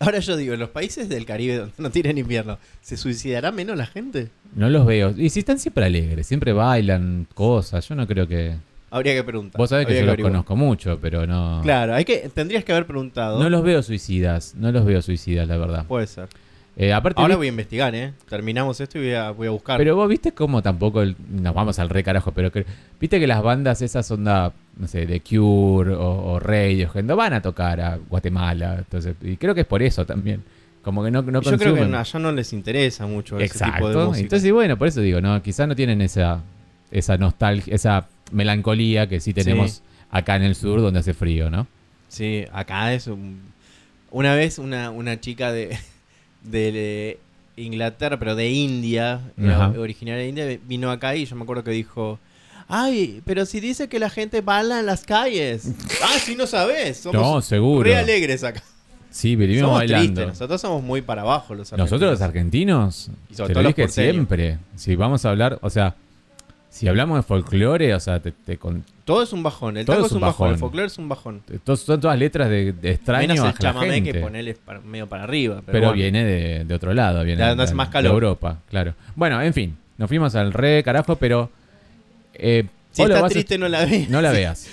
Ahora 0.00 0.18
yo 0.18 0.36
digo, 0.36 0.52
en 0.54 0.60
los 0.60 0.70
países 0.70 1.08
del 1.08 1.24
Caribe 1.24 1.56
donde 1.58 1.72
no 1.78 1.90
tienen 1.90 2.18
invierno, 2.18 2.58
¿se 2.82 2.96
suicidará 2.96 3.52
menos 3.52 3.76
la 3.76 3.86
gente? 3.86 4.28
No 4.56 4.68
los 4.68 4.84
veo. 4.84 5.14
Y 5.16 5.30
si 5.30 5.38
están 5.40 5.58
siempre 5.58 5.84
alegres, 5.84 6.26
siempre 6.26 6.52
bailan 6.52 7.26
cosas. 7.34 7.88
Yo 7.88 7.94
no 7.94 8.06
creo 8.06 8.26
que. 8.26 8.56
Habría 8.90 9.14
que 9.14 9.24
preguntar. 9.24 9.58
Vos 9.58 9.70
sabés 9.70 9.86
que 9.86 9.98
yo 9.98 10.04
los 10.06 10.16
conozco 10.16 10.56
mucho, 10.56 10.98
pero 11.00 11.26
no. 11.26 11.60
Claro, 11.62 11.94
hay 11.94 12.04
que, 12.04 12.28
tendrías 12.32 12.64
que 12.64 12.72
haber 12.72 12.86
preguntado. 12.86 13.40
No 13.42 13.48
los 13.48 13.62
veo 13.62 13.82
suicidas. 13.82 14.54
No 14.56 14.70
los 14.72 14.84
veo 14.84 15.00
suicidas, 15.00 15.46
la 15.48 15.56
verdad. 15.56 15.86
Puede 15.86 16.06
ser. 16.08 16.28
Eh, 16.76 16.92
aparte, 16.92 17.20
Ahora 17.20 17.34
vi- 17.34 17.38
voy 17.38 17.46
a 17.46 17.50
investigar, 17.50 17.94
¿eh? 17.94 18.12
Terminamos 18.28 18.80
esto 18.80 18.98
y 18.98 19.02
voy 19.02 19.14
a, 19.14 19.30
voy 19.30 19.46
a 19.46 19.50
buscar. 19.50 19.78
Pero 19.78 19.94
vos 19.94 20.08
viste 20.08 20.32
cómo 20.32 20.60
tampoco 20.60 21.02
el- 21.02 21.14
nos 21.30 21.54
vamos 21.54 21.78
al 21.78 21.88
re 21.88 22.02
carajo, 22.02 22.32
pero 22.32 22.50
que, 22.50 22.66
viste 23.00 23.20
que 23.20 23.28
las 23.28 23.42
bandas 23.42 23.80
esas 23.80 24.10
onda, 24.10 24.52
no 24.78 24.88
sé, 24.88 25.06
de 25.06 25.20
Cure 25.20 25.92
o, 25.94 26.32
o 26.32 26.40
Radiohead 26.40 27.04
no 27.04 27.16
van 27.16 27.32
a 27.32 27.40
tocar 27.42 27.80
a 27.80 27.96
Guatemala. 27.96 28.76
Entonces, 28.78 29.14
y 29.22 29.36
creo 29.36 29.54
que 29.54 29.62
es 29.62 29.66
por 29.66 29.82
eso 29.82 30.04
también. 30.04 30.42
Como 30.82 31.02
que 31.02 31.10
no, 31.10 31.22
no 31.22 31.40
yo 31.40 31.56
creo 31.56 31.74
que 31.74 31.80
allá 31.82 32.18
no 32.18 32.30
les 32.32 32.52
interesa 32.52 33.06
mucho 33.06 33.38
ese 33.38 33.54
tipo 33.54 33.64
de 33.64 33.70
Exacto. 33.76 34.06
música. 34.08 34.20
Entonces, 34.22 34.48
y 34.48 34.50
bueno, 34.50 34.76
por 34.76 34.88
eso 34.88 35.00
digo, 35.00 35.20
no, 35.20 35.42
quizás 35.42 35.66
no 35.66 35.74
tienen 35.74 36.02
esa, 36.02 36.42
esa 36.90 37.16
nostalgia, 37.16 37.74
esa 37.74 38.06
melancolía 38.32 39.08
que 39.08 39.20
sí 39.20 39.32
tenemos 39.32 39.70
Sí. 39.72 39.82
acá 40.10 40.36
en 40.36 40.42
el 40.42 40.54
sur 40.54 40.80
donde 40.82 41.00
hace 41.00 41.14
frío, 41.14 41.48
¿no? 41.50 41.66
Sí, 42.08 42.44
acá 42.52 42.92
es 42.92 43.06
un... 43.06 43.40
Una 44.10 44.34
vez 44.34 44.58
una, 44.58 44.90
una 44.90 45.18
chica 45.20 45.50
de, 45.52 45.76
de 46.42 47.18
Inglaterra, 47.56 48.18
pero 48.18 48.34
de 48.36 48.50
India, 48.50 49.20
Ajá. 49.42 49.68
originaria 49.78 50.22
de 50.22 50.28
India, 50.28 50.58
vino 50.66 50.90
acá 50.90 51.16
y 51.16 51.24
yo 51.24 51.34
me 51.36 51.42
acuerdo 51.42 51.64
que 51.64 51.70
dijo, 51.70 52.18
Ay, 52.68 53.20
pero 53.24 53.44
si 53.46 53.60
dice 53.60 53.88
que 53.88 53.98
la 53.98 54.10
gente 54.10 54.40
baila 54.40 54.80
en 54.80 54.86
las 54.86 55.04
calles. 55.04 55.70
ah, 56.02 56.18
si 56.18 56.34
no 56.34 56.46
sabes. 56.46 56.98
Somos 56.98 57.20
No, 57.20 57.40
seguro. 57.42 57.82
re 57.84 57.96
alegres 57.96 58.42
acá. 58.44 58.62
Sí, 59.10 59.36
vivimos 59.36 59.62
somos 59.68 59.78
bailando. 59.78 60.06
tristes. 60.06 60.26
Nosotros 60.26 60.60
somos 60.60 60.82
muy 60.82 61.00
para 61.02 61.22
abajo 61.22 61.54
los 61.54 61.72
argentinos. 61.72 61.90
Nosotros 61.90 62.10
los 62.12 62.20
argentinos, 62.20 63.10
Y 63.30 63.34
sobre 63.34 63.48
te 63.48 63.54
todo 63.54 63.62
lo 63.62 63.68
dije 63.68 63.88
siempre. 63.88 64.58
Si 64.76 64.96
vamos 64.96 65.24
a 65.24 65.30
hablar, 65.30 65.58
o 65.62 65.70
sea, 65.70 65.94
si 66.68 66.88
hablamos 66.88 67.18
de 67.18 67.22
folclore, 67.22 67.94
o 67.94 68.00
sea, 68.00 68.18
te, 68.18 68.32
te 68.32 68.56
con- 68.56 68.82
Todo 69.04 69.22
es 69.22 69.32
un 69.32 69.44
bajón. 69.44 69.76
El 69.76 69.86
Todo 69.86 69.94
tango 69.96 70.06
es 70.08 70.12
un 70.12 70.20
bajón. 70.20 70.50
El 70.50 70.58
folclore 70.58 70.86
es 70.88 70.98
un 70.98 71.08
bajón. 71.08 71.42
son 71.76 72.00
todas 72.00 72.18
letras 72.18 72.48
de, 72.48 72.72
de 72.72 72.90
extraño 72.90 73.28
Menos 73.28 73.44
a 73.46 73.50
el 73.50 73.58
chamamé 73.58 74.02
que 74.02 74.14
ponele 74.14 74.54
para- 74.54 74.80
medio 74.80 75.06
para 75.06 75.22
arriba. 75.22 75.56
Pero, 75.64 75.66
Pero 75.72 75.86
bueno. 75.88 76.02
viene 76.02 76.24
de, 76.24 76.64
de 76.64 76.74
otro 76.74 76.92
lado, 76.92 77.22
viene 77.22 77.40
De 77.44 77.54
de- 77.54 77.74
más 77.74 77.88
de 77.88 77.92
calor. 77.92 78.12
Europa, 78.14 78.58
claro. 78.68 78.94
Bueno, 79.14 79.40
en 79.40 79.54
fin, 79.54 79.76
nos 79.96 80.08
fuimos 80.08 80.34
al 80.34 80.52
re 80.52 80.82
carajo, 80.82 81.14
pero 81.14 81.50
eh, 82.34 82.64
Si 82.92 83.02
o 83.02 83.06
lo 83.08 83.14
está 83.14 83.22
vas 83.22 83.30
a- 83.30 83.34
triste, 83.34 83.58
no 83.58 83.68
la 83.68 83.84
veas. 83.86 84.08
no 84.10 84.20
la 84.22 84.30
veas. 84.32 84.68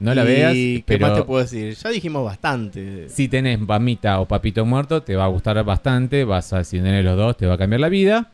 No 0.00 0.14
la 0.14 0.22
Y, 0.22 0.26
veas, 0.26 0.52
¿Qué 0.54 0.84
pero 0.86 1.08
más 1.08 1.16
te 1.18 1.24
puedo 1.24 1.42
decir? 1.42 1.74
Ya 1.74 1.90
dijimos 1.90 2.24
bastante. 2.24 3.08
si 3.08 3.26
tenés 3.26 3.58
mamita 3.58 4.20
o 4.20 4.26
papito 4.28 4.64
muerto, 4.64 5.02
te 5.02 5.16
va 5.16 5.24
a 5.24 5.28
gustar 5.28 5.62
bastante, 5.64 6.22
vas 6.24 6.52
a 6.52 6.62
si 6.62 6.76
tenés 6.78 7.04
los 7.04 7.16
dos, 7.16 7.36
te 7.36 7.46
va 7.46 7.54
a 7.54 7.58
cambiar 7.58 7.80
la 7.80 7.88
vida. 7.88 8.30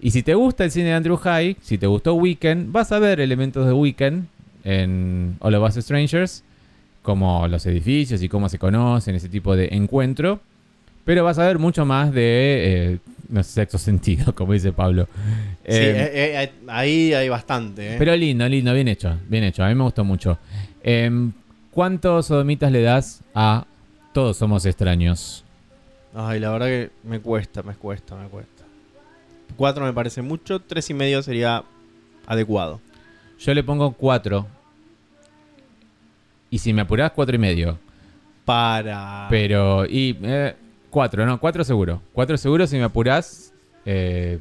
Y 0.00 0.10
si 0.10 0.22
te 0.24 0.34
gusta 0.34 0.64
el 0.64 0.70
cine 0.72 0.86
de 0.86 0.94
Andrew 0.94 1.16
High, 1.16 1.58
si 1.60 1.78
te 1.78 1.86
gustó 1.86 2.14
Weekend, 2.14 2.72
vas 2.72 2.90
a 2.90 2.98
ver 2.98 3.20
elementos 3.20 3.66
de 3.66 3.72
Weekend 3.72 4.26
en 4.64 5.36
All 5.40 5.54
of 5.54 5.68
Us 5.76 5.84
Strangers, 5.84 6.42
como 7.02 7.46
los 7.46 7.64
edificios 7.66 8.20
y 8.22 8.28
cómo 8.28 8.48
se 8.48 8.58
conocen, 8.58 9.14
ese 9.14 9.28
tipo 9.28 9.54
de 9.54 9.68
encuentro. 9.72 10.40
Pero 11.04 11.22
vas 11.22 11.38
a 11.38 11.46
ver 11.46 11.58
mucho 11.60 11.84
más 11.84 12.12
de 12.12 12.22
eh, 12.94 12.98
no 13.28 13.42
sé, 13.44 13.52
sexo 13.52 13.78
sentido, 13.78 14.34
como 14.34 14.54
dice 14.54 14.72
Pablo. 14.72 15.06
Sí, 15.70 15.76
Eh, 15.76 16.10
eh, 16.12 16.42
eh, 16.44 16.52
ahí 16.68 17.12
hay 17.14 17.28
bastante. 17.28 17.96
pero 17.98 18.14
lindo, 18.16 18.48
lindo, 18.48 18.72
bien 18.74 18.88
hecho, 18.88 19.16
bien 19.28 19.44
hecho. 19.44 19.62
A 19.64 19.68
mí 19.68 19.74
me 19.74 19.84
gustó 19.84 20.04
mucho. 20.04 20.38
Em, 20.82 21.32
¿Cuántos 21.70 22.26
sodomitas 22.26 22.72
le 22.72 22.82
das 22.82 23.22
a 23.34 23.64
Todos 24.12 24.36
somos 24.38 24.66
extraños? 24.66 25.44
Ay, 26.14 26.40
la 26.40 26.50
verdad 26.50 26.66
que 26.66 26.90
me 27.04 27.20
cuesta, 27.20 27.62
me 27.62 27.74
cuesta, 27.74 28.16
me 28.16 28.26
cuesta. 28.28 28.64
Cuatro 29.56 29.84
me 29.84 29.92
parece 29.92 30.20
mucho, 30.22 30.58
tres 30.60 30.90
y 30.90 30.94
medio 30.94 31.22
sería 31.22 31.62
adecuado. 32.26 32.80
Yo 33.38 33.54
le 33.54 33.62
pongo 33.62 33.92
cuatro. 33.92 34.48
Y 36.50 36.58
si 36.58 36.72
me 36.72 36.82
apurás, 36.82 37.12
cuatro 37.12 37.36
y 37.36 37.38
medio. 37.38 37.78
Para. 38.44 39.28
Pero, 39.30 39.86
y 39.86 40.18
eh, 40.22 40.54
cuatro, 40.90 41.24
no, 41.24 41.38
cuatro 41.38 41.62
seguro. 41.62 42.02
Cuatro 42.12 42.36
seguro 42.36 42.66
si 42.66 42.76
me 42.76 42.84
apurás. 42.84 43.52
eh, 43.84 44.40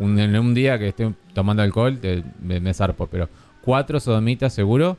un, 0.00 0.18
en 0.18 0.36
un 0.36 0.52
día 0.54 0.78
que 0.78 0.88
esté 0.88 1.12
tomando 1.34 1.62
alcohol, 1.62 1.98
te- 1.98 2.24
me, 2.42 2.58
me 2.60 2.74
zarpo. 2.74 3.06
Pero 3.06 3.28
cuatro 3.62 4.00
sodomitas 4.00 4.52
seguro. 4.52 4.98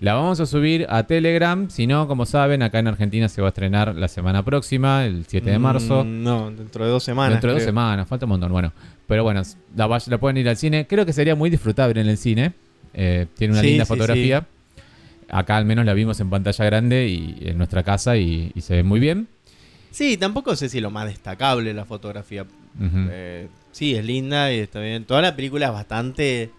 La 0.00 0.14
vamos 0.14 0.40
a 0.40 0.46
subir 0.46 0.86
a 0.90 1.04
Telegram. 1.04 1.70
Si 1.70 1.86
no, 1.86 2.08
como 2.08 2.26
saben, 2.26 2.62
acá 2.62 2.80
en 2.80 2.88
Argentina 2.88 3.28
se 3.28 3.40
va 3.40 3.48
a 3.48 3.50
estrenar 3.50 3.94
la 3.94 4.08
semana 4.08 4.44
próxima, 4.44 5.04
el 5.06 5.24
7 5.24 5.50
de 5.50 5.58
marzo. 5.58 6.04
Mm, 6.04 6.22
no, 6.22 6.50
dentro 6.50 6.84
de 6.84 6.90
dos 6.90 7.04
semanas. 7.04 7.34
Dentro 7.34 7.50
de 7.50 7.54
dos 7.54 7.64
semanas, 7.64 8.06
falta 8.08 8.26
un 8.26 8.30
montón. 8.30 8.50
Bueno, 8.52 8.72
pero 9.06 9.22
bueno, 9.22 9.42
la, 9.76 10.18
pueden 10.18 10.36
ir 10.36 10.48
al 10.48 10.56
cine. 10.56 10.86
Creo 10.88 11.06
que 11.06 11.12
sería 11.12 11.36
muy 11.36 11.48
disfrutable 11.48 12.00
en 12.00 12.08
el 12.08 12.18
cine. 12.18 12.52
Eh, 12.92 13.26
tiene 13.36 13.52
una 13.54 13.60
Sí, 13.62 13.68
linda 13.68 13.84
sí, 13.84 13.88
fotografía. 13.88 14.46
Acá 15.30 15.56
al 15.56 15.64
menos 15.64 15.86
la 15.86 15.94
vimos 15.94 16.18
en 16.20 16.28
pantalla 16.28 16.64
grande 16.64 17.08
y 17.08 17.38
en 17.42 17.56
nuestra 17.56 17.82
casa 17.84 18.16
y, 18.16 18.50
y 18.54 18.60
se 18.62 18.74
ve 18.74 18.82
muy 18.82 18.98
bien. 19.00 19.28
Sí, 19.92 20.16
tampoco 20.16 20.56
sé 20.56 20.68
si 20.68 20.80
lo 20.80 20.90
más 20.90 21.06
destacable 21.06 21.72
la 21.72 21.84
fotografía. 21.84 22.44
Eh, 22.80 23.46
sí, 23.74 23.94
es 23.94 24.04
linda 24.04 24.52
y 24.52 24.58
está 24.60 24.80
bien. 24.80 25.04
Toda 25.04 25.20
la 25.22 25.36
película 25.36 25.66
es 25.66 25.72
bastante 25.72 26.50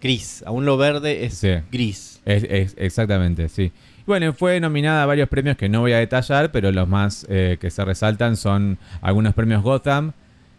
gris. 0.00 0.42
Aún 0.46 0.64
lo 0.64 0.76
verde 0.76 1.24
es 1.24 1.34
Sí. 1.34 1.50
gris. 1.70 2.20
Es- 2.24 2.44
es- 2.44 2.74
exactamente, 2.78 3.48
sí. 3.48 3.72
Bueno, 4.06 4.32
fue 4.32 4.58
nominada 4.58 5.04
a 5.04 5.06
varios 5.06 5.28
premios 5.28 5.56
que 5.56 5.68
no 5.68 5.80
voy 5.80 5.92
a 5.92 5.98
detallar, 5.98 6.50
pero 6.50 6.72
los 6.72 6.88
más 6.88 7.24
eh, 7.28 7.56
que 7.60 7.70
se 7.70 7.84
resaltan 7.84 8.36
son 8.36 8.78
algunos 9.00 9.32
premios 9.34 9.62
Gotham 9.62 10.12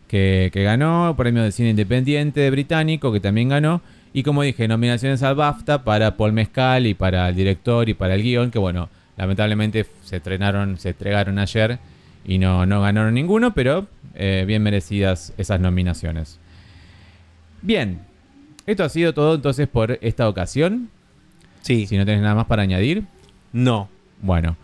que, 0.07 0.49
que 0.53 0.63
ganó, 0.63 1.13
premio 1.17 1.43
de 1.43 1.51
cine 1.51 1.71
independiente 1.71 2.49
británico 2.51 3.11
que 3.11 3.19
también 3.19 3.49
ganó, 3.49 3.81
y 4.13 4.23
como 4.23 4.43
dije, 4.43 4.67
nominaciones 4.67 5.23
al 5.23 5.35
BAFTA 5.35 5.83
para 5.83 6.15
Paul 6.15 6.33
Mezcal 6.33 6.85
y 6.85 6.93
para 6.93 7.27
el 7.29 7.35
director 7.35 7.89
y 7.89 7.95
para 7.95 8.13
el 8.15 8.21
guion, 8.21 8.51
que 8.51 8.59
bueno, 8.59 8.89
lamentablemente 9.17 9.85
se 10.03 10.17
estrenaron, 10.17 10.77
se 10.77 10.89
entregaron 10.89 11.39
ayer 11.39 11.79
y 12.25 12.37
no, 12.37 12.65
no 12.65 12.81
ganaron 12.81 13.13
ninguno, 13.15 13.53
pero 13.53 13.87
eh, 14.15 14.43
bien 14.47 14.61
merecidas 14.63 15.33
esas 15.37 15.59
nominaciones. 15.59 16.39
Bien, 17.61 17.99
esto 18.65 18.83
ha 18.83 18.89
sido 18.89 19.13
todo 19.13 19.35
entonces 19.35 19.67
por 19.67 19.97
esta 20.01 20.27
ocasión. 20.27 20.89
Sí. 21.61 21.87
Si 21.87 21.97
no 21.97 22.05
tenés 22.05 22.21
nada 22.21 22.35
más 22.35 22.45
para 22.45 22.63
añadir, 22.63 23.03
No. 23.53 23.89
bueno. 24.21 24.57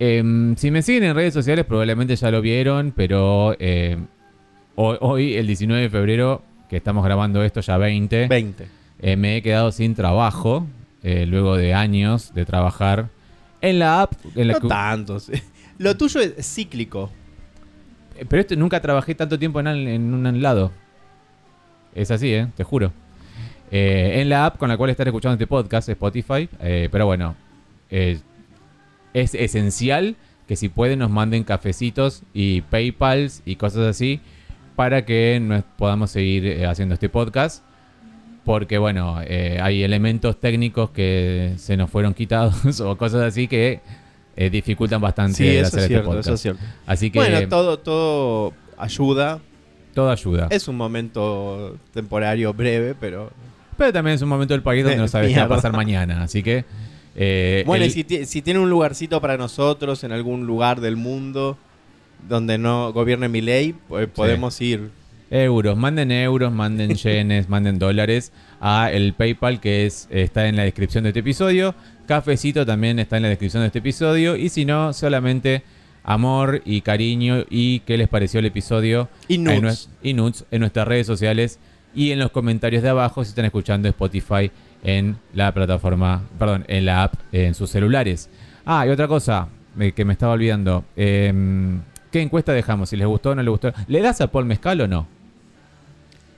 Em, 0.00 0.54
si 0.56 0.70
me 0.70 0.82
siguen 0.82 1.02
en 1.04 1.14
redes 1.16 1.34
sociales, 1.34 1.64
probablemente 1.64 2.14
ya 2.14 2.30
lo 2.30 2.40
vieron, 2.40 2.92
pero 2.94 3.56
eh, 3.58 3.96
hoy, 4.76 4.96
hoy, 5.00 5.34
el 5.34 5.46
19 5.48 5.82
de 5.82 5.90
febrero, 5.90 6.42
que 6.70 6.76
estamos 6.76 7.04
grabando 7.04 7.42
esto 7.42 7.60
ya 7.60 7.76
20, 7.78 8.28
20. 8.28 8.68
eh, 9.00 9.16
me 9.16 9.36
he 9.36 9.42
quedado 9.42 9.72
sin 9.72 9.94
trabajo, 9.94 10.66
luego 11.02 11.56
de 11.56 11.72
años 11.74 12.34
de 12.34 12.44
trabajar 12.44 13.08
en 13.60 13.78
la 13.78 14.02
app. 14.02 14.12
En 14.36 14.48
la 14.48 14.54
No 14.54 14.60
que-. 14.60 14.68
Lo 15.78 15.96
tuyo 15.96 16.20
es 16.20 16.46
cíclico. 16.54 17.10
Pero 18.28 18.40
esto, 18.40 18.56
nunca 18.56 18.80
trabajé 18.80 19.14
tanto 19.14 19.38
tiempo 19.38 19.60
en, 19.60 19.66
en 19.66 20.14
un 20.14 20.42
lado. 20.42 20.72
Es 21.94 22.10
así, 22.10 22.32
¿eh? 22.32 22.48
Te 22.56 22.64
juro. 22.64 22.92
Eh, 23.70 24.20
en 24.20 24.28
la 24.28 24.46
app 24.46 24.56
con 24.56 24.68
la 24.68 24.76
cual 24.76 24.90
están 24.90 25.06
escuchando 25.08 25.34
este 25.34 25.46
podcast, 25.46 25.88
Spotify. 25.88 26.48
eh, 26.60 26.88
pero 26.90 27.06
bueno, 27.06 27.36
eh, 27.90 28.18
es 29.12 29.34
esencial 29.34 30.16
que 30.46 30.56
si 30.56 30.68
pueden 30.68 31.00
nos 31.00 31.10
manden 31.10 31.44
cafecitos 31.44 32.22
y 32.32 32.62
PayPals 32.62 33.42
y 33.44 33.56
cosas 33.56 33.86
así 33.86 34.20
para 34.76 35.04
que 35.04 35.38
nos 35.42 35.64
podamos 35.76 36.10
seguir 36.10 36.64
haciendo 36.66 36.94
este 36.94 37.08
podcast. 37.08 37.64
Porque 38.44 38.78
bueno, 38.78 39.16
hay 39.18 39.82
elementos 39.82 40.40
técnicos 40.40 40.88
que 40.90 41.52
se 41.56 41.76
nos 41.76 41.90
fueron 41.90 42.14
quitados 42.14 42.80
o 42.80 42.96
cosas 42.96 43.22
así 43.22 43.46
que 43.46 43.80
eh, 44.40 44.50
dificultan 44.50 45.00
bastante 45.00 45.34
Sí, 45.36 45.48
eso 45.48 45.66
hacer 45.66 45.78
es 45.80 45.82
este 45.84 45.88
cierto, 45.88 46.06
podcast. 46.06 46.26
eso 46.28 46.34
es 46.34 46.40
cierto. 46.40 46.62
Así 46.86 47.10
que 47.10 47.18
Bueno, 47.18 47.48
todo, 47.48 47.78
todo 47.80 48.52
ayuda. 48.76 49.40
todo 49.94 50.10
ayuda. 50.10 50.46
Es 50.50 50.68
un 50.68 50.76
momento 50.76 51.76
temporario 51.92 52.54
breve, 52.54 52.94
pero... 52.98 53.32
Pero 53.76 53.92
también 53.92 54.14
es 54.14 54.22
un 54.22 54.28
momento 54.28 54.54
del 54.54 54.62
país 54.62 54.82
donde 54.84 54.96
De 54.96 55.02
no 55.02 55.08
sabes 55.08 55.32
qué 55.32 55.38
va 55.40 55.46
a 55.46 55.48
pasar 55.48 55.72
mañana. 55.72 56.22
Así 56.22 56.42
que. 56.42 56.64
eh, 57.16 57.64
Bueno, 57.66 57.84
el- 57.84 57.90
y 57.90 58.04
si, 58.04 58.26
si 58.26 58.42
tiene 58.42 58.60
un 58.60 58.70
lugarcito 58.70 59.20
para 59.20 59.36
nosotros 59.36 60.02
en 60.04 60.12
algún 60.12 60.46
lugar 60.46 60.80
del 60.80 60.96
mundo 60.96 61.58
donde 62.28 62.58
no 62.58 62.92
gobierne 62.92 63.28
mi 63.28 63.40
ley, 63.40 63.74
pues 63.88 64.08
podemos 64.08 64.60
ir. 64.60 64.90
Euros, 65.30 65.76
manden 65.76 66.10
euros, 66.10 66.52
manden 66.52 66.94
yenes, 66.94 67.48
manden 67.48 67.78
dólares 67.78 68.32
a 68.60 68.90
el 68.92 69.12
PayPal 69.14 69.60
que 69.60 69.84
es 69.86 70.08
está 70.10 70.48
en 70.48 70.56
la 70.56 70.62
descripción 70.62 71.04
de 71.04 71.10
este 71.10 71.20
episodio. 71.20 71.74
Cafecito 72.08 72.64
también 72.66 72.98
está 72.98 73.18
en 73.18 73.22
la 73.24 73.28
descripción 73.28 73.62
de 73.62 73.66
este 73.68 73.78
episodio. 73.80 74.34
Y 74.34 74.48
si 74.48 74.64
no, 74.64 74.92
solamente 74.94 75.62
amor 76.02 76.62
y 76.64 76.80
cariño 76.80 77.44
y 77.50 77.80
qué 77.80 77.98
les 77.98 78.08
pareció 78.08 78.40
el 78.40 78.46
episodio 78.46 79.08
Y 79.28 79.34
en, 79.34 79.44
nudes. 79.44 79.60
nues- 79.62 79.88
y 80.02 80.14
nudes 80.14 80.44
en 80.50 80.60
nuestras 80.60 80.88
redes 80.88 81.06
sociales 81.06 81.58
y 81.94 82.10
en 82.12 82.18
los 82.18 82.30
comentarios 82.30 82.82
de 82.82 82.88
abajo 82.88 83.22
si 83.24 83.28
están 83.30 83.44
escuchando 83.44 83.88
Spotify 83.88 84.50
en 84.84 85.18
la 85.34 85.52
plataforma, 85.52 86.22
perdón, 86.38 86.64
en 86.68 86.86
la 86.86 87.02
app 87.04 87.14
en 87.32 87.54
sus 87.54 87.68
celulares. 87.70 88.30
Ah, 88.64 88.86
y 88.86 88.90
otra 88.90 89.06
cosa 89.06 89.48
eh, 89.78 89.92
que 89.92 90.04
me 90.06 90.14
estaba 90.14 90.32
olvidando. 90.32 90.84
em, 90.96 91.82
¿Qué 92.10 92.22
encuesta 92.22 92.52
dejamos? 92.52 92.88
Si 92.88 92.96
les 92.96 93.06
gustó 93.06 93.30
o 93.30 93.34
no 93.34 93.42
les 93.42 93.50
gustó. 93.50 93.70
¿Le 93.86 94.00
das 94.00 94.22
a 94.22 94.28
Paul 94.32 94.46
Mezcal 94.46 94.80
o 94.80 94.88
no? 94.88 95.06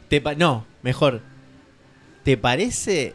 Te 0.09 0.21
no, 0.37 0.65
mejor. 0.83 1.21
¿Te 2.25 2.37
parece... 2.37 3.15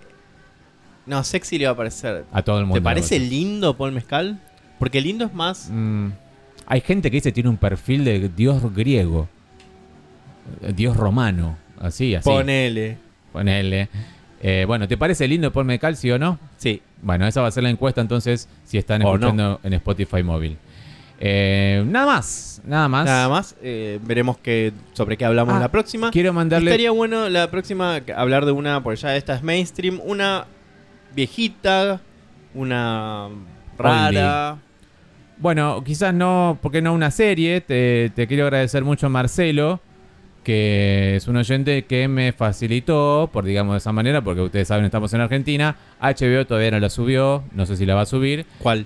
No, 1.06 1.24
sexy 1.24 1.58
le 1.58 1.66
va 1.66 1.72
a 1.72 1.76
parecer. 1.76 2.26
A 2.32 2.42
todo 2.42 2.60
el 2.60 2.66
mundo. 2.66 2.80
¿Te 2.80 2.84
parece 2.84 3.20
lindo 3.20 3.76
Paul 3.78 3.92
Mezcal? 3.92 4.40
Porque 4.80 5.00
lindo 5.02 5.26
es 5.26 5.34
más... 5.34 5.70
Mm, 5.72 6.10
hay 6.68 6.82
gente 6.82 7.12
que 7.12 7.18
dice 7.18 7.30
que 7.30 7.34
tiene 7.34 7.50
un 7.50 7.58
perfil 7.58 8.04
de 8.06 8.30
dios 8.30 8.74
griego. 8.74 9.28
eh, 10.62 10.74
Dios 10.76 10.98
romano. 10.98 11.58
Así, 11.80 12.16
así. 12.16 12.28
Ponele. 12.28 12.98
Ponele. 13.32 13.90
Eh, 14.42 14.66
bueno, 14.68 14.88
¿te 14.88 14.98
parece 14.98 15.28
lindo 15.28 15.52
Paul 15.52 15.66
Mezcal, 15.66 15.96
sí 15.96 16.10
o 16.12 16.18
no? 16.20 16.40
Sí. 16.58 16.82
Bueno, 17.02 17.28
esa 17.28 17.42
va 17.42 17.48
a 17.48 17.52
ser 17.52 17.64
la 17.64 17.70
encuesta 17.70 18.02
entonces 18.02 18.48
si 18.64 18.78
están 18.78 19.04
O 19.04 19.14
escuchando 19.14 19.60
en 19.64 19.74
Spotify 19.74 20.24
móvil. 20.24 20.58
Eh, 21.20 21.84
nada 21.88 22.06
más, 22.08 22.62
nada 22.66 22.88
más. 22.90 23.06
Nada 23.06 23.30
más. 23.30 23.56
eh, 23.62 24.00
veremos 24.04 24.38
que, 24.38 24.74
sobre 24.94 25.18
qué 25.18 25.26
hablamos 25.26 25.56
Ah, 25.56 25.60
la 25.60 25.72
próxima. 25.72 26.12
Quiero 26.12 26.34
mandarle... 26.34 26.72
Estaría 26.72 26.92
bueno 26.92 27.30
la 27.30 27.50
próxima 27.50 28.02
hablar 28.16 28.46
de 28.46 28.52
una, 28.52 28.84
porque 28.84 29.00
ya 29.02 29.16
esta 29.16 29.36
es 29.36 29.44
mainstream, 29.44 30.00
una 30.04 30.46
viejita, 31.16 32.02
una 32.54 33.30
rara. 33.78 34.58
Bueno, 35.38 35.84
quizás 35.86 36.14
no, 36.14 36.58
porque 36.62 36.82
no 36.82 36.94
una 36.94 37.12
serie. 37.12 37.62
Te, 37.62 38.12
te 38.16 38.28
quiero 38.28 38.44
agradecer 38.46 38.84
mucho, 38.84 39.10
Marcelo, 39.10 39.82
que 40.44 41.16
es 41.18 41.28
un 41.28 41.36
oyente 41.38 41.84
que 41.86 42.08
me 42.08 42.32
facilitó, 42.32 43.30
por 43.34 43.44
digamos 43.46 43.74
de 43.74 43.78
esa 43.80 43.92
manera, 43.92 44.22
porque 44.22 44.42
ustedes 44.42 44.68
saben, 44.68 44.86
estamos 44.86 45.14
en 45.14 45.22
Argentina. 45.22 45.76
HBO 46.02 46.46
todavía 46.46 46.72
no 46.72 46.80
la 46.80 46.90
subió, 46.90 47.44
no 47.54 47.66
sé 47.66 47.76
si 47.78 47.86
la 47.86 47.96
va 47.96 48.02
a 48.02 48.06
subir. 48.06 48.46
¿Cuál? 48.60 48.86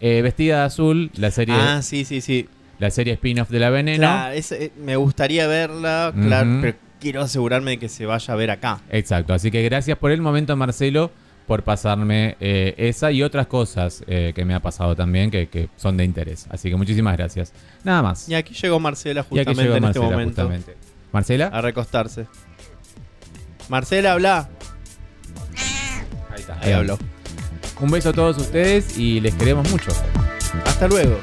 Eh, 0.00 0.22
Vestida 0.22 0.60
de 0.60 0.64
azul, 0.64 1.10
la 1.16 1.30
serie, 1.30 1.54
Ah, 1.58 1.82
sí, 1.82 2.06
sí, 2.06 2.22
sí. 2.22 2.48
la 2.78 2.90
serie 2.90 3.12
spin-off 3.14 3.50
de 3.50 3.58
la 3.58 3.68
Veneno. 3.68 3.98
Claro, 3.98 4.32
es- 4.34 4.52
eh, 4.52 4.72
me 4.82 4.96
gustaría 4.96 5.46
verla, 5.46 6.14
claro, 6.18 6.58
pero 6.62 6.76
quiero 6.98 7.20
asegurarme 7.20 7.72
de 7.72 7.78
que 7.78 7.88
se 7.90 8.06
vaya 8.06 8.32
a 8.32 8.36
ver 8.38 8.50
acá. 8.50 8.80
Exacto, 8.90 9.34
así 9.34 9.50
que 9.50 9.62
gracias 9.62 9.98
por 9.98 10.10
el 10.12 10.22
momento, 10.22 10.56
Marcelo, 10.56 11.10
por 11.50 11.64
pasarme 11.64 12.36
eh, 12.38 12.76
esa 12.76 13.10
y 13.10 13.24
otras 13.24 13.48
cosas 13.48 14.04
eh, 14.06 14.30
que 14.36 14.44
me 14.44 14.54
ha 14.54 14.60
pasado 14.60 14.94
también 14.94 15.32
que, 15.32 15.48
que 15.48 15.68
son 15.74 15.96
de 15.96 16.04
interés. 16.04 16.46
Así 16.48 16.70
que 16.70 16.76
muchísimas 16.76 17.16
gracias. 17.16 17.52
Nada 17.82 18.02
más. 18.02 18.28
Y 18.28 18.36
aquí 18.36 18.54
llegó 18.54 18.78
Marcela 18.78 19.26
Y 19.28 19.40
aquí 19.40 19.46
justamente 19.48 19.62
llegó 19.64 19.74
en 19.74 19.82
Marcela, 19.82 20.06
este 20.06 20.14
momento 20.14 20.42
justamente. 20.42 20.76
¿Marcela? 21.10 21.46
a 21.48 21.60
recostarse. 21.60 22.28
Marcela, 23.68 24.12
habla. 24.12 24.48
Ahí 26.30 26.38
está. 26.38 26.56
Ahí 26.60 26.72
habló. 26.72 26.96
Un 27.80 27.90
beso 27.90 28.10
a 28.10 28.12
todos 28.12 28.38
ustedes 28.38 28.96
y 28.96 29.18
les 29.18 29.34
queremos 29.34 29.68
mucho. 29.72 29.90
Hasta 30.64 30.86
luego. 30.86 31.18